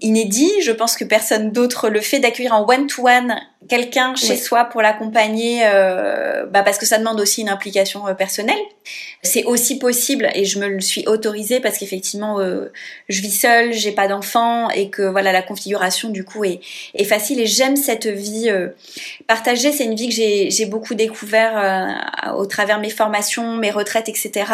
inédit. 0.00 0.50
Je 0.62 0.72
pense 0.72 0.96
que 0.96 1.04
personne 1.04 1.52
d'autre 1.52 1.90
le 1.90 2.00
fait 2.00 2.18
d'accueillir 2.18 2.54
en 2.54 2.66
one-to-one 2.66 3.36
quelqu'un 3.68 4.14
chez 4.14 4.36
soi 4.36 4.64
pour 4.64 4.80
l'accompagner, 4.80 5.62
euh, 5.64 6.46
bah 6.46 6.62
parce 6.62 6.78
que 6.78 6.86
ça 6.86 6.98
demande 6.98 7.20
aussi 7.20 7.42
une 7.42 7.50
implication 7.50 8.06
euh, 8.08 8.14
personnelle. 8.14 8.58
C'est 9.22 9.44
aussi 9.44 9.78
possible 9.78 10.28
et 10.34 10.46
je 10.46 10.58
me 10.58 10.66
le 10.66 10.80
suis 10.80 11.06
autorisée 11.06 11.60
parce 11.60 11.76
qu'effectivement 11.76 12.40
euh, 12.40 12.72
je 13.08 13.20
vis 13.20 13.38
seule, 13.38 13.72
j'ai 13.72 13.92
pas 13.92 14.08
d'enfant 14.08 14.70
et 14.70 14.88
que 14.88 15.02
voilà 15.02 15.30
la 15.30 15.42
configuration 15.42 16.08
du 16.08 16.24
coup 16.24 16.44
est, 16.44 16.60
est 16.94 17.04
facile 17.04 17.38
et 17.38 17.46
j'aime 17.46 17.76
cette 17.76 18.06
vie 18.06 18.50
partagée. 19.26 19.72
C'est 19.72 19.84
une 19.84 19.94
vie 19.94 20.08
que 20.08 20.14
j'ai 20.14 20.66
beaucoup 20.66 20.94
découvert 20.94 22.02
au 22.36 22.46
travers 22.46 22.80
mes 22.80 22.90
formations, 22.90 23.56
mes 23.56 23.70
retraites, 23.70 24.08
etc. 24.08 24.46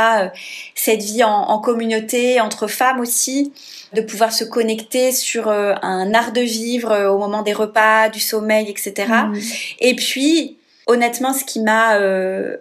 cette 0.74 1.02
vie 1.02 1.22
en, 1.22 1.30
en 1.30 1.58
communauté 1.60 2.40
entre 2.40 2.66
femmes 2.66 3.00
aussi 3.00 3.52
de 3.92 4.00
pouvoir 4.00 4.32
se 4.32 4.44
connecter 4.44 5.12
sur 5.12 5.48
euh, 5.48 5.74
un 5.82 6.12
art 6.12 6.32
de 6.32 6.40
vivre 6.40 6.90
euh, 6.90 7.10
au 7.10 7.18
moment 7.18 7.42
des 7.42 7.52
repas, 7.52 8.08
du 8.08 8.20
sommeil, 8.20 8.68
etc. 8.68 8.94
Mm. 9.04 9.40
Et 9.80 9.96
puis, 9.96 10.56
honnêtement, 10.86 11.32
ce 11.32 11.44
qui 11.44 11.60
m'a 11.60 11.98
euh, 11.98 12.56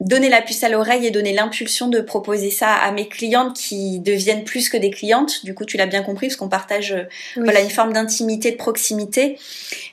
donné 0.00 0.28
la 0.28 0.42
puce 0.42 0.62
à 0.62 0.68
l'oreille 0.68 1.06
et 1.06 1.10
donné 1.10 1.32
l'impulsion 1.32 1.88
de 1.88 2.00
proposer 2.00 2.50
ça 2.50 2.72
à 2.72 2.92
mes 2.92 3.08
clientes 3.08 3.56
qui 3.56 3.98
deviennent 4.00 4.44
plus 4.44 4.68
que 4.68 4.76
des 4.76 4.90
clientes. 4.90 5.44
Du 5.44 5.54
coup, 5.54 5.64
tu 5.64 5.76
l'as 5.76 5.86
bien 5.86 6.02
compris 6.02 6.28
parce 6.28 6.36
qu'on 6.36 6.48
partage 6.48 6.94
voilà 7.36 7.60
une 7.60 7.70
forme 7.70 7.92
d'intimité, 7.92 8.52
de 8.52 8.56
proximité. 8.56 9.38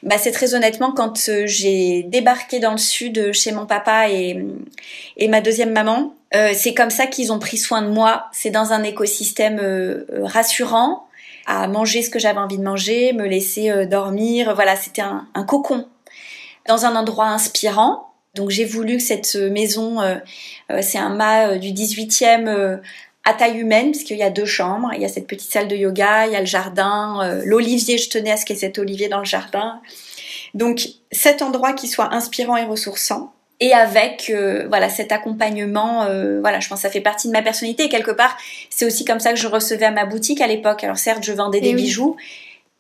Bah, 0.04 0.18
c'est 0.18 0.32
très 0.32 0.54
honnêtement 0.54 0.92
quand 0.92 1.30
j'ai 1.46 2.04
débarqué 2.04 2.60
dans 2.60 2.74
le 2.74 2.78
sud 2.78 3.32
chez 3.34 3.52
mon 3.52 3.66
papa 3.66 4.10
et 4.10 4.46
et 5.18 5.28
ma 5.28 5.42
deuxième 5.42 5.72
maman, 5.72 6.14
euh, 6.36 6.52
c'est 6.54 6.74
comme 6.74 6.90
ça 6.90 7.08
qu'ils 7.08 7.32
ont 7.32 7.40
pris 7.40 7.58
soin 7.58 7.82
de 7.82 7.88
moi. 7.88 8.26
C'est 8.32 8.50
dans 8.50 8.74
un 8.74 8.84
écosystème 8.84 9.60
euh, 9.62 10.06
euh, 10.12 10.26
rassurant, 10.26 11.08
à 11.46 11.68
manger 11.68 12.02
ce 12.02 12.10
que 12.10 12.20
j'avais 12.20 12.40
envie 12.40 12.58
de 12.58 12.64
manger, 12.64 13.14
me 13.14 13.26
laisser 13.26 13.86
dormir. 13.86 14.54
Voilà, 14.56 14.76
c'était 14.76 15.02
un, 15.02 15.28
cocon 15.48 15.88
dans 16.68 16.86
un 16.86 16.96
endroit 16.96 17.28
inspirant. 17.28 18.12
Donc 18.34 18.50
j'ai 18.50 18.66
voulu 18.66 18.98
que 18.98 19.04
cette 19.04 19.36
maison, 19.36 20.00
c'est 20.82 20.98
un 20.98 21.10
mât 21.10 21.58
du 21.58 21.70
18e 21.70 22.80
à 23.24 23.34
taille 23.34 23.60
humaine, 23.60 23.92
puisqu'il 23.92 24.18
y 24.18 24.24
a 24.24 24.30
deux 24.30 24.46
chambres. 24.46 24.90
Il 24.94 25.02
y 25.02 25.06
a 25.06 25.10
cette 25.10 25.28
petite 25.28 25.52
salle 25.52 25.68
de 25.68 25.76
yoga, 25.76 26.28
il 26.28 26.34
y 26.34 26.36
a 26.36 26.42
le 26.42 26.46
jardin, 26.46 27.40
l'olivier, 27.46 27.98
je 27.98 28.10
tenais 28.10 28.32
à 28.32 28.38
ce 28.38 28.46
qu'il 28.46 28.56
y 28.56 28.60
ait 28.60 28.62
cet 28.62 28.80
olivier 28.80 29.08
dans 29.08 29.20
le 29.20 29.26
jardin. 29.26 29.82
Donc 30.56 30.88
cet 31.12 31.42
endroit 31.42 31.74
qui 31.74 31.88
soit 31.88 32.14
inspirant 32.14 32.58
et 32.58 32.66
ressourçant 32.66 33.35
et 33.60 33.74
avec 33.74 34.30
euh, 34.30 34.66
voilà 34.68 34.90
cet 34.90 35.12
accompagnement 35.12 36.04
euh, 36.04 36.40
voilà 36.42 36.60
je 36.60 36.68
pense 36.68 36.80
que 36.80 36.82
ça 36.84 36.90
fait 36.90 37.02
partie 37.02 37.28
de 37.28 37.34
ma 37.34 37.42
personnalité. 37.42 37.84
Et 37.86 37.90
quelque 37.90 38.12
part 38.12 38.38
c'est 38.70 38.86
aussi 38.86 39.06
comme 39.06 39.20
ça 39.20 39.32
que 39.32 39.40
je 39.40 39.48
recevais 39.48 39.86
à 39.86 39.92
ma 39.92 40.06
boutique 40.06 40.42
à 40.42 40.48
l'époque. 40.48 40.84
Alors 40.84 40.98
certes 40.98 41.24
je 41.24 41.32
vendais 41.32 41.62
des 41.62 41.74
bijoux 41.74 42.16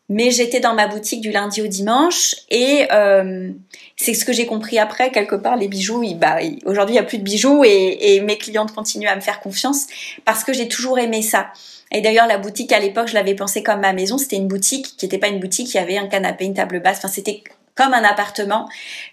mais 0.08 0.30
j'étais 0.30 0.60
dans 0.60 0.76
ma 0.76 0.88
boutique 0.88 1.22
du 1.22 1.32
lundi 1.32 1.62
au 1.62 1.68
dimanche. 1.68 2.36
Et 2.50 2.86
euh, 2.92 3.50
c'est 3.96 4.14
ce 4.14 4.24
que 4.24 4.34
j'ai 4.34 4.46
compris 4.46 4.78
après 4.78 5.12
quelque 5.12 5.36
part 5.36 5.56
les 5.56 5.68
bijoux 5.68 6.04
bah, 6.16 6.38
aujourd'hui 6.66 6.96
il 6.96 6.98
y 6.98 7.02
a 7.02 7.04
plus 7.04 7.18
de 7.18 7.24
bijoux 7.24 7.64
et, 7.64 8.16
et, 8.16 8.22
mes 8.22 8.38
clientes 8.38 8.74
continuent 8.74 9.08
à 9.08 9.16
me 9.16 9.22
faire 9.22 9.40
confiance 9.40 9.88
parce 10.26 10.44
que 10.44 10.54
j'ai 10.54 10.68
toujours 10.68 11.00
aimé 11.00 11.22
ça. 11.22 11.48
Et 11.92 12.02
d'ailleurs 12.02 12.28
la 12.28 12.38
boutique 12.38 12.72
à 12.72 12.80
l'époque 12.80 13.08
je 13.08 13.14
l'avais 13.14 13.36
pensée 13.36 13.64
comme 13.64 13.80
ma 13.80 13.94
maison. 13.94 14.18
C'était 14.18 14.36
une 14.36 14.48
boutique 14.48 14.98
qui 14.98 15.06
n'était 15.06 15.20
pas 15.20 15.30
une 15.30 15.40
boutique. 15.40 15.74
Il 15.74 15.78
y 15.78 15.80
avait 15.80 15.98
un 15.98 16.08
canapé 16.08 16.46
une 16.46 16.54
table 16.54 16.82
basse. 16.82 16.98
Enfin 16.98 17.08
c'était 17.08 17.44
comme 17.76 17.94
un 17.94 18.04
appartement 18.04 18.70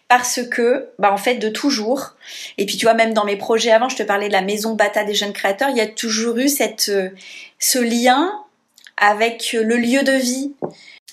parce 0.09 0.41
que 0.49 0.89
bah 0.99 1.13
en 1.13 1.17
fait 1.17 1.37
de 1.37 1.49
toujours 1.49 2.15
et 2.59 2.67
puis 2.67 2.77
tu 2.77 2.87
vois 2.87 2.95
même 2.95 3.13
dans 3.13 3.25
mes 3.25 3.37
projets 3.37 3.73
avant 3.73 3.89
je 3.89 3.97
te 3.97 4.03
parlais 4.03 4.29
de 4.29 4.33
la 4.33 4.43
maison 4.43 4.75
Bata 4.75 5.05
des 5.05 5.15
jeunes 5.15 5.33
créateurs 5.33 5.71
il 5.71 5.77
y 5.77 5.81
a 5.81 5.87
toujours 5.87 6.39
eu 6.39 6.49
cette 6.49 6.89
euh, 6.89 7.11
ce 7.59 7.79
lien 7.79 8.33
avec 8.97 9.53
le 9.53 9.77
lieu 9.77 10.03
de 10.03 10.13
vie. 10.13 10.53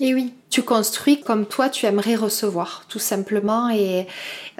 Et 0.02 0.14
oui, 0.14 0.34
tu 0.50 0.64
construis 0.64 1.20
comme 1.20 1.46
toi 1.46 1.68
tu 1.68 1.86
aimerais 1.86 2.16
recevoir, 2.16 2.86
tout 2.88 3.00
simplement. 3.00 3.70
Et 3.70 4.08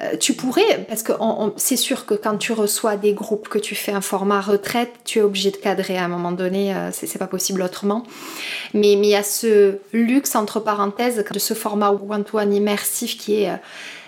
euh, 0.02 0.18
tu 0.18 0.34
pourrais, 0.34 0.86
parce 0.88 1.02
que 1.02 1.14
c'est 1.56 1.78
sûr 1.78 2.06
que 2.06 2.14
quand 2.14 2.38
tu 2.38 2.52
reçois 2.52 2.98
des 2.98 3.14
groupes, 3.14 3.48
que 3.48 3.58
tu 3.58 3.74
fais 3.74 3.94
un 3.94 4.02
format 4.02 4.42
retraite, 4.42 4.92
tu 5.06 5.20
es 5.20 5.22
obligé 5.22 5.52
de 5.52 5.58
cadrer 5.58 5.98
à 5.98 6.04
un 6.04 6.10
moment 6.10 6.34
donné, 6.34 6.76
euh, 6.76 6.90
c'est 6.92 7.18
pas 7.18 7.28
possible 7.28 7.62
autrement. 7.62 8.04
Mais 8.74 8.94
il 8.94 9.06
y 9.06 9.16
a 9.16 9.24
ce 9.24 9.78
luxe, 9.94 10.36
entre 10.36 10.60
parenthèses, 10.60 11.24
de 11.32 11.40
ce 11.40 11.54
format 11.54 11.92
one-to-one 11.92 12.54
immersif 12.54 13.18
qui 13.18 13.42
est. 13.42 13.52
Euh, 13.52 13.58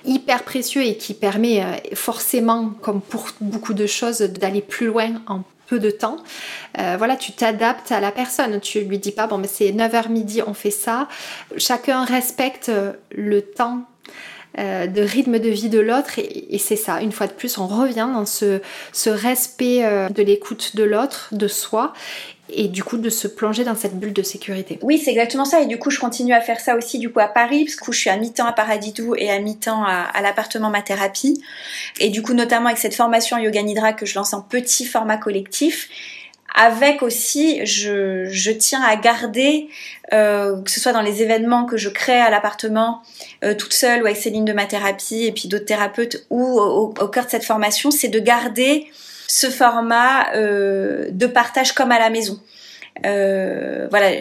hyper 0.03 0.41
précieux 0.41 0.83
et 0.83 0.97
qui 0.97 1.13
permet 1.13 1.63
forcément, 1.93 2.73
comme 2.81 3.01
pour 3.01 3.27
beaucoup 3.39 3.75
de 3.75 3.85
choses, 3.85 4.21
d'aller 4.21 4.61
plus 4.61 4.87
loin 4.87 5.21
en 5.27 5.43
de 5.79 5.91
temps. 5.91 6.17
Euh, 6.79 6.95
voilà, 6.97 7.15
tu 7.15 7.31
t'adaptes 7.31 7.91
à 7.91 7.99
la 7.99 8.11
personne. 8.11 8.59
Tu 8.59 8.81
lui 8.81 8.99
dis 8.99 9.11
pas, 9.11 9.27
bon, 9.27 9.37
mais 9.37 9.47
c'est 9.47 9.71
9h 9.71 10.09
midi, 10.09 10.41
on 10.45 10.53
fait 10.53 10.71
ça. 10.71 11.07
Chacun 11.57 12.05
respecte 12.05 12.69
euh, 12.69 12.93
le 13.11 13.41
temps 13.41 13.81
euh, 14.59 14.87
de 14.87 15.01
rythme 15.01 15.39
de 15.39 15.49
vie 15.49 15.69
de 15.69 15.79
l'autre 15.79 16.19
et, 16.19 16.57
c'est 16.57 16.75
ça, 16.75 17.01
une 17.01 17.13
fois 17.13 17.27
de 17.27 17.33
plus, 17.33 17.57
on 17.57 17.67
revient 17.67 18.09
dans 18.13 18.25
ce 18.25 18.59
respect 19.09 20.09
de 20.09 20.23
l'écoute 20.23 20.75
de 20.75 20.83
l'autre, 20.83 21.29
de 21.31 21.47
soi 21.47 21.93
et 22.53 22.67
du 22.67 22.83
coup 22.83 22.97
de 22.97 23.09
se 23.09 23.27
plonger 23.27 23.63
dans 23.63 23.75
cette 23.75 23.99
bulle 23.99 24.13
de 24.13 24.23
sécurité. 24.23 24.79
Oui, 24.81 24.97
c'est 24.97 25.11
exactement 25.11 25.45
ça. 25.45 25.61
Et 25.61 25.65
du 25.65 25.77
coup, 25.77 25.89
je 25.89 25.99
continue 25.99 26.33
à 26.33 26.41
faire 26.41 26.59
ça 26.59 26.75
aussi 26.75 26.99
du 26.99 27.11
coup 27.11 27.19
à 27.19 27.27
Paris, 27.27 27.65
parce 27.65 27.75
que 27.75 27.91
je 27.91 27.99
suis 27.99 28.09
à 28.09 28.17
mi-temps 28.17 28.45
à 28.45 28.53
Paradidou 28.53 29.15
et 29.15 29.29
à 29.29 29.39
mi-temps 29.39 29.83
à, 29.83 30.21
l'appartement 30.21 30.69
Ma 30.69 30.81
Thérapie. 30.81 31.41
Et 31.99 32.09
du 32.09 32.21
coup, 32.21 32.33
notamment 32.33 32.67
avec 32.67 32.77
cette 32.77 32.95
formation 32.95 33.37
Yoga 33.37 33.61
Nidra 33.61 33.93
que 33.93 34.05
je 34.05 34.15
lance 34.15 34.33
en 34.33 34.41
petit 34.41 34.85
format 34.85 35.17
collectif. 35.17 35.89
Avec 36.53 37.01
aussi, 37.01 37.65
je, 37.65 38.51
tiens 38.51 38.81
à 38.81 38.97
garder, 38.97 39.69
euh, 40.11 40.61
que 40.61 40.69
ce 40.69 40.81
soit 40.81 40.91
dans 40.91 41.01
les 41.01 41.21
événements 41.21 41.65
que 41.65 41.77
je 41.77 41.87
crée 41.87 42.19
à 42.19 42.29
l'appartement, 42.29 43.01
euh, 43.45 43.55
toute 43.55 43.71
seule 43.71 44.03
ou 44.03 44.05
avec 44.05 44.17
Céline 44.17 44.43
de 44.43 44.51
Ma 44.51 44.65
Thérapie 44.65 45.23
et 45.23 45.31
puis 45.31 45.47
d'autres 45.47 45.65
thérapeutes, 45.65 46.25
ou 46.29 46.59
au 46.59 47.07
cœur 47.07 47.25
de 47.25 47.29
cette 47.29 47.45
formation, 47.45 47.89
c'est 47.89 48.09
de 48.09 48.19
garder 48.19 48.89
ce 49.31 49.49
format 49.49 50.33
euh, 50.35 51.05
de 51.09 51.25
partage 51.25 51.71
comme 51.71 51.93
à 51.93 51.99
la 51.99 52.09
maison. 52.09 52.37
Euh, 53.05 53.87
voilà, 53.89 54.11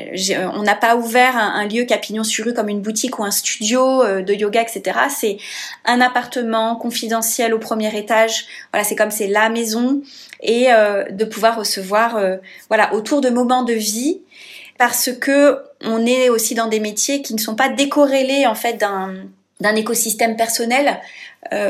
on 0.54 0.62
n'a 0.62 0.76
pas 0.76 0.94
ouvert 0.94 1.36
un, 1.36 1.66
lieu 1.66 1.84
capignon 1.84 2.22
sur 2.22 2.44
rue 2.44 2.54
comme 2.54 2.68
une 2.68 2.80
boutique 2.80 3.18
ou 3.18 3.24
un 3.24 3.32
studio 3.32 4.04
euh, 4.04 4.22
de 4.22 4.32
yoga, 4.32 4.62
etc. 4.62 4.96
C'est 5.08 5.38
un 5.84 6.00
appartement 6.00 6.76
confidentiel 6.76 7.52
au 7.54 7.58
premier 7.58 7.92
étage. 7.98 8.46
Voilà, 8.72 8.84
c'est 8.84 8.94
comme 8.94 9.10
c'est 9.10 9.26
la 9.26 9.48
maison 9.48 10.00
et 10.42 10.68
de 10.68 11.24
pouvoir 11.26 11.58
recevoir, 11.58 12.18
voilà, 12.68 12.94
autour 12.94 13.20
de 13.20 13.28
moments 13.28 13.62
de 13.62 13.74
vie, 13.74 14.22
parce 14.78 15.10
que 15.12 15.58
on 15.82 16.06
est 16.06 16.30
aussi 16.30 16.54
dans 16.54 16.68
des 16.68 16.80
métiers 16.80 17.20
qui 17.20 17.34
ne 17.34 17.38
sont 17.38 17.56
pas 17.56 17.68
décorrélés 17.68 18.46
en 18.46 18.54
fait 18.54 18.74
d'un 18.74 19.14
d'un 19.58 19.74
écosystème 19.74 20.36
personnel. 20.36 20.98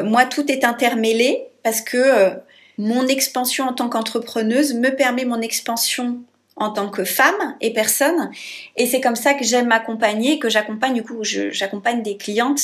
moi, 0.04 0.26
tout 0.26 0.52
est 0.52 0.62
intermêlé 0.62 1.48
parce 1.64 1.80
que 1.80 2.38
mon 2.80 3.06
expansion 3.06 3.66
en 3.66 3.74
tant 3.74 3.88
qu'entrepreneuse 3.88 4.74
me 4.74 4.88
permet 4.88 5.26
mon 5.26 5.40
expansion 5.40 6.18
en 6.56 6.70
tant 6.70 6.90
que 6.90 7.04
femme 7.04 7.56
et 7.60 7.72
personne. 7.72 8.30
Et 8.76 8.86
c'est 8.86 9.00
comme 9.00 9.16
ça 9.16 9.34
que 9.34 9.44
j'aime 9.44 9.68
m'accompagner, 9.68 10.38
que 10.38 10.50
j'accompagne, 10.50 10.94
du 10.94 11.02
coup, 11.02 11.22
j'accompagne 11.22 12.02
des 12.02 12.16
clientes 12.16 12.62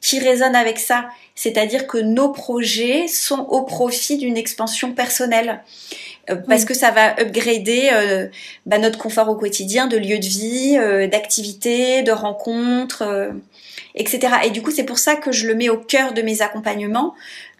qui 0.00 0.20
résonnent 0.20 0.56
avec 0.56 0.78
ça. 0.78 1.08
C'est-à-dire 1.34 1.86
que 1.86 1.98
nos 1.98 2.30
projets 2.30 3.08
sont 3.08 3.40
au 3.48 3.62
profit 3.62 4.18
d'une 4.18 4.36
expansion 4.36 4.92
personnelle. 4.92 5.62
Euh, 6.30 6.36
parce 6.46 6.64
que 6.66 6.74
ça 6.74 6.90
va 6.90 7.18
upgrader 7.20 7.90
euh, 7.92 8.26
bah, 8.66 8.78
notre 8.78 8.98
confort 8.98 9.28
au 9.28 9.34
quotidien 9.34 9.86
de 9.86 9.96
lieu 9.96 10.18
de 10.18 10.26
vie, 10.26 10.76
euh, 10.78 11.06
d'activités, 11.06 12.02
de 12.02 12.12
rencontres, 12.12 13.32
etc. 13.94 14.28
Et 14.44 14.50
du 14.50 14.60
coup, 14.60 14.70
c'est 14.70 14.84
pour 14.84 14.98
ça 14.98 15.16
que 15.16 15.32
je 15.32 15.46
le 15.46 15.54
mets 15.54 15.70
au 15.70 15.78
cœur 15.78 16.12
de 16.12 16.20
mes 16.20 16.42
accompagnements 16.42 17.14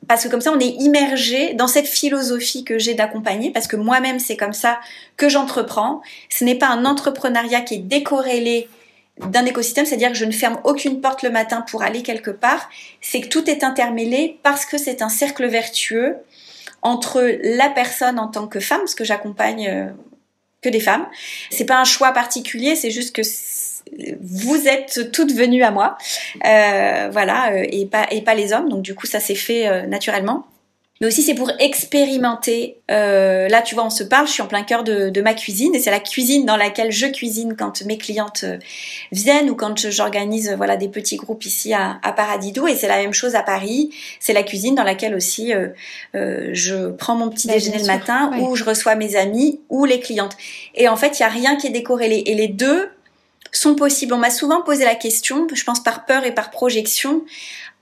parce 0.07 0.25
que 0.25 0.29
comme 0.29 0.41
ça 0.41 0.53
on 0.53 0.61
est 0.61 0.77
immergé 0.81 1.55
dans 1.55 1.69
cette 1.69 1.89
philosophie 1.89 2.65
que 2.65 2.79
j'ai 2.79 2.95
d'accompagner 2.95 3.51
parce 3.51 3.67
que 3.67 3.77
moi-même 3.77 4.19
c'est 4.19 4.37
comme 4.37 4.53
ça 4.53 4.81
que 5.17 5.29
j'entreprends. 5.29 6.03
Ce 6.29 6.45
n'est 6.45 6.55
pas 6.55 6.69
un 6.69 6.85
entrepreneuriat 6.85 7.63
qui 7.63 7.75
est 7.75 7.79
décorrélé 7.79 8.69
d'un 9.19 9.45
écosystème, 9.45 9.85
c'est-à-dire 9.85 10.11
que 10.13 10.17
je 10.17 10.25
ne 10.25 10.33
ferme 10.33 10.61
aucune 10.65 11.01
porte 11.01 11.23
le 11.23 11.31
matin 11.31 11.65
pour 11.69 11.83
aller 11.83 12.03
quelque 12.03 12.31
part, 12.31 12.69
c'est 13.01 13.21
que 13.21 13.29
tout 13.29 13.51
est 13.51 13.65
intermêlé 13.65 14.39
parce 14.43 14.65
que 14.65 14.79
c'est 14.79 15.03
un 15.03 15.09
cercle 15.09 15.47
vertueux 15.47 16.17
entre 16.83 17.39
la 17.43 17.69
personne 17.69 18.19
en 18.19 18.29
tant 18.29 18.47
que 18.47 18.61
femme, 18.61 18.81
parce 18.81 18.95
que 18.95 19.05
j'accompagne 19.05 19.69
euh, 19.69 19.87
que 20.63 20.69
des 20.69 20.81
femmes. 20.81 21.07
C'est 21.51 21.65
pas 21.65 21.81
un 21.81 21.85
choix 21.85 22.13
particulier, 22.13 22.77
c'est 22.77 22.91
juste 22.91 23.15
que 23.15 23.23
vous 24.21 24.69
êtes 24.69 25.11
toutes 25.13 25.33
venues 25.33 25.63
à 25.63 25.71
moi, 25.71 25.97
euh, 26.45 27.09
voilà, 27.11 27.53
euh, 27.53 27.65
et 27.71 27.87
pas 27.87 28.07
et 28.11 28.23
pas 28.23 28.35
les 28.35 28.53
hommes. 28.53 28.69
Donc 28.69 28.83
du 28.83 28.95
coup, 28.95 29.07
ça 29.07 29.21
s'est 29.21 29.35
fait 29.35 29.67
euh, 29.67 29.87
naturellement. 29.87 30.47
Mais 31.01 31.07
aussi, 31.07 31.23
c'est 31.23 31.37
pour 31.37 31.53
expérimenter. 31.61 32.79
là, 32.89 33.63
tu 33.63 33.77
vois, 33.77 33.87
on 33.87 33.91
se 33.91 34.03
parle. 34.03 34.27
Je 34.27 34.33
suis 34.33 34.43
en 34.43 34.49
plein 34.49 34.65
cœur 34.65 34.83
de, 34.83 35.21
ma 35.21 35.33
cuisine, 35.33 35.73
et 35.77 35.79
c'est 35.79 35.93
la 35.93 36.01
cuisine 36.01 36.45
dans 36.45 36.57
laquelle 36.57 36.91
je 36.91 37.07
cuisine 37.07 37.55
quand 37.57 37.85
mes 37.85 37.99
clientes 37.99 38.45
viennent 39.13 39.49
ou 39.49 39.55
quand 39.55 39.89
j'organise 39.91 40.53
voilà 40.57 40.77
des 40.77 40.89
petits 40.89 41.15
groupes 41.15 41.45
ici 41.45 41.73
à, 41.73 42.01
à 42.03 42.13
Paradiso. 42.13 42.67
Et 42.67 42.75
c'est 42.75 42.89
la 42.89 42.97
même 42.97 43.13
chose 43.13 43.37
à 43.37 43.45
Paris. 43.45 43.91
C'est 44.19 44.33
la 44.33 44.43
cuisine 44.43 44.75
dans 44.75 44.83
laquelle 44.83 45.15
aussi 45.15 45.53
je 46.15 46.91
prends 46.91 47.15
mon 47.15 47.29
petit 47.29 47.47
bah, 47.47 47.55
déjeuner 47.55 47.79
le 47.79 47.87
matin, 47.87 48.33
où 48.41 48.57
je 48.57 48.65
reçois 48.65 48.97
mes 48.97 49.15
amis 49.15 49.61
ou 49.69 49.85
les 49.85 50.01
clientes. 50.01 50.37
Et 50.75 50.89
en 50.89 50.97
fait, 50.97 51.21
il 51.21 51.23
y 51.23 51.27
a 51.27 51.29
rien 51.29 51.55
qui 51.55 51.69
est 51.69 51.71
décorrélé. 51.71 52.25
Et 52.27 52.35
les 52.35 52.49
deux 52.49 52.91
sont 53.53 53.75
possibles. 53.75 54.13
On 54.15 54.19
m'a 54.19 54.31
souvent 54.31 54.63
posé 54.63 54.85
la 54.85 54.95
question, 54.95 55.47
je 55.53 55.65
pense 55.65 55.83
par 55.83 56.05
peur 56.05 56.25
et 56.25 56.33
par 56.33 56.51
projection, 56.51 57.25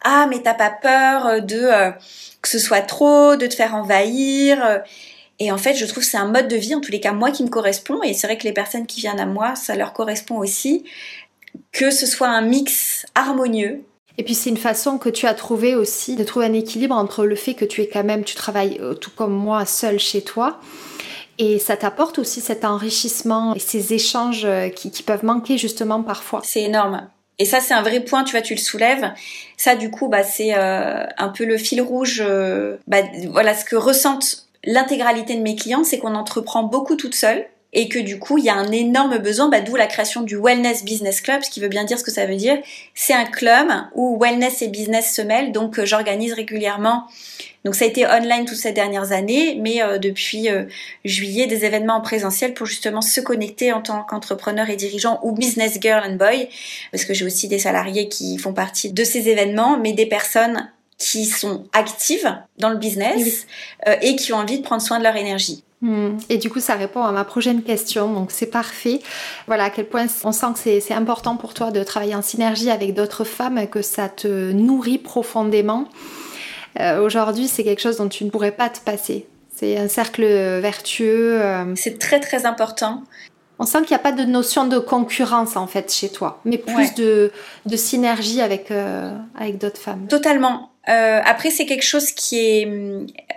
ah 0.02 0.26
mais 0.28 0.40
t'as 0.40 0.54
pas 0.54 0.70
peur 0.70 1.42
de 1.42 1.56
euh, 1.56 1.90
que 2.42 2.48
ce 2.48 2.58
soit 2.58 2.82
trop, 2.82 3.36
de 3.36 3.46
te 3.46 3.54
faire 3.54 3.74
envahir 3.74 4.64
euh? 4.64 4.78
et 5.38 5.52
en 5.52 5.58
fait, 5.58 5.74
je 5.74 5.84
trouve 5.84 6.02
que 6.02 6.08
c'est 6.08 6.16
un 6.16 6.28
mode 6.28 6.48
de 6.48 6.56
vie, 6.56 6.74
en 6.74 6.80
tous 6.80 6.92
les 6.92 7.00
cas, 7.00 7.12
moi 7.12 7.30
qui 7.30 7.44
me 7.44 7.48
correspond, 7.48 8.02
et 8.02 8.14
c'est 8.14 8.26
vrai 8.26 8.38
que 8.38 8.44
les 8.44 8.52
personnes 8.52 8.86
qui 8.86 9.00
viennent 9.00 9.20
à 9.20 9.26
moi, 9.26 9.54
ça 9.54 9.76
leur 9.76 9.92
correspond 9.92 10.38
aussi, 10.38 10.84
que 11.72 11.90
ce 11.90 12.06
soit 12.06 12.28
un 12.28 12.40
mix 12.40 13.04
harmonieux. 13.14 13.82
Et 14.18 14.22
puis 14.22 14.34
c'est 14.34 14.48
une 14.48 14.56
façon 14.56 14.96
que 14.96 15.10
tu 15.10 15.26
as 15.26 15.34
trouvé 15.34 15.74
aussi 15.74 16.16
de 16.16 16.24
trouver 16.24 16.46
un 16.46 16.54
équilibre 16.54 16.94
entre 16.94 17.26
le 17.26 17.36
fait 17.36 17.52
que 17.52 17.66
tu 17.66 17.82
es 17.82 17.88
quand 17.88 18.04
même, 18.04 18.24
tu 18.24 18.34
travailles 18.34 18.78
euh, 18.80 18.94
tout 18.94 19.10
comme 19.14 19.34
moi 19.34 19.66
seul 19.66 19.98
chez 19.98 20.22
toi, 20.22 20.58
et 21.38 21.58
ça 21.58 21.76
t'apporte 21.76 22.18
aussi 22.18 22.40
cet 22.40 22.64
enrichissement 22.64 23.54
et 23.54 23.58
ces 23.58 23.92
échanges 23.92 24.44
euh, 24.44 24.68
qui, 24.68 25.02
peuvent 25.02 25.24
manquer 25.24 25.58
justement 25.58 26.02
parfois. 26.02 26.40
C'est 26.44 26.62
énorme. 26.62 27.08
Et 27.38 27.44
ça, 27.44 27.60
c'est 27.60 27.74
un 27.74 27.82
vrai 27.82 28.00
point, 28.00 28.24
tu 28.24 28.32
vois, 28.32 28.40
tu 28.40 28.54
le 28.54 28.60
soulèves. 28.60 29.12
Ça, 29.58 29.76
du 29.76 29.90
coup, 29.90 30.08
bah, 30.08 30.22
c'est 30.22 30.54
euh, 30.56 31.04
un 31.18 31.28
peu 31.28 31.44
le 31.44 31.58
fil 31.58 31.82
rouge. 31.82 32.22
Euh, 32.24 32.76
bah, 32.86 33.02
voilà, 33.30 33.54
ce 33.54 33.64
que 33.64 33.76
ressentent 33.76 34.46
l'intégralité 34.64 35.34
de 35.34 35.42
mes 35.42 35.54
clients, 35.54 35.84
c'est 35.84 35.98
qu'on 35.98 36.14
entreprend 36.14 36.62
beaucoup 36.62 36.96
toute 36.96 37.14
seule 37.14 37.46
et 37.76 37.88
que 37.88 38.00
du 38.00 38.18
coup, 38.18 38.38
il 38.38 38.44
y 38.44 38.48
a 38.48 38.54
un 38.54 38.72
énorme 38.72 39.18
besoin, 39.18 39.48
bah, 39.48 39.60
d'où 39.60 39.76
la 39.76 39.86
création 39.86 40.22
du 40.22 40.36
Wellness 40.36 40.84
Business 40.84 41.20
Club, 41.20 41.44
ce 41.44 41.50
qui 41.50 41.60
veut 41.60 41.68
bien 41.68 41.84
dire 41.84 41.98
ce 41.98 42.04
que 42.04 42.10
ça 42.10 42.26
veut 42.26 42.34
dire. 42.34 42.58
C'est 42.94 43.14
un 43.14 43.26
club 43.26 43.68
où 43.94 44.18
wellness 44.20 44.62
et 44.62 44.68
business 44.68 45.14
se 45.14 45.22
mêlent, 45.22 45.52
donc 45.52 45.84
j'organise 45.84 46.32
régulièrement 46.32 47.06
donc 47.66 47.74
ça 47.74 47.84
a 47.84 47.88
été 47.88 48.06
online 48.06 48.44
toutes 48.44 48.58
ces 48.58 48.70
dernières 48.70 49.10
années, 49.10 49.58
mais 49.60 49.82
euh, 49.82 49.98
depuis 49.98 50.48
euh, 50.48 50.66
juillet, 51.04 51.48
des 51.48 51.64
événements 51.64 51.96
en 51.96 52.00
présentiel 52.00 52.54
pour 52.54 52.64
justement 52.64 53.00
se 53.00 53.20
connecter 53.20 53.72
en 53.72 53.82
tant 53.82 54.04
qu'entrepreneur 54.04 54.70
et 54.70 54.76
dirigeant 54.76 55.18
ou 55.24 55.32
business 55.32 55.76
girl 55.80 56.00
and 56.08 56.14
boy, 56.14 56.48
parce 56.92 57.04
que 57.04 57.12
j'ai 57.12 57.24
aussi 57.24 57.48
des 57.48 57.58
salariés 57.58 58.08
qui 58.08 58.38
font 58.38 58.52
partie 58.52 58.92
de 58.92 59.02
ces 59.02 59.28
événements, 59.28 59.78
mais 59.78 59.92
des 59.92 60.06
personnes 60.06 60.70
qui 60.98 61.26
sont 61.26 61.66
actives 61.72 62.36
dans 62.58 62.70
le 62.70 62.76
business 62.76 63.46
euh, 63.86 63.96
et 64.00 64.16
qui 64.16 64.32
ont 64.32 64.38
envie 64.38 64.58
de 64.58 64.64
prendre 64.64 64.82
soin 64.82 64.98
de 64.98 65.04
leur 65.04 65.16
énergie. 65.16 65.62
Hmm. 65.82 66.16
Et 66.30 66.38
du 66.38 66.48
coup, 66.48 66.60
ça 66.60 66.74
répond 66.74 67.02
à 67.02 67.12
ma 67.12 67.24
prochaine 67.24 67.62
question, 67.62 68.12
donc 68.12 68.30
c'est 68.30 68.46
parfait. 68.46 69.00
Voilà 69.46 69.64
à 69.64 69.70
quel 69.70 69.86
point 69.86 70.06
on 70.24 70.32
sent 70.32 70.46
que 70.54 70.80
c'est 70.80 70.94
important 70.94 71.36
pour 71.36 71.52
toi 71.52 71.70
de 71.70 71.82
travailler 71.82 72.14
en 72.14 72.22
synergie 72.22 72.70
avec 72.70 72.94
d'autres 72.94 73.24
femmes, 73.24 73.66
que 73.68 73.82
ça 73.82 74.08
te 74.08 74.52
nourrit 74.52 74.98
profondément. 74.98 75.86
Euh, 76.80 77.02
aujourd'hui, 77.02 77.46
c'est 77.46 77.62
quelque 77.62 77.82
chose 77.82 77.98
dont 77.98 78.08
tu 78.08 78.24
ne 78.24 78.30
pourrais 78.30 78.52
pas 78.52 78.70
te 78.70 78.80
passer. 78.80 79.26
C'est 79.54 79.76
un 79.76 79.88
cercle 79.88 80.22
vertueux. 80.22 81.40
Euh. 81.42 81.74
C'est 81.76 81.98
très 81.98 82.20
très 82.20 82.46
important. 82.46 83.02
On 83.58 83.64
sent 83.64 83.78
qu'il 83.82 83.90
n'y 83.90 83.96
a 83.96 84.00
pas 84.00 84.12
de 84.12 84.24
notion 84.24 84.66
de 84.66 84.78
concurrence 84.78 85.56
en 85.56 85.66
fait 85.66 85.92
chez 85.92 86.10
toi, 86.10 86.40
mais 86.44 86.58
plus 86.58 86.94
de, 86.94 87.32
de, 87.64 87.76
synergie 87.76 88.42
avec, 88.42 88.70
euh, 88.70 89.16
avec 89.38 89.58
d'autres 89.58 89.80
femmes. 89.80 90.06
Totalement. 90.08 90.70
Euh, 90.88 91.20
après, 91.24 91.50
c'est 91.50 91.66
quelque 91.66 91.84
chose 91.84 92.12
qui 92.12 92.38
est, 92.38 92.68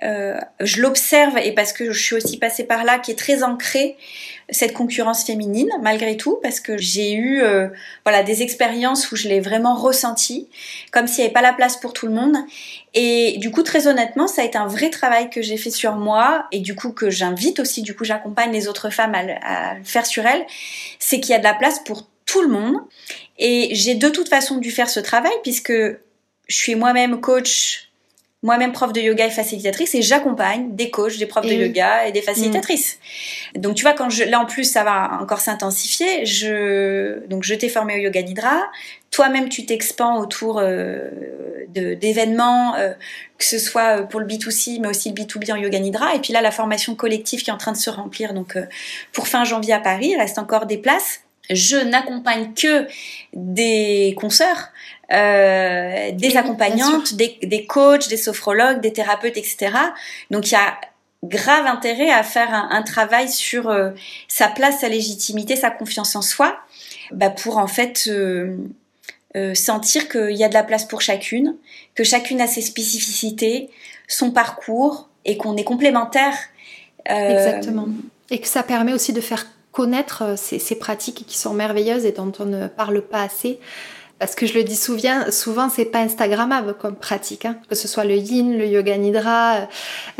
euh, 0.04 0.40
je 0.60 0.82
l'observe 0.82 1.38
et 1.38 1.52
parce 1.54 1.74
que 1.74 1.92
je 1.92 2.02
suis 2.02 2.16
aussi 2.16 2.38
passée 2.38 2.64
par 2.64 2.84
là, 2.84 3.00
qui 3.00 3.12
est 3.12 3.18
très 3.18 3.44
ancré 3.44 3.98
cette 4.52 4.74
concurrence 4.74 5.24
féminine 5.24 5.70
malgré 5.82 6.18
tout, 6.18 6.40
parce 6.42 6.60
que 6.60 6.78
j'ai 6.78 7.14
eu, 7.14 7.42
euh, 7.42 7.68
voilà, 8.04 8.24
des 8.24 8.42
expériences 8.42 9.12
où 9.12 9.16
je 9.16 9.28
l'ai 9.28 9.40
vraiment 9.40 9.76
ressenti, 9.76 10.48
comme 10.92 11.08
s'il 11.08 11.20
n'y 11.20 11.26
avait 11.26 11.34
pas 11.34 11.42
la 11.42 11.54
place 11.54 11.78
pour 11.78 11.94
tout 11.94 12.08
le 12.08 12.14
monde. 12.14 12.36
Et 12.94 13.38
du 13.38 13.52
coup, 13.52 13.64
très 13.64 13.88
honnêtement, 13.88 14.28
ça 14.28 14.42
a 14.44 14.46
été 14.46 14.58
un 14.58 14.68
vrai 14.68 14.90
travail 14.90 15.30
que 15.30 15.42
j'ai 15.42 15.58
fait 15.58 15.72
sur 15.72 15.96
moi 15.96 16.48
et 16.52 16.60
du 16.60 16.76
coup 16.76 16.92
que 16.92 17.10
j'invite 17.10 17.60
aussi, 17.60 17.82
du 17.82 17.96
coup, 17.96 18.04
j'accompagne 18.04 18.52
les 18.52 18.68
autres 18.68 18.92
femmes 18.92 19.16
à, 19.16 19.72
à 19.72 19.76
le 19.76 19.84
faire 19.84 20.06
sur 20.06 20.26
elles, 20.26 20.46
c'est 21.00 21.20
qu'il 21.20 21.32
y 21.32 21.36
a 21.36 21.40
de 21.40 21.44
la 21.44 21.54
place 21.54 21.80
pour 21.80 22.08
tout 22.26 22.42
le 22.42 22.50
monde. 22.50 22.78
Et 23.40 23.70
j'ai 23.74 23.96
de 23.96 24.10
toute 24.10 24.30
façon 24.30 24.58
dû 24.58 24.70
faire 24.70 24.90
ce 24.90 25.00
travail 25.00 25.32
puisque 25.44 25.74
je 26.50 26.56
suis 26.56 26.76
moi-même 26.76 27.22
coach, 27.22 27.90
moi-même 28.42 28.72
prof 28.72 28.92
de 28.92 29.02
yoga 29.02 29.28
et 29.28 29.32
facilitatrice, 29.32 29.94
et 29.96 30.02
j'accompagne 30.02 30.76
des 30.76 30.90
coachs, 30.90 31.18
des 31.18 31.26
profs 31.26 31.46
de 31.46 31.54
yoga 31.54 32.08
et 32.08 32.12
des 32.12 32.22
facilitatrices. 32.22 32.98
Donc 33.56 33.76
tu 33.76 33.84
vois, 33.84 33.94
quand 33.94 34.10
je, 34.10 34.24
là 34.24 34.40
en 34.40 34.46
plus 34.46 34.64
ça 34.64 34.84
va 34.84 35.20
encore 35.22 35.42
s'intensifier. 35.42 36.26
Je, 36.26 37.26
donc 37.28 37.44
je 37.44 37.54
t'ai 37.54 37.70
formé 37.70 37.96
au 37.96 37.98
yoga 37.98 38.22
nidra. 38.22 38.62
Toi-même 39.12 39.50
tu 39.50 39.66
t'expands 39.66 40.20
autour 40.20 40.60
euh, 40.60 41.10
d'événements, 41.68 42.76
euh, 42.76 42.94
que 43.38 43.46
ce 43.46 43.60
soit 43.60 44.04
pour 44.04 44.20
le 44.22 44.26
B2C, 44.26 44.80
mais 44.82 44.88
aussi 44.88 45.10
le 45.10 45.16
B2B 45.16 45.52
en 45.52 45.58
yoga 45.58 45.80
nidra. 45.80 46.16
Et 46.16 46.20
puis 46.20 46.34
là 46.34 46.42
la 46.42 46.52
formation 46.52 46.96
collective 46.96 47.44
qui 47.44 47.50
est 47.50 47.54
en 47.54 47.58
train 47.58 47.74
de 47.74 47.78
se 47.78 47.90
remplir. 47.90 48.34
Donc 48.34 48.56
euh, 48.56 48.66
pour 49.12 49.28
fin 49.28 49.44
janvier 49.44 49.74
à 49.74 49.80
Paris, 49.80 50.12
il 50.14 50.18
reste 50.18 50.40
encore 50.40 50.66
des 50.66 50.78
places. 50.78 51.22
Je 51.50 51.78
n'accompagne 51.78 52.54
que 52.54 52.88
des 53.34 54.16
consoeurs 54.18 54.70
euh, 55.12 56.12
des 56.12 56.38
accompagnantes, 56.38 57.16
des, 57.16 57.40
des, 57.42 57.66
coachs, 57.66 58.10
des 58.10 58.18
sophrologues, 58.18 58.80
des 58.80 58.94
thérapeutes, 58.94 59.38
etc. 59.38 59.72
Donc 60.30 60.48
il 60.48 60.54
y 60.54 60.56
a 60.56 60.80
grave 61.24 61.66
intérêt 61.66 62.12
à 62.12 62.22
faire 62.22 62.54
un, 62.54 62.84
travail 62.84 63.28
sur 63.28 63.70
euh, 63.70 63.90
sa 64.28 64.50
place, 64.50 64.82
sa 64.82 64.88
légitimité, 64.88 65.56
sa 65.56 65.72
confiance 65.72 66.16
en 66.16 66.22
soi, 66.22 66.60
bah, 67.12 67.32
pour 67.32 67.58
en 67.58 67.66
fait 67.66 68.08
euh, 68.08 68.56
sentir 69.56 70.10
qu'il 70.10 70.36
y 70.36 70.44
a 70.44 70.48
de 70.48 70.54
la 70.54 70.64
place 70.64 70.86
pour 70.86 71.02
chacune, 71.02 71.56
que 71.96 72.04
chacune 72.04 72.40
a 72.40 72.46
ses 72.46 72.62
spécificités, 72.62 73.72
son 74.08 74.30
parcours 74.30 75.10
et 75.26 75.38
qu'on 75.38 75.58
est 75.58 75.64
complémentaires. 75.64 76.38
Exactement. 77.06 77.88
Et 78.30 78.40
que 78.40 78.48
ça 78.48 78.62
permet 78.62 78.94
aussi 78.94 79.12
de 79.12 79.22
faire 79.22 79.48
connaître 79.72 80.38
ces, 80.38 80.60
ces 80.60 80.76
pratiques 80.76 81.26
qui 81.26 81.38
sont 81.38 81.56
merveilleuses 81.56 82.06
et 82.06 82.12
dont 82.12 82.32
on 82.38 82.46
ne 82.46 82.68
parle 82.68 83.02
pas 83.02 83.24
assez 83.24 83.60
parce 84.20 84.36
que 84.36 84.46
je 84.46 84.54
le 84.54 84.64
dis 84.64 84.76
souvent, 84.76 85.32
souvent 85.32 85.70
c'est 85.70 85.86
pas 85.86 86.00
Instagrammable 86.00 86.76
comme 86.78 86.96
pratique, 86.96 87.46
hein. 87.46 87.56
que 87.70 87.76
ce 87.76 87.88
soit 87.88 88.04
le 88.04 88.16
Yin, 88.16 88.58
le 88.58 88.68
Yoga 88.68 88.98
Nidra, 88.98 89.56
euh, 89.56 89.66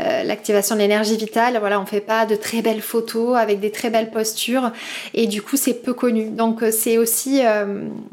euh, 0.00 0.22
l'activation 0.24 0.74
de 0.74 0.80
l'énergie 0.80 1.18
vitale. 1.18 1.58
Voilà, 1.60 1.78
on 1.78 1.84
fait 1.84 2.00
pas 2.00 2.24
de 2.24 2.34
très 2.34 2.62
belles 2.62 2.80
photos 2.80 3.36
avec 3.36 3.60
des 3.60 3.70
très 3.70 3.90
belles 3.90 4.10
postures, 4.10 4.72
et 5.12 5.26
du 5.26 5.42
coup 5.42 5.56
c'est 5.56 5.74
peu 5.74 5.92
connu. 5.92 6.30
Donc 6.30 6.62
euh, 6.62 6.70
c'est 6.70 6.96
aussi 6.96 7.42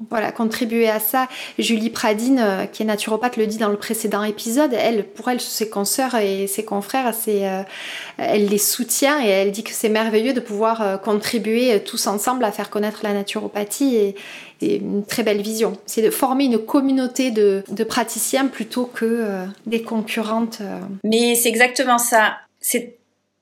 voilà 0.09 0.31
contribuer 0.31 0.89
à 0.89 0.99
ça. 0.99 1.27
Julie 1.57 1.89
Pradine, 1.89 2.67
qui 2.73 2.83
est 2.83 2.85
naturopathe, 2.85 3.37
le 3.37 3.47
dit 3.47 3.57
dans 3.57 3.69
le 3.69 3.77
précédent 3.77 4.23
épisode. 4.23 4.73
Elle, 4.73 5.05
pour 5.05 5.29
elle, 5.29 5.39
ses 5.39 5.69
consoeurs 5.69 6.15
et 6.15 6.47
ses 6.47 6.65
confrères, 6.65 7.13
c'est 7.13 7.43
elle 8.17 8.47
les 8.47 8.57
soutient 8.57 9.23
et 9.23 9.27
elle 9.27 9.51
dit 9.51 9.63
que 9.63 9.71
c'est 9.71 9.89
merveilleux 9.89 10.33
de 10.33 10.39
pouvoir 10.39 11.01
contribuer 11.01 11.83
tous 11.83 12.07
ensemble 12.07 12.43
à 12.43 12.51
faire 12.51 12.69
connaître 12.69 13.01
la 13.03 13.13
naturopathie 13.13 13.95
et 13.95 14.15
une 14.61 15.05
très 15.05 15.23
belle 15.23 15.41
vision. 15.41 15.77
C'est 15.85 16.01
de 16.01 16.09
former 16.09 16.45
une 16.45 16.59
communauté 16.59 17.31
de, 17.31 17.63
praticiens 17.87 18.47
plutôt 18.47 18.85
que 18.85 19.05
euh, 19.05 19.45
des 19.65 19.81
concurrentes. 19.81 20.59
Euh. 20.61 20.79
Mais 21.03 21.35
c'est 21.35 21.49
exactement 21.49 21.97
ça. 21.97 22.37
C'est 22.59 22.95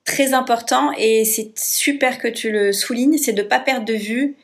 très 0.04 0.34
important 0.34 0.92
et 0.98 1.26
c'est 1.26 1.52
super 1.58 2.20
que 2.20 2.28
tu 2.28 2.52
le 2.52 2.72
soulignes, 2.74 3.18
c'est 3.18 3.34
de 3.34 3.42
ne 3.42 3.48
pas 3.48 3.60
perdre 3.60 3.86
de 3.86 3.94
vue 3.94 4.36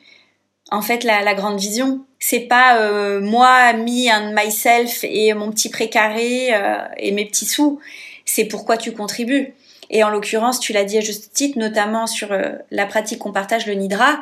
en 0.70 0.82
fait 0.82 1.04
la, 1.04 1.34
grande 1.34 1.60
vision. 1.60 2.00
C'est 2.18 2.40
pas 2.40 2.78
euh, 2.78 3.20
moi, 3.20 3.72
me 3.74 4.10
and 4.10 4.32
myself 4.34 5.04
et 5.04 5.34
mon 5.34 5.50
petit 5.50 5.68
précaré 5.68 6.50
et 6.96 7.12
mes 7.12 7.26
petits 7.26 7.46
sous. 7.46 7.78
C'est 8.24 8.46
pourquoi 8.46 8.76
tu 8.76 8.92
contribues. 8.92 9.52
Et 9.92 10.02
en 10.02 10.10
l'occurrence, 10.10 10.58
tu 10.58 10.72
l'as 10.72 10.84
dit 10.84 10.98
à 10.98 11.00
juste 11.00 11.32
titre, 11.32 11.58
notamment 11.58 12.06
sur 12.06 12.34
la 12.70 12.86
pratique 12.86 13.20
qu'on 13.20 13.32
partage, 13.32 13.66
le 13.66 13.74
Nidra 13.74 14.18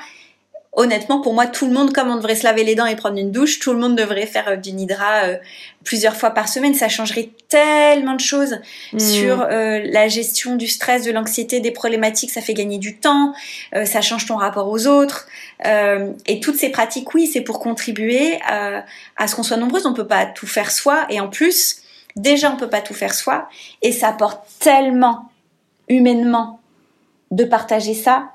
honnêtement, 0.72 1.20
pour 1.20 1.34
moi, 1.34 1.46
tout 1.46 1.66
le 1.66 1.72
monde, 1.72 1.92
comme 1.92 2.10
on 2.10 2.16
devrait 2.16 2.36
se 2.36 2.44
laver 2.44 2.62
les 2.62 2.74
dents 2.74 2.86
et 2.86 2.94
prendre 2.94 3.18
une 3.18 3.32
douche, 3.32 3.58
tout 3.58 3.72
le 3.72 3.78
monde 3.78 3.96
devrait 3.96 4.26
faire 4.26 4.48
euh, 4.48 4.56
du 4.56 4.72
nidra 4.72 5.24
euh, 5.24 5.36
plusieurs 5.84 6.14
fois 6.14 6.30
par 6.30 6.48
semaine. 6.48 6.74
Ça 6.74 6.88
changerait 6.88 7.30
tellement 7.48 8.14
de 8.14 8.20
choses 8.20 8.58
hmm. 8.92 8.98
sur 8.98 9.42
euh, 9.42 9.80
la 9.84 10.08
gestion 10.08 10.56
du 10.56 10.68
stress, 10.68 11.04
de 11.04 11.10
l'anxiété, 11.10 11.60
des 11.60 11.72
problématiques. 11.72 12.30
Ça 12.30 12.40
fait 12.40 12.54
gagner 12.54 12.78
du 12.78 12.98
temps, 12.98 13.34
ça 13.84 14.00
change 14.00 14.26
ton 14.26 14.36
rapport 14.36 14.68
aux 14.68 14.86
autres. 14.86 15.26
et 15.64 16.40
toutes 16.40 16.56
ces 16.56 16.70
pratiques, 16.70 17.12
oui, 17.14 17.26
c'est 17.26 17.40
pour 17.40 17.60
contribuer 17.60 18.38
à 18.46 19.26
ce 19.26 19.34
qu'on 19.34 19.42
soit 19.42 19.56
nombreuses. 19.56 19.86
On 19.86 19.94
peut 19.94 20.06
pas 20.06 20.26
tout 20.26 20.46
faire 20.46 20.70
soi. 20.70 21.06
Et 21.10 21.20
en 21.20 21.28
plus, 21.28 21.82
déjà, 22.16 22.50
on 22.50 22.56
peut 22.56 22.68
pas 22.68 22.80
tout 22.80 22.94
faire 22.94 23.14
soi. 23.14 23.48
Et 23.82 23.92
ça 23.92 24.08
apporte 24.08 24.42
tellement 24.58 25.29
humainement 25.90 26.60
de 27.30 27.44
partager 27.44 27.92
ça 27.92 28.30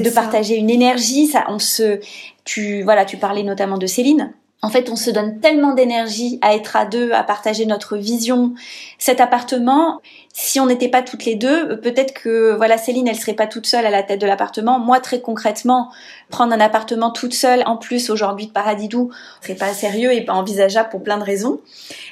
de 0.00 0.10
partager 0.10 0.56
une 0.56 0.70
énergie. 0.70 1.26
Ça, 1.26 1.44
on 1.48 1.58
se, 1.58 2.00
tu, 2.44 2.82
voilà, 2.82 3.04
tu 3.04 3.16
parlais 3.16 3.42
notamment 3.42 3.78
de 3.78 3.86
Céline. 3.86 4.32
En 4.60 4.70
fait, 4.70 4.90
on 4.90 4.96
se 4.96 5.10
donne 5.10 5.38
tellement 5.38 5.72
d'énergie 5.72 6.40
à 6.42 6.52
être 6.56 6.74
à 6.74 6.84
deux, 6.84 7.12
à 7.12 7.22
partager 7.22 7.64
notre 7.64 7.96
vision. 7.96 8.54
Cet 8.98 9.20
appartement, 9.20 10.00
si 10.32 10.58
on 10.58 10.66
n'était 10.66 10.88
pas 10.88 11.02
toutes 11.02 11.24
les 11.24 11.36
deux, 11.36 11.78
peut-être 11.80 12.12
que 12.12 12.56
voilà 12.56 12.76
Céline, 12.76 13.06
elle 13.06 13.14
serait 13.14 13.34
pas 13.34 13.46
toute 13.46 13.66
seule 13.66 13.86
à 13.86 13.90
la 13.90 14.02
tête 14.02 14.20
de 14.20 14.26
l'appartement. 14.26 14.80
Moi, 14.80 14.98
très 14.98 15.20
concrètement, 15.20 15.92
prendre 16.28 16.52
un 16.52 16.58
appartement 16.58 17.12
toute 17.12 17.34
seule, 17.34 17.62
en 17.66 17.76
plus 17.76 18.10
aujourd'hui 18.10 18.48
de 18.48 18.52
Paradidou, 18.52 19.10
serait 19.42 19.54
pas 19.54 19.72
sérieux 19.72 20.12
et 20.12 20.22
pas 20.22 20.34
envisageable 20.34 20.88
pour 20.88 21.04
plein 21.04 21.18
de 21.18 21.24
raisons. 21.24 21.60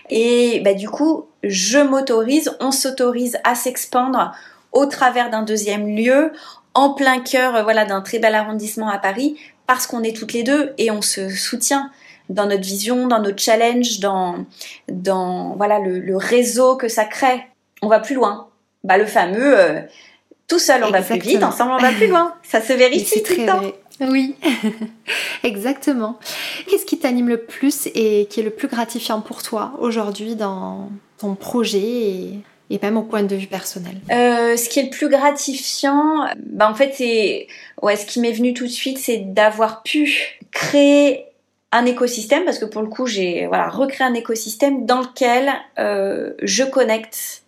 Et 0.08 0.60
bah 0.60 0.74
du 0.74 0.88
coup, 0.88 1.24
je 1.42 1.78
m'autorise, 1.78 2.56
on 2.60 2.70
s'autorise 2.70 3.38
à 3.42 3.56
s'expandre 3.56 4.32
au 4.76 4.84
travers 4.84 5.30
d'un 5.30 5.42
deuxième 5.42 5.96
lieu 5.96 6.32
en 6.74 6.90
plein 6.90 7.20
cœur 7.20 7.56
euh, 7.56 7.62
voilà, 7.62 7.86
d'un 7.86 8.02
très 8.02 8.18
bel 8.18 8.34
arrondissement 8.34 8.88
à 8.88 8.98
Paris, 8.98 9.36
parce 9.66 9.86
qu'on 9.86 10.02
est 10.02 10.14
toutes 10.14 10.34
les 10.34 10.42
deux 10.42 10.74
et 10.76 10.90
on 10.90 11.00
se 11.00 11.30
soutient 11.30 11.90
dans 12.28 12.46
notre 12.46 12.62
vision, 12.62 13.08
dans 13.08 13.20
notre 13.20 13.40
challenge, 13.40 14.00
dans, 14.00 14.44
dans 14.88 15.54
voilà, 15.56 15.78
le, 15.78 16.16
réseau 16.16 16.76
que 16.76 16.88
ça 16.88 17.06
crée. 17.06 17.46
On 17.80 17.88
va 17.88 18.00
plus 18.00 18.14
loin. 18.14 18.48
Bah, 18.84 18.98
le 18.98 19.06
fameux 19.06 19.58
euh, 19.58 19.80
tout 20.46 20.58
seul 20.58 20.84
on 20.84 20.90
va 20.90 21.02
plus 21.02 21.18
vite, 21.18 21.42
ensemble 21.42 21.72
on 21.72 21.78
va 21.78 21.92
plus 21.92 22.08
loin. 22.08 22.34
Ça 22.42 22.60
se 22.60 22.72
vérifie 22.74 23.22
tout 23.22 23.34
le 23.38 23.46
temps. 23.46 23.62
Oui, 24.00 24.36
exactement. 25.42 26.18
Qu'est-ce 26.68 26.84
qui 26.84 26.98
t'anime 26.98 27.28
le 27.30 27.38
plus 27.38 27.88
et 27.94 28.26
qui 28.28 28.40
est 28.40 28.42
le 28.42 28.50
plus 28.50 28.68
gratifiant 28.68 29.22
pour 29.22 29.42
toi 29.42 29.72
aujourd'hui 29.78 30.36
dans 30.36 30.90
ton 31.18 31.34
projet 31.34 31.78
et 31.80 32.40
et 32.70 32.78
même 32.82 32.96
au 32.96 33.02
point 33.02 33.22
de 33.22 33.36
vue 33.36 33.46
personnel 33.46 33.96
euh, 34.10 34.56
Ce 34.56 34.68
qui 34.68 34.80
est 34.80 34.84
le 34.84 34.90
plus 34.90 35.08
gratifiant, 35.08 36.26
bah 36.44 36.68
en 36.68 36.74
fait, 36.74 36.92
c'est 36.94 37.46
ouais, 37.82 37.96
ce 37.96 38.06
qui 38.06 38.20
m'est 38.20 38.32
venu 38.32 38.54
tout 38.54 38.64
de 38.64 38.70
suite, 38.70 38.98
c'est 38.98 39.18
d'avoir 39.18 39.82
pu 39.82 40.38
créer 40.50 41.26
un 41.72 41.84
écosystème, 41.84 42.44
parce 42.44 42.58
que 42.58 42.64
pour 42.64 42.82
le 42.82 42.88
coup, 42.88 43.06
j'ai 43.06 43.46
voilà 43.46 43.68
recréé 43.68 44.08
un 44.08 44.14
écosystème 44.14 44.86
dans 44.86 45.00
lequel 45.00 45.52
euh, 45.78 46.32
je 46.42 46.64
connecte 46.64 47.42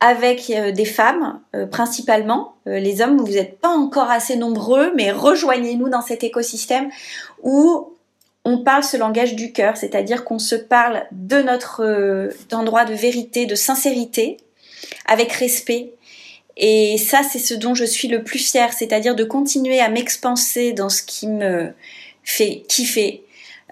avec 0.00 0.50
euh, 0.50 0.70
des 0.72 0.84
femmes 0.84 1.40
euh, 1.54 1.66
principalement. 1.66 2.54
Euh, 2.66 2.78
les 2.78 3.02
hommes, 3.02 3.18
vous 3.18 3.32
n'êtes 3.32 3.58
pas 3.58 3.70
encore 3.70 4.10
assez 4.10 4.36
nombreux, 4.36 4.92
mais 4.94 5.10
rejoignez-nous 5.10 5.88
dans 5.88 6.02
cet 6.02 6.22
écosystème 6.22 6.88
où 7.42 7.94
on 8.48 8.58
parle 8.58 8.82
ce 8.82 8.96
langage 8.96 9.34
du 9.34 9.52
cœur, 9.52 9.76
c'est-à-dire 9.76 10.24
qu'on 10.24 10.38
se 10.38 10.54
parle 10.54 11.04
de 11.12 11.42
notre 11.42 11.84
euh, 11.84 12.30
endroit 12.50 12.86
de 12.86 12.94
vérité, 12.94 13.44
de 13.44 13.54
sincérité, 13.54 14.38
avec 15.06 15.32
respect. 15.32 15.92
Et 16.56 16.96
ça, 16.96 17.20
c'est 17.22 17.38
ce 17.38 17.52
dont 17.52 17.74
je 17.74 17.84
suis 17.84 18.08
le 18.08 18.24
plus 18.24 18.38
fière, 18.38 18.72
c'est-à-dire 18.72 19.14
de 19.14 19.24
continuer 19.24 19.80
à 19.80 19.90
m'expanser 19.90 20.72
dans 20.72 20.88
ce 20.88 21.02
qui 21.02 21.26
me 21.28 21.74
fait 22.24 22.62
kiffer, 22.68 23.22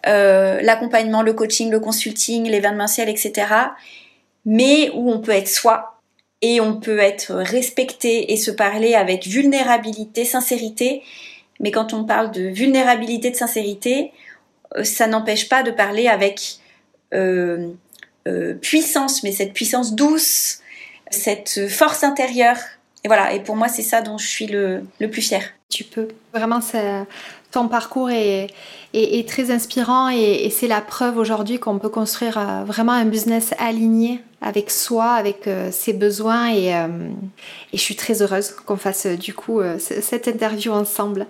euh, 0.06 0.60
l'accompagnement, 0.60 1.22
le 1.22 1.32
coaching, 1.32 1.70
le 1.70 1.80
consulting, 1.80 2.44
l'événementiel, 2.44 3.08
etc. 3.08 3.46
Mais 4.44 4.90
où 4.94 5.10
on 5.10 5.20
peut 5.20 5.32
être 5.32 5.48
soi 5.48 6.00
et 6.42 6.60
on 6.60 6.78
peut 6.78 6.98
être 6.98 7.32
respecté 7.34 8.30
et 8.32 8.36
se 8.36 8.50
parler 8.50 8.94
avec 8.94 9.26
vulnérabilité, 9.26 10.26
sincérité. 10.26 11.02
Mais 11.60 11.70
quand 11.70 11.94
on 11.94 12.04
parle 12.04 12.30
de 12.30 12.42
vulnérabilité, 12.42 13.30
de 13.30 13.36
sincérité, 13.36 14.12
ça 14.84 15.06
n'empêche 15.06 15.48
pas 15.48 15.62
de 15.62 15.70
parler 15.70 16.08
avec 16.08 16.58
euh, 17.14 17.68
euh, 18.26 18.54
puissance, 18.54 19.22
mais 19.22 19.32
cette 19.32 19.52
puissance 19.52 19.94
douce, 19.94 20.60
cette 21.10 21.68
force 21.68 22.04
intérieure. 22.04 22.58
Et 23.04 23.08
voilà, 23.08 23.32
et 23.32 23.40
pour 23.40 23.56
moi, 23.56 23.68
c'est 23.68 23.82
ça 23.82 24.02
dont 24.02 24.18
je 24.18 24.26
suis 24.26 24.46
le, 24.46 24.82
le 24.98 25.10
plus 25.10 25.22
fière. 25.22 25.44
Tu 25.68 25.84
peux. 25.84 26.08
Vraiment, 26.32 26.60
ton 27.56 27.68
parcours 27.68 28.10
est, 28.10 28.48
très 29.26 29.50
inspirant 29.50 30.08
et, 30.08 30.50
c'est 30.50 30.68
la 30.68 30.80
preuve 30.80 31.16
aujourd'hui 31.18 31.58
qu'on 31.58 31.78
peut 31.78 31.88
construire 31.88 32.38
euh, 32.38 32.64
vraiment 32.64 32.92
un 32.92 33.04
business 33.04 33.54
aligné 33.58 34.20
avec 34.40 34.70
soi, 34.70 35.12
avec 35.12 35.46
euh, 35.46 35.70
ses 35.72 35.92
besoins 35.92 36.52
et, 36.52 36.68
et, 36.68 37.76
je 37.76 37.80
suis 37.80 37.96
très 37.96 38.22
heureuse 38.22 38.50
qu'on 38.50 38.76
fasse 38.76 39.06
du 39.06 39.34
coup 39.34 39.60
cette 39.78 40.28
interview 40.28 40.72
ensemble. 40.72 41.26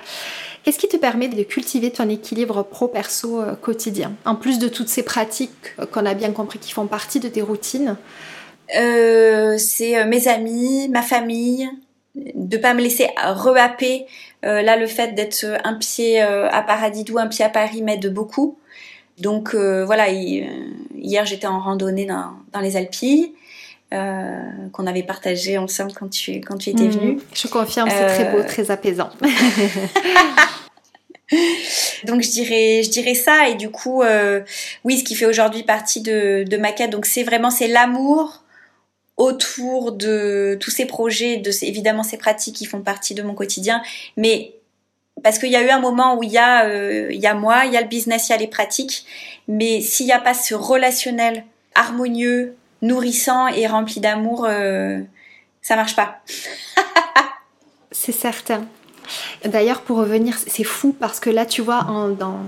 Qu'est-ce 0.62 0.78
qui 0.78 0.88
te 0.88 0.96
permet 0.96 1.28
de 1.28 1.42
cultiver 1.44 1.90
ton 1.92 2.08
équilibre 2.08 2.64
pro-perso 2.64 3.42
quotidien? 3.62 4.12
En 4.24 4.34
plus 4.34 4.58
de 4.58 4.68
toutes 4.68 4.88
ces 4.88 5.04
pratiques 5.04 5.76
qu'on 5.92 6.06
a 6.06 6.14
bien 6.14 6.32
compris 6.32 6.58
qui 6.58 6.72
font 6.72 6.86
partie 6.86 7.20
de 7.20 7.28
tes 7.28 7.42
routines, 7.42 7.96
euh, 8.74 9.56
c'est 9.58 9.98
euh, 9.98 10.06
mes 10.06 10.28
amis, 10.28 10.88
ma 10.88 11.02
famille, 11.02 11.68
de 12.14 12.56
pas 12.56 12.74
me 12.74 12.80
laisser 12.80 13.08
rehapper. 13.16 14.06
Euh, 14.44 14.62
là, 14.62 14.76
le 14.76 14.86
fait 14.86 15.14
d'être 15.14 15.44
un 15.64 15.74
pied 15.74 16.20
à 16.20 16.62
Paradidou, 16.62 17.18
un 17.18 17.26
pied 17.26 17.44
à 17.44 17.48
Paris 17.48 17.82
m'aide 17.82 18.12
beaucoup. 18.12 18.58
Donc 19.18 19.54
voilà, 19.54 20.08
hier 20.10 21.24
j'étais 21.24 21.46
en 21.46 21.60
randonnée 21.60 22.04
dans, 22.04 22.32
dans 22.52 22.60
les 22.60 22.76
Alpilles. 22.76 23.32
qu'on 23.90 24.86
avait 24.86 25.02
partagé 25.02 25.56
ensemble 25.58 25.92
quand 25.94 26.08
tu, 26.08 26.40
quand 26.40 26.58
tu 26.58 26.70
étais 26.70 26.84
mhm. 26.84 26.90
venue. 26.90 27.18
Je 27.32 27.48
confirme, 27.48 27.88
c'est 27.90 28.06
très 28.06 28.30
beau, 28.30 28.42
très 28.42 28.70
apaisant. 28.70 29.08
donc 32.04 32.22
je 32.22 32.30
dirais, 32.30 32.82
je 32.84 32.90
dirais 32.90 33.14
ça 33.14 33.48
et 33.48 33.54
du 33.54 33.70
coup, 33.70 34.02
oui, 34.84 34.98
ce 34.98 35.04
qui 35.04 35.14
fait 35.14 35.26
aujourd'hui 35.26 35.62
partie 35.62 36.02
de, 36.02 36.44
de 36.46 36.56
ma 36.58 36.72
quête, 36.72 36.90
donc 36.90 37.06
c'est 37.06 37.22
vraiment 37.22 37.50
c'est 37.50 37.68
l'amour, 37.68 38.42
autour 39.16 39.92
de 39.92 40.58
tous 40.60 40.70
ces 40.70 40.84
projets, 40.84 41.38
de 41.38 41.50
évidemment 41.64 42.02
ces 42.02 42.18
pratiques 42.18 42.56
qui 42.56 42.66
font 42.66 42.80
partie 42.80 43.14
de 43.14 43.22
mon 43.22 43.34
quotidien, 43.34 43.82
mais 44.16 44.52
parce 45.22 45.38
qu'il 45.38 45.50
y 45.50 45.56
a 45.56 45.62
eu 45.62 45.70
un 45.70 45.80
moment 45.80 46.16
où 46.16 46.22
il 46.22 46.30
y 46.30 46.38
a 46.38 46.66
euh, 46.66 47.08
il 47.10 47.20
y 47.20 47.26
a 47.26 47.34
moi, 47.34 47.64
il 47.64 47.72
y 47.72 47.76
a 47.76 47.80
le 47.80 47.88
business, 47.88 48.28
il 48.28 48.32
y 48.32 48.34
a 48.34 48.38
les 48.38 48.46
pratiques, 48.46 49.06
mais 49.48 49.80
s'il 49.80 50.06
n'y 50.06 50.12
a 50.12 50.18
pas 50.18 50.34
ce 50.34 50.54
relationnel 50.54 51.44
harmonieux, 51.74 52.54
nourrissant 52.82 53.48
et 53.48 53.66
rempli 53.66 54.00
d'amour, 54.00 54.44
euh, 54.46 55.00
ça 55.62 55.76
marche 55.76 55.96
pas. 55.96 56.20
c'est 57.90 58.12
certain. 58.12 58.66
D'ailleurs, 59.44 59.82
pour 59.82 59.98
revenir, 59.98 60.36
c'est 60.46 60.64
fou 60.64 60.94
parce 60.98 61.20
que 61.20 61.30
là, 61.30 61.46
tu 61.46 61.62
vois, 61.62 61.86
dans 62.18 62.40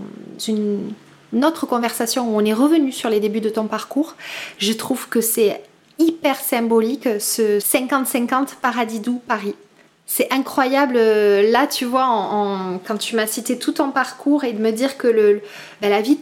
une, 0.46 0.92
une 1.32 1.44
autre 1.44 1.66
conversation 1.66 2.28
où 2.28 2.36
on 2.36 2.44
est 2.44 2.52
revenu 2.52 2.92
sur 2.92 3.10
les 3.10 3.20
débuts 3.20 3.40
de 3.40 3.50
ton 3.50 3.66
parcours, 3.66 4.16
je 4.58 4.72
trouve 4.72 5.08
que 5.08 5.20
c'est 5.20 5.62
hyper 5.98 6.36
symbolique, 6.36 7.08
ce 7.20 7.58
50-50 7.58 8.56
Paradidou 8.60 9.20
Paris. 9.26 9.54
C'est 10.06 10.32
incroyable, 10.32 10.94
euh, 10.96 11.50
là 11.50 11.66
tu 11.66 11.84
vois, 11.84 12.06
quand 12.86 12.96
tu 12.96 13.14
m'as 13.14 13.26
cité 13.26 13.58
tout 13.58 13.72
ton 13.72 13.90
parcours 13.90 14.44
et 14.44 14.54
de 14.54 14.58
me 14.58 14.70
dire 14.70 14.96
que 14.96 15.06
le, 15.06 15.42
ben, 15.82 15.90
la 15.90 16.00
vie 16.00 16.18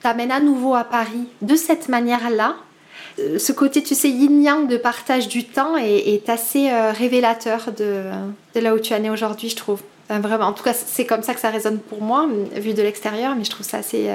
t'amène 0.00 0.32
à 0.32 0.40
nouveau 0.40 0.74
à 0.74 0.82
Paris 0.82 1.28
de 1.40 1.54
cette 1.54 1.88
manière-là, 1.88 2.56
euh, 3.20 3.38
ce 3.38 3.52
côté, 3.52 3.82
tu 3.82 3.94
sais, 3.94 4.08
yin-yang 4.08 4.66
de 4.66 4.76
partage 4.76 5.28
du 5.28 5.44
temps 5.44 5.76
est, 5.76 6.28
assez 6.28 6.70
euh, 6.70 6.90
révélateur 6.90 7.70
de, 7.76 8.02
là 8.60 8.74
où 8.74 8.80
tu 8.80 8.92
en 8.92 9.04
es 9.04 9.10
aujourd'hui, 9.10 9.48
je 9.48 9.56
trouve 9.56 9.82
vraiment, 10.10 10.46
en 10.46 10.52
tout 10.52 10.64
cas, 10.64 10.74
c'est 10.74 11.06
comme 11.06 11.22
ça 11.22 11.32
que 11.32 11.40
ça 11.40 11.50
résonne 11.50 11.78
pour 11.78 12.02
moi, 12.02 12.28
vu 12.56 12.74
de 12.74 12.82
l'extérieur, 12.82 13.34
mais 13.36 13.44
je 13.44 13.50
trouve 13.50 13.64
ça 13.64 13.82
c'est 13.82 14.10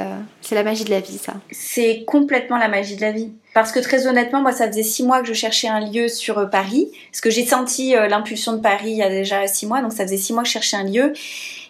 la 0.51 0.63
magie 0.63 0.83
de 0.83 0.91
la 0.91 0.99
vie, 0.99 1.17
ça. 1.17 1.33
C'est 1.49 2.03
complètement 2.05 2.57
la 2.57 2.67
magie 2.67 2.97
de 2.97 3.01
la 3.01 3.11
vie. 3.11 3.31
Parce 3.57 3.71
que 3.71 3.79
très 3.79 4.05
honnêtement, 4.05 4.43
moi, 4.43 4.51
ça 4.51 4.67
faisait 4.67 4.83
six 4.83 5.01
mois 5.01 5.19
que 5.19 5.27
je 5.27 5.33
cherchais 5.33 5.67
un 5.67 5.79
lieu 5.79 6.09
sur 6.09 6.37
euh, 6.37 6.45
Paris. 6.45 6.91
Parce 7.11 7.21
que 7.21 7.31
j'ai 7.31 7.43
senti 7.43 7.95
euh, 7.95 8.07
l'impulsion 8.07 8.53
de 8.53 8.59
Paris 8.59 8.91
il 8.91 8.97
y 8.97 9.01
a 9.01 9.09
déjà 9.09 9.47
six 9.47 9.65
mois, 9.65 9.81
donc 9.81 9.93
ça 9.93 10.03
faisait 10.03 10.17
six 10.17 10.31
mois 10.31 10.43
que 10.43 10.47
je 10.47 10.53
cherchais 10.53 10.77
un 10.77 10.83
lieu. 10.83 11.13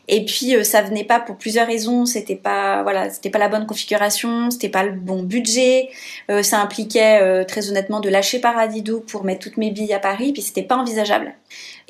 Et 0.10 0.26
puis 0.26 0.54
ça 0.66 0.82
venait 0.82 1.06
pas 1.06 1.22
pour 1.22 1.38
plusieurs 1.38 1.66
raisons. 1.66 2.06
C'était 2.06 2.36
pas 2.36 2.84
voilà, 2.84 3.10
c'était 3.10 3.30
pas 3.30 3.40
la 3.40 3.48
bonne 3.48 3.66
configuration, 3.66 4.52
c'était 4.52 4.68
pas 4.68 4.84
le 4.84 4.92
bon 4.92 5.24
budget. 5.24 5.90
ça 6.44 6.62
impliquait 6.62 7.44
très 7.44 7.70
honnêtement 7.70 8.00
de 8.00 8.08
lâcher 8.08 8.40
Paradidou 8.40 9.02
pour 9.02 9.26
mettre 9.26 9.42
toutes 9.42 9.58
mes 9.58 9.70
billes 9.70 9.92
à 9.92 10.00
Paris, 10.00 10.32
puis 10.32 10.42
c'était 10.42 10.64
pas 10.64 10.78
envisageable. 10.78 11.34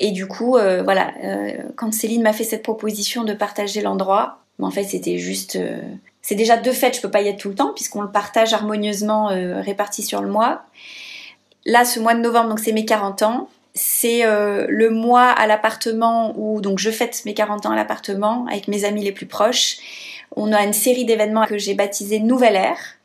Et 0.00 0.10
du 0.10 0.26
coup, 0.26 0.56
euh, 0.56 0.82
voilà, 0.82 1.12
euh, 1.22 1.52
quand 1.76 1.92
Céline 1.92 2.22
m'a 2.22 2.32
fait 2.32 2.44
cette 2.44 2.64
proposition 2.64 3.22
de 3.22 3.34
partager 3.34 3.80
l'endroit, 3.82 4.40
en 4.60 4.70
fait, 4.70 4.84
c'était 4.84 5.18
juste. 5.18 5.56
Euh, 6.18 6.22
c'est 6.22 6.34
déjà 6.34 6.56
de 6.56 6.72
fait, 6.72 6.96
je 6.96 7.00
peux 7.00 7.10
pas 7.10 7.22
y 7.22 7.28
être 7.28 7.38
tout 7.38 7.48
le 7.48 7.54
temps 7.54 7.72
puisqu'on 7.74 8.02
le 8.02 8.10
partage 8.10 8.52
harmonieusement 8.52 9.28
réparti 9.28 10.02
sur 10.02 10.20
le 10.20 10.28
mois. 10.28 10.62
Là, 11.64 11.84
ce 11.84 12.00
mois 12.00 12.14
de 12.14 12.20
novembre, 12.20 12.50
donc 12.50 12.60
c'est 12.60 12.72
mes 12.72 12.84
40 12.84 13.22
ans. 13.22 13.48
C'est 13.74 14.24
le 14.24 14.90
mois 14.90 15.28
à 15.28 15.46
l'appartement 15.46 16.34
où 16.36 16.60
donc 16.60 16.78
je 16.78 16.90
fête 16.90 17.22
mes 17.24 17.34
40 17.34 17.66
ans 17.66 17.70
à 17.70 17.76
l'appartement 17.76 18.46
avec 18.50 18.68
mes 18.68 18.84
amis 18.84 19.04
les 19.04 19.12
plus 19.12 19.26
proches. 19.26 19.76
On 20.36 20.52
a 20.52 20.62
une 20.64 20.72
série 20.72 21.04
d'événements 21.04 21.46
que 21.46 21.56
j'ai 21.56 21.74
baptisé 21.74 22.18
Nouvelle 22.18 22.56
Ère. 22.56 22.96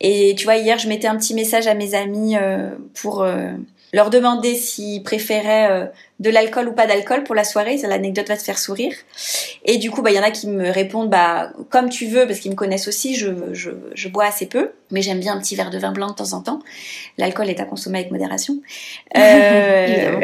Et 0.00 0.34
tu 0.36 0.44
vois, 0.44 0.56
hier, 0.56 0.78
je 0.78 0.88
mettais 0.88 1.08
un 1.08 1.16
petit 1.16 1.34
message 1.34 1.68
à 1.68 1.74
mes 1.74 1.94
amis 1.94 2.36
pour 2.94 3.24
leur 3.92 4.10
demander 4.10 4.54
s'ils 4.54 5.02
préféraient 5.02 5.70
euh, 5.70 5.86
de 6.20 6.30
l'alcool 6.30 6.68
ou 6.68 6.72
pas 6.72 6.86
d'alcool 6.86 7.24
pour 7.24 7.34
la 7.34 7.44
soirée. 7.44 7.76
L'anecdote 7.78 8.28
va 8.28 8.36
te 8.36 8.42
faire 8.42 8.58
sourire. 8.58 8.92
Et 9.64 9.78
du 9.78 9.90
coup, 9.90 10.02
bah, 10.02 10.10
il 10.10 10.16
y 10.16 10.18
en 10.18 10.22
a 10.22 10.30
qui 10.30 10.46
me 10.48 10.70
répondent, 10.70 11.08
bah, 11.08 11.50
comme 11.70 11.88
tu 11.88 12.06
veux, 12.06 12.26
parce 12.26 12.40
qu'ils 12.40 12.50
me 12.50 12.56
connaissent 12.56 12.88
aussi, 12.88 13.14
je, 13.14 13.28
je, 13.52 13.70
je 13.94 14.08
bois 14.08 14.26
assez 14.26 14.46
peu, 14.46 14.72
mais 14.90 15.02
j'aime 15.02 15.20
bien 15.20 15.34
un 15.34 15.40
petit 15.40 15.56
verre 15.56 15.70
de 15.70 15.78
vin 15.78 15.92
blanc 15.92 16.08
de 16.08 16.14
temps 16.14 16.32
en 16.32 16.42
temps. 16.42 16.60
L'alcool 17.16 17.48
est 17.48 17.60
à 17.60 17.64
consommer 17.64 18.00
avec 18.00 18.10
modération. 18.10 18.58
Euh, 19.16 20.20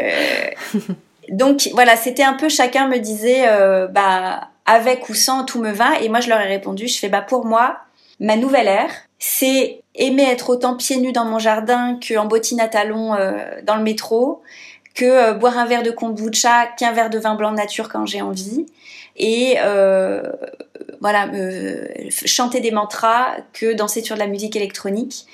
donc 1.29 1.69
voilà, 1.73 1.95
c'était 1.97 2.23
un 2.23 2.33
peu 2.33 2.49
chacun 2.49 2.87
me 2.87 2.97
disait, 2.97 3.47
euh, 3.47 3.87
bah, 3.87 4.49
avec 4.65 5.09
ou 5.09 5.13
sans, 5.13 5.43
tout 5.43 5.59
me 5.59 5.71
va. 5.71 5.99
Et 6.01 6.09
moi, 6.09 6.19
je 6.19 6.29
leur 6.29 6.39
ai 6.39 6.47
répondu, 6.47 6.87
je 6.87 6.97
fais, 6.97 7.09
bah, 7.09 7.21
pour 7.21 7.45
moi, 7.45 7.77
ma 8.19 8.35
nouvelle 8.35 8.67
ère, 8.67 8.91
c'est 9.19 9.81
aimer 9.95 10.23
être 10.23 10.49
autant 10.49 10.75
pieds 10.75 10.97
nus 10.97 11.11
dans 11.11 11.25
mon 11.25 11.39
jardin 11.39 11.99
qu'en 12.05 12.25
bottine 12.25 12.59
à 12.59 12.67
talons 12.67 13.13
euh, 13.13 13.61
dans 13.63 13.75
le 13.75 13.83
métro, 13.83 14.41
que 14.93 15.05
euh, 15.05 15.33
boire 15.33 15.57
un 15.57 15.65
verre 15.65 15.83
de 15.83 15.91
kombucha 15.91 16.67
qu'un 16.77 16.91
verre 16.91 17.09
de 17.09 17.19
vin 17.19 17.35
blanc 17.35 17.51
nature 17.51 17.89
quand 17.89 18.05
j'ai 18.05 18.21
envie, 18.21 18.65
et 19.17 19.55
euh, 19.59 20.21
voilà, 20.99 21.29
chanter 22.09 22.59
des 22.59 22.71
mantras 22.71 23.37
que 23.53 23.73
danser 23.73 24.03
sur 24.03 24.15
de 24.15 24.19
la 24.19 24.27
musique 24.27 24.55
électronique. 24.55 25.25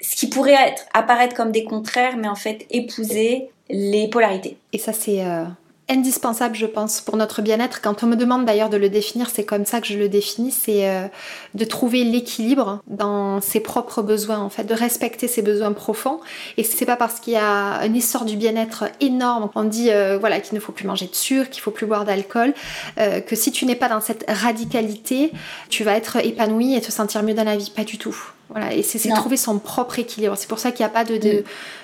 Ce 0.00 0.16
qui 0.16 0.28
pourrait 0.28 0.52
être, 0.52 0.84
apparaître 0.94 1.34
comme 1.34 1.52
des 1.52 1.64
contraires, 1.64 2.16
mais 2.16 2.28
en 2.28 2.34
fait 2.34 2.66
épouser 2.70 3.50
les 3.70 4.08
polarités. 4.08 4.58
Et 4.72 4.78
ça, 4.78 4.92
c'est 4.92 5.22
indispensable, 5.92 6.56
je 6.56 6.66
pense, 6.66 7.00
pour 7.00 7.16
notre 7.16 7.42
bien-être. 7.42 7.80
Quand 7.80 8.02
on 8.02 8.06
me 8.06 8.16
demande 8.16 8.44
d'ailleurs 8.44 8.70
de 8.70 8.76
le 8.76 8.88
définir, 8.88 9.30
c'est 9.30 9.44
comme 9.44 9.66
ça 9.66 9.80
que 9.80 9.86
je 9.86 9.98
le 9.98 10.08
définis, 10.08 10.50
c'est 10.50 10.88
euh, 10.88 11.06
de 11.54 11.64
trouver 11.64 12.02
l'équilibre 12.04 12.80
dans 12.86 13.40
ses 13.40 13.60
propres 13.60 14.02
besoins, 14.02 14.38
en 14.38 14.48
fait, 14.48 14.64
de 14.64 14.74
respecter 14.74 15.28
ses 15.28 15.42
besoins 15.42 15.72
profonds. 15.72 16.20
Et 16.56 16.64
c'est 16.64 16.86
pas 16.86 16.96
parce 16.96 17.20
qu'il 17.20 17.34
y 17.34 17.36
a 17.36 17.80
un 17.80 17.94
essor 17.94 18.24
du 18.24 18.36
bien-être 18.36 18.84
énorme, 19.00 19.50
on 19.54 19.64
dit 19.64 19.90
euh, 19.90 20.18
voilà 20.18 20.40
qu'il 20.40 20.54
ne 20.54 20.60
faut 20.60 20.72
plus 20.72 20.86
manger 20.86 21.06
de 21.06 21.14
sucre, 21.14 21.50
qu'il 21.50 21.62
faut 21.62 21.70
plus 21.70 21.86
boire 21.86 22.04
d'alcool, 22.04 22.54
euh, 22.98 23.20
que 23.20 23.36
si 23.36 23.52
tu 23.52 23.66
n'es 23.66 23.76
pas 23.76 23.88
dans 23.88 24.00
cette 24.00 24.24
radicalité, 24.28 25.32
tu 25.68 25.84
vas 25.84 25.96
être 25.96 26.16
épanoui 26.16 26.74
et 26.74 26.80
te 26.80 26.90
sentir 26.90 27.22
mieux 27.22 27.34
dans 27.34 27.44
la 27.44 27.56
vie. 27.56 27.70
Pas 27.74 27.84
du 27.84 27.98
tout. 27.98 28.16
Voilà, 28.52 28.74
et 28.74 28.82
c'est 28.82 29.08
trouver 29.08 29.38
son 29.38 29.58
propre 29.58 29.98
équilibre. 29.98 30.34
C'est 30.36 30.48
pour 30.48 30.58
ça 30.58 30.72
qu'il 30.72 30.84
n'y 30.84 30.90
a 30.90 30.92
pas 30.92 31.04
de, 31.04 31.14
mm. 31.14 31.42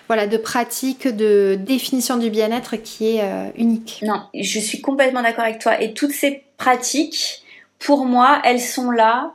Voilà, 0.08 0.26
de 0.26 0.38
pratique, 0.38 1.06
de 1.06 1.56
définition 1.60 2.16
du 2.16 2.30
bien-être 2.30 2.76
qui 2.76 3.16
est 3.16 3.22
euh, 3.22 3.50
unique. 3.56 4.02
Non, 4.02 4.22
je 4.34 4.58
suis 4.58 4.80
complètement 4.80 5.22
d'accord 5.22 5.44
avec 5.44 5.60
toi. 5.60 5.80
Et 5.80 5.92
toutes 5.92 6.12
ces 6.12 6.44
pratiques, 6.56 7.42
pour 7.78 8.06
moi, 8.06 8.40
elles 8.44 8.60
sont 8.60 8.90
là, 8.90 9.34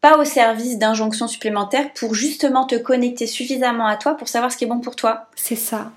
pas 0.00 0.18
au 0.18 0.24
service 0.24 0.78
d'injonctions 0.78 1.28
supplémentaires, 1.28 1.92
pour 1.92 2.14
justement 2.14 2.64
te 2.64 2.74
connecter 2.74 3.26
suffisamment 3.26 3.86
à 3.86 3.96
toi 3.96 4.14
pour 4.14 4.28
savoir 4.28 4.50
ce 4.50 4.56
qui 4.56 4.64
est 4.64 4.68
bon 4.68 4.80
pour 4.80 4.96
toi. 4.96 5.26
C'est 5.36 5.56
ça. 5.56 5.92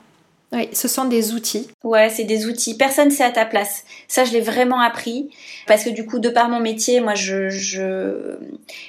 Oui, 0.53 0.67
ce 0.73 0.89
sont 0.89 1.05
des 1.05 1.33
outils. 1.33 1.69
Ouais, 1.83 2.09
c'est 2.09 2.25
des 2.25 2.45
outils. 2.45 2.75
Personne 2.75 3.09
sait 3.09 3.23
à 3.23 3.31
ta 3.31 3.45
place. 3.45 3.85
Ça, 4.09 4.25
je 4.25 4.33
l'ai 4.33 4.41
vraiment 4.41 4.81
appris 4.81 5.29
parce 5.65 5.85
que 5.85 5.89
du 5.89 6.05
coup, 6.05 6.19
de 6.19 6.27
par 6.27 6.49
mon 6.49 6.59
métier, 6.59 6.99
moi, 6.99 7.15
je, 7.15 7.49
je 7.49 8.35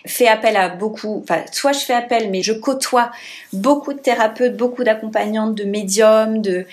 fais 0.05 0.27
appel 0.27 0.57
à 0.57 0.71
beaucoup. 0.71 1.21
Enfin, 1.23 1.45
soit 1.53 1.73
je 1.73 1.81
fais 1.81 1.95
appel, 1.95 2.31
mais 2.31 2.43
je 2.43 2.53
côtoie 2.53 3.13
beaucoup 3.53 3.93
de 3.93 4.01
thérapeutes, 4.01 4.57
beaucoup 4.57 4.83
d'accompagnantes, 4.83 5.55
de 5.55 5.65
médiums, 5.65 6.43
de 6.43 6.67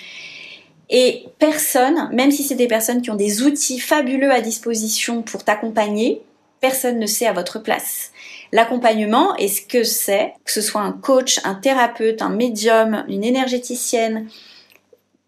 et 0.92 1.26
personne, 1.38 2.10
même 2.12 2.32
si 2.32 2.42
c'est 2.42 2.56
des 2.56 2.66
personnes 2.66 3.00
qui 3.00 3.10
ont 3.12 3.16
des 3.16 3.42
outils 3.42 3.78
fabuleux 3.78 4.32
à 4.32 4.40
disposition 4.40 5.22
pour 5.22 5.44
t'accompagner, 5.44 6.20
personne 6.60 6.98
ne 6.98 7.06
sait 7.06 7.28
à 7.28 7.32
votre 7.32 7.60
place. 7.60 8.10
L'accompagnement 8.50 9.36
est 9.36 9.46
ce 9.46 9.62
que 9.62 9.84
c'est, 9.84 10.34
que 10.44 10.50
ce 10.50 10.60
soit 10.60 10.80
un 10.80 10.90
coach, 10.90 11.40
un 11.44 11.54
thérapeute, 11.54 12.22
un 12.22 12.28
médium, 12.28 13.04
une 13.08 13.22
énergéticienne, 13.22 14.26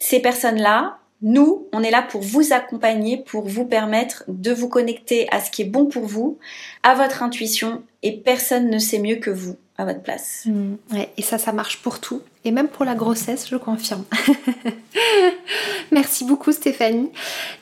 ces 0.03 0.19
personnes-là, 0.19 0.99
nous, 1.23 1.69
on 1.73 1.81
est 1.81 1.93
là 1.93 2.03
pour 2.03 2.23
vous 2.23 2.53
accompagner, 2.53 3.19
pour 3.19 3.47
vous 3.47 3.65
permettre 3.65 4.25
de 4.27 4.53
vous 4.53 4.69
connecter 4.69 5.29
à 5.31 5.41
ce 5.41 5.49
qui 5.53 5.63
est 5.63 5.67
bon 5.67 5.87
pour 5.87 6.07
vous, 6.07 6.39
à 6.83 6.97
votre 6.97 7.23
intuition, 7.23 7.85
et 8.03 8.17
personne 8.17 8.69
ne 8.69 8.81
sait 8.81 8.99
mieux 8.99 9.17
que 9.17 9.31
vous. 9.31 9.57
à 9.79 9.85
votre 9.85 10.03
place. 10.03 10.43
Mm. 10.47 10.75
et 11.17 11.23
ça, 11.23 11.39
ça 11.39 11.53
marche 11.53 11.83
pour 11.83 12.01
tout. 12.01 12.21
Et 12.45 12.51
même 12.51 12.67
pour 12.67 12.85
la 12.85 12.97
grossesse, 12.97 13.49
je 13.49 13.57
confirme. 13.57 14.05
Merci 15.93 16.25
beaucoup 16.25 16.51
Stéphanie. 16.51 17.11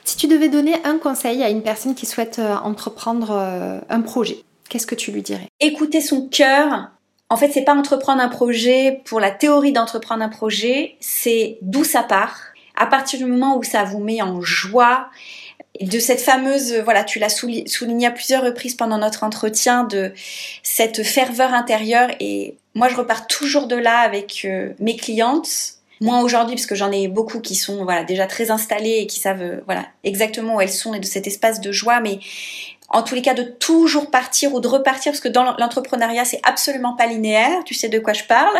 Si 0.03 0.17
tu 0.17 0.27
devais 0.27 0.49
donner 0.49 0.73
un 0.83 0.97
conseil 0.97 1.43
à 1.43 1.49
une 1.49 1.61
personne 1.61 1.93
qui 1.93 2.07
souhaite 2.07 2.39
euh, 2.39 2.55
entreprendre 2.55 3.31
euh, 3.31 3.79
un 3.89 4.01
projet, 4.01 4.43
qu'est-ce 4.67 4.87
que 4.87 4.95
tu 4.95 5.11
lui 5.11 5.21
dirais? 5.21 5.47
Écouter 5.59 6.01
son 6.01 6.27
cœur. 6.27 6.89
En 7.31 7.37
fait, 7.37 7.49
c'est 7.53 7.61
pas 7.61 7.73
entreprendre 7.73 8.21
un 8.21 8.27
projet 8.27 8.99
pour 9.05 9.21
la 9.21 9.31
théorie 9.31 9.71
d'entreprendre 9.71 10.21
un 10.21 10.27
projet, 10.27 10.97
c'est 10.99 11.59
d'où 11.61 11.85
ça 11.85 12.03
part. 12.03 12.37
À 12.75 12.87
partir 12.87 13.19
du 13.19 13.25
moment 13.25 13.57
où 13.57 13.63
ça 13.63 13.85
vous 13.85 13.99
met 13.99 14.21
en 14.21 14.41
joie, 14.41 15.07
de 15.79 15.97
cette 15.97 16.19
fameuse, 16.19 16.73
voilà, 16.83 17.05
tu 17.05 17.19
l'as 17.19 17.29
souligné 17.29 18.05
à 18.05 18.11
plusieurs 18.11 18.43
reprises 18.43 18.75
pendant 18.75 18.97
notre 18.97 19.23
entretien, 19.23 19.85
de 19.85 20.11
cette 20.61 21.03
ferveur 21.03 21.53
intérieure. 21.53 22.09
Et 22.19 22.57
moi, 22.75 22.89
je 22.89 22.97
repars 22.97 23.27
toujours 23.27 23.67
de 23.67 23.77
là 23.77 23.99
avec 23.99 24.41
euh, 24.43 24.73
mes 24.79 24.97
clientes. 24.97 25.75
Moi 26.01 26.21
aujourd'hui, 26.21 26.55
parce 26.55 26.65
que 26.65 26.75
j'en 26.75 26.91
ai 26.91 27.07
beaucoup 27.07 27.39
qui 27.39 27.55
sont 27.55 27.83
voilà 27.83 28.03
déjà 28.03 28.25
très 28.25 28.49
installées 28.49 28.97
et 29.01 29.07
qui 29.07 29.19
savent 29.19 29.41
euh, 29.41 29.61
voilà 29.65 29.85
exactement 30.03 30.55
où 30.55 30.61
elles 30.61 30.71
sont 30.71 30.95
et 30.95 30.99
de 30.99 31.05
cet 31.05 31.27
espace 31.27 31.61
de 31.61 31.71
joie. 31.71 32.01
Mais 32.01 32.19
en 32.89 33.03
tous 33.03 33.15
les 33.15 33.21
cas, 33.21 33.35
de 33.35 33.43
toujours 33.43 34.09
partir 34.09 34.53
ou 34.53 34.59
de 34.59 34.67
repartir, 34.67 35.11
parce 35.11 35.21
que 35.21 35.29
dans 35.29 35.55
l'entrepreneuriat, 35.57 36.25
c'est 36.25 36.41
absolument 36.43 36.95
pas 36.95 37.05
linéaire. 37.05 37.63
Tu 37.65 37.75
sais 37.75 37.87
de 37.87 37.99
quoi 37.99 38.13
je 38.13 38.23
parle 38.23 38.57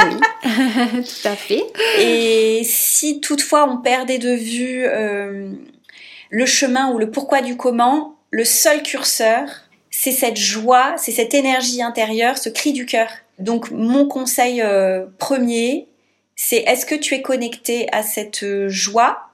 Oui, 0.00 0.16
tout 0.42 1.28
à 1.28 1.36
fait. 1.36 1.64
Et 1.98 2.62
si 2.64 3.20
toutefois 3.20 3.70
on 3.70 3.78
perdait 3.78 4.18
de 4.18 4.32
vue 4.32 4.84
euh, 4.84 5.52
le 6.28 6.46
chemin 6.46 6.90
ou 6.92 6.98
le 6.98 7.10
pourquoi 7.10 7.40
du 7.40 7.56
comment, 7.56 8.16
le 8.30 8.44
seul 8.44 8.82
curseur, 8.82 9.48
c'est 9.90 10.12
cette 10.12 10.36
joie, 10.36 10.94
c'est 10.96 11.12
cette 11.12 11.34
énergie 11.34 11.82
intérieure, 11.82 12.36
ce 12.36 12.48
cri 12.48 12.72
du 12.72 12.84
cœur. 12.84 13.08
Donc 13.38 13.70
mon 13.70 14.06
conseil 14.06 14.60
euh, 14.60 15.06
premier, 15.18 15.88
c'est 16.42 16.64
est-ce 16.66 16.86
que 16.86 16.94
tu 16.94 17.14
es 17.14 17.20
connecté 17.20 17.86
à 17.92 18.02
cette 18.02 18.44
euh, 18.44 18.70
joie? 18.70 19.28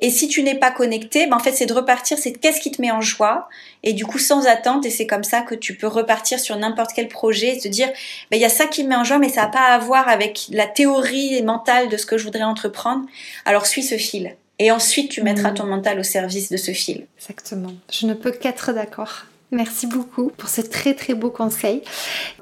Et 0.00 0.10
si 0.10 0.26
tu 0.26 0.42
n'es 0.42 0.56
pas 0.56 0.72
connecté, 0.72 1.28
ben 1.28 1.36
en 1.36 1.38
fait 1.38 1.52
c'est 1.52 1.66
de 1.66 1.72
repartir, 1.72 2.18
c'est 2.18 2.32
qu'est-ce 2.32 2.60
qui 2.60 2.72
te 2.72 2.82
met 2.82 2.90
en 2.90 3.00
joie? 3.00 3.48
Et 3.84 3.92
du 3.92 4.04
coup 4.04 4.18
sans 4.18 4.48
attente 4.48 4.84
et 4.84 4.90
c'est 4.90 5.06
comme 5.06 5.22
ça 5.22 5.42
que 5.42 5.54
tu 5.54 5.76
peux 5.76 5.86
repartir 5.86 6.40
sur 6.40 6.56
n'importe 6.56 6.90
quel 6.92 7.06
projet 7.06 7.56
et 7.56 7.60
te 7.60 7.68
dire 7.68 7.86
ben 8.32 8.36
il 8.36 8.40
y 8.40 8.44
a 8.44 8.48
ça 8.48 8.66
qui 8.66 8.82
me 8.82 8.88
met 8.88 8.96
en 8.96 9.04
joie 9.04 9.18
mais 9.18 9.28
ça 9.28 9.42
n'a 9.42 9.46
pas 9.46 9.66
à 9.66 9.78
voir 9.78 10.08
avec 10.08 10.46
la 10.50 10.66
théorie 10.66 11.40
mentale 11.44 11.88
de 11.88 11.96
ce 11.96 12.04
que 12.04 12.18
je 12.18 12.24
voudrais 12.24 12.42
entreprendre. 12.42 13.06
Alors 13.44 13.66
suis 13.66 13.84
ce 13.84 13.96
fil. 13.96 14.34
Et 14.58 14.72
ensuite, 14.72 15.10
tu 15.10 15.22
mettras 15.22 15.52
mm. 15.52 15.54
ton 15.54 15.64
mental 15.66 16.00
au 16.00 16.02
service 16.02 16.50
de 16.50 16.58
ce 16.58 16.72
fil. 16.72 17.06
Exactement. 17.16 17.72
Je 17.90 18.06
ne 18.06 18.12
peux 18.12 18.32
qu'être 18.32 18.74
d'accord. 18.74 19.24
Merci 19.52 19.86
beaucoup 19.88 20.30
pour 20.36 20.48
ce 20.48 20.60
très 20.60 20.94
très 20.94 21.14
beau 21.14 21.30
conseil. 21.30 21.82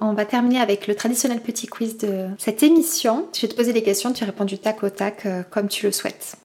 On 0.00 0.12
va 0.12 0.26
terminer 0.26 0.60
avec 0.60 0.86
le 0.86 0.94
traditionnel 0.94 1.40
petit 1.40 1.66
quiz 1.66 1.96
de 1.96 2.28
cette 2.38 2.62
émission. 2.62 3.28
Je 3.34 3.42
vais 3.42 3.48
te 3.48 3.54
poser 3.54 3.72
des 3.72 3.82
questions, 3.82 4.12
tu 4.12 4.24
réponds 4.24 4.44
du 4.44 4.58
tac 4.58 4.82
au 4.82 4.90
tac 4.90 5.24
euh, 5.24 5.42
comme 5.50 5.68
tu 5.68 5.86
le 5.86 5.92
souhaites. 5.92 6.36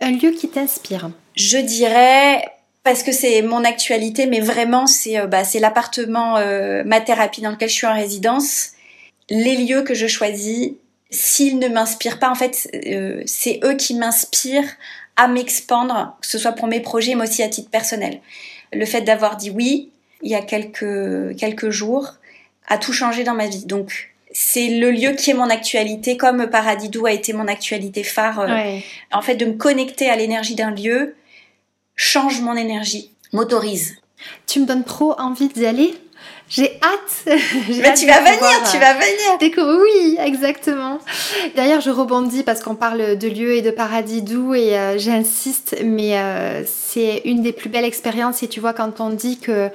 Un 0.00 0.12
lieu 0.12 0.30
qui 0.30 0.48
t'inspire 0.48 1.10
Je 1.34 1.58
dirais 1.58 2.44
parce 2.84 3.02
que 3.02 3.10
c'est 3.10 3.42
mon 3.42 3.64
actualité, 3.64 4.26
mais 4.26 4.40
vraiment 4.40 4.86
c'est 4.86 5.18
euh, 5.18 5.26
bah, 5.26 5.42
l'appartement 5.60 6.36
euh, 6.36 6.84
ma 6.84 7.00
thérapie 7.00 7.40
dans 7.40 7.50
lequel 7.50 7.68
je 7.68 7.74
suis 7.74 7.86
en 7.86 7.94
résidence. 7.94 8.70
Les 9.28 9.56
lieux 9.56 9.82
que 9.82 9.94
je 9.94 10.06
choisis, 10.06 10.70
s'ils 11.10 11.58
ne 11.58 11.68
m'inspirent 11.68 12.18
pas, 12.18 12.30
en 12.30 12.34
fait, 12.34 12.68
c'est 13.24 13.60
eux 13.64 13.74
qui 13.74 13.94
m'inspirent 13.94 14.68
à 15.16 15.28
m'expandre, 15.28 16.16
que 16.20 16.26
ce 16.26 16.38
soit 16.38 16.52
pour 16.52 16.66
mes 16.66 16.80
projets, 16.80 17.14
mais 17.14 17.24
aussi 17.24 17.42
à 17.42 17.48
titre 17.48 17.70
personnel. 17.70 18.20
Le 18.72 18.84
fait 18.84 19.02
d'avoir 19.02 19.36
dit 19.36 19.50
oui, 19.50 19.91
il 20.22 20.30
y 20.30 20.34
a 20.34 20.42
quelques, 20.42 21.36
quelques 21.36 21.70
jours, 21.70 22.14
a 22.68 22.78
tout 22.78 22.92
changé 22.92 23.24
dans 23.24 23.34
ma 23.34 23.46
vie. 23.46 23.66
Donc, 23.66 24.14
c'est 24.32 24.68
le 24.68 24.90
lieu 24.90 25.12
qui 25.12 25.30
est 25.30 25.34
mon 25.34 25.50
actualité, 25.50 26.16
comme 26.16 26.48
Paradidou 26.48 27.06
a 27.06 27.12
été 27.12 27.32
mon 27.32 27.48
actualité 27.48 28.02
phare. 28.02 28.40
Euh, 28.40 28.78
en 29.12 29.22
fait, 29.22 29.36
de 29.36 29.44
me 29.44 29.54
connecter 29.54 30.08
à 30.08 30.16
l'énergie 30.16 30.54
d'un 30.54 30.70
lieu 30.70 31.14
change 31.96 32.40
mon 32.40 32.56
énergie, 32.56 33.12
m'autorise. 33.32 33.96
Tu 34.46 34.60
me 34.60 34.66
donnes 34.66 34.84
trop 34.84 35.14
envie 35.18 35.48
d'y 35.48 35.66
aller 35.66 35.94
j'ai 36.48 36.78
hâte. 36.82 37.24
Mais 37.26 37.94
tu 37.94 38.06
vas 38.06 38.20
venir, 38.20 38.70
tu 38.70 38.78
vas 38.78 38.92
venir. 38.92 39.80
Oui, 39.80 40.18
exactement. 40.20 40.98
D'ailleurs, 41.56 41.80
je 41.80 41.88
rebondis 41.88 42.42
parce 42.42 42.60
qu'on 42.60 42.74
parle 42.74 43.16
de 43.16 43.28
lieux 43.28 43.54
et 43.54 43.62
de 43.62 43.70
paradis 43.70 44.20
doux 44.20 44.54
et 44.54 44.76
euh, 44.76 44.98
j'insiste, 44.98 45.76
mais 45.82 46.18
euh, 46.18 46.62
c'est 46.66 47.22
une 47.24 47.42
des 47.42 47.52
plus 47.52 47.70
belles 47.70 47.86
expériences. 47.86 48.42
Et 48.42 48.48
tu 48.48 48.60
vois, 48.60 48.74
quand 48.74 49.00
on 49.00 49.08
dit 49.08 49.38
que 49.38 49.70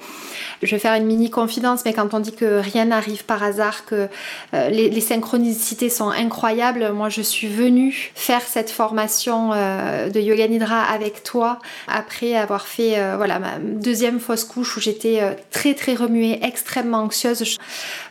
je 0.64 0.72
vais 0.72 0.80
faire 0.80 0.94
une 0.94 1.06
mini 1.06 1.30
confidence, 1.30 1.82
mais 1.86 1.94
quand 1.94 2.14
on 2.14 2.20
dit 2.20 2.34
que 2.34 2.60
rien 2.60 2.86
n'arrive 2.86 3.24
par 3.26 3.44
hasard, 3.44 3.86
que 3.86 4.08
euh, 4.54 4.70
les, 4.70 5.02
synchronicités 5.02 5.90
sont 5.90 6.10
incroyables, 6.10 6.92
moi 6.92 7.10
je 7.10 7.22
suis 7.22 7.48
venue 7.48 8.12
faire 8.16 8.42
cette 8.42 8.70
formation 8.70 9.52
euh, 9.54 10.10
de 10.10 10.20
yoga 10.20 10.48
nidra 10.48 10.82
avec 10.82 11.24
toi 11.24 11.60
après 11.88 12.36
avoir 12.36 12.68
fait 12.68 12.98
euh, 12.98 13.16
voilà 13.16 13.40
ma 13.40 13.60
deuxième 13.60 14.20
fausse 14.20 14.44
couche 14.44 14.76
où 14.76 14.80
j'étais 14.80 15.22
très 15.52 15.74
très 15.74 15.94
remuée, 15.94 16.40
extrêmement 16.44 17.00
anxieuse. 17.00 17.58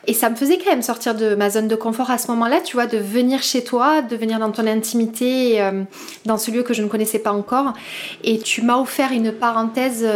Et 0.06 0.14
ça 0.14 0.30
me 0.30 0.36
faisait 0.36 0.58
quand 0.58 0.70
même 0.70 0.82
sortir 0.82 1.14
de 1.14 1.34
ma 1.34 1.50
zone 1.50 1.68
de 1.68 1.76
confort 1.76 2.10
à 2.10 2.18
ce 2.18 2.30
moment-là, 2.30 2.60
tu 2.60 2.76
vois, 2.76 2.86
de 2.86 2.98
venir 2.98 3.42
chez 3.42 3.64
toi, 3.64 4.02
de 4.02 4.16
venir 4.16 4.38
dans 4.38 4.50
ton 4.50 4.66
intimité, 4.66 5.60
dans 6.24 6.38
ce 6.38 6.50
lieu 6.50 6.62
que 6.62 6.74
je 6.74 6.82
ne 6.82 6.88
connaissais 6.88 7.18
pas 7.18 7.32
encore. 7.32 7.72
Et 8.22 8.38
tu 8.38 8.62
m'as 8.62 8.78
offert 8.78 9.12
une 9.12 9.32
parenthèse 9.32 10.06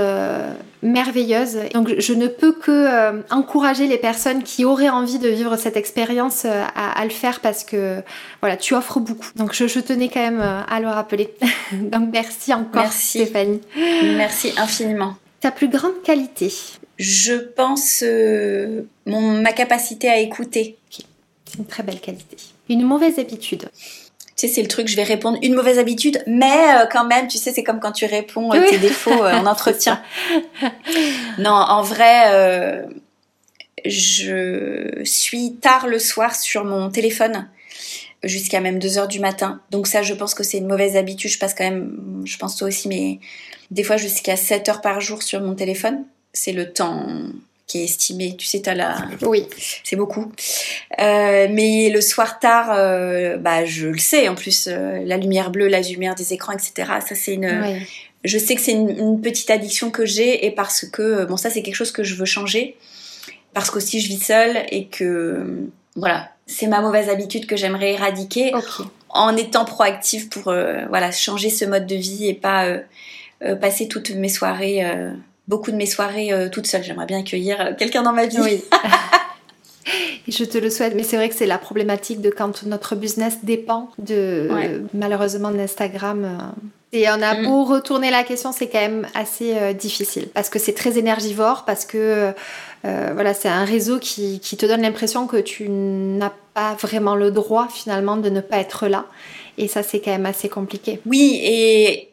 merveilleuse. 0.83 1.59
Donc 1.75 1.93
je 1.99 2.13
ne 2.13 2.27
peux 2.27 2.53
que 2.53 2.71
euh, 2.71 3.23
encourager 3.31 3.87
les 3.87 3.99
personnes 3.99 4.43
qui 4.43 4.65
auraient 4.65 4.89
envie 4.89 5.19
de 5.19 5.29
vivre 5.29 5.57
cette 5.57 5.77
expérience 5.77 6.45
euh, 6.45 6.65
à, 6.75 7.05
le 7.05 7.11
faire 7.11 7.41
parce 7.41 7.65
que 7.65 8.03
voilà, 8.41 8.57
tu 8.57 8.75
offres 8.75 9.01
beaucoup. 9.01 9.27
Donc 9.37 9.53
je, 9.53 9.81
tenais 9.81 10.09
quand 10.09 10.21
même 10.21 10.41
euh, 10.41 10.63
à 10.69 10.81
le 10.81 10.89
rappeler. 10.89 11.35
Donc 11.73 12.11
merci 12.13 12.55
encore 12.55 12.83
merci. 12.83 13.21
Stéphanie. 13.21 13.61
Merci 14.17 14.53
infiniment. 14.57 15.15
Ta 15.41 15.51
plus 15.51 15.69
grande 15.69 16.03
qualité? 16.05 16.53
Je 17.01 17.35
pense 17.35 18.05
mon, 19.07 19.43
ma 19.43 19.53
capacité 19.53 20.09
à 20.09 20.19
écouter. 20.19 20.77
C'est 20.91 21.59
une 21.59 21.67
très 21.67 21.83
belle 21.83 22.01
qualité. 22.01 22.37
Une 22.69 22.83
mauvaise 22.83 23.19
habitude 23.19 23.69
tu 24.41 24.49
sais, 24.49 24.55
c'est 24.55 24.63
le 24.63 24.69
truc, 24.69 24.89
je 24.89 24.97
vais 24.97 25.03
répondre 25.03 25.39
une 25.43 25.55
mauvaise 25.55 25.79
habitude, 25.79 26.23
mais 26.27 26.75
euh, 26.75 26.87
quand 26.91 27.05
même, 27.05 27.29
tu 27.29 27.37
sais, 27.37 27.53
c'est 27.53 27.63
comme 27.63 27.79
quand 27.79 27.93
tu 27.93 28.07
réponds 28.07 28.51
euh, 28.55 28.71
tes 28.71 28.79
défauts 28.79 29.23
euh, 29.23 29.35
en 29.35 29.45
entretien. 29.47 30.03
non, 31.39 31.51
en 31.51 31.83
vrai, 31.83 32.87
je 33.85 35.03
suis 35.05 35.57
tard 35.57 35.89
le 35.89 35.99
soir 35.99 36.35
sur 36.35 36.65
mon 36.65 36.89
téléphone 36.89 37.51
jusqu'à 38.23 38.61
même 38.61 38.79
2 38.79 38.97
heures 38.97 39.09
du 39.09 39.21
matin. 39.21 39.61
Donc 39.71 39.87
ça, 39.87 40.01
je 40.03 40.15
pense 40.15 40.35
que 40.35 40.43
c'est 40.43 40.57
une 40.59 40.69
mauvaise 40.69 40.97
habitude. 40.97 41.31
Je 41.31 41.39
passe 41.39 41.55
quand 41.55 41.65
même, 41.65 42.23
je 42.25 42.39
pense 42.39 42.57
toi 42.57 42.69
aussi, 42.69 42.89
mais 42.89 43.19
des 43.71 43.83
fois 43.83 43.99
jusqu'à 43.99 44.37
7 44.37 44.71
heures 44.71 44.81
par 44.81 45.03
jour 45.03 45.23
sur 45.23 45.43
mon 45.43 45.55
téléphone. 45.55 46.05
C'est 46.33 46.53
le 46.53 46.73
temps 46.73 47.07
qui 47.71 47.79
est 47.79 47.85
estimé. 47.85 48.37
Tu 48.37 48.47
sais, 48.47 48.69
as 48.69 48.75
la. 48.75 48.97
Oui. 49.23 49.47
C'est 49.85 49.97
beaucoup. 49.97 50.33
Euh, 51.01 51.47
mais 51.51 51.89
le 51.91 52.01
soir 52.01 52.41
tard, 52.41 52.73
euh, 52.75 53.37
bah, 53.37 53.65
je 53.65 53.87
le 53.87 53.99
sais. 53.99 54.29
En 54.29 54.35
plus, 54.35 54.67
euh, 54.67 54.99
la 55.05 55.17
lumière 55.17 55.51
bleue, 55.51 55.69
la 55.69 55.81
lumière 55.81 56.17
des 56.17 56.33
écrans, 56.33 56.53
etc. 56.53 56.73
Ça, 57.07 57.15
c'est 57.15 57.35
une. 57.35 57.81
Je 58.25 58.37
sais 58.37 58.55
que 58.55 58.61
c'est 58.61 58.73
une, 58.73 59.21
petite 59.23 59.51
addiction 59.51 59.91
que 59.91 60.05
j'ai 60.05 60.45
et 60.45 60.51
parce 60.51 60.85
que 60.85 61.25
bon, 61.25 61.37
ça, 61.37 61.49
c'est 61.49 61.63
quelque 61.63 61.77
chose 61.77 61.93
que 61.93 62.03
je 62.03 62.17
veux 62.17 62.27
changer 62.27 62.77
parce 63.55 63.71
qu'aussi 63.71 64.01
je 64.01 64.09
vis 64.09 64.23
seule 64.23 64.65
et 64.71 64.87
que 64.87 65.67
voilà, 65.97 66.31
c'est 66.47 66.67
ma 66.67 66.83
mauvaise 66.83 67.09
habitude 67.09 67.47
que 67.47 67.57
j'aimerais 67.57 67.93
éradiquer 67.93 68.53
en 69.09 69.37
étant 69.37 69.65
proactive 69.65 70.29
pour 70.29 70.43
voilà 70.43 71.11
changer 71.13 71.49
ce 71.49 71.65
mode 71.65 71.87
de 71.87 71.97
vie 71.97 72.29
et 72.29 72.35
pas 72.35 72.67
passer 73.61 73.89
toutes 73.89 74.11
mes 74.11 74.29
soirées 74.29 74.85
beaucoup 75.51 75.73
de 75.73 75.77
mes 75.77 75.87
soirées 75.87 76.33
euh, 76.33 76.49
toute 76.49 76.67
seule. 76.67 76.83
J'aimerais 76.83 77.07
bien 77.07 77.19
accueillir 77.19 77.61
euh, 77.61 77.73
quelqu'un 77.77 78.03
dans 78.03 78.13
ma 78.13 78.27
vie. 78.27 78.41
Oui. 78.41 78.65
je 80.29 80.45
te 80.45 80.57
le 80.57 80.71
souhaite, 80.71 80.95
mais 80.95 81.03
c'est 81.03 81.17
vrai 81.17 81.29
que 81.29 81.35
c'est 81.35 81.47
la 81.47 81.59
problématique 81.59 82.23
de 82.23 82.31
quand 82.31 82.63
notre 82.63 82.95
business 82.95 83.39
dépend 83.43 83.91
de 83.99 84.49
malheureusement 84.95 85.51
d'Instagram. 85.51 86.25
Euh. 86.25 86.39
Et 86.93 87.09
on 87.09 87.21
a 87.21 87.35
mm. 87.35 87.47
beau 87.47 87.65
retourner 87.65 88.11
la 88.11 88.23
question, 88.23 88.53
c'est 88.53 88.69
quand 88.69 88.81
même 88.81 89.07
assez 89.15 89.75
difficile 89.75 90.29
parce 90.35 90.49
que 90.49 90.59
c'est 90.59 90.73
très 90.73 90.99
énergivore, 90.99 91.65
parce 91.65 91.85
que 91.85 92.33
voilà, 92.83 93.33
c'est 93.33 93.49
un 93.49 93.65
réseau 93.65 94.01
qui, 94.01 94.41
qui 94.41 94.57
te 94.57 94.67
donne 94.67 94.83
l'impression 94.83 95.29
que 95.29 95.37
tu 95.37 95.69
n'as 95.69 96.33
pas 96.53 96.75
vraiment 96.75 97.15
le 97.15 97.31
droit 97.31 97.69
finalement 97.73 98.17
de 98.17 98.29
ne 98.29 98.41
pas 98.41 98.59
être 98.59 98.89
là. 98.89 99.07
Et 99.57 99.69
ça, 99.69 99.85
c'est 99.85 100.01
quand 100.01 100.11
même 100.11 100.27
assez 100.27 100.49
compliqué. 100.49 101.01
Oui, 101.07 101.39
et 101.45 102.10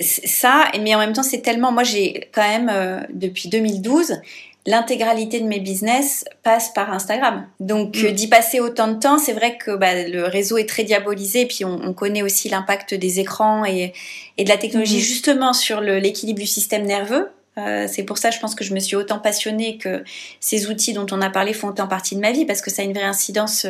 ça, 0.00 0.70
mais 0.80 0.94
en 0.94 0.98
même 0.98 1.12
temps, 1.12 1.22
c'est 1.22 1.42
tellement. 1.42 1.72
Moi, 1.72 1.84
j'ai 1.84 2.28
quand 2.32 2.42
même, 2.42 2.70
euh, 2.72 3.00
depuis 3.12 3.48
2012, 3.48 4.20
l'intégralité 4.66 5.40
de 5.40 5.46
mes 5.46 5.60
business 5.60 6.24
passe 6.42 6.72
par 6.72 6.92
Instagram. 6.92 7.46
Donc, 7.60 7.96
mm. 7.96 8.10
d'y 8.12 8.28
passer 8.28 8.60
autant 8.60 8.88
de 8.88 8.98
temps, 8.98 9.18
c'est 9.18 9.32
vrai 9.32 9.58
que 9.58 9.76
bah, 9.76 10.06
le 10.08 10.24
réseau 10.24 10.58
est 10.58 10.68
très 10.68 10.84
diabolisé. 10.84 11.46
Puis, 11.46 11.64
on, 11.64 11.92
connaît 11.92 12.22
aussi 12.22 12.48
l'impact 12.48 12.94
des 12.94 13.20
écrans 13.20 13.64
et, 13.64 13.92
et, 14.38 14.44
de 14.44 14.48
la 14.48 14.56
technologie, 14.56 14.98
mm. 14.98 15.00
justement, 15.00 15.52
sur 15.52 15.80
l'équilibre 15.80 16.40
du 16.40 16.46
système 16.46 16.84
nerveux. 16.84 17.28
Euh, 17.58 17.86
c'est 17.88 18.04
pour 18.04 18.16
ça, 18.16 18.30
je 18.30 18.38
pense 18.38 18.54
que 18.54 18.64
je 18.64 18.72
me 18.72 18.80
suis 18.80 18.96
autant 18.96 19.18
passionnée 19.18 19.76
que 19.76 20.02
ces 20.38 20.68
outils 20.68 20.92
dont 20.92 21.06
on 21.10 21.20
a 21.20 21.28
parlé 21.30 21.52
font 21.52 21.68
autant 21.68 21.88
partie 21.88 22.14
de 22.14 22.20
ma 22.20 22.32
vie 22.32 22.46
parce 22.46 22.62
que 22.62 22.70
ça 22.70 22.82
a 22.82 22.84
une 22.84 22.94
vraie 22.94 23.02
incidence. 23.02 23.66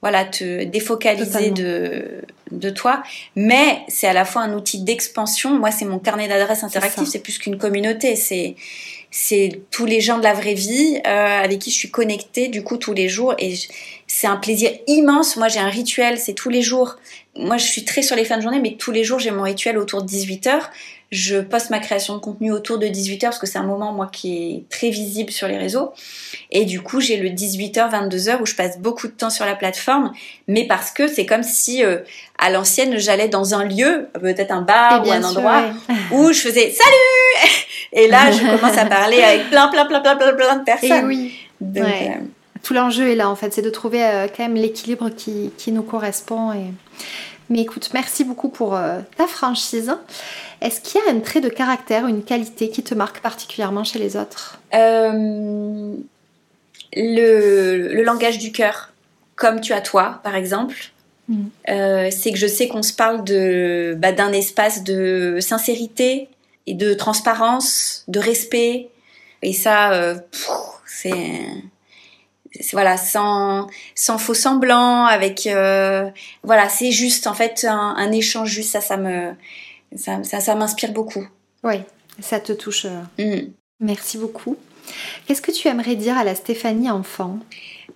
Voilà, 0.00 0.24
te 0.24 0.64
défocaliser 0.64 1.50
de, 1.50 2.22
de 2.52 2.70
toi. 2.70 3.02
Mais 3.34 3.80
c'est 3.88 4.06
à 4.06 4.12
la 4.12 4.24
fois 4.24 4.42
un 4.42 4.54
outil 4.54 4.82
d'expansion. 4.82 5.58
Moi, 5.58 5.70
c'est 5.70 5.84
mon 5.84 5.98
carnet 5.98 6.28
d'adresses 6.28 6.62
interactif. 6.62 7.08
C'est 7.08 7.18
plus 7.18 7.38
qu'une 7.38 7.58
communauté. 7.58 8.14
C'est 8.14 8.54
c'est 9.10 9.62
tous 9.70 9.86
les 9.86 10.00
gens 10.00 10.18
de 10.18 10.22
la 10.22 10.34
vraie 10.34 10.54
vie 10.54 11.00
euh, 11.06 11.42
avec 11.42 11.60
qui 11.60 11.70
je 11.70 11.76
suis 11.76 11.90
connectée 11.90 12.48
du 12.48 12.62
coup 12.62 12.76
tous 12.76 12.92
les 12.92 13.08
jours 13.08 13.34
et 13.38 13.54
c'est 14.06 14.26
un 14.26 14.36
plaisir 14.36 14.70
immense. 14.86 15.36
Moi 15.36 15.48
j'ai 15.48 15.60
un 15.60 15.68
rituel, 15.68 16.18
c'est 16.18 16.34
tous 16.34 16.50
les 16.50 16.60
jours. 16.60 16.96
Moi 17.34 17.56
je 17.56 17.64
suis 17.64 17.84
très 17.84 18.02
sur 18.02 18.16
les 18.16 18.24
fins 18.24 18.36
de 18.36 18.42
journée 18.42 18.60
mais 18.60 18.76
tous 18.76 18.90
les 18.90 19.04
jours 19.04 19.18
j'ai 19.18 19.30
mon 19.30 19.42
rituel 19.42 19.78
autour 19.78 20.02
de 20.02 20.08
18h. 20.08 20.60
Je 21.10 21.40
poste 21.40 21.70
ma 21.70 21.78
création 21.78 22.14
de 22.14 22.20
contenu 22.20 22.52
autour 22.52 22.78
de 22.78 22.86
18h 22.86 23.20
parce 23.20 23.38
que 23.38 23.46
c'est 23.46 23.58
un 23.58 23.66
moment 23.66 23.92
moi 23.92 24.08
qui 24.12 24.36
est 24.36 24.68
très 24.68 24.90
visible 24.90 25.30
sur 25.30 25.48
les 25.48 25.56
réseaux. 25.56 25.92
Et 26.50 26.64
du 26.64 26.82
coup 26.82 27.00
j'ai 27.00 27.16
le 27.16 27.30
18h 27.30 27.90
22h 27.90 28.40
où 28.42 28.46
je 28.46 28.54
passe 28.54 28.78
beaucoup 28.78 29.06
de 29.06 29.12
temps 29.12 29.30
sur 29.30 29.46
la 29.46 29.54
plateforme 29.54 30.12
mais 30.46 30.66
parce 30.66 30.90
que 30.90 31.08
c'est 31.08 31.26
comme 31.26 31.42
si 31.42 31.82
euh, 31.82 31.98
à 32.38 32.50
l'ancienne 32.50 32.98
j'allais 32.98 33.28
dans 33.28 33.54
un 33.54 33.64
lieu, 33.64 34.08
peut-être 34.20 34.52
un 34.52 34.62
bar 34.62 35.06
ou 35.06 35.10
un 35.10 35.24
endroit 35.24 35.64
où 36.12 36.32
je 36.32 36.40
faisais 36.40 36.70
salut 36.70 37.18
et 37.92 38.08
là, 38.08 38.30
je 38.30 38.38
commence 38.38 38.76
à 38.76 38.86
parler 38.86 39.22
avec 39.22 39.50
plein, 39.50 39.68
plein, 39.68 39.86
plein, 39.86 40.00
plein, 40.00 40.16
plein, 40.16 40.32
plein 40.34 40.56
de 40.56 40.64
personnes. 40.64 41.04
Et 41.04 41.04
oui. 41.04 41.34
Euh, 41.76 41.82
Tout 42.62 42.74
l'enjeu 42.74 43.08
est 43.10 43.14
là, 43.14 43.28
en 43.28 43.36
fait, 43.36 43.52
c'est 43.52 43.62
de 43.62 43.70
trouver 43.70 44.04
euh, 44.04 44.26
quand 44.28 44.42
même 44.42 44.54
l'équilibre 44.54 45.10
qui, 45.10 45.50
qui, 45.56 45.72
nous 45.72 45.82
correspond. 45.82 46.52
Et... 46.52 46.72
Mais 47.50 47.60
écoute, 47.60 47.90
merci 47.94 48.24
beaucoup 48.24 48.48
pour 48.48 48.76
euh, 48.76 49.00
ta 49.16 49.26
franchise. 49.26 49.94
Est-ce 50.60 50.80
qu'il 50.80 51.00
y 51.00 51.08
a 51.08 51.10
un 51.10 51.20
trait 51.20 51.40
de 51.40 51.48
caractère, 51.48 52.06
une 52.06 52.22
qualité 52.22 52.70
qui 52.70 52.82
te 52.82 52.94
marque 52.94 53.20
particulièrement 53.20 53.84
chez 53.84 53.98
les 53.98 54.16
autres? 54.16 54.60
Le, 54.72 55.96
le, 56.94 58.02
langage 58.02 58.38
du 58.38 58.50
cœur, 58.50 58.92
comme 59.36 59.60
tu 59.60 59.72
as 59.72 59.80
toi, 59.80 60.20
par 60.22 60.34
exemple. 60.34 60.76
Mm. 61.28 61.48
c'est 62.10 62.32
que 62.32 62.38
je 62.38 62.46
sais 62.46 62.68
qu'on 62.68 62.82
se 62.82 62.94
parle 62.94 63.22
de 63.22 63.94
bah, 63.98 64.12
d'un 64.12 64.32
espace 64.32 64.82
de 64.82 65.36
sincérité, 65.40 66.30
et 66.68 66.74
de 66.74 66.92
transparence, 66.92 68.04
de 68.08 68.20
respect. 68.20 68.90
Et 69.40 69.54
ça, 69.54 69.92
euh, 69.94 70.16
c'est 70.86 71.46
voilà 72.72 72.96
sans 72.96 73.68
sans 73.94 74.18
faux 74.18 74.34
semblant 74.34 75.04
avec 75.04 75.46
euh, 75.46 76.08
voilà 76.42 76.68
c'est 76.68 76.90
juste 76.90 77.26
en 77.26 77.34
fait 77.34 77.66
un, 77.68 78.12
échange 78.12 78.50
juste 78.50 78.72
ça 78.72 78.80
ça 78.80 78.96
me 78.96 79.32
ça 79.96 80.22
ça, 80.22 80.54
m'inspire 80.54 80.92
beaucoup 80.92 81.26
oui 81.64 81.76
ça 82.20 82.40
te 82.40 82.52
touche 82.52 82.86
euh. 82.86 83.42
mm. 83.42 83.52
merci 83.80 84.18
beaucoup 84.18 84.56
qu'est-ce 85.26 85.42
que 85.42 85.52
tu 85.52 85.68
aimerais 85.68 85.96
dire 85.96 86.16
à 86.16 86.24
la 86.24 86.34
Stéphanie 86.34 86.90
enfant? 86.90 87.38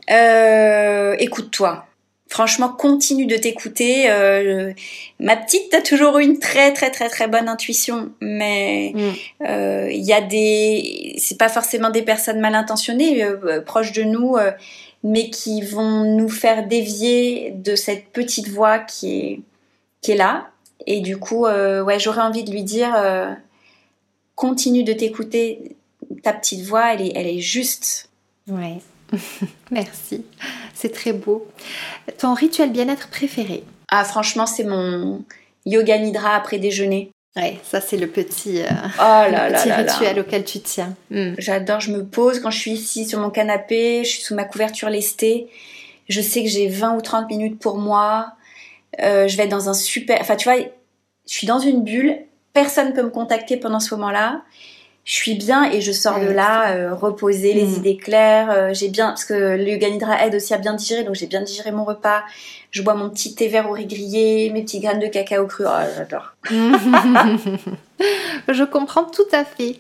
Écoute-toi 0.09 1.87
franchement, 2.33 2.71
continue 2.71 3.27
de 3.27 3.37
t'écouter. 3.37 4.11
Euh, 4.11 4.73
ma 5.21 5.37
petite, 5.37 5.75
a 5.75 5.83
toujours 5.83 6.19
eu 6.19 6.25
une 6.25 6.39
très 6.39 6.73
très 6.73 6.91
très 6.91 7.11
très 7.11 7.29
bonne 7.29 7.47
intuition, 7.47 8.11
mais 8.23 8.93
mm. 8.95 9.45
euh, 9.47 9.91
il 9.93 10.03
y 10.03 10.15
a 10.15 10.23
des, 10.23 11.15
c'est 11.19 11.37
pas 11.37 11.51
forcément 11.51 11.91
des 11.91 12.01
personnes 12.01 12.41
mal 12.41 12.55
intentionnées 12.55 13.23
euh, 13.23 13.61
proches 13.61 13.93
de 13.93 14.03
nous, 14.03 14.37
mais 15.05 15.29
qui 15.29 15.61
vont 15.61 16.05
nous 16.05 16.31
faire 16.31 16.67
dévier 16.67 17.53
de 17.55 17.77
cette 17.77 18.09
petite 18.09 18.49
voix 18.49 18.79
qui 18.79 19.19
est 19.19 19.41
qui 20.01 20.13
est 20.13 20.17
là. 20.17 20.49
Et 20.87 21.01
du 21.01 21.19
coup, 21.19 21.45
ouais, 21.45 21.99
j'aurais 22.01 22.23
envie 22.23 22.45
de 22.45 22.51
lui 22.51 22.63
dire, 22.63 22.97
continue 24.37 24.85
de 24.85 24.95
t'écouter. 24.95 25.77
Ta 26.23 26.33
petite 26.33 26.63
voix, 26.63 26.95
elle 26.95 27.03
est, 27.03 27.13
elle 27.15 27.27
est 27.27 27.41
juste. 27.41 28.09
Ouais. 28.49 28.79
Merci, 29.71 30.25
c'est 30.75 30.93
très 30.93 31.13
beau. 31.13 31.47
Ton 32.19 32.35
rituel 32.35 32.73
bien-être 32.73 33.09
préféré? 33.09 33.65
Ah 33.89 34.05
franchement, 34.05 34.47
c'est 34.47 34.65
mon 34.65 35.25
yoga 35.67 35.99
nidra 35.99 36.35
après 36.35 36.59
déjeuner. 36.59 37.11
Ouais, 37.35 37.59
ça 37.63 37.81
c'est 37.81 37.97
le 37.97 38.09
petit, 38.09 38.61
euh, 38.61 38.67
oh 39.01 39.75
rituel 39.77 40.21
auquel 40.21 40.45
tu 40.45 40.61
tiens. 40.61 40.95
Hmm. 41.11 41.33
J'adore, 41.39 41.81
je 41.81 41.91
me 41.91 42.05
pose 42.05 42.41
quand 42.41 42.51
je 42.51 42.59
suis 42.59 42.73
ici 42.73 43.07
sur 43.07 43.21
mon 43.21 43.31
canapé, 43.31 44.05
je 44.05 44.11
suis 44.11 44.23
sous 44.23 44.35
ma 44.35 44.45
couverture 44.45 44.91
lestée. 44.91 45.49
Je 46.09 46.21
sais 46.21 46.43
que 46.43 46.49
j'ai 46.49 46.69
20 46.69 46.97
ou 46.97 47.01
30 47.01 47.31
minutes 47.31 47.59
pour 47.59 47.79
moi. 47.79 48.35
Euh, 49.01 49.29
je 49.29 49.37
vais 49.39 49.45
être 49.45 49.51
dans 49.51 49.71
un 49.71 49.75
super... 49.75 50.19
Enfin 50.21 50.37
tu 50.37 50.51
vois, 50.51 50.59
je 50.59 51.33
suis 51.33 51.47
dans 51.47 51.59
une 51.59 51.83
bulle. 51.83 52.19
Personne 52.53 52.89
ne 52.89 52.93
peut 52.93 53.03
me 53.03 53.11
contacter 53.11 53.57
pendant 53.57 53.81
ce 53.81 53.95
moment-là 53.95 54.43
je 55.05 55.15
suis 55.15 55.35
bien 55.35 55.65
et 55.65 55.81
je 55.81 55.91
sors 55.91 56.21
de 56.21 56.27
là 56.27 56.77
euh, 56.77 56.95
reposer, 56.95 57.55
les 57.55 57.65
mm. 57.65 57.75
idées 57.75 57.97
claires. 57.97 58.51
Euh, 58.51 58.71
j'ai 58.73 58.89
bien 58.89 59.09
parce 59.09 59.25
que 59.25 59.35
le 59.35 59.69
aide 59.69 60.35
aussi 60.35 60.55
à 60.55 60.59
bien 60.59 60.75
digérer, 60.75 61.03
donc 61.03 61.17
j'ai 61.17 61.27
bien 61.27 61.43
digéré 61.43 61.73
mon 61.73 61.85
repas. 61.85 62.23
Je 62.71 62.83
bois 62.83 62.95
mon 62.95 63.11
petit 63.11 63.35
thé 63.35 63.49
vert 63.49 63.69
au 63.69 63.73
riz 63.73 63.87
grillé, 63.87 64.51
mes 64.51 64.63
petits 64.63 64.81
graines 64.81 65.01
de 65.01 65.09
cacao 65.09 65.47
cru. 65.47 65.65
Oh, 65.67 65.83
j'adore. 65.97 66.33
je 68.49 68.65
comprends 68.65 69.05
tout 69.05 69.27
à 69.33 69.45
fait. 69.45 69.77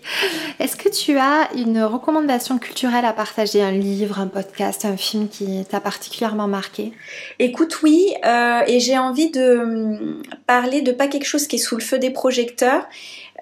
Est-ce 0.58 0.76
que 0.76 0.88
tu 0.88 1.16
as 1.18 1.48
une 1.56 1.82
recommandation 1.82 2.58
culturelle 2.58 3.04
à 3.04 3.12
partager, 3.12 3.62
un 3.62 3.70
livre, 3.70 4.20
un 4.20 4.26
podcast, 4.26 4.84
un 4.84 4.96
film 4.96 5.28
qui 5.28 5.64
t'a 5.70 5.80
particulièrement 5.80 6.48
marqué? 6.48 6.92
Écoute, 7.38 7.82
oui, 7.82 8.12
euh, 8.26 8.60
et 8.66 8.78
j'ai 8.80 8.98
envie 8.98 9.30
de 9.30 9.58
hum, 9.58 10.22
parler 10.46 10.82
de 10.82 10.92
pas 10.92 11.08
quelque 11.08 11.26
chose 11.26 11.46
qui 11.46 11.56
est 11.56 11.60
sous 11.60 11.76
le 11.76 11.82
feu 11.82 11.98
des 11.98 12.10
projecteurs, 12.10 12.86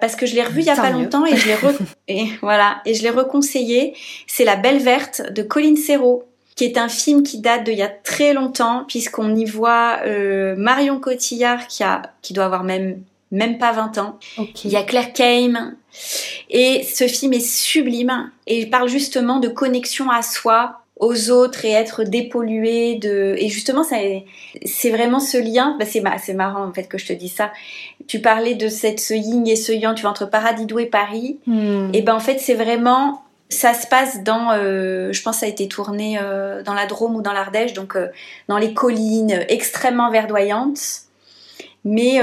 parce 0.01 0.15
que 0.15 0.25
je 0.25 0.35
l'ai 0.35 0.43
revu 0.43 0.61
il 0.61 0.65
y 0.65 0.69
a 0.69 0.75
pas 0.75 0.89
longtemps 0.89 1.25
et 1.25 1.37
je 1.37 1.47
l'ai 1.47 1.55
et 2.07 2.25
voilà 2.41 2.81
et 2.85 2.93
je 2.93 3.03
l'ai 3.03 3.09
reconseillé. 3.09 3.95
C'est 4.27 4.43
La 4.43 4.57
Belle 4.57 4.79
Verte 4.79 5.31
de 5.31 5.43
Colin 5.43 5.75
Serrault 5.75 6.23
qui 6.55 6.65
est 6.65 6.77
un 6.77 6.89
film 6.89 7.23
qui 7.23 7.39
date 7.39 7.63
d'il 7.63 7.77
y 7.77 7.83
a 7.83 7.87
très 7.87 8.33
longtemps 8.33 8.83
puisqu'on 8.87 9.35
y 9.35 9.45
voit 9.45 9.99
euh, 10.05 10.55
Marion 10.57 10.99
Cotillard 10.99 11.67
qui 11.67 11.83
a 11.83 12.01
qui 12.21 12.33
doit 12.33 12.45
avoir 12.45 12.63
même 12.63 13.01
même 13.31 13.57
pas 13.57 13.71
20 13.71 13.97
ans. 13.99 14.19
Il 14.65 14.71
y 14.71 14.75
a 14.75 14.83
Claire 14.83 15.13
Kame 15.13 15.75
et 16.49 16.83
ce 16.83 17.07
film 17.07 17.33
est 17.33 17.39
sublime 17.39 18.29
et 18.47 18.59
il 18.59 18.69
parle 18.69 18.89
justement 18.89 19.39
de 19.39 19.47
connexion 19.47 20.09
à 20.09 20.21
soi 20.21 20.80
aux 21.01 21.31
autres 21.31 21.65
et 21.65 21.71
être 21.71 22.03
dépollué 22.03 22.95
de 22.95 23.35
et 23.37 23.49
justement 23.49 23.83
ça 23.83 23.97
c'est 24.65 24.91
vraiment 24.91 25.19
ce 25.19 25.37
lien 25.37 25.75
bah 25.79 25.85
c'est 25.85 26.03
c'est 26.23 26.33
marrant 26.35 26.63
en 26.63 26.71
fait 26.71 26.83
que 26.83 26.97
je 26.97 27.07
te 27.07 27.13
dis 27.13 27.27
ça. 27.27 27.51
Tu 28.07 28.21
parlais 28.21 28.53
de 28.53 28.69
cette 28.69 28.99
ce 28.99 29.15
yin 29.15 29.45
et 29.47 29.55
ce 29.55 29.71
yang 29.71 29.95
tu 29.95 30.03
vois 30.03 30.11
entre 30.11 30.29
Paradiso 30.29 30.77
et 30.79 30.85
Paris. 30.85 31.39
Hmm. 31.47 31.89
et 31.93 32.03
ben 32.03 32.13
en 32.13 32.19
fait 32.19 32.39
c'est 32.39 32.53
vraiment 32.53 33.23
ça 33.49 33.73
se 33.73 33.87
passe 33.87 34.23
dans 34.23 34.51
euh, 34.51 35.11
je 35.11 35.21
pense 35.23 35.39
ça 35.39 35.47
a 35.47 35.49
été 35.49 35.67
tourné 35.67 36.19
euh, 36.21 36.61
dans 36.61 36.75
la 36.75 36.85
Drôme 36.85 37.15
ou 37.15 37.21
dans 37.23 37.33
l'Ardèche 37.33 37.73
donc 37.73 37.95
euh, 37.95 38.07
dans 38.47 38.59
les 38.59 38.73
collines 38.73 39.43
extrêmement 39.49 40.11
verdoyantes. 40.11 41.01
Mais 41.83 42.21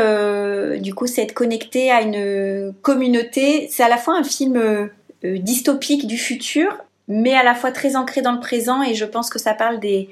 du 0.78 0.94
coup 0.94 1.08
c'est 1.08 1.22
être 1.22 1.34
connecté 1.34 1.90
à 1.90 2.02
une 2.02 2.72
communauté. 2.80 3.66
C'est 3.72 3.82
à 3.82 3.88
la 3.88 3.96
fois 3.96 4.16
un 4.16 4.22
film 4.22 4.88
dystopique 5.24 6.06
du 6.06 6.16
futur 6.16 6.78
mais 7.08 7.34
à 7.34 7.42
la 7.42 7.54
fois 7.54 7.72
très 7.72 7.96
ancré 7.96 8.20
dans 8.20 8.32
le 8.32 8.40
présent 8.40 8.82
et 8.82 8.94
je 8.94 9.04
pense 9.04 9.30
que 9.30 9.38
ça 9.38 9.54
parle 9.54 9.80
des, 9.80 10.08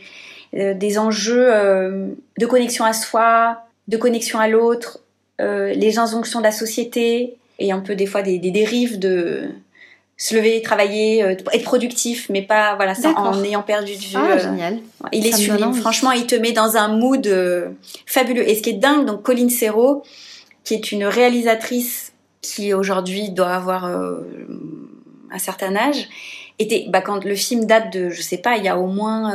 euh, 0.55 0.75
des 0.75 0.99
enjeux 0.99 1.49
euh, 1.53 2.09
de 2.39 2.47
connexion 2.47 2.85
à 2.85 2.95
soi, 2.95 3.67
de 3.89 3.97
connexion 3.97 4.39
à 4.39 4.49
l'autre, 4.49 5.01
euh, 5.41 5.73
les 5.75 5.99
injonctions 5.99 6.39
de 6.39 6.45
la 6.45 6.53
société 6.53 7.37
et 7.59 7.73
un 7.73 7.81
peu 7.81 7.95
des 7.95 8.07
fois 8.07 8.23
des, 8.23 8.39
des 8.39 8.51
dérives 8.51 8.99
de 8.99 9.51
se 10.17 10.35
lever, 10.35 10.63
travailler, 10.63 11.21
être 11.21 11.63
productif, 11.63 12.31
mais 12.31 12.41
pas 12.41 12.75
voilà 12.77 12.95
en 13.17 13.45
ayant 13.45 13.63
perdu 13.63 13.93
de 13.93 14.01
vue. 14.01 14.17
Ah, 14.17 14.39
génial. 14.39 14.79
Il 15.13 15.27
est 15.27 15.33
sublime. 15.33 15.75
Franchement, 15.75 16.11
il 16.13 16.27
te 16.27 16.35
met 16.35 16.53
dans 16.53 16.79
un 16.79 16.89
mood 16.89 17.29
fabuleux. 18.07 18.49
Et 18.49 18.55
ce 18.55 18.63
qui 18.63 18.71
est 18.71 18.75
dingue, 18.75 19.05
donc 19.05 19.23
Colline 19.23 19.51
Serrault, 19.51 20.05
qui 20.65 20.73
est 20.73 20.91
une 20.91 21.05
réalisatrice 21.05 22.15
qui 22.41 22.73
aujourd'hui 22.73 23.29
doit 23.29 23.53
avoir 23.53 23.85
un 23.85 25.39
certain 25.39 25.77
âge, 25.77 26.09
était, 26.59 26.87
bah, 26.89 27.01
quand 27.01 27.25
le 27.25 27.35
film 27.35 27.67
date 27.67 27.93
de, 27.93 28.11
je 28.11 28.23
sais 28.23 28.39
pas, 28.39 28.57
il 28.57 28.65
y 28.65 28.69
a 28.69 28.79
au 28.79 28.87
moins 28.87 29.31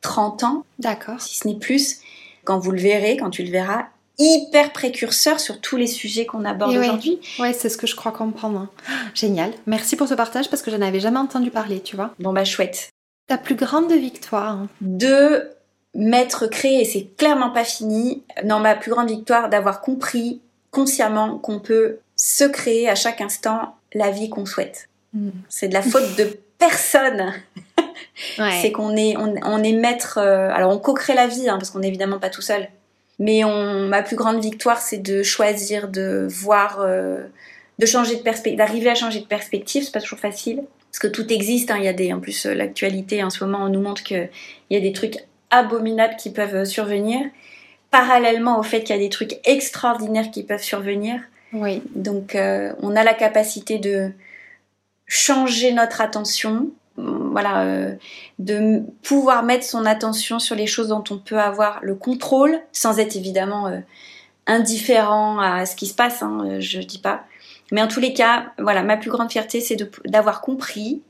30 0.00 0.42
euh, 0.42 0.46
ans. 0.46 0.64
D'accord. 0.78 1.20
Si 1.20 1.36
ce 1.36 1.48
n'est 1.48 1.58
plus. 1.58 1.98
Quand 2.44 2.58
vous 2.58 2.70
le 2.70 2.80
verrez, 2.80 3.16
quand 3.16 3.30
tu 3.30 3.42
le 3.42 3.50
verras, 3.50 3.86
hyper 4.18 4.72
précurseur 4.72 5.40
sur 5.40 5.60
tous 5.60 5.76
les 5.76 5.86
sujets 5.86 6.26
qu'on 6.26 6.44
aborde 6.44 6.76
aujourd'hui. 6.76 7.18
Ouais, 7.38 7.52
c'est 7.52 7.68
ce 7.68 7.76
que 7.76 7.86
je 7.86 7.96
crois 7.96 8.12
comprendre. 8.12 8.68
Génial. 9.14 9.52
Merci 9.66 9.96
pour 9.96 10.08
ce 10.08 10.14
partage 10.14 10.48
parce 10.50 10.62
que 10.62 10.70
je 10.70 10.76
n'avais 10.76 11.00
jamais 11.00 11.18
entendu 11.18 11.50
parler, 11.50 11.80
tu 11.80 11.96
vois. 11.96 12.14
Bon 12.18 12.32
bah 12.32 12.44
chouette. 12.44 12.90
Ta 13.28 13.38
plus 13.38 13.54
grande 13.54 13.92
victoire 13.92 14.66
De 14.80 15.50
m'être 15.94 16.46
créé, 16.46 16.82
et 16.82 16.84
c'est 16.84 17.16
clairement 17.16 17.50
pas 17.50 17.64
fini, 17.64 18.22
dans 18.44 18.60
ma 18.60 18.74
plus 18.74 18.90
grande 18.90 19.08
victoire 19.08 19.48
d'avoir 19.48 19.80
compris 19.80 20.40
consciemment 20.70 21.38
qu'on 21.38 21.58
peut 21.58 21.98
se 22.14 22.44
créer 22.44 22.88
à 22.88 22.94
chaque 22.94 23.20
instant 23.20 23.74
la 23.92 24.10
vie 24.10 24.28
qu'on 24.28 24.46
souhaite. 24.46 24.89
Mm. 25.14 25.30
C'est 25.48 25.68
de 25.68 25.74
la 25.74 25.82
faute 25.82 26.16
de 26.16 26.38
personne. 26.58 27.32
C'est 28.60 28.72
qu'on 28.72 28.96
est, 28.96 29.16
on, 29.16 29.62
est 29.62 29.72
maître. 29.72 30.18
Euh, 30.18 30.50
alors 30.52 30.72
on 30.72 30.78
co-crée 30.78 31.14
la 31.14 31.26
vie, 31.26 31.48
hein, 31.48 31.56
parce 31.58 31.70
qu'on 31.70 31.80
n'est 31.80 31.88
évidemment 31.88 32.18
pas 32.18 32.30
tout 32.30 32.42
seul. 32.42 32.68
Mais 33.18 33.44
on, 33.44 33.88
ma 33.88 34.02
plus 34.02 34.16
grande 34.16 34.40
victoire, 34.40 34.80
c'est 34.80 34.98
de 34.98 35.22
choisir 35.22 35.88
de 35.88 36.26
voir 36.30 36.80
euh, 36.80 37.24
de 37.78 37.86
changer 37.86 38.16
de 38.16 38.22
perspective, 38.22 38.58
d'arriver 38.58 38.90
à 38.90 38.94
changer 38.94 39.20
de 39.20 39.26
perspective, 39.26 39.84
c'est 39.84 39.92
pas 39.92 40.00
toujours 40.00 40.18
facile. 40.18 40.62
Parce 40.90 40.98
que 40.98 41.06
tout 41.06 41.30
existe, 41.32 41.70
hein. 41.70 41.78
y 41.78 41.88
a 41.88 41.92
des, 41.92 42.12
en 42.12 42.20
plus 42.20 42.46
l'actualité 42.46 43.22
en 43.22 43.30
ce 43.30 43.44
moment 43.44 43.68
nous 43.68 43.80
montre 43.80 44.02
qu'il 44.02 44.28
y 44.70 44.76
a 44.76 44.80
des 44.80 44.92
trucs 44.92 45.18
abominables 45.50 46.16
qui 46.16 46.30
peuvent 46.30 46.64
survenir, 46.64 47.20
parallèlement 47.90 48.58
au 48.58 48.62
fait 48.62 48.82
qu'il 48.82 48.96
y 48.96 48.98
a 48.98 49.02
des 49.02 49.08
trucs 49.08 49.38
extraordinaires 49.44 50.30
qui 50.30 50.42
peuvent 50.42 50.62
survenir. 50.62 51.20
Oui. 51.52 51.82
Donc 51.94 52.36
on 52.82 52.96
a 52.96 53.04
la 53.04 53.14
capacité 53.14 53.78
de 53.78 54.10
changer 55.10 55.72
notre 55.72 56.00
attention, 56.00 56.70
voilà, 56.96 57.64
euh, 57.64 57.94
de 58.38 58.82
pouvoir 59.02 59.42
mettre 59.42 59.64
son 59.64 59.84
attention 59.84 60.38
sur 60.38 60.54
les 60.54 60.68
choses 60.68 60.88
dont 60.88 61.02
on 61.10 61.18
peut 61.18 61.38
avoir 61.38 61.80
le 61.82 61.96
contrôle, 61.96 62.60
sans 62.72 63.00
être 63.00 63.16
évidemment 63.16 63.66
euh, 63.66 63.80
indifférent 64.46 65.40
à 65.40 65.66
ce 65.66 65.74
qui 65.74 65.88
se 65.88 65.94
passe, 65.94 66.22
hein, 66.22 66.44
euh, 66.46 66.60
je 66.60 66.78
dis 66.78 66.98
pas. 66.98 67.24
Mais 67.72 67.82
en 67.82 67.88
tous 67.88 67.98
les 67.98 68.14
cas, 68.14 68.52
voilà, 68.58 68.84
ma 68.84 68.96
plus 68.96 69.10
grande 69.10 69.32
fierté, 69.32 69.60
c'est 69.60 69.76
d'avoir 70.06 70.40
compris 70.40 71.02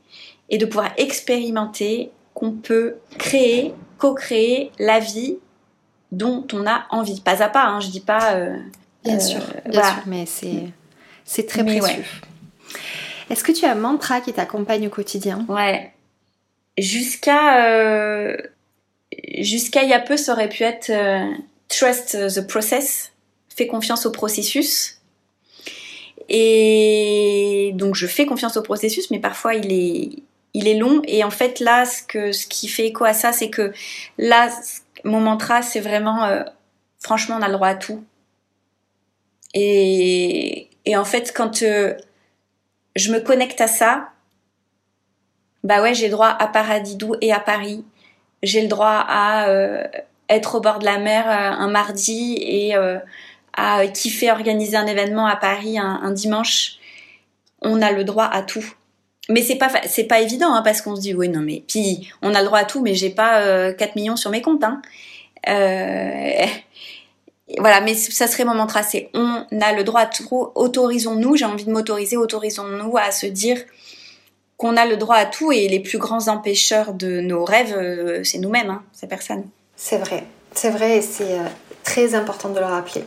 et 0.49 0.57
de 0.57 0.65
pouvoir 0.65 0.91
expérimenter 0.97 2.11
qu'on 2.33 2.53
peut 2.53 2.95
créer, 3.19 3.75
co-créer 3.99 4.71
la 4.79 4.99
vie 4.99 5.37
dont 6.11 6.47
on 6.53 6.65
a 6.65 6.85
envie. 6.89 7.21
Pas 7.21 7.43
à 7.43 7.49
pas, 7.49 7.65
hein, 7.65 7.79
je 7.79 7.89
dis 7.89 7.99
pas. 7.99 8.35
bien 9.03 9.19
sûr, 9.19 9.41
bien 9.67 9.83
sûr, 9.83 10.03
mais 10.07 10.25
c'est 11.23 11.45
très 11.45 11.63
précieux. 11.63 12.03
Est-ce 13.31 13.45
que 13.45 13.53
tu 13.53 13.63
as 13.63 13.71
un 13.71 13.75
mantra 13.75 14.19
qui 14.19 14.33
t'accompagne 14.33 14.87
au 14.87 14.89
quotidien? 14.89 15.45
Ouais. 15.47 15.93
Jusqu'à 16.77 17.65
euh, 17.65 18.35
jusqu'à 19.39 19.83
il 19.83 19.89
y 19.89 19.93
a 19.93 20.01
peu, 20.01 20.17
ça 20.17 20.33
aurait 20.33 20.49
pu 20.49 20.63
être 20.63 20.89
euh, 20.89 21.31
trust 21.69 22.17
the 22.27 22.45
process, 22.45 23.13
fais 23.55 23.67
confiance 23.67 24.05
au 24.05 24.11
processus. 24.11 24.99
Et 26.27 27.71
donc 27.75 27.95
je 27.95 28.05
fais 28.05 28.25
confiance 28.25 28.57
au 28.57 28.61
processus, 28.63 29.09
mais 29.11 29.19
parfois 29.19 29.55
il 29.55 29.71
est 29.71 30.09
il 30.53 30.67
est 30.67 30.77
long. 30.77 31.01
Et 31.05 31.23
en 31.23 31.31
fait 31.31 31.61
là, 31.61 31.85
ce 31.85 32.03
que 32.03 32.33
ce 32.33 32.45
qui 32.47 32.67
fait 32.67 32.87
écho 32.87 33.05
à 33.05 33.13
ça, 33.13 33.31
c'est 33.31 33.49
que 33.49 33.71
là, 34.17 34.49
mon 35.05 35.21
mantra, 35.21 35.61
c'est 35.61 35.79
vraiment 35.79 36.25
euh, 36.25 36.43
franchement, 36.99 37.37
on 37.39 37.41
a 37.41 37.47
le 37.47 37.53
droit 37.53 37.69
à 37.69 37.75
tout. 37.75 38.03
Et, 39.53 40.67
et 40.83 40.97
en 40.97 41.05
fait, 41.05 41.31
quand 41.33 41.63
je 42.95 43.11
me 43.11 43.19
connecte 43.19 43.61
à 43.61 43.67
ça, 43.67 44.09
bah 45.63 45.81
ouais, 45.81 45.93
j'ai 45.93 46.07
le 46.07 46.11
droit 46.11 46.27
à 46.27 46.47
Paradidou 46.47 47.15
et 47.21 47.31
à 47.31 47.39
Paris. 47.39 47.85
J'ai 48.41 48.61
le 48.61 48.67
droit 48.67 49.05
à 49.07 49.49
euh, 49.49 49.83
être 50.29 50.55
au 50.55 50.61
bord 50.61 50.79
de 50.79 50.85
la 50.85 50.97
mer 50.97 51.27
euh, 51.27 51.63
un 51.63 51.69
mardi 51.69 52.37
et 52.41 52.75
euh, 52.75 52.97
à 53.53 53.85
kiffer 53.87 54.31
organiser 54.31 54.75
un 54.77 54.87
événement 54.87 55.27
à 55.27 55.35
Paris 55.35 55.77
un, 55.77 56.11
dimanche. 56.11 56.77
On 57.61 57.81
a 57.81 57.91
le 57.91 58.03
droit 58.03 58.25
à 58.25 58.41
tout. 58.41 58.65
Mais 59.29 59.43
c'est 59.43 59.57
pas 59.57 59.69
c'est 59.85 60.05
pas 60.05 60.19
évident 60.19 60.51
hein, 60.51 60.63
parce 60.63 60.81
qu'on 60.81 60.95
se 60.95 61.01
dit 61.01 61.13
oui 61.13 61.29
non 61.29 61.41
mais 61.41 61.63
puis 61.67 62.11
on 62.23 62.33
a 62.33 62.39
le 62.39 62.45
droit 62.45 62.59
à 62.59 62.65
tout 62.65 62.81
mais 62.81 62.95
j'ai 62.95 63.11
pas 63.11 63.71
4 63.71 63.95
millions 63.95 64.15
sur 64.15 64.31
mes 64.31 64.41
comptes 64.41 64.63
hein. 64.63 64.81
Voilà, 67.59 67.81
mais 67.81 67.95
ça 67.95 68.27
serait 68.27 68.45
mon 68.45 68.53
mantra, 68.53 68.83
c'est 68.83 69.09
on 69.13 69.45
a 69.61 69.73
le 69.73 69.83
droit 69.83 70.01
à 70.01 70.05
tout, 70.05 70.49
autorisons-nous, 70.55 71.35
j'ai 71.35 71.45
envie 71.45 71.65
de 71.65 71.71
m'autoriser, 71.71 72.17
autorisons-nous 72.17 72.97
à 72.97 73.11
se 73.11 73.25
dire 73.25 73.57
qu'on 74.57 74.77
a 74.77 74.85
le 74.85 74.97
droit 74.97 75.15
à 75.15 75.25
tout 75.25 75.51
et 75.51 75.67
les 75.67 75.79
plus 75.79 75.97
grands 75.97 76.27
empêcheurs 76.27 76.93
de 76.93 77.19
nos 77.19 77.43
rêves, 77.43 77.75
euh, 77.75 78.23
c'est 78.23 78.37
nous-mêmes, 78.37 78.69
hein, 78.69 78.83
c'est 78.93 79.07
personne. 79.07 79.43
C'est 79.75 79.97
vrai, 79.97 80.25
c'est 80.53 80.69
vrai 80.69 80.97
et 80.97 81.01
c'est 81.01 81.39
euh, 81.39 81.43
très 81.83 82.13
important 82.13 82.49
de 82.49 82.59
le 82.59 82.65
rappeler. 82.65 83.03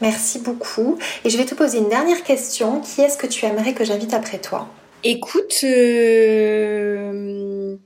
Merci 0.00 0.40
beaucoup. 0.40 0.98
Et 1.24 1.30
je 1.30 1.38
vais 1.38 1.44
te 1.44 1.54
poser 1.54 1.78
une 1.78 1.88
dernière 1.88 2.24
question. 2.24 2.80
Qui 2.80 3.02
est-ce 3.02 3.16
que 3.16 3.28
tu 3.28 3.46
aimerais 3.46 3.72
que 3.72 3.84
j'invite 3.84 4.12
après 4.12 4.38
toi? 4.38 4.66
Écoute, 5.04 5.60
euh, 5.62 7.76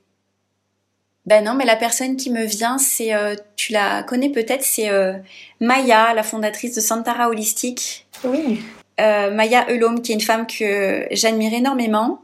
ben 1.27 1.44
non, 1.44 1.55
mais 1.55 1.65
la 1.65 1.74
personne 1.74 2.16
qui 2.16 2.31
me 2.31 2.44
vient, 2.44 2.78
c'est, 2.78 3.12
euh, 3.12 3.35
tu 3.57 3.73
la 3.73 4.05
connais 4.05 4.31
peut-être, 4.31 4.62
c'est 4.62 4.90
euh, 4.90 5.15
Maya, 5.61 6.15
la 6.15 6.23
fondatrice 6.23 6.77
de 6.77 6.81
Santara 6.81 7.28
Holistique. 7.28 8.07
Oui. 8.23 8.61
Euh, 9.01 9.32
Maya 9.32 9.69
Elom, 9.69 10.01
qui 10.03 10.12
est 10.12 10.15
une 10.15 10.20
femme 10.20 10.47
que 10.47 11.07
j'admire 11.11 11.53
énormément. 11.53 12.23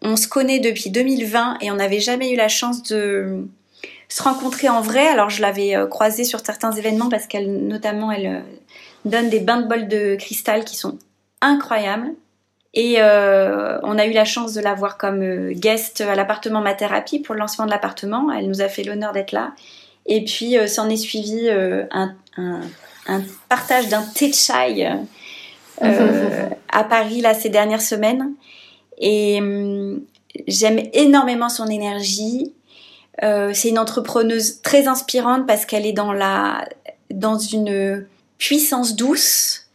On 0.00 0.16
se 0.16 0.26
connaît 0.26 0.60
depuis 0.60 0.88
2020 0.88 1.58
et 1.60 1.70
on 1.70 1.74
n'avait 1.74 2.00
jamais 2.00 2.32
eu 2.32 2.36
la 2.36 2.48
chance 2.48 2.82
de 2.84 3.46
se 4.08 4.22
rencontrer 4.22 4.68
en 4.68 4.80
vrai. 4.80 5.06
Alors 5.06 5.28
je 5.28 5.42
l'avais 5.42 5.76
croisée 5.90 6.24
sur 6.24 6.40
certains 6.40 6.72
événements 6.72 7.08
parce 7.08 7.26
qu'elle, 7.26 7.66
notamment, 7.66 8.10
elle 8.10 8.42
donne 9.04 9.28
des 9.28 9.40
bains 9.40 9.60
de 9.60 9.68
bol 9.68 9.86
de 9.86 10.16
cristal 10.16 10.64
qui 10.64 10.74
sont 10.74 10.98
incroyables. 11.40 12.14
Et 12.74 12.96
euh, 12.98 13.78
on 13.82 13.98
a 13.98 14.06
eu 14.06 14.12
la 14.12 14.24
chance 14.24 14.54
de 14.54 14.60
la 14.60 14.74
voir 14.74 14.96
comme 14.96 15.22
euh, 15.22 15.52
guest 15.52 16.00
à 16.00 16.14
l'appartement 16.14 16.60
Ma 16.62 16.74
Thérapie 16.74 17.18
pour 17.18 17.34
le 17.34 17.40
lancement 17.40 17.66
de 17.66 17.70
l'appartement. 17.70 18.32
Elle 18.32 18.48
nous 18.48 18.62
a 18.62 18.68
fait 18.68 18.82
l'honneur 18.82 19.12
d'être 19.12 19.32
là. 19.32 19.52
Et 20.06 20.24
puis 20.24 20.56
euh, 20.56 20.66
s'en 20.66 20.88
est 20.88 20.96
suivi 20.96 21.50
un, 21.50 22.14
partage 23.48 23.88
d'un 23.88 24.02
thé 24.02 24.32
chai 24.32 24.90
à 25.82 26.84
Paris 26.84 27.20
là 27.20 27.34
ces 27.34 27.50
dernières 27.50 27.82
semaines. 27.82 28.32
Et 28.98 29.38
hum, 29.40 30.00
j'aime 30.46 30.80
énormément 30.94 31.50
son 31.50 31.66
énergie. 31.66 32.54
c'est 33.20 33.68
une 33.68 33.78
entrepreneuse 33.78 34.62
très 34.62 34.88
inspirante 34.88 35.46
parce 35.46 35.66
qu'elle 35.66 35.84
est 35.84 35.92
dans 35.92 36.12
la 36.12 36.64
dans 37.10 37.36
une 37.36 38.06
puissance 38.38 38.96
douce 38.96 39.62
euh, 39.62 39.71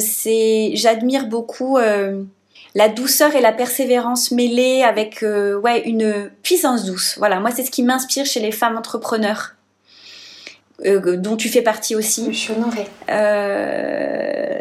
c'est, 0.00 0.72
j'admire 0.74 1.26
beaucoup 1.26 1.78
euh, 1.78 2.22
la 2.74 2.88
douceur 2.88 3.34
et 3.34 3.40
la 3.40 3.52
persévérance 3.52 4.30
mêlées 4.30 4.82
avec 4.82 5.22
euh, 5.22 5.58
ouais 5.58 5.82
une 5.82 6.30
puissance 6.42 6.84
douce. 6.84 7.16
Voilà, 7.18 7.40
moi 7.40 7.50
c'est 7.50 7.64
ce 7.64 7.70
qui 7.70 7.82
m'inspire 7.82 8.26
chez 8.26 8.40
les 8.40 8.52
femmes 8.52 8.76
entrepreneurs. 8.76 9.54
dont 10.84 11.36
tu 11.36 11.48
fais 11.48 11.62
partie 11.62 11.96
aussi. 11.96 12.26
Je 12.32 12.38
suis 12.38 12.52
honorée. 12.52 12.88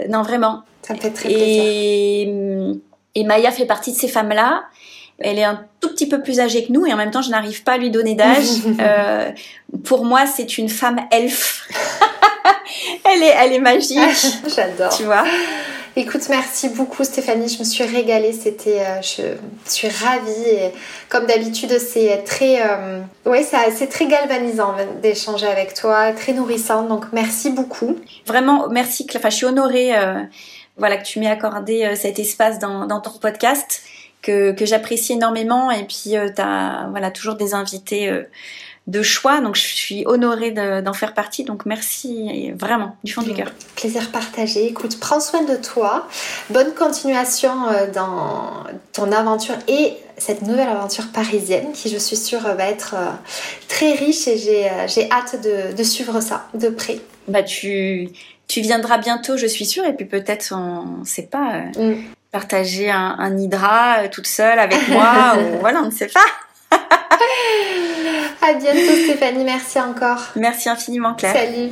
non, 0.09 0.21
vraiment. 0.21 0.63
Ça 0.81 0.93
me 0.93 0.99
fait 0.99 1.11
très 1.11 1.31
et, 1.31 2.25
plaisir. 2.25 2.75
Et 3.15 3.23
Maya 3.23 3.51
fait 3.51 3.65
partie 3.65 3.91
de 3.91 3.97
ces 3.97 4.07
femmes-là. 4.07 4.63
Elle 5.19 5.37
est 5.37 5.43
un 5.43 5.63
tout 5.79 5.89
petit 5.89 6.07
peu 6.07 6.21
plus 6.21 6.39
âgée 6.39 6.65
que 6.65 6.71
nous 6.71 6.85
et 6.85 6.93
en 6.93 6.97
même 6.97 7.11
temps, 7.11 7.21
je 7.21 7.29
n'arrive 7.29 7.63
pas 7.63 7.73
à 7.73 7.77
lui 7.77 7.91
donner 7.91 8.15
d'âge. 8.15 8.47
pour 9.83 10.05
moi, 10.05 10.25
c'est 10.25 10.57
une 10.57 10.69
femme 10.69 10.99
elfe. 11.11 11.67
elle, 13.05 13.23
est, 13.23 13.33
elle 13.39 13.53
est 13.53 13.59
magique. 13.59 13.99
J'adore. 14.55 14.95
Tu 14.95 15.03
vois 15.03 15.23
Écoute, 15.95 16.23
merci 16.27 16.69
beaucoup 16.69 17.03
Stéphanie, 17.03 17.47
je 17.47 17.59
me 17.59 17.63
suis 17.63 17.83
régalée, 17.83 18.33
c'était, 18.33 18.79
euh, 18.79 18.99
je 19.03 19.71
suis 19.71 19.87
ravie 19.87 20.49
et 20.49 20.71
comme 21.07 21.27
d'habitude 21.27 21.77
c'est 21.77 22.23
très, 22.23 22.67
euh, 22.67 22.99
ouais, 23.27 23.43
c'est 23.43 23.87
très 23.89 24.07
galvanisant 24.07 24.75
d'échanger 25.03 25.45
avec 25.45 25.75
toi, 25.75 26.11
très 26.11 26.33
nourrissant, 26.33 26.87
donc 26.87 27.05
merci 27.13 27.51
beaucoup. 27.51 27.95
Vraiment, 28.25 28.69
merci, 28.69 29.05
enfin, 29.15 29.29
je 29.29 29.35
suis 29.35 29.45
honorée, 29.45 29.95
euh, 29.95 30.23
voilà, 30.77 30.97
que 30.97 31.05
tu 31.05 31.19
m'aies 31.19 31.29
accordé 31.29 31.95
cet 31.95 32.17
espace 32.17 32.57
dans, 32.57 32.87
dans 32.87 32.99
ton 32.99 33.11
podcast 33.11 33.83
que, 34.23 34.51
que 34.51 34.65
j'apprécie 34.65 35.13
énormément 35.13 35.69
et 35.69 35.83
puis 35.83 36.15
tu 36.15 36.41
as, 36.41 36.87
voilà, 36.89 37.11
toujours 37.11 37.35
des 37.35 37.53
invités 37.53 38.11
de 38.87 39.01
choix. 39.01 39.39
Donc 39.39 39.55
je 39.55 39.61
suis 39.61 40.03
honorée 40.05 40.51
d'en 40.51 40.93
faire 40.93 41.13
partie. 41.13 41.43
Donc 41.43 41.65
merci 41.65 42.51
vraiment 42.51 42.95
du 43.03 43.13
fond 43.13 43.21
du 43.21 43.33
cœur. 43.33 43.51
Plaisir 43.75 44.11
partagé. 44.11 44.67
Écoute, 44.67 44.99
prends 44.99 45.19
soin 45.19 45.43
de 45.43 45.55
toi. 45.55 46.07
Bonne 46.49 46.73
continuation 46.73 47.67
euh, 47.69 47.89
dans 47.91 48.63
ton 48.91 49.11
aventure 49.11 49.55
et 49.67 49.93
cette 50.17 50.41
nouvelle 50.41 50.69
aventure 50.69 51.07
parisienne 51.11 51.71
qui 51.73 51.89
je 51.89 51.97
suis 51.97 52.17
sûre 52.17 52.41
va 52.41 52.65
être 52.65 52.95
euh, 52.97 53.09
très 53.67 53.93
riche 53.93 54.27
et 54.27 54.37
j'ai 54.37 54.69
euh, 54.69 55.09
hâte 55.11 55.37
de, 55.75 55.83
suivre 55.83 56.19
ça 56.21 56.47
de 56.53 56.69
près. 56.69 56.99
Bah 57.27 57.41
tu, 57.41 58.09
tu 58.47 58.61
viendras 58.61 58.97
bientôt, 58.97 59.37
je 59.37 59.47
suis 59.47 59.65
sûre, 59.65 59.85
et 59.85 59.93
puis 59.93 60.05
peut-être, 60.05 60.53
on 60.53 60.99
ne 60.99 61.05
sait 61.05 61.23
pas, 61.23 61.63
mm. 61.77 62.03
partager 62.31 62.91
un, 62.91 63.15
un 63.17 63.37
hydra 63.37 64.09
toute 64.09 64.27
seule 64.27 64.59
avec 64.59 64.89
moi, 64.89 65.35
ou 65.37 65.59
voilà, 65.61 65.81
on 65.81 65.85
ne 65.85 65.91
sait 65.91 66.09
pas. 66.09 66.77
À 68.41 68.53
bientôt 68.53 68.95
Stéphanie, 69.05 69.43
merci 69.43 69.79
encore. 69.79 70.21
Merci 70.35 70.69
infiniment 70.69 71.13
Claire. 71.13 71.35
Salut. 71.35 71.71